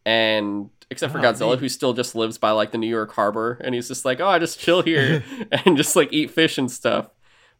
and 0.04 0.70
except 0.90 1.12
for 1.12 1.18
Oh, 1.18 1.22
Godzilla, 1.22 1.50
neat. 1.52 1.60
who 1.60 1.68
still 1.68 1.92
just 1.92 2.14
lives 2.14 2.38
by 2.38 2.50
like 2.50 2.72
the 2.72 2.78
New 2.78 2.88
York 2.88 3.12
harbor, 3.12 3.58
and 3.62 3.74
he's 3.74 3.88
just 3.88 4.04
like, 4.04 4.20
oh, 4.20 4.28
I 4.28 4.38
just 4.38 4.58
chill 4.58 4.82
here 4.82 5.22
and 5.52 5.76
just 5.76 5.96
like 5.96 6.12
eat 6.12 6.30
fish 6.30 6.58
and 6.58 6.70
stuff. 6.70 7.10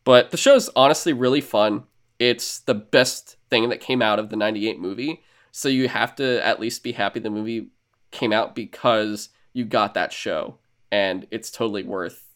But 0.05 0.31
the 0.31 0.37
show's 0.37 0.71
honestly 0.75 1.13
really 1.13 1.41
fun. 1.41 1.85
It's 2.19 2.61
the 2.61 2.75
best 2.75 3.37
thing 3.51 3.69
that 3.69 3.81
came 3.81 4.03
out 4.03 4.19
of 4.19 4.31
the 4.31 4.37
98 4.37 4.79
movie. 4.81 5.23
So 5.53 5.69
you 5.69 5.89
have 5.89 6.15
to 6.17 6.45
at 6.45 6.61
least 6.61 6.83
be 6.83 6.93
happy 6.93 7.21
the 7.21 7.31
movie 7.31 7.69
came 8.11 8.33
out 8.33 8.55
because 8.55 9.29
you 9.53 9.65
got 9.65 9.95
that 9.95 10.13
show. 10.13 10.59
And 10.93 11.27
it's 11.31 11.51
totally 11.51 11.85
worth 11.85 12.27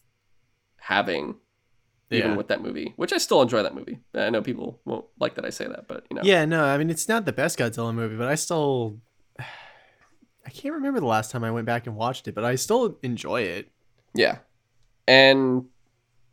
having 0.77 1.37
even 2.11 2.31
Yeah. 2.33 2.37
with 2.37 2.49
that 2.49 2.63
movie, 2.63 2.93
which 2.97 3.13
I 3.13 3.19
still 3.19 3.43
enjoy 3.43 3.63
that 3.65 3.75
movie. 3.75 3.99
I 4.15 4.31
know 4.31 4.43
people 4.43 4.81
won't 4.85 5.07
like 5.19 5.35
that 5.35 5.45
I 5.45 5.51
say 5.51 5.67
that, 5.67 5.89
but 5.89 6.07
you 6.11 6.17
know. 6.17 6.23
Yeah, 6.25 6.45
no, 6.45 6.65
I 6.65 6.79
mean 6.79 6.91
it's 6.91 7.09
not 7.09 7.25
the 7.25 7.33
best 7.33 7.59
Godzilla 7.59 7.93
movie, 7.95 8.17
but 8.17 8.29
I 8.29 8.35
still 8.37 9.01
I 10.47 10.51
can't 10.51 10.75
remember 10.75 11.01
the 11.01 11.07
last 11.07 11.31
time 11.31 11.43
I 11.43 11.51
went 11.51 11.67
back 11.67 11.87
and 11.87 11.97
watched 11.97 12.29
it, 12.29 12.35
but 12.35 12.45
I 12.45 12.55
still 12.55 12.99
enjoy 13.03 13.41
it. 13.43 13.71
Yeah. 14.15 14.39
And 15.09 15.65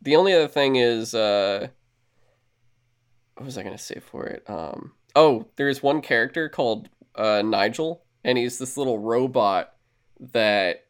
the 0.02 0.14
only 0.16 0.32
other 0.34 0.48
thing 0.48 0.76
is 0.76 1.14
uh 1.14 1.68
what 3.34 3.46
was 3.46 3.58
I 3.58 3.62
gonna 3.62 3.78
say 3.78 4.00
for 4.00 4.26
it? 4.26 4.48
Um 4.48 4.92
oh, 5.16 5.48
there's 5.56 5.82
one 5.82 6.02
character 6.02 6.48
called 6.48 6.88
uh 7.16 7.42
Nigel, 7.42 8.04
and 8.24 8.38
he's 8.38 8.58
this 8.58 8.76
little 8.76 8.98
robot 8.98 9.72
that 10.20 10.84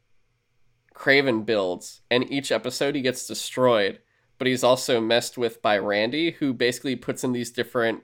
Craven 0.95 1.43
builds, 1.43 2.03
and 2.11 2.31
each 2.31 2.53
episode 2.53 2.95
he 2.95 3.03
gets 3.03 3.27
destroyed, 3.27 4.01
but 4.39 4.47
he's 4.47 4.65
also 4.65 5.01
messed 5.01 5.39
with 5.39 5.63
by 5.63 5.79
Randy, 5.79 6.33
who 6.33 6.53
basically 6.53 6.97
puts 6.97 7.25
in 7.25 7.33
these 7.33 7.51
different 7.51 8.03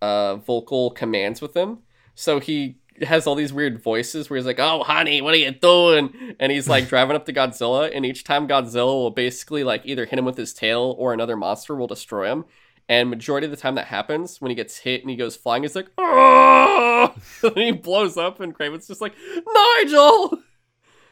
uh 0.00 0.36
vocal 0.36 0.90
commands 0.90 1.40
with 1.40 1.56
him. 1.56 1.78
So 2.14 2.38
he 2.38 2.78
has 3.02 3.26
all 3.26 3.34
these 3.34 3.52
weird 3.52 3.82
voices 3.82 4.28
where 4.28 4.36
he's 4.36 4.46
like, 4.46 4.60
"Oh, 4.60 4.82
honey, 4.82 5.20
what 5.20 5.34
are 5.34 5.38
you 5.38 5.50
doing?" 5.50 6.36
And 6.38 6.52
he's 6.52 6.68
like 6.68 6.88
driving 6.88 7.16
up 7.16 7.26
to 7.26 7.32
Godzilla, 7.32 7.90
and 7.94 8.06
each 8.06 8.24
time 8.24 8.48
Godzilla 8.48 8.86
will 8.94 9.10
basically 9.10 9.64
like 9.64 9.82
either 9.84 10.04
hit 10.04 10.18
him 10.18 10.24
with 10.24 10.36
his 10.36 10.54
tail 10.54 10.94
or 10.98 11.12
another 11.12 11.36
monster 11.36 11.74
will 11.74 11.86
destroy 11.86 12.30
him. 12.30 12.44
And 12.88 13.10
majority 13.10 13.44
of 13.44 13.50
the 13.50 13.56
time 13.56 13.74
that 13.74 13.86
happens, 13.86 14.40
when 14.40 14.50
he 14.50 14.54
gets 14.54 14.78
hit 14.78 15.02
and 15.02 15.10
he 15.10 15.16
goes 15.16 15.36
flying, 15.36 15.62
he's 15.62 15.76
like, 15.76 15.88
"Oh!" 15.98 17.14
and 17.42 17.56
he 17.56 17.70
blows 17.72 18.16
up, 18.16 18.40
and 18.40 18.54
Craven's 18.54 18.86
just 18.88 19.00
like, 19.00 19.14
"Nigel!" 19.54 20.38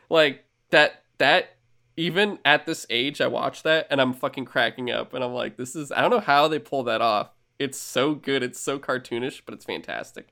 Like 0.09 0.45
that. 0.71 1.03
That 1.19 1.57
even 1.97 2.39
at 2.45 2.67
this 2.67 2.85
age, 2.91 3.23
I 3.23 3.27
watch 3.27 3.63
that 3.63 3.87
and 3.89 4.03
I'm 4.03 4.13
fucking 4.13 4.45
cracking 4.45 4.91
up, 4.91 5.15
and 5.15 5.25
I'm 5.25 5.33
like, 5.33 5.57
"This 5.57 5.75
is." 5.75 5.91
I 5.93 6.01
don't 6.03 6.11
know 6.11 6.21
how 6.21 6.47
they 6.49 6.59
pull 6.59 6.83
that 6.85 7.01
off. 7.01 7.31
It's 7.59 7.79
so 7.79 8.15
good. 8.15 8.43
It's 8.43 8.61
so 8.61 8.79
cartoonish, 8.79 9.43
but 9.47 9.55
it's 9.55 9.65
fantastic 9.65 10.29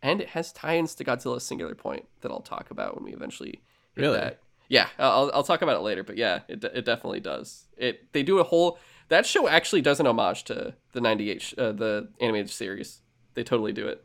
and 0.00 0.20
it 0.20 0.28
has 0.28 0.52
tie-ins 0.52 0.94
to 0.94 1.04
Godzilla's 1.04 1.44
Singular 1.44 1.74
Point 1.74 2.06
that 2.20 2.30
I'll 2.30 2.38
talk 2.40 2.70
about 2.70 2.94
when 2.94 3.04
we 3.04 3.12
eventually 3.12 3.62
hit 3.96 4.02
Really? 4.02 4.18
that. 4.18 4.38
Yeah, 4.68 4.86
I'll 4.96 5.28
I'll 5.34 5.42
talk 5.42 5.60
about 5.62 5.74
it 5.76 5.80
later, 5.80 6.04
but 6.04 6.16
yeah, 6.16 6.40
it 6.46 6.62
it 6.62 6.84
definitely 6.84 7.18
does. 7.18 7.64
It 7.76 8.12
they 8.12 8.22
do 8.22 8.38
a 8.38 8.44
whole 8.44 8.78
that 9.08 9.26
show 9.26 9.48
actually 9.48 9.80
does 9.80 10.00
an 10.00 10.06
homage 10.06 10.44
to 10.44 10.74
the 10.92 11.00
98 11.00 11.42
sh- 11.42 11.54
uh, 11.58 11.72
the 11.72 12.08
animated 12.20 12.50
series. 12.50 13.02
They 13.34 13.42
totally 13.42 13.72
do 13.72 13.86
it. 13.88 14.04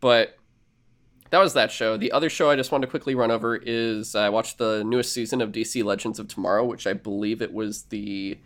But 0.00 0.36
that 1.30 1.38
was 1.38 1.54
that 1.54 1.70
show. 1.70 1.96
The 1.96 2.12
other 2.12 2.28
show 2.28 2.50
I 2.50 2.56
just 2.56 2.72
wanted 2.72 2.86
to 2.86 2.90
quickly 2.90 3.14
run 3.14 3.30
over 3.30 3.56
is 3.56 4.14
I 4.14 4.28
watched 4.28 4.58
the 4.58 4.84
newest 4.84 5.12
season 5.14 5.40
of 5.40 5.52
DC 5.52 5.82
Legends 5.82 6.18
of 6.18 6.28
Tomorrow, 6.28 6.64
which 6.64 6.86
I 6.86 6.92
believe 6.92 7.40
it 7.40 7.52
was 7.52 7.84
the 7.84 8.38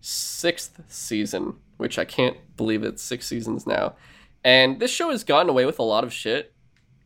sixth 0.00 0.80
season, 0.88 1.54
which 1.76 1.98
I 1.98 2.04
can't 2.04 2.36
believe 2.56 2.82
it's 2.82 3.02
six 3.02 3.26
seasons 3.26 3.66
now. 3.66 3.94
And 4.44 4.80
this 4.80 4.90
show 4.90 5.10
has 5.10 5.24
gotten 5.24 5.48
away 5.48 5.64
with 5.64 5.78
a 5.78 5.84
lot 5.84 6.04
of 6.04 6.12
shit 6.12 6.54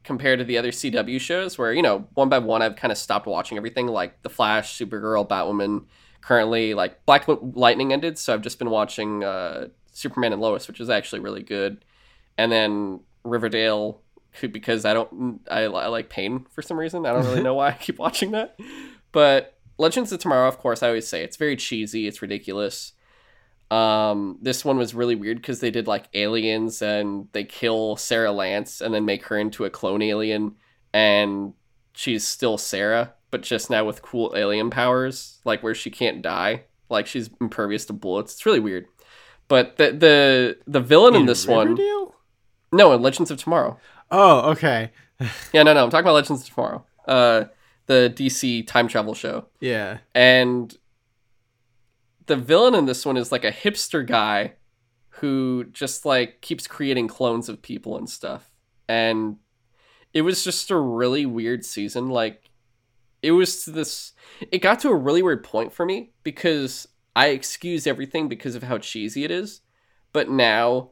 compared 0.05 0.39
to 0.39 0.44
the 0.44 0.59
other 0.59 0.70
CW 0.70 1.20
shows, 1.20 1.59
where, 1.59 1.72
you 1.72 1.82
know, 1.82 2.09
one 2.14 2.28
by 2.28 2.39
one, 2.39 2.62
I've 2.62 2.76
kind 2.76 2.90
of 2.90 2.98
stopped 2.98 3.26
watching 3.26 3.56
everything 3.56 3.86
like 3.86 4.22
The 4.22 4.30
Flash, 4.30 4.78
Supergirl, 4.78 5.28
Batwoman. 5.28 5.84
Currently, 6.23 6.74
like 6.74 7.05
Black 7.05 7.27
Lightning 7.28 7.93
ended, 7.93 8.16
so 8.16 8.32
I've 8.32 8.43
just 8.43 8.59
been 8.59 8.70
watching 8.70 9.23
uh, 9.24 9.69
Superman 9.93 10.32
and 10.32 10.40
Lois, 10.40 10.69
which 10.69 10.81
is 10.81 10.89
actually 10.89 11.20
really 11.20 11.43
good. 11.43 11.85
And 12.39 12.51
then 12.51 13.01
Riverdale, 13.24 14.01
because 14.40 14.85
I 14.85 14.94
don't, 14.94 15.40
I, 15.51 15.62
I 15.62 15.89
like 15.89 16.09
pain 16.09 16.47
for 16.51 16.62
some 16.62 16.78
reason. 16.78 17.05
I 17.05 17.12
don't 17.12 17.27
really 17.27 17.43
know 17.49 17.55
why 17.55 17.69
I 17.69 17.73
keep 17.73 17.99
watching 17.99 18.31
that. 18.31 18.59
But 19.11 19.59
Legends 19.78 20.12
of 20.12 20.20
Tomorrow, 20.20 20.49
of 20.49 20.59
course, 20.59 20.82
I 20.82 20.89
always 20.89 21.09
say 21.09 21.23
it's 21.23 21.36
very 21.36 21.57
cheesy, 21.57 22.07
it's 22.07 22.23
ridiculous. 22.23 22.93
Um, 23.70 24.39
this 24.43 24.65
one 24.65 24.77
was 24.77 24.94
really 24.94 25.15
weird 25.15 25.39
because 25.39 25.61
they 25.61 25.70
did 25.70 25.86
like 25.86 26.05
aliens 26.12 26.82
and 26.82 27.28
they 27.32 27.43
kill 27.43 27.97
Sara 27.97 28.31
Lance 28.31 28.81
and 28.81 28.93
then 28.93 29.07
make 29.07 29.24
her 29.24 29.39
into 29.39 29.65
a 29.65 29.70
clone 29.70 30.03
alien, 30.03 30.57
and 30.93 31.55
she's 31.94 32.27
still 32.27 32.59
Sara, 32.59 33.15
but 33.32 33.40
just 33.40 33.70
now 33.70 33.84
with 33.84 34.02
cool 34.02 34.34
alien 34.36 34.70
powers, 34.70 35.40
like 35.44 35.62
where 35.64 35.74
she 35.74 35.90
can't 35.90 36.22
die, 36.22 36.64
like 36.88 37.09
she's 37.09 37.30
impervious 37.40 37.86
to 37.86 37.92
bullets. 37.94 38.34
It's 38.34 38.46
really 38.46 38.60
weird. 38.60 38.86
But 39.48 39.78
the 39.78 39.90
the 39.90 40.59
the 40.68 40.80
villain 40.80 41.16
in, 41.16 41.26
this 41.26 41.48
one, 41.48 41.76
no, 42.70 42.92
in 42.92 43.02
Legends 43.02 43.32
of 43.32 43.38
Tomorrow. 43.38 43.78
Oh, 44.12 44.52
okay. 44.52 44.92
Yeah, 45.52 45.62
no, 45.62 45.72
no, 45.72 45.84
I'm 45.84 45.90
talking 45.90 46.04
about 46.04 46.14
Legends 46.14 46.42
of 46.42 46.52
Tomorrow. 46.52 46.84
Uh, 47.06 47.44
the 47.86 48.12
DC 48.12 48.66
time 48.66 48.88
travel 48.88 49.14
show. 49.14 49.46
Yeah. 49.60 49.98
And 50.16 50.76
the 52.26 52.34
villain 52.34 52.74
in 52.74 52.86
this 52.86 53.06
one 53.06 53.16
is 53.16 53.30
like 53.30 53.44
a 53.44 53.52
hipster 53.52 54.04
guy 54.04 54.54
who 55.10 55.66
just 55.70 56.04
like 56.04 56.40
keeps 56.40 56.66
creating 56.66 57.06
clones 57.06 57.48
of 57.48 57.62
people 57.62 57.96
and 57.96 58.10
stuff. 58.10 58.50
And 58.88 59.36
it 60.12 60.22
was 60.22 60.42
just 60.42 60.72
a 60.72 60.76
really 60.76 61.24
weird 61.24 61.64
season. 61.64 62.09
Like 62.09 62.50
it 63.23 63.32
was 63.32 63.65
to 63.65 63.70
this 63.70 64.12
it 64.51 64.59
got 64.59 64.81
to 64.81 64.89
a 64.89 64.94
really 64.97 65.23
weird 65.23 65.44
point 65.44 65.73
for 65.73 65.86
me 65.86 66.12
because 66.23 66.89
I 67.15 67.28
excuse 67.28 67.86
everything 67.86 68.28
because 68.28 68.55
of 68.55 68.62
how 68.65 68.78
cheesy 68.78 69.24
it 69.24 69.31
is. 69.31 69.61
But 70.12 70.28
now 70.31 70.90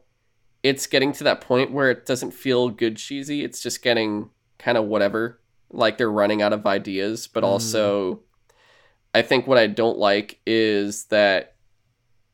it's 0.63 0.87
getting 0.87 1.11
to 1.13 1.23
that 1.25 1.41
point 1.41 1.71
where 1.71 1.89
it 1.89 2.05
doesn't 2.05 2.31
feel 2.31 2.69
good 2.69 2.97
cheesy. 2.97 3.43
It's 3.43 3.61
just 3.61 3.81
getting 3.81 4.29
kind 4.59 4.77
of 4.77 4.85
whatever. 4.85 5.41
Like 5.71 5.97
they're 5.97 6.11
running 6.11 6.41
out 6.41 6.53
of 6.53 6.65
ideas, 6.65 7.27
but 7.27 7.43
Mm. 7.43 7.47
also 7.47 8.21
I 9.13 9.21
think 9.21 9.45
what 9.47 9.57
I 9.57 9.67
don't 9.67 9.97
like 9.97 10.39
is 10.45 11.05
that 11.05 11.55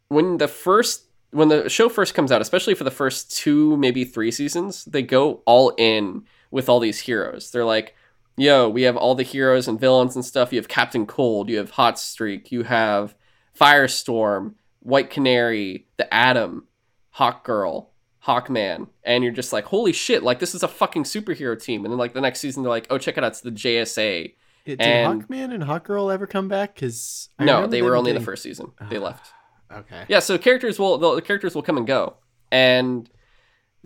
when 0.10 0.38
the 0.38 0.48
first 0.48 1.06
when 1.32 1.50
the 1.50 1.68
show 1.70 1.90
first 1.90 2.14
comes 2.14 2.32
out, 2.32 2.42
especially 2.42 2.74
for 2.74 2.86
the 2.86 2.92
first 2.92 3.36
two, 3.36 3.76
maybe 3.78 4.06
three 4.06 4.32
seasons, 4.32 4.86
they 4.86 5.02
go 5.02 5.42
all 5.46 5.74
in 5.78 6.24
with 6.52 6.70
all 6.70 6.80
these 6.80 7.00
heroes. 7.02 7.52
They're 7.52 7.66
like, 7.66 7.96
yo, 8.38 8.70
we 8.70 8.84
have 8.84 8.96
all 8.96 9.16
the 9.16 9.24
heroes 9.24 9.68
and 9.68 9.80
villains 9.80 10.16
and 10.16 10.24
stuff. 10.24 10.54
You 10.54 10.60
have 10.60 10.68
Captain 10.68 11.06
Cold, 11.06 11.50
you 11.50 11.58
have 11.58 11.72
Hot 11.72 12.00
Streak, 12.00 12.52
you 12.52 12.64
have 12.64 13.16
Firestorm, 13.60 14.54
White 14.80 15.10
Canary, 15.10 15.88
the 15.98 16.12
Atom, 16.14 16.68
Hawk 17.12 17.44
Girl, 17.44 17.92
Hawkman, 18.26 18.88
and 19.04 19.24
you're 19.24 19.34
just 19.34 19.52
like, 19.52 19.66
holy 19.66 19.94
shit, 19.94 20.24
like 20.24 20.40
this 20.40 20.54
is 20.56 20.64
a 20.64 20.68
fucking 20.68 21.04
superhero 21.04 21.62
team. 21.62 21.84
And 21.84 21.92
then 21.92 21.98
like 21.98 22.14
the 22.14 22.22
next 22.22 22.40
season, 22.40 22.64
they're 22.64 22.70
like, 22.70 22.88
oh, 22.90 22.98
check 22.98 23.18
it 23.18 23.24
out, 23.24 23.32
it's 23.32 23.42
the 23.42 23.52
JSA. 23.52 24.26
It, 24.26 24.36
did 24.66 24.82
And- 24.82 25.24
Hawkman 25.24 25.54
and 25.54 25.64
Hawkgirl 25.64 26.14
ever 26.14 26.28
come 26.28 26.48
back? 26.48 26.76
Because 26.76 27.30
no, 27.40 27.68
they 27.68 27.82
were 27.82 27.96
only 27.96 28.12
in 28.12 28.18
the 28.18 28.24
first 28.24 28.44
season. 28.44 28.72
They 28.90 29.00
left. 29.00 29.32
Okay. 29.72 30.06
Yeah, 30.08 30.20
so 30.20 30.38
characters 30.38 30.80
will 30.80 30.98
the 30.98 31.22
characters 31.22 31.54
will 31.56 31.62
come 31.62 31.78
and 31.78 31.86
go, 31.88 32.16
and 32.52 33.10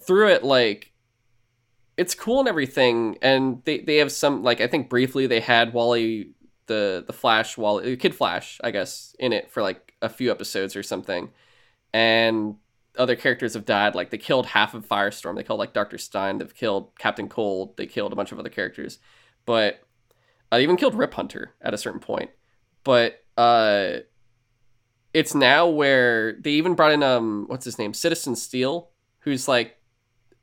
through 0.01 0.29
it, 0.29 0.43
like 0.43 0.90
it's 1.97 2.15
cool 2.15 2.39
and 2.39 2.47
everything. 2.49 3.17
And 3.21 3.61
they 3.65 3.79
they 3.79 3.97
have 3.97 4.11
some 4.11 4.43
like 4.43 4.61
I 4.61 4.67
think 4.67 4.89
briefly 4.89 5.27
they 5.27 5.39
had 5.39 5.73
Wally 5.73 6.31
the 6.67 7.03
the 7.05 7.13
Flash 7.13 7.57
Wally 7.57 7.95
Kid 7.97 8.15
Flash 8.15 8.59
I 8.63 8.71
guess 8.71 9.15
in 9.19 9.33
it 9.33 9.51
for 9.51 9.61
like 9.61 9.93
a 10.01 10.09
few 10.09 10.31
episodes 10.31 10.75
or 10.75 10.83
something, 10.83 11.29
and 11.93 12.55
other 12.97 13.15
characters 13.15 13.53
have 13.53 13.65
died. 13.65 13.95
Like 13.95 14.09
they 14.09 14.17
killed 14.17 14.47
half 14.47 14.73
of 14.73 14.87
Firestorm. 14.87 15.35
They 15.35 15.43
killed 15.43 15.59
like 15.59 15.73
Doctor 15.73 15.97
Stein. 15.97 16.37
They've 16.37 16.53
killed 16.53 16.91
Captain 16.97 17.29
Cold. 17.29 17.77
They 17.77 17.85
killed 17.85 18.13
a 18.13 18.15
bunch 18.15 18.31
of 18.31 18.39
other 18.39 18.49
characters, 18.49 18.99
but 19.45 19.81
uh, 20.51 20.57
they 20.57 20.63
even 20.63 20.77
killed 20.77 20.95
Rip 20.95 21.13
Hunter 21.13 21.53
at 21.61 21.73
a 21.73 21.77
certain 21.77 21.99
point. 21.99 22.31
But 22.83 23.23
uh 23.37 23.99
it's 25.13 25.35
now 25.35 25.67
where 25.67 26.33
they 26.33 26.51
even 26.51 26.73
brought 26.75 26.91
in 26.91 27.03
um 27.03 27.45
what's 27.47 27.65
his 27.65 27.77
name 27.77 27.93
Citizen 27.93 28.35
Steel, 28.35 28.89
who's 29.19 29.47
like 29.47 29.77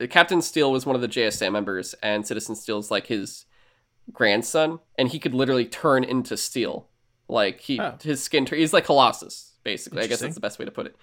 Captain 0.06 0.40
Steel 0.42 0.70
was 0.70 0.86
one 0.86 0.94
of 0.94 1.02
the 1.02 1.08
JSA 1.08 1.50
members, 1.50 1.94
and 2.02 2.26
Citizen 2.26 2.54
Steel 2.54 2.78
is 2.78 2.90
like 2.90 3.08
his 3.08 3.46
grandson, 4.12 4.78
and 4.96 5.08
he 5.08 5.18
could 5.18 5.34
literally 5.34 5.64
turn 5.66 6.04
into 6.04 6.36
steel. 6.36 6.88
Like 7.28 7.60
he 7.60 7.80
Oh. 7.80 7.96
his 8.02 8.22
skin 8.22 8.46
he's 8.46 8.72
like 8.72 8.84
Colossus 8.84 9.56
basically. 9.64 10.02
I 10.02 10.06
guess 10.06 10.20
that's 10.20 10.34
the 10.34 10.40
best 10.40 10.58
way 10.58 10.64
to 10.64 10.70
put 10.70 10.86
it. 10.86 10.96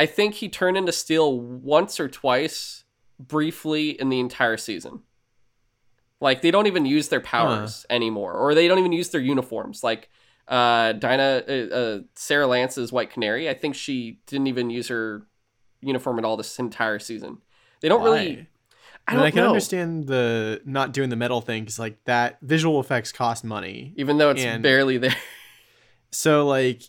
I 0.00 0.06
think 0.06 0.34
he 0.34 0.48
turned 0.48 0.76
into 0.76 0.90
steel 0.90 1.38
once 1.38 2.00
or 2.00 2.08
twice 2.08 2.82
briefly 3.20 3.90
in 3.90 4.08
the 4.08 4.18
entire 4.18 4.56
season. 4.56 5.02
Like 6.20 6.42
they 6.42 6.50
don't 6.50 6.66
even 6.66 6.84
use 6.86 7.08
their 7.08 7.20
powers 7.20 7.86
anymore, 7.90 8.32
or 8.32 8.54
they 8.54 8.66
don't 8.66 8.78
even 8.80 8.92
use 8.92 9.10
their 9.10 9.20
uniforms. 9.20 9.84
Like 9.84 10.08
uh, 10.48 10.92
Dinah, 10.94 11.42
uh, 11.48 11.52
uh, 11.52 12.00
Sara 12.16 12.46
Lance's 12.48 12.90
White 12.92 13.10
Canary, 13.10 13.48
I 13.48 13.54
think 13.54 13.74
she 13.76 14.18
didn't 14.26 14.48
even 14.48 14.70
use 14.70 14.88
her 14.88 15.26
uniform 15.80 16.18
at 16.18 16.24
all 16.24 16.36
this 16.36 16.58
entire 16.58 16.98
season. 16.98 17.38
They 17.82 17.88
don't 17.88 18.02
really. 18.02 18.36
Why? 18.36 18.46
I 19.06 19.10
I, 19.10 19.14
don't 19.14 19.20
mean, 19.22 19.26
I 19.26 19.30
can 19.32 19.42
know. 19.42 19.48
understand 19.48 20.06
the 20.06 20.62
not 20.64 20.92
doing 20.92 21.10
the 21.10 21.16
metal 21.16 21.40
thing 21.40 21.64
because 21.64 21.78
like 21.78 22.02
that 22.04 22.38
visual 22.40 22.78
effects 22.80 23.10
cost 23.12 23.44
money. 23.44 23.92
even 23.96 24.16
though 24.16 24.30
it's 24.30 24.42
and- 24.42 24.62
barely 24.62 24.96
there. 24.98 25.14
So 26.14 26.46
like, 26.46 26.82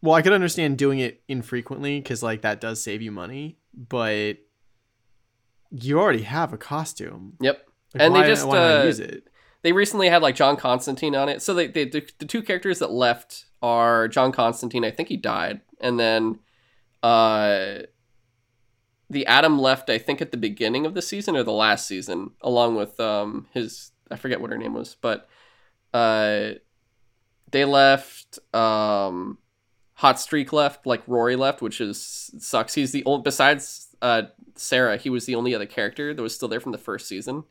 well, 0.00 0.14
I 0.14 0.22
could 0.22 0.32
understand 0.32 0.78
doing 0.78 1.00
it 1.00 1.22
infrequently 1.28 2.00
because 2.00 2.22
like 2.22 2.40
that 2.42 2.60
does 2.62 2.82
save 2.82 3.02
you 3.02 3.12
money, 3.12 3.58
but 3.74 4.38
you 5.70 6.00
already 6.00 6.22
have 6.22 6.52
a 6.52 6.58
costume. 6.58 7.34
yep. 7.40 7.66
Like, 7.94 8.02
And 8.02 8.14
they 8.14 8.22
just, 8.26 8.46
why 8.46 8.54
not 8.58 8.80
uh, 8.80 8.84
use 8.84 8.98
it. 9.00 9.28
They 9.62 9.72
recently 9.72 10.08
had 10.08 10.22
like 10.22 10.34
John 10.34 10.56
Constantine 10.56 11.14
on 11.14 11.28
it. 11.28 11.42
So 11.42 11.52
they, 11.52 11.66
they 11.66 11.84
the, 11.84 12.08
the 12.18 12.24
two 12.24 12.42
characters 12.42 12.78
that 12.78 12.90
left 12.90 13.44
are 13.62 14.08
John 14.08 14.32
Constantine. 14.32 14.84
I 14.84 14.90
think 14.90 15.08
he 15.10 15.18
died, 15.18 15.60
and 15.80 16.00
then 16.00 16.38
uh, 17.02 17.80
the 19.10 19.26
Atom 19.26 19.58
left. 19.58 19.90
I 19.90 19.98
think 19.98 20.22
at 20.22 20.30
the 20.30 20.36
beginning 20.36 20.86
of 20.86 20.94
the 20.94 21.02
season 21.02 21.36
or 21.36 21.42
the 21.42 21.52
last 21.52 21.86
season, 21.86 22.30
along 22.40 22.76
with 22.76 22.98
um 23.00 23.48
his 23.52 23.90
I 24.10 24.16
forget 24.16 24.40
what 24.40 24.50
her 24.50 24.58
name 24.58 24.74
was, 24.74 24.96
but 25.00 25.28
uh, 25.92 26.52
they 27.50 27.64
left. 27.64 28.38
Um, 28.54 29.38
Hot 29.94 30.18
Streak 30.18 30.52
left, 30.52 30.86
like 30.86 31.02
Rory 31.06 31.36
left, 31.36 31.60
which 31.60 31.78
is 31.80 32.30
sucks. 32.38 32.74
He's 32.74 32.92
the 32.92 33.04
only 33.04 33.22
besides 33.22 33.88
uh 34.00 34.22
Sara, 34.56 34.96
he 34.96 35.10
was 35.10 35.26
the 35.26 35.34
only 35.34 35.54
other 35.54 35.66
character 35.66 36.14
that 36.14 36.22
was 36.22 36.34
still 36.34 36.48
there 36.48 36.60
from 36.60 36.72
the 36.72 36.78
first 36.78 37.06
season. 37.06 37.44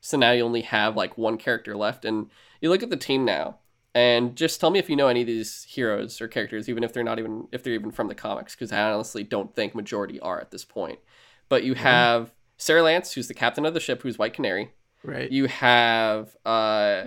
So 0.00 0.16
now 0.16 0.32
you 0.32 0.44
only 0.44 0.60
have 0.62 0.96
like 0.96 1.18
one 1.18 1.36
character 1.36 1.76
left, 1.76 2.04
and 2.04 2.30
you 2.60 2.68
look 2.70 2.82
at 2.82 2.90
the 2.90 2.96
team 2.96 3.24
now, 3.24 3.58
and 3.96 4.36
just 4.36 4.60
tell 4.60 4.68
me 4.68 4.78
if 4.78 4.90
you 4.90 4.94
know 4.94 5.08
any 5.08 5.22
of 5.22 5.26
these 5.26 5.62
heroes 5.62 6.20
or 6.20 6.28
characters, 6.28 6.68
even 6.68 6.84
if 6.84 6.92
they're 6.92 7.02
not 7.02 7.18
even 7.18 7.48
if 7.50 7.62
they're 7.62 7.72
even 7.72 7.90
from 7.90 8.08
the 8.08 8.14
comics, 8.14 8.54
because 8.54 8.70
I 8.70 8.92
honestly 8.92 9.22
don't 9.22 9.54
think 9.54 9.74
majority 9.74 10.20
are 10.20 10.38
at 10.38 10.50
this 10.50 10.66
point. 10.66 10.98
But 11.48 11.64
you 11.64 11.72
have 11.72 12.34
Sara 12.58 12.82
Lance, 12.82 13.12
who's 13.12 13.26
the 13.26 13.32
captain 13.32 13.64
of 13.64 13.72
the 13.72 13.80
ship, 13.80 14.02
who's 14.02 14.18
White 14.18 14.34
Canary. 14.34 14.72
Right. 15.02 15.32
You 15.32 15.46
have 15.46 16.36
uh, 16.44 17.04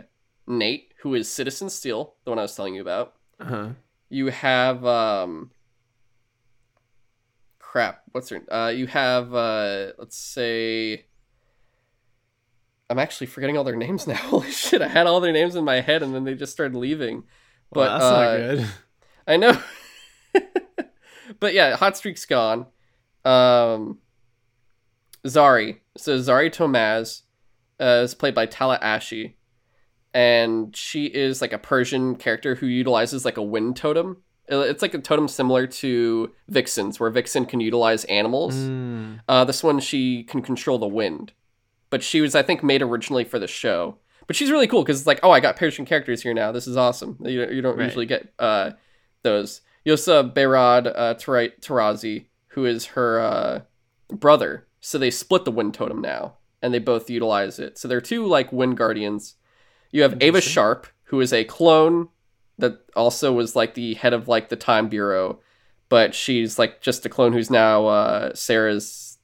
Nate, 0.48 0.96
who 1.02 1.14
is 1.14 1.30
Citizen 1.30 1.70
Steel, 1.70 2.16
the 2.24 2.32
one 2.32 2.40
I 2.40 2.42
was 2.42 2.56
telling 2.56 2.74
you 2.74 2.82
about. 2.82 3.14
uh-huh. 3.40 3.70
You 4.10 4.28
have 4.28 4.84
um, 4.84 5.52
crap. 7.60 8.02
What's 8.14 8.30
her? 8.30 8.42
Uh, 8.52 8.70
you 8.70 8.88
have 8.88 9.32
uh, 9.36 9.92
let's 10.00 10.18
say. 10.18 11.06
I'm 12.90 13.00
actually 13.00 13.28
forgetting 13.28 13.58
all 13.58 13.64
their 13.64 13.76
names 13.76 14.08
now. 14.08 14.16
Holy 14.16 14.52
shit! 14.52 14.82
I 14.82 14.88
had 14.88 15.08
all 15.08 15.20
their 15.20 15.34
names 15.34 15.56
in 15.56 15.64
my 15.66 15.82
head, 15.82 16.04
and 16.04 16.14
then 16.14 16.24
they 16.24 16.34
just 16.36 16.54
started 16.54 16.78
leaving. 16.78 17.24
Well, 17.72 17.86
But 17.86 18.00
that's 18.00 18.04
uh, 18.04 18.22
not 18.22 18.38
good. 18.38 18.68
I 19.28 19.38
know. 19.38 19.62
but 21.40 21.54
yeah, 21.54 21.76
Hot 21.76 21.96
Streak's 21.98 22.26
gone. 22.26 22.66
Um, 23.26 24.00
Zari. 25.26 25.80
So 25.98 26.18
Zari 26.18 26.50
Tomaz 26.52 27.24
uh, 27.80 28.02
is 28.04 28.16
played 28.16 28.36
by 28.36 28.46
Tala 28.46 28.80
Ashe. 28.82 29.34
And 30.14 30.76
she 30.76 31.06
is 31.06 31.40
like 31.42 31.54
a 31.54 31.60
Persian 31.60 32.16
character 32.16 32.56
who 32.56 32.66
utilizes 32.66 33.26
like 33.26 33.38
a 33.38 33.44
wind 33.44 33.76
totem. 33.76 34.18
Uh, 34.52 34.62
It's 34.62 34.82
like 34.82 34.96
a 34.96 35.00
totem 35.00 35.28
similar 35.28 35.68
to 35.68 36.32
Vixen's, 36.48 37.00
where 37.00 37.12
Vixen 37.12 37.46
can 37.46 37.60
utilize 37.60 38.06
animals. 38.06 38.56
Mm. 38.56 39.20
Uh, 39.30 39.46
this 39.46 39.64
one, 39.64 39.80
she 39.80 40.24
can 40.24 40.42
control 40.42 40.80
the 40.80 40.88
wind. 40.88 41.34
But 41.90 42.04
she 42.04 42.22
was, 42.22 42.36
I 42.36 42.44
think, 42.44 42.64
made 42.64 42.82
originally 42.82 43.24
for 43.24 43.40
the 43.40 43.48
show. 43.48 43.98
But 44.28 44.36
she's 44.36 44.52
really 44.52 44.68
cool 44.68 44.84
because 44.84 45.00
it's 45.00 45.08
like, 45.08 45.20
oh, 45.24 45.32
I 45.32 45.40
got 45.40 45.56
Persian 45.56 45.86
characters 45.86 46.22
here 46.22 46.34
now. 46.36 46.52
This 46.52 46.68
is 46.68 46.78
awesome. 46.78 47.18
You, 47.22 47.50
you 47.50 47.62
don't 47.62 47.78
Right. 47.78 47.86
usually 47.86 48.06
get 48.06 48.32
uh, 48.38 48.72
those. 49.24 49.62
Yosa 49.86 50.32
Behrad 50.34 50.86
uh, 50.88 51.16
Tarazi, 51.16 52.26
who 52.50 52.66
is 52.66 52.88
her 52.88 53.20
uh, 53.20 53.62
brother. 54.14 54.68
So 54.82 54.98
they 54.98 55.10
split 55.10 55.46
the 55.46 55.52
wind 55.52 55.74
totem 55.74 56.00
now, 56.02 56.36
and 56.62 56.74
they 56.74 56.80
both 56.80 57.10
utilize 57.10 57.58
it. 57.60 57.78
So 57.78 57.88
they're 57.88 58.00
two 58.02 58.26
like 58.26 58.52
wind 58.54 58.78
guardians. 58.78 59.36
You 59.92 60.04
have 60.04 60.22
Ava 60.22 60.42
Sharp, 60.42 60.86
who 61.06 61.20
is 61.22 61.34
a 61.34 61.44
clone 61.44 62.10
that 62.60 62.80
also 62.96 63.32
was 63.34 63.56
like 63.56 63.74
the 63.74 63.96
head 63.96 64.14
of 64.14 64.28
like 64.28 64.50
the 64.50 64.56
Time 64.56 64.90
Bureau, 64.90 65.40
but 65.88 66.14
she's 66.14 66.60
like 66.60 66.82
just 66.82 67.06
a 67.06 67.10
clone 67.10 67.34
who's 67.34 67.50
now 67.50 67.88
uh, 67.88 68.34
Sara's 68.36 69.18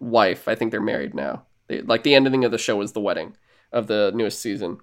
wife. 0.00 0.48
I 0.48 0.54
think 0.56 0.70
they're 0.72 0.80
married 0.80 1.14
now. 1.14 1.44
Like 1.84 2.02
the 2.02 2.14
ending 2.14 2.44
of 2.44 2.50
the 2.50 2.58
show 2.58 2.76
was 2.76 2.92
the 2.92 3.00
wedding 3.00 3.36
of 3.72 3.86
the 3.86 4.12
newest 4.14 4.40
season. 4.40 4.78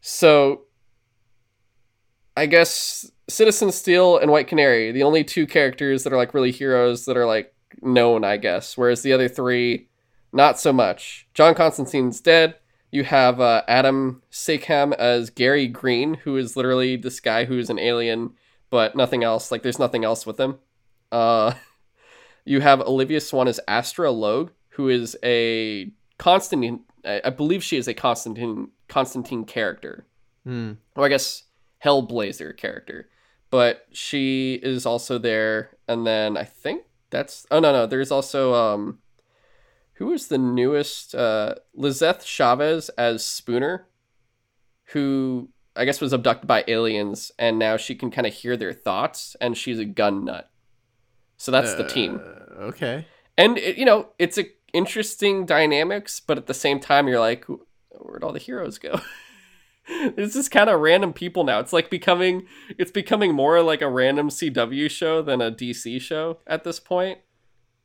So 0.00 0.62
I 2.36 2.46
guess 2.46 3.10
Citizen 3.28 3.72
Steel 3.72 4.18
and 4.18 4.30
White 4.30 4.48
Canary, 4.48 4.92
the 4.92 5.04
only 5.04 5.24
two 5.24 5.46
characters 5.46 6.04
that 6.04 6.12
are 6.12 6.16
like 6.16 6.34
really 6.34 6.50
heroes 6.50 7.04
that 7.06 7.16
are 7.16 7.26
like 7.26 7.54
known, 7.80 8.24
I 8.24 8.36
guess. 8.36 8.76
Whereas 8.76 9.02
the 9.02 9.12
other 9.12 9.28
three, 9.28 9.88
not 10.32 10.58
so 10.58 10.72
much. 10.72 11.26
John 11.32 11.54
Constantine's 11.54 12.20
dead. 12.20 12.56
You 12.90 13.04
have 13.04 13.40
uh, 13.40 13.62
Adam 13.66 14.22
Tsekhman 14.30 14.94
as 14.94 15.30
Gary 15.30 15.66
Green, 15.66 16.14
who 16.14 16.36
is 16.36 16.56
literally 16.56 16.96
this 16.96 17.18
guy 17.20 17.44
who's 17.44 17.70
an 17.70 17.78
alien, 17.78 18.34
but 18.70 18.94
nothing 18.94 19.24
else. 19.24 19.50
Like 19.50 19.62
there's 19.62 19.78
nothing 19.78 20.04
else 20.04 20.26
with 20.26 20.38
him. 20.38 20.58
Uh, 21.10 21.54
you 22.44 22.60
have 22.60 22.80
Olivia 22.80 23.20
Swann 23.20 23.48
as 23.48 23.60
Astra 23.66 24.10
Logue, 24.10 24.50
who 24.74 24.88
is 24.88 25.16
a 25.24 25.90
Constantine. 26.18 26.80
I 27.04 27.30
believe 27.30 27.62
she 27.62 27.76
is 27.76 27.86
a 27.88 27.94
Constantine 27.94 28.68
Constantine 28.88 29.44
character 29.44 30.06
Mm. 30.46 30.76
or 30.96 31.04
I 31.06 31.08
guess 31.08 31.44
Hellblazer 31.84 32.56
character. 32.56 33.08
But 33.50 33.86
she 33.92 34.54
is 34.62 34.84
also 34.86 35.16
there, 35.18 35.76
and 35.88 36.06
then 36.06 36.36
I 36.36 36.44
think 36.44 36.84
that's 37.10 37.46
oh 37.50 37.60
no 37.60 37.72
no 37.72 37.86
there's 37.86 38.10
also 38.10 38.54
um 38.54 38.98
who 39.94 40.12
is 40.12 40.26
the 40.28 40.38
newest 40.38 41.14
uh 41.14 41.54
Lisseth 41.74 42.24
Chavez 42.24 42.88
as 42.90 43.24
Spooner, 43.24 43.86
who 44.92 45.48
I 45.76 45.84
guess 45.84 46.00
was 46.00 46.12
abducted 46.12 46.46
by 46.48 46.64
aliens, 46.68 47.32
and 47.38 47.58
now 47.58 47.76
she 47.76 47.94
can 47.94 48.10
kind 48.10 48.26
of 48.26 48.32
hear 48.32 48.56
their 48.56 48.72
thoughts, 48.72 49.36
and 49.40 49.56
she's 49.56 49.78
a 49.78 49.84
gun 49.84 50.24
nut. 50.24 50.50
So 51.36 51.50
that's 51.52 51.74
the 51.74 51.84
team 51.86 52.20
Uh, 52.24 52.64
Okay. 52.70 53.06
and 53.36 53.58
it, 53.58 53.76
you 53.76 53.84
know 53.84 54.08
it's 54.18 54.38
a 54.38 54.44
interesting 54.74 55.46
dynamics 55.46 56.20
but 56.20 56.36
at 56.36 56.46
the 56.46 56.54
same 56.54 56.78
time 56.78 57.08
you're 57.08 57.20
like 57.20 57.46
where'd 58.00 58.24
all 58.24 58.32
the 58.32 58.38
heroes 58.38 58.78
go? 58.78 59.00
It's 59.86 60.32
just 60.32 60.50
kind 60.50 60.70
of 60.70 60.80
random 60.80 61.12
people 61.12 61.44
now. 61.44 61.60
It's 61.60 61.72
like 61.72 61.90
becoming 61.90 62.46
it's 62.78 62.90
becoming 62.90 63.34
more 63.34 63.60
like 63.60 63.82
a 63.82 63.88
random 63.90 64.30
cw 64.30 64.90
show 64.90 65.20
than 65.20 65.42
a 65.42 65.50
dc 65.50 66.00
show 66.00 66.38
at 66.46 66.64
this 66.64 66.80
point. 66.80 67.18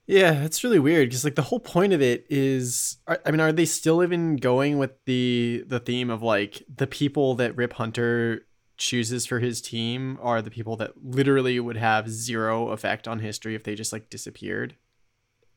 Yeah, 0.07 0.43
it's 0.43 0.63
really 0.63 0.79
weird 0.79 1.09
because 1.09 1.25
like 1.25 1.35
the 1.35 1.41
whole 1.41 1.59
point 1.59 1.93
of 1.93 2.01
it 2.01 2.25
is, 2.29 2.97
I 3.07 3.29
mean, 3.29 3.41
are 3.41 3.51
they 3.51 3.65
still 3.65 4.01
even 4.01 4.37
going 4.37 4.77
with 4.77 4.91
the 5.05 5.63
the 5.67 5.79
theme 5.79 6.09
of 6.09 6.23
like 6.23 6.63
the 6.73 6.87
people 6.87 7.35
that 7.35 7.57
Rip 7.57 7.73
Hunter 7.73 8.47
chooses 8.77 9.25
for 9.25 9.39
his 9.39 9.61
team 9.61 10.17
are 10.21 10.41
the 10.41 10.49
people 10.49 10.77
that 10.77 10.93
literally 11.03 11.59
would 11.59 11.75
have 11.75 12.09
zero 12.09 12.69
effect 12.69 13.09
on 13.09 13.19
history 13.19 13.55
if 13.55 13.63
they 13.63 13.75
just 13.75 13.91
like 13.91 14.09
disappeared? 14.09 14.77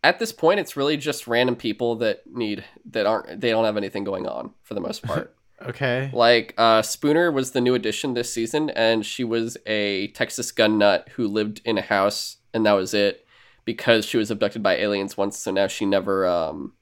At 0.05 0.19
this 0.19 0.33
point 0.33 0.59
it's 0.61 0.77
really 0.77 0.97
just 0.97 1.27
random 1.27 1.55
people 1.57 1.97
that 1.97 2.23
need 2.27 2.65
that 2.91 3.07
aren't 3.07 3.41
they 3.41 3.51
don't 3.51 3.65
have 3.65 3.77
anything 3.77 4.05
going 4.05 4.27
on 4.27 4.53
for 4.63 4.75
the 4.75 4.81
most 4.81 5.03
part 5.07 5.35
Okay. 5.69 6.11
Like 6.13 6.55
uh, 6.59 6.83
Spooner 6.83 7.31
was 7.31 7.53
the 7.53 7.61
new 7.61 7.75
addition 7.75 8.15
this 8.15 8.33
season, 8.33 8.71
and 8.71 9.07
she 9.07 9.23
was 9.25 9.57
a 9.67 10.09
Texas 10.09 10.51
gun 10.51 10.79
nut 10.79 11.09
who 11.15 11.29
lived 11.29 11.61
in 11.65 11.79
a 11.79 11.83
house, 11.83 12.39
and 12.53 12.67
that 12.67 12.73
was 12.73 12.95
it, 12.95 13.25
because 13.65 14.05
she 14.05 14.17
was 14.17 14.31
abducted 14.31 14.63
by 14.63 14.77
aliens 14.77 15.17
once. 15.17 15.39
So 15.39 15.51
now 15.51 15.69
she 15.69 15.87
never, 15.87 16.27
um, 16.27 16.73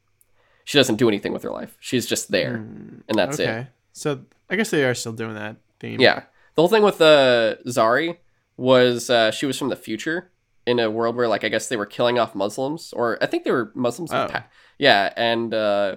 she 0.64 0.78
doesn't 0.78 0.96
do 0.96 1.08
anything 1.08 1.32
with 1.32 1.42
her 1.42 1.50
life. 1.50 1.76
She's 1.80 2.06
just 2.06 2.30
there, 2.30 2.58
Hmm, 2.58 3.00
and 3.08 3.18
that's 3.18 3.38
it. 3.38 3.48
okay. 3.48 3.60
it. 3.60 3.66
So 3.92 4.22
I 4.48 4.56
guess 4.56 4.70
they 4.70 4.84
are 4.84 4.94
still 4.94 5.12
doing 5.12 5.34
that 5.34 5.56
theme. 5.78 6.00
Yeah, 6.00 6.22
the 6.54 6.62
whole 6.62 6.68
thing 6.68 6.82
with 6.82 7.00
uh, 7.00 7.56
Zari 7.66 8.16
was 8.56 9.10
uh, 9.10 9.30
she 9.30 9.44
was 9.46 9.58
from 9.58 9.68
the 9.68 9.76
future 9.76 10.29
in 10.66 10.78
a 10.78 10.90
world 10.90 11.16
where, 11.16 11.28
like, 11.28 11.44
I 11.44 11.48
guess 11.48 11.68
they 11.68 11.76
were 11.76 11.86
killing 11.86 12.18
off 12.18 12.34
Muslims, 12.34 12.92
or 12.92 13.18
I 13.22 13.26
think 13.26 13.44
they 13.44 13.50
were 13.50 13.72
Muslims. 13.74 14.12
Oh. 14.12 14.28
pa- 14.30 14.46
yeah, 14.78 15.12
and 15.16 15.52
uh, 15.54 15.96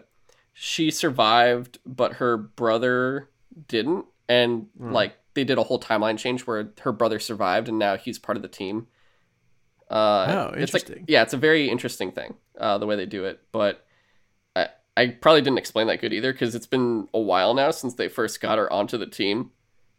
she 0.53 0.89
survived, 0.91 1.79
but 1.85 2.13
her 2.13 2.37
brother 2.37 3.29
didn't, 3.67 4.05
and 4.29 4.67
Hmm. 4.77 4.91
like 4.93 5.13
they 5.35 5.43
did 5.43 5.57
a 5.57 5.63
whole 5.63 5.79
timeline 5.79 6.17
change 6.17 6.41
where 6.47 6.71
her 6.81 6.91
brother 6.91 7.19
survived 7.19 7.67
and 7.67 7.79
now 7.79 7.97
he's 7.97 8.19
part 8.19 8.35
of 8.35 8.41
the 8.41 8.47
team. 8.47 8.87
Uh, 9.89 10.25
Oh, 10.29 10.53
It's 10.55 10.73
like, 10.73 10.83
interesting. 10.83 11.05
yeah, 11.07 11.21
it's 11.23 11.33
a 11.33 11.37
very 11.37 11.69
interesting 11.69 12.11
thing 12.11 12.35
uh, 12.57 12.77
the 12.77 12.85
way 12.85 12.95
they 12.95 13.05
do 13.05 13.25
it, 13.25 13.41
but 13.51 13.85
I 14.55 14.69
I 14.95 15.07
probably 15.07 15.41
didn't 15.41 15.57
explain 15.59 15.87
that 15.87 16.01
good 16.01 16.13
either 16.13 16.31
because 16.31 16.55
it's 16.55 16.67
been 16.67 17.07
a 17.13 17.19
while 17.19 17.53
now 17.53 17.71
since 17.71 17.95
they 17.95 18.07
first 18.07 18.39
got 18.41 18.57
her 18.59 18.71
onto 18.71 18.97
the 18.97 19.07
team 19.07 19.51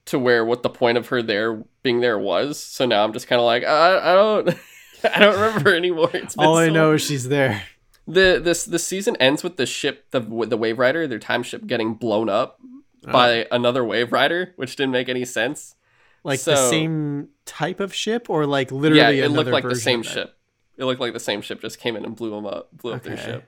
to 0.07 0.19
where 0.19 0.45
what 0.45 0.63
the 0.63 0.71
point 0.71 0.99
of 0.99 1.09
her 1.09 1.23
there 1.23 1.65
being 1.83 2.01
there 2.01 2.19
was. 2.19 2.59
So 2.59 2.87
now 2.87 3.05
I'm 3.05 3.13
just 3.13 3.27
kind 3.27 3.41
of 3.41 3.47
like 3.47 3.65
I, 3.65 4.13
I 4.13 4.15
don't 4.15 4.49
I 5.15 5.19
don't 5.19 5.35
remember 5.35 5.75
anymore. 5.77 6.11
All 6.39 6.57
I 6.59 6.67
so 6.69 6.73
know 6.73 6.93
is 6.93 7.03
she's 7.03 7.29
there. 7.29 7.63
the 8.07 8.41
this 8.43 8.65
the 8.65 8.79
season 8.79 9.17
ends 9.17 9.43
with 9.43 9.57
the 9.57 9.67
ship 9.67 10.07
the 10.11 10.21
the 10.21 10.57
wave 10.57 10.79
rider 10.79 11.07
their 11.07 11.19
time 11.19 11.43
ship 11.43 11.67
getting 11.67 11.95
blown 11.95 12.29
up 12.29 12.59
Oh. 13.07 13.13
by 13.13 13.47
another 13.53 13.85
wave 13.85 14.13
rider 14.13 14.55
which 14.57 14.77
didn't 14.77 14.93
make 14.93 15.11
any 15.11 15.27
sense 15.27 15.75
like 16.23 16.41
the 16.41 16.57
same 16.57 17.29
type 17.45 17.79
of 17.79 17.93
ship, 17.95 18.31
or 18.31 18.47
like 18.47 18.73
literally 18.73 19.19
yeah 19.19 19.25
it 19.27 19.29
looked 19.31 19.51
like 19.51 19.63
the 19.63 19.77
same 19.77 20.03
ship 20.03 20.35
it 20.79 20.87
looked 20.87 21.03
like 21.03 21.13
the 21.13 21.21
same 21.21 21.43
ship 21.43 21.61
just 21.61 21.79
came 21.79 21.97
in 21.97 22.05
and 22.07 22.17
blew 22.17 22.31
them 22.31 22.47
up 22.47 22.71
blew 22.73 22.95
up 22.95 23.03
their 23.03 23.19
ship 23.19 23.45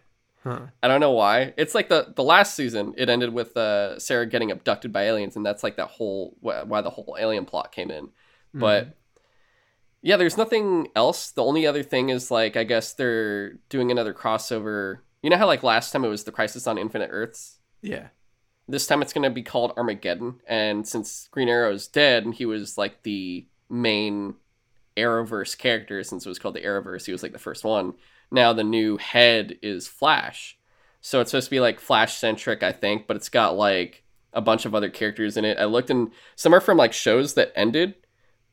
Huh. 0.46 0.66
i 0.80 0.86
don't 0.86 1.00
know 1.00 1.10
why. 1.10 1.54
It's 1.56 1.74
like 1.74 1.88
the 1.88 2.12
the 2.14 2.22
last 2.22 2.54
season 2.54 2.94
it 2.96 3.08
ended 3.08 3.32
with 3.32 3.56
uh 3.56 3.98
sara 3.98 4.26
getting 4.26 4.52
abducted 4.52 4.92
by 4.92 5.02
aliens 5.06 5.34
and 5.34 5.44
that's 5.44 5.64
like 5.64 5.76
that 5.76 5.88
whole 5.88 6.36
why 6.40 6.80
the 6.82 6.90
whole 6.90 7.16
alien 7.18 7.46
plot 7.46 7.72
came 7.72 7.90
in. 7.90 8.10
Hmm. 8.52 8.60
but 8.60 8.96
yeah 10.02 10.16
there's 10.16 10.36
nothing 10.36 10.86
else. 10.94 11.32
The 11.32 11.42
only 11.42 11.66
other 11.66 11.82
thing 11.82 12.10
is 12.10 12.30
like 12.30 12.56
i 12.56 12.62
guess 12.62 12.92
they're 12.92 13.54
doing 13.68 13.90
another 13.90 14.14
crossover. 14.14 14.98
You 15.20 15.30
know 15.30 15.36
how 15.36 15.46
like 15.46 15.64
last 15.64 15.90
time 15.90 16.04
it 16.04 16.08
was 16.08 16.22
the 16.22 16.30
crisis 16.30 16.68
on 16.68 16.78
infinite 16.78 17.10
earths? 17.12 17.58
Yeah, 17.82 18.08
this 18.68 18.86
time 18.86 19.02
it's 19.02 19.12
going 19.12 19.24
to 19.24 19.30
be 19.30 19.42
called 19.42 19.72
armageddon 19.76 20.40
and 20.46 20.86
since 20.86 21.28
green 21.32 21.48
arrow 21.48 21.72
is 21.72 21.88
dead 21.88 22.24
and 22.24 22.34
he 22.34 22.46
was 22.46 22.78
like 22.78 23.02
the 23.02 23.46
main 23.68 24.34
arrowverse 24.96 25.58
character 25.58 26.04
since 26.04 26.24
it 26.24 26.28
was 26.28 26.38
called 26.38 26.54
the 26.54 26.62
arrowverse 26.62 27.04
he 27.06 27.12
was 27.12 27.22
like 27.22 27.32
the 27.32 27.38
first 27.38 27.64
one 27.64 27.94
now 28.30 28.52
the 28.52 28.64
new 28.64 28.96
head 28.96 29.58
is 29.62 29.86
flash. 29.86 30.58
So 31.00 31.20
it's 31.20 31.30
supposed 31.30 31.46
to 31.46 31.50
be 31.50 31.60
like 31.60 31.78
flash 31.78 32.16
centric 32.16 32.64
i 32.64 32.72
think 32.72 33.06
but 33.06 33.16
it's 33.16 33.28
got 33.28 33.56
like 33.56 34.02
a 34.32 34.40
bunch 34.40 34.66
of 34.66 34.74
other 34.74 34.90
characters 34.90 35.36
in 35.36 35.44
it. 35.44 35.58
I 35.58 35.64
looked 35.64 35.88
in 35.90 36.10
some 36.34 36.54
are 36.54 36.60
from 36.60 36.76
like 36.76 36.92
shows 36.92 37.34
that 37.34 37.52
ended 37.56 37.94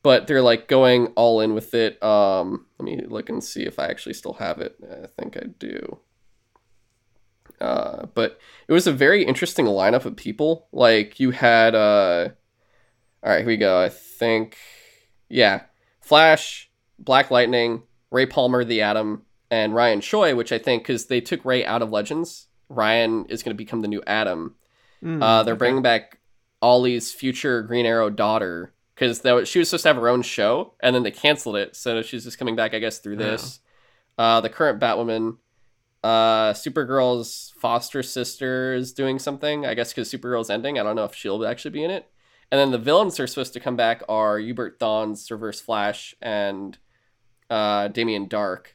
but 0.02 0.26
they're 0.26 0.42
like 0.42 0.68
going 0.68 1.08
all 1.16 1.40
in 1.40 1.54
with 1.54 1.74
it. 1.74 2.02
Um 2.02 2.66
let 2.78 2.84
me 2.84 3.00
look 3.06 3.28
and 3.28 3.42
see 3.42 3.64
if 3.64 3.78
i 3.78 3.86
actually 3.86 4.14
still 4.14 4.34
have 4.34 4.60
it. 4.60 4.76
I 4.88 5.06
think 5.06 5.36
i 5.36 5.46
do. 5.58 5.98
Uh 7.60 8.06
but 8.14 8.38
it 8.68 8.72
was 8.72 8.86
a 8.86 8.92
very 8.92 9.24
interesting 9.24 9.66
lineup 9.66 10.04
of 10.04 10.16
people. 10.16 10.68
Like 10.72 11.18
you 11.18 11.32
had 11.32 11.74
uh 11.74 12.28
all 13.22 13.30
right 13.30 13.38
here 13.38 13.46
we 13.46 13.56
go. 13.56 13.82
I 13.82 13.88
think 13.88 14.56
yeah 15.28 15.62
flash 16.00 16.70
black 16.98 17.30
lightning 17.30 17.82
ray 18.10 18.26
palmer 18.26 18.62
the 18.62 18.82
atom 18.82 19.22
and 19.54 19.74
ryan 19.74 20.00
choi 20.00 20.34
which 20.34 20.52
i 20.52 20.58
think 20.58 20.82
because 20.82 21.06
they 21.06 21.20
took 21.20 21.44
ray 21.44 21.64
out 21.72 21.82
of 21.82 21.90
legends 21.90 22.48
ryan 22.68 23.24
is 23.26 23.42
going 23.42 23.54
to 23.54 23.64
become 23.64 23.80
the 23.82 23.88
new 23.88 24.02
Atom. 24.06 24.54
Mm, 25.02 25.22
uh, 25.22 25.42
they're 25.42 25.52
okay. 25.54 25.58
bringing 25.58 25.82
back 25.82 26.18
Ollie's 26.62 27.12
future 27.12 27.62
Green 27.62 27.84
Arrow 27.84 28.08
daughter 28.08 28.72
because 28.94 29.20
she 29.48 29.58
was 29.58 29.68
supposed 29.68 29.82
to 29.82 29.88
have 29.90 29.96
her 29.96 30.08
own 30.08 30.22
show, 30.22 30.72
and 30.80 30.94
then 30.96 31.02
they 31.02 31.10
canceled 31.10 31.56
it. 31.56 31.76
So 31.76 32.00
she's 32.00 32.24
just 32.24 32.38
coming 32.38 32.56
back, 32.56 32.72
I 32.74 32.78
guess, 32.78 33.00
through 33.00 33.16
Oh. 33.16 33.24
this. 33.30 33.60
Uh, 34.16 34.40
the 34.40 34.48
current 34.48 34.80
Batwoman, 34.80 35.36
uh, 36.02 36.52
Supergirl's 36.54 37.52
foster 37.60 38.02
sister 38.02 38.72
is 38.74 38.94
doing 38.94 39.18
something, 39.18 39.66
I 39.66 39.74
guess, 39.74 39.92
because 39.92 40.10
Supergirl's 40.10 40.48
ending. 40.50 40.78
I 40.78 40.82
don't 40.82 40.96
know 40.96 41.04
if 41.04 41.14
she'll 41.14 41.44
actually 41.46 41.72
be 41.72 41.84
in 41.84 41.90
it. 41.90 42.10
And 42.50 42.58
then 42.58 42.70
the 42.70 42.78
villains 42.78 43.20
are 43.20 43.26
supposed 43.26 43.52
to 43.54 43.60
come 43.60 43.76
back 43.76 44.02
are 44.08 44.38
Eobard 44.38 44.78
Thawne's 44.78 45.30
Reverse 45.30 45.60
Flash 45.60 46.14
and 46.22 46.78
uh, 47.50 47.88
Damien 47.88 48.26
Darhk 48.28 48.73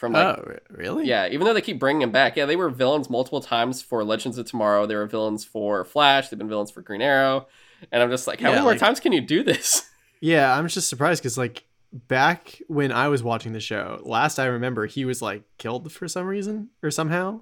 from 0.00 0.14
like 0.14 0.26
oh, 0.26 0.56
really? 0.70 1.06
yeah, 1.06 1.28
even 1.28 1.44
though 1.46 1.54
they 1.54 1.60
keep 1.60 1.78
bringing 1.78 2.02
him 2.02 2.10
back, 2.12 2.36
yeah, 2.36 2.46
they 2.46 2.56
were 2.56 2.70
villains 2.70 3.08
multiple 3.10 3.40
times 3.40 3.82
for 3.82 4.04
Legends 4.04 4.38
of 4.38 4.46
Tomorrow. 4.46 4.86
They 4.86 4.96
were 4.96 5.06
villains 5.06 5.44
for 5.44 5.84
Flash. 5.84 6.28
They've 6.28 6.38
been 6.38 6.48
villains 6.48 6.70
for 6.70 6.82
Green 6.82 7.02
Arrow, 7.02 7.46
and 7.92 8.02
I'm 8.02 8.10
just 8.10 8.26
like, 8.26 8.40
how 8.40 8.50
Yeah, 8.50 8.56
many 8.56 8.62
more 8.62 8.74
times 8.74 9.00
can 9.00 9.12
you 9.12 9.20
do 9.20 9.42
this? 9.42 9.88
Yeah, 10.20 10.54
I'm 10.54 10.68
just 10.68 10.88
surprised 10.88 11.22
because 11.22 11.38
like 11.38 11.64
back 11.92 12.60
when 12.68 12.92
I 12.92 13.08
was 13.08 13.22
watching 13.22 13.52
the 13.52 13.60
show, 13.60 14.00
last 14.04 14.38
I 14.38 14.46
remember 14.46 14.86
he 14.86 15.04
was 15.04 15.22
like 15.22 15.44
killed 15.58 15.90
for 15.92 16.08
some 16.08 16.26
reason 16.26 16.68
or 16.82 16.90
somehow. 16.90 17.40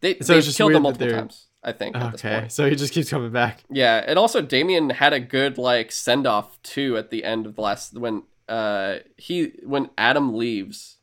They 0.00 0.18
So 0.20 0.34
they 0.34 0.40
just 0.40 0.56
killed 0.56 0.74
him 0.74 0.82
multiple 0.82 1.06
times. 1.06 1.46
I 1.62 1.72
think 1.72 1.96
Okay, 1.96 2.46
so 2.48 2.68
he 2.68 2.76
just 2.76 2.92
keeps 2.92 3.08
coming 3.10 3.30
back. 3.32 3.64
Yeah, 3.70 4.02
and 4.06 4.18
also 4.18 4.42
Damien 4.42 4.90
had 4.90 5.12
a 5.12 5.20
good 5.20 5.58
like 5.58 5.92
send 5.92 6.26
off 6.26 6.60
too 6.62 6.96
at 6.96 7.10
the 7.10 7.24
end 7.24 7.46
of 7.46 7.56
the 7.56 7.62
last 7.62 7.98
when 7.98 8.24
uh 8.48 8.98
he 9.16 9.52
when 9.64 9.90
Atom 9.96 10.34
leaves. 10.34 10.98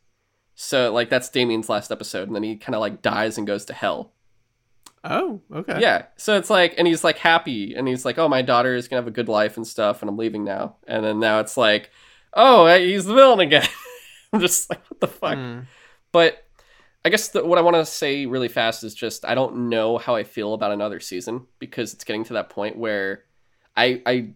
So 0.61 0.93
like 0.93 1.09
that's 1.09 1.27
Damien's 1.27 1.69
last 1.69 1.91
episode, 1.91 2.27
and 2.27 2.35
then 2.35 2.43
he 2.43 2.55
kind 2.55 2.75
of 2.75 2.81
like 2.81 3.01
dies 3.01 3.39
and 3.39 3.47
goes 3.47 3.65
to 3.65 3.73
hell. 3.73 4.13
Oh, 5.03 5.41
okay. 5.51 5.81
Yeah. 5.81 6.05
So 6.17 6.38
it's 6.38 6.51
like, 6.51 6.75
and 6.77 6.88
he's 6.88 7.03
like 7.03 7.17
happy, 7.17 7.73
and 7.73 7.88
he's 7.88 8.05
like, 8.05 8.19
oh, 8.19 8.29
my 8.29 8.43
daughter 8.43 8.75
is 8.75 8.88
gonna 8.88 9.01
have 9.01 9.07
a 9.07 9.11
good 9.11 9.27
life 9.27 9.57
and 9.57 9.65
stuff, 9.65 10.03
and 10.03 10.09
I'm 10.09 10.17
leaving 10.17 10.43
now. 10.43 10.75
And 10.88 11.03
then 11.03 11.19
now 11.19 11.39
it's 11.39 11.57
like, 11.57 11.89
oh, 12.35 12.67
he's 12.77 13.05
the 13.05 13.15
villain 13.15 13.39
again. 13.39 13.67
I'm 14.33 14.39
just 14.39 14.69
like, 14.69 14.83
what 14.88 14.99
the 14.99 15.07
fuck? 15.07 15.35
Hmm. 15.35 15.59
But 16.11 16.45
I 17.03 17.09
guess 17.09 17.29
the, 17.29 17.43
what 17.43 17.57
I 17.57 17.61
want 17.61 17.77
to 17.77 17.85
say 17.85 18.27
really 18.27 18.47
fast 18.47 18.83
is 18.83 18.93
just 18.93 19.25
I 19.25 19.33
don't 19.33 19.67
know 19.67 19.97
how 19.97 20.13
I 20.13 20.23
feel 20.23 20.53
about 20.53 20.71
another 20.71 20.99
season 20.99 21.47
because 21.57 21.91
it's 21.91 22.03
getting 22.03 22.23
to 22.25 22.33
that 22.33 22.51
point 22.51 22.77
where 22.77 23.23
I 23.75 24.03
I 24.05 24.33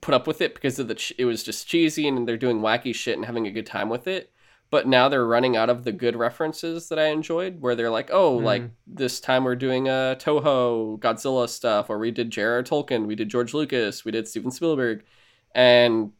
put 0.00 0.12
up 0.12 0.26
with 0.26 0.40
it 0.40 0.56
because 0.56 0.80
of 0.80 0.88
the 0.88 0.96
ch- 0.96 1.12
it 1.18 1.24
was 1.24 1.44
just 1.44 1.68
cheesy 1.68 2.08
and 2.08 2.26
they're 2.26 2.36
doing 2.36 2.58
wacky 2.58 2.92
shit 2.92 3.16
and 3.16 3.24
having 3.24 3.46
a 3.46 3.52
good 3.52 3.66
time 3.66 3.88
with 3.88 4.08
it. 4.08 4.31
But 4.72 4.88
now 4.88 5.10
they're 5.10 5.26
running 5.26 5.54
out 5.54 5.68
of 5.68 5.84
the 5.84 5.92
good 5.92 6.16
references 6.16 6.88
that 6.88 6.98
I 6.98 7.08
enjoyed, 7.08 7.60
where 7.60 7.74
they're 7.76 7.90
like, 7.90 8.08
"Oh, 8.10 8.38
Mm. 8.40 8.42
like 8.44 8.62
this 8.86 9.20
time 9.20 9.44
we're 9.44 9.54
doing 9.54 9.86
uh, 9.86 10.14
Toho 10.18 10.98
Godzilla 10.98 11.46
stuff, 11.46 11.90
or 11.90 11.98
we 11.98 12.10
did 12.10 12.30
J.R.R. 12.30 12.62
Tolkien, 12.62 13.04
we 13.06 13.14
did 13.14 13.28
George 13.28 13.52
Lucas, 13.52 14.02
we 14.04 14.10
did 14.12 14.26
Steven 14.26 14.50
Spielberg, 14.50 15.04
and 15.54 16.12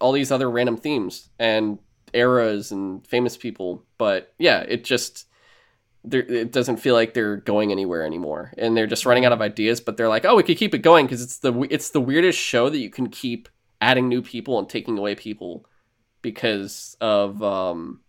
all 0.00 0.12
these 0.12 0.32
other 0.32 0.50
random 0.50 0.78
themes 0.78 1.28
and 1.38 1.78
eras 2.14 2.72
and 2.72 3.06
famous 3.06 3.36
people." 3.36 3.84
But 3.98 4.32
yeah, 4.38 4.60
it 4.60 4.82
just 4.82 5.26
it 6.10 6.50
doesn't 6.50 6.78
feel 6.78 6.94
like 6.94 7.12
they're 7.12 7.36
going 7.36 7.70
anywhere 7.72 8.06
anymore, 8.06 8.54
and 8.56 8.74
they're 8.74 8.86
just 8.86 9.04
running 9.04 9.26
out 9.26 9.32
of 9.32 9.42
ideas. 9.42 9.82
But 9.82 9.98
they're 9.98 10.08
like, 10.08 10.24
"Oh, 10.24 10.34
we 10.34 10.42
could 10.42 10.56
keep 10.56 10.74
it 10.74 10.78
going 10.78 11.04
because 11.04 11.20
it's 11.20 11.40
the 11.40 11.52
it's 11.70 11.90
the 11.90 12.00
weirdest 12.00 12.38
show 12.38 12.70
that 12.70 12.78
you 12.78 12.88
can 12.88 13.08
keep 13.10 13.50
adding 13.82 14.08
new 14.08 14.22
people 14.22 14.58
and 14.58 14.66
taking 14.66 14.96
away 14.96 15.14
people." 15.14 15.66
Because 16.22 16.96
of 17.00 17.42
um, 17.42 18.00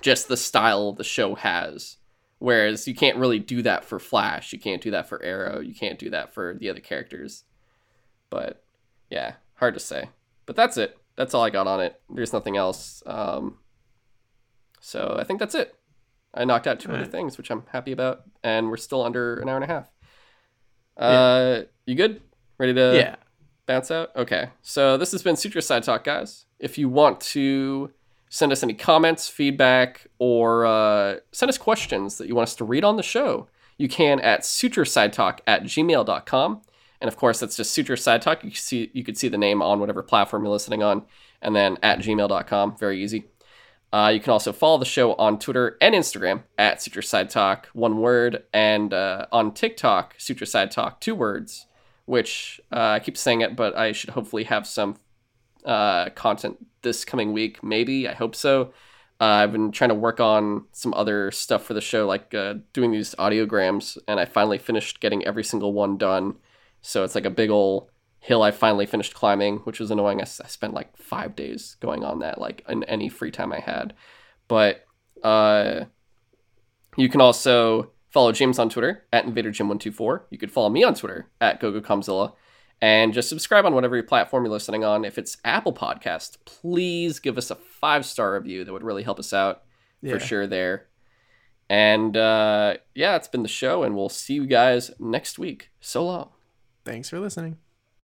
just 0.00 0.28
the 0.28 0.36
style 0.36 0.92
the 0.92 1.04
show 1.04 1.34
has. 1.34 1.96
Whereas 2.38 2.88
you 2.88 2.94
can't 2.94 3.18
really 3.18 3.38
do 3.38 3.62
that 3.62 3.84
for 3.84 4.00
Flash, 4.00 4.52
you 4.52 4.58
can't 4.58 4.82
do 4.82 4.90
that 4.90 5.08
for 5.08 5.22
Arrow, 5.22 5.60
you 5.60 5.74
can't 5.74 5.98
do 5.98 6.10
that 6.10 6.34
for 6.34 6.54
the 6.58 6.68
other 6.70 6.80
characters. 6.80 7.44
But 8.30 8.64
yeah, 9.10 9.34
hard 9.54 9.74
to 9.74 9.80
say. 9.80 10.08
But 10.44 10.56
that's 10.56 10.76
it. 10.76 10.98
That's 11.16 11.34
all 11.34 11.44
I 11.44 11.50
got 11.50 11.68
on 11.68 11.80
it. 11.80 12.00
There's 12.12 12.32
nothing 12.32 12.56
else. 12.56 13.02
Um, 13.06 13.58
so 14.80 15.16
I 15.18 15.24
think 15.24 15.38
that's 15.38 15.54
it. 15.54 15.76
I 16.34 16.44
knocked 16.44 16.66
out 16.66 16.80
two 16.80 16.88
other 16.88 16.98
Alright. 16.98 17.12
things, 17.12 17.38
which 17.38 17.50
I'm 17.50 17.64
happy 17.70 17.92
about, 17.92 18.22
and 18.42 18.70
we're 18.70 18.76
still 18.78 19.02
under 19.04 19.36
an 19.36 19.48
hour 19.48 19.56
and 19.56 19.64
a 19.64 19.68
half. 19.68 19.90
Uh, 20.96 21.62
you 21.86 21.94
good? 21.94 22.22
Ready 22.58 22.74
to 22.74 22.92
yeah. 22.96 23.16
Bounce 23.66 23.90
out? 23.90 24.14
Okay. 24.16 24.50
So 24.62 24.96
this 24.96 25.12
has 25.12 25.22
been 25.22 25.36
Suture 25.36 25.60
Side 25.60 25.82
Talk, 25.82 26.04
guys. 26.04 26.46
If 26.58 26.78
you 26.78 26.88
want 26.88 27.20
to 27.20 27.90
send 28.28 28.52
us 28.52 28.62
any 28.62 28.74
comments, 28.74 29.28
feedback, 29.28 30.06
or 30.18 30.64
uh, 30.66 31.16
send 31.32 31.50
us 31.50 31.58
questions 31.58 32.18
that 32.18 32.28
you 32.28 32.34
want 32.34 32.48
us 32.48 32.56
to 32.56 32.64
read 32.64 32.84
on 32.84 32.96
the 32.96 33.02
show, 33.02 33.48
you 33.78 33.88
can 33.88 34.20
at 34.20 34.40
suturesidetalk 34.40 35.40
at 35.46 35.64
gmail.com. 35.64 36.62
And 37.00 37.08
of 37.08 37.16
course, 37.16 37.40
that's 37.40 37.56
just 37.56 37.72
Suture 37.72 37.96
Side 37.96 38.22
Talk. 38.22 38.44
You 38.44 38.50
can 38.50 38.58
see 38.58 38.90
you 38.94 39.02
could 39.04 39.18
see 39.18 39.28
the 39.28 39.38
name 39.38 39.60
on 39.60 39.80
whatever 39.80 40.02
platform 40.02 40.44
you're 40.44 40.52
listening 40.52 40.82
on, 40.82 41.02
and 41.40 41.54
then 41.54 41.78
at 41.82 41.98
gmail.com. 41.98 42.76
Very 42.76 43.02
easy. 43.02 43.24
Uh, 43.92 44.10
you 44.14 44.20
can 44.20 44.30
also 44.30 44.52
follow 44.54 44.78
the 44.78 44.86
show 44.86 45.12
on 45.14 45.38
Twitter 45.38 45.76
and 45.82 45.94
Instagram 45.94 46.44
at 46.56 46.80
Suture 46.80 47.02
Side 47.02 47.28
Talk, 47.28 47.68
one 47.74 47.98
word, 47.98 48.44
and 48.54 48.94
uh, 48.94 49.26
on 49.30 49.52
TikTok, 49.52 50.14
Suture 50.16 50.46
Side 50.46 50.70
Talk, 50.70 51.00
two 51.00 51.14
words 51.14 51.66
which 52.12 52.60
uh, 52.70 52.96
I 52.96 53.00
keep 53.00 53.16
saying 53.16 53.40
it, 53.40 53.56
but 53.56 53.74
I 53.74 53.92
should 53.92 54.10
hopefully 54.10 54.44
have 54.44 54.66
some 54.66 54.96
uh, 55.64 56.10
content 56.10 56.58
this 56.82 57.06
coming 57.06 57.32
week. 57.32 57.64
Maybe 57.64 58.06
I 58.06 58.12
hope 58.12 58.34
so. 58.34 58.74
Uh, 59.18 59.40
I've 59.40 59.52
been 59.52 59.72
trying 59.72 59.88
to 59.88 59.94
work 59.94 60.20
on 60.20 60.66
some 60.72 60.92
other 60.92 61.30
stuff 61.30 61.64
for 61.64 61.72
the 61.72 61.80
show, 61.80 62.06
like 62.06 62.34
uh, 62.34 62.56
doing 62.74 62.90
these 62.90 63.14
audiograms, 63.14 63.96
and 64.06 64.20
I 64.20 64.26
finally 64.26 64.58
finished 64.58 65.00
getting 65.00 65.24
every 65.24 65.42
single 65.42 65.72
one 65.72 65.96
done. 65.96 66.34
So 66.82 67.02
it's 67.02 67.14
like 67.14 67.24
a 67.24 67.30
big 67.30 67.48
old 67.48 67.88
hill 68.20 68.42
I 68.42 68.50
finally 68.50 68.84
finished 68.84 69.14
climbing, 69.14 69.60
which 69.60 69.80
was 69.80 69.90
annoying. 69.90 70.20
I 70.20 70.24
spent 70.24 70.74
like 70.74 70.94
five 70.98 71.34
days 71.34 71.78
going 71.80 72.04
on 72.04 72.18
that, 72.18 72.38
like 72.38 72.62
in 72.68 72.84
any 72.84 73.08
free 73.08 73.30
time 73.30 73.54
I 73.54 73.60
had. 73.60 73.94
But 74.48 74.84
uh, 75.22 75.86
you 76.98 77.08
can 77.08 77.22
also 77.22 77.91
follow 78.12 78.30
James 78.32 78.58
on 78.58 78.68
Twitter 78.68 79.04
at 79.12 79.26
InvaderJim124. 79.26 80.22
You 80.30 80.38
could 80.38 80.52
follow 80.52 80.68
me 80.68 80.84
on 80.84 80.94
Twitter 80.94 81.28
at 81.40 81.60
GoGoComzilla. 81.60 82.34
And 82.80 83.12
just 83.14 83.28
subscribe 83.28 83.64
on 83.64 83.74
whatever 83.74 84.02
platform 84.02 84.44
you're 84.44 84.52
listening 84.52 84.82
on. 84.84 85.04
If 85.04 85.16
it's 85.16 85.36
Apple 85.44 85.72
Podcast, 85.72 86.38
please 86.44 87.20
give 87.20 87.38
us 87.38 87.50
a 87.50 87.54
five 87.54 88.04
star 88.04 88.34
review. 88.34 88.64
That 88.64 88.72
would 88.72 88.82
really 88.82 89.04
help 89.04 89.20
us 89.20 89.32
out 89.32 89.62
Yeah. 90.00 90.14
for 90.14 90.18
sure 90.20 90.46
there. 90.48 90.86
And 91.70 92.16
uh, 92.16 92.74
yeah, 92.94 93.14
it's 93.16 93.28
been 93.28 93.44
the 93.44 93.48
show, 93.48 93.82
and 93.84 93.94
we'll 93.96 94.08
see 94.08 94.34
you 94.34 94.46
guys 94.46 94.90
next 94.98 95.38
week. 95.38 95.70
So 95.80 96.04
long. 96.04 96.30
Thanks 96.84 97.08
for 97.08 97.20
listening. 97.20 97.58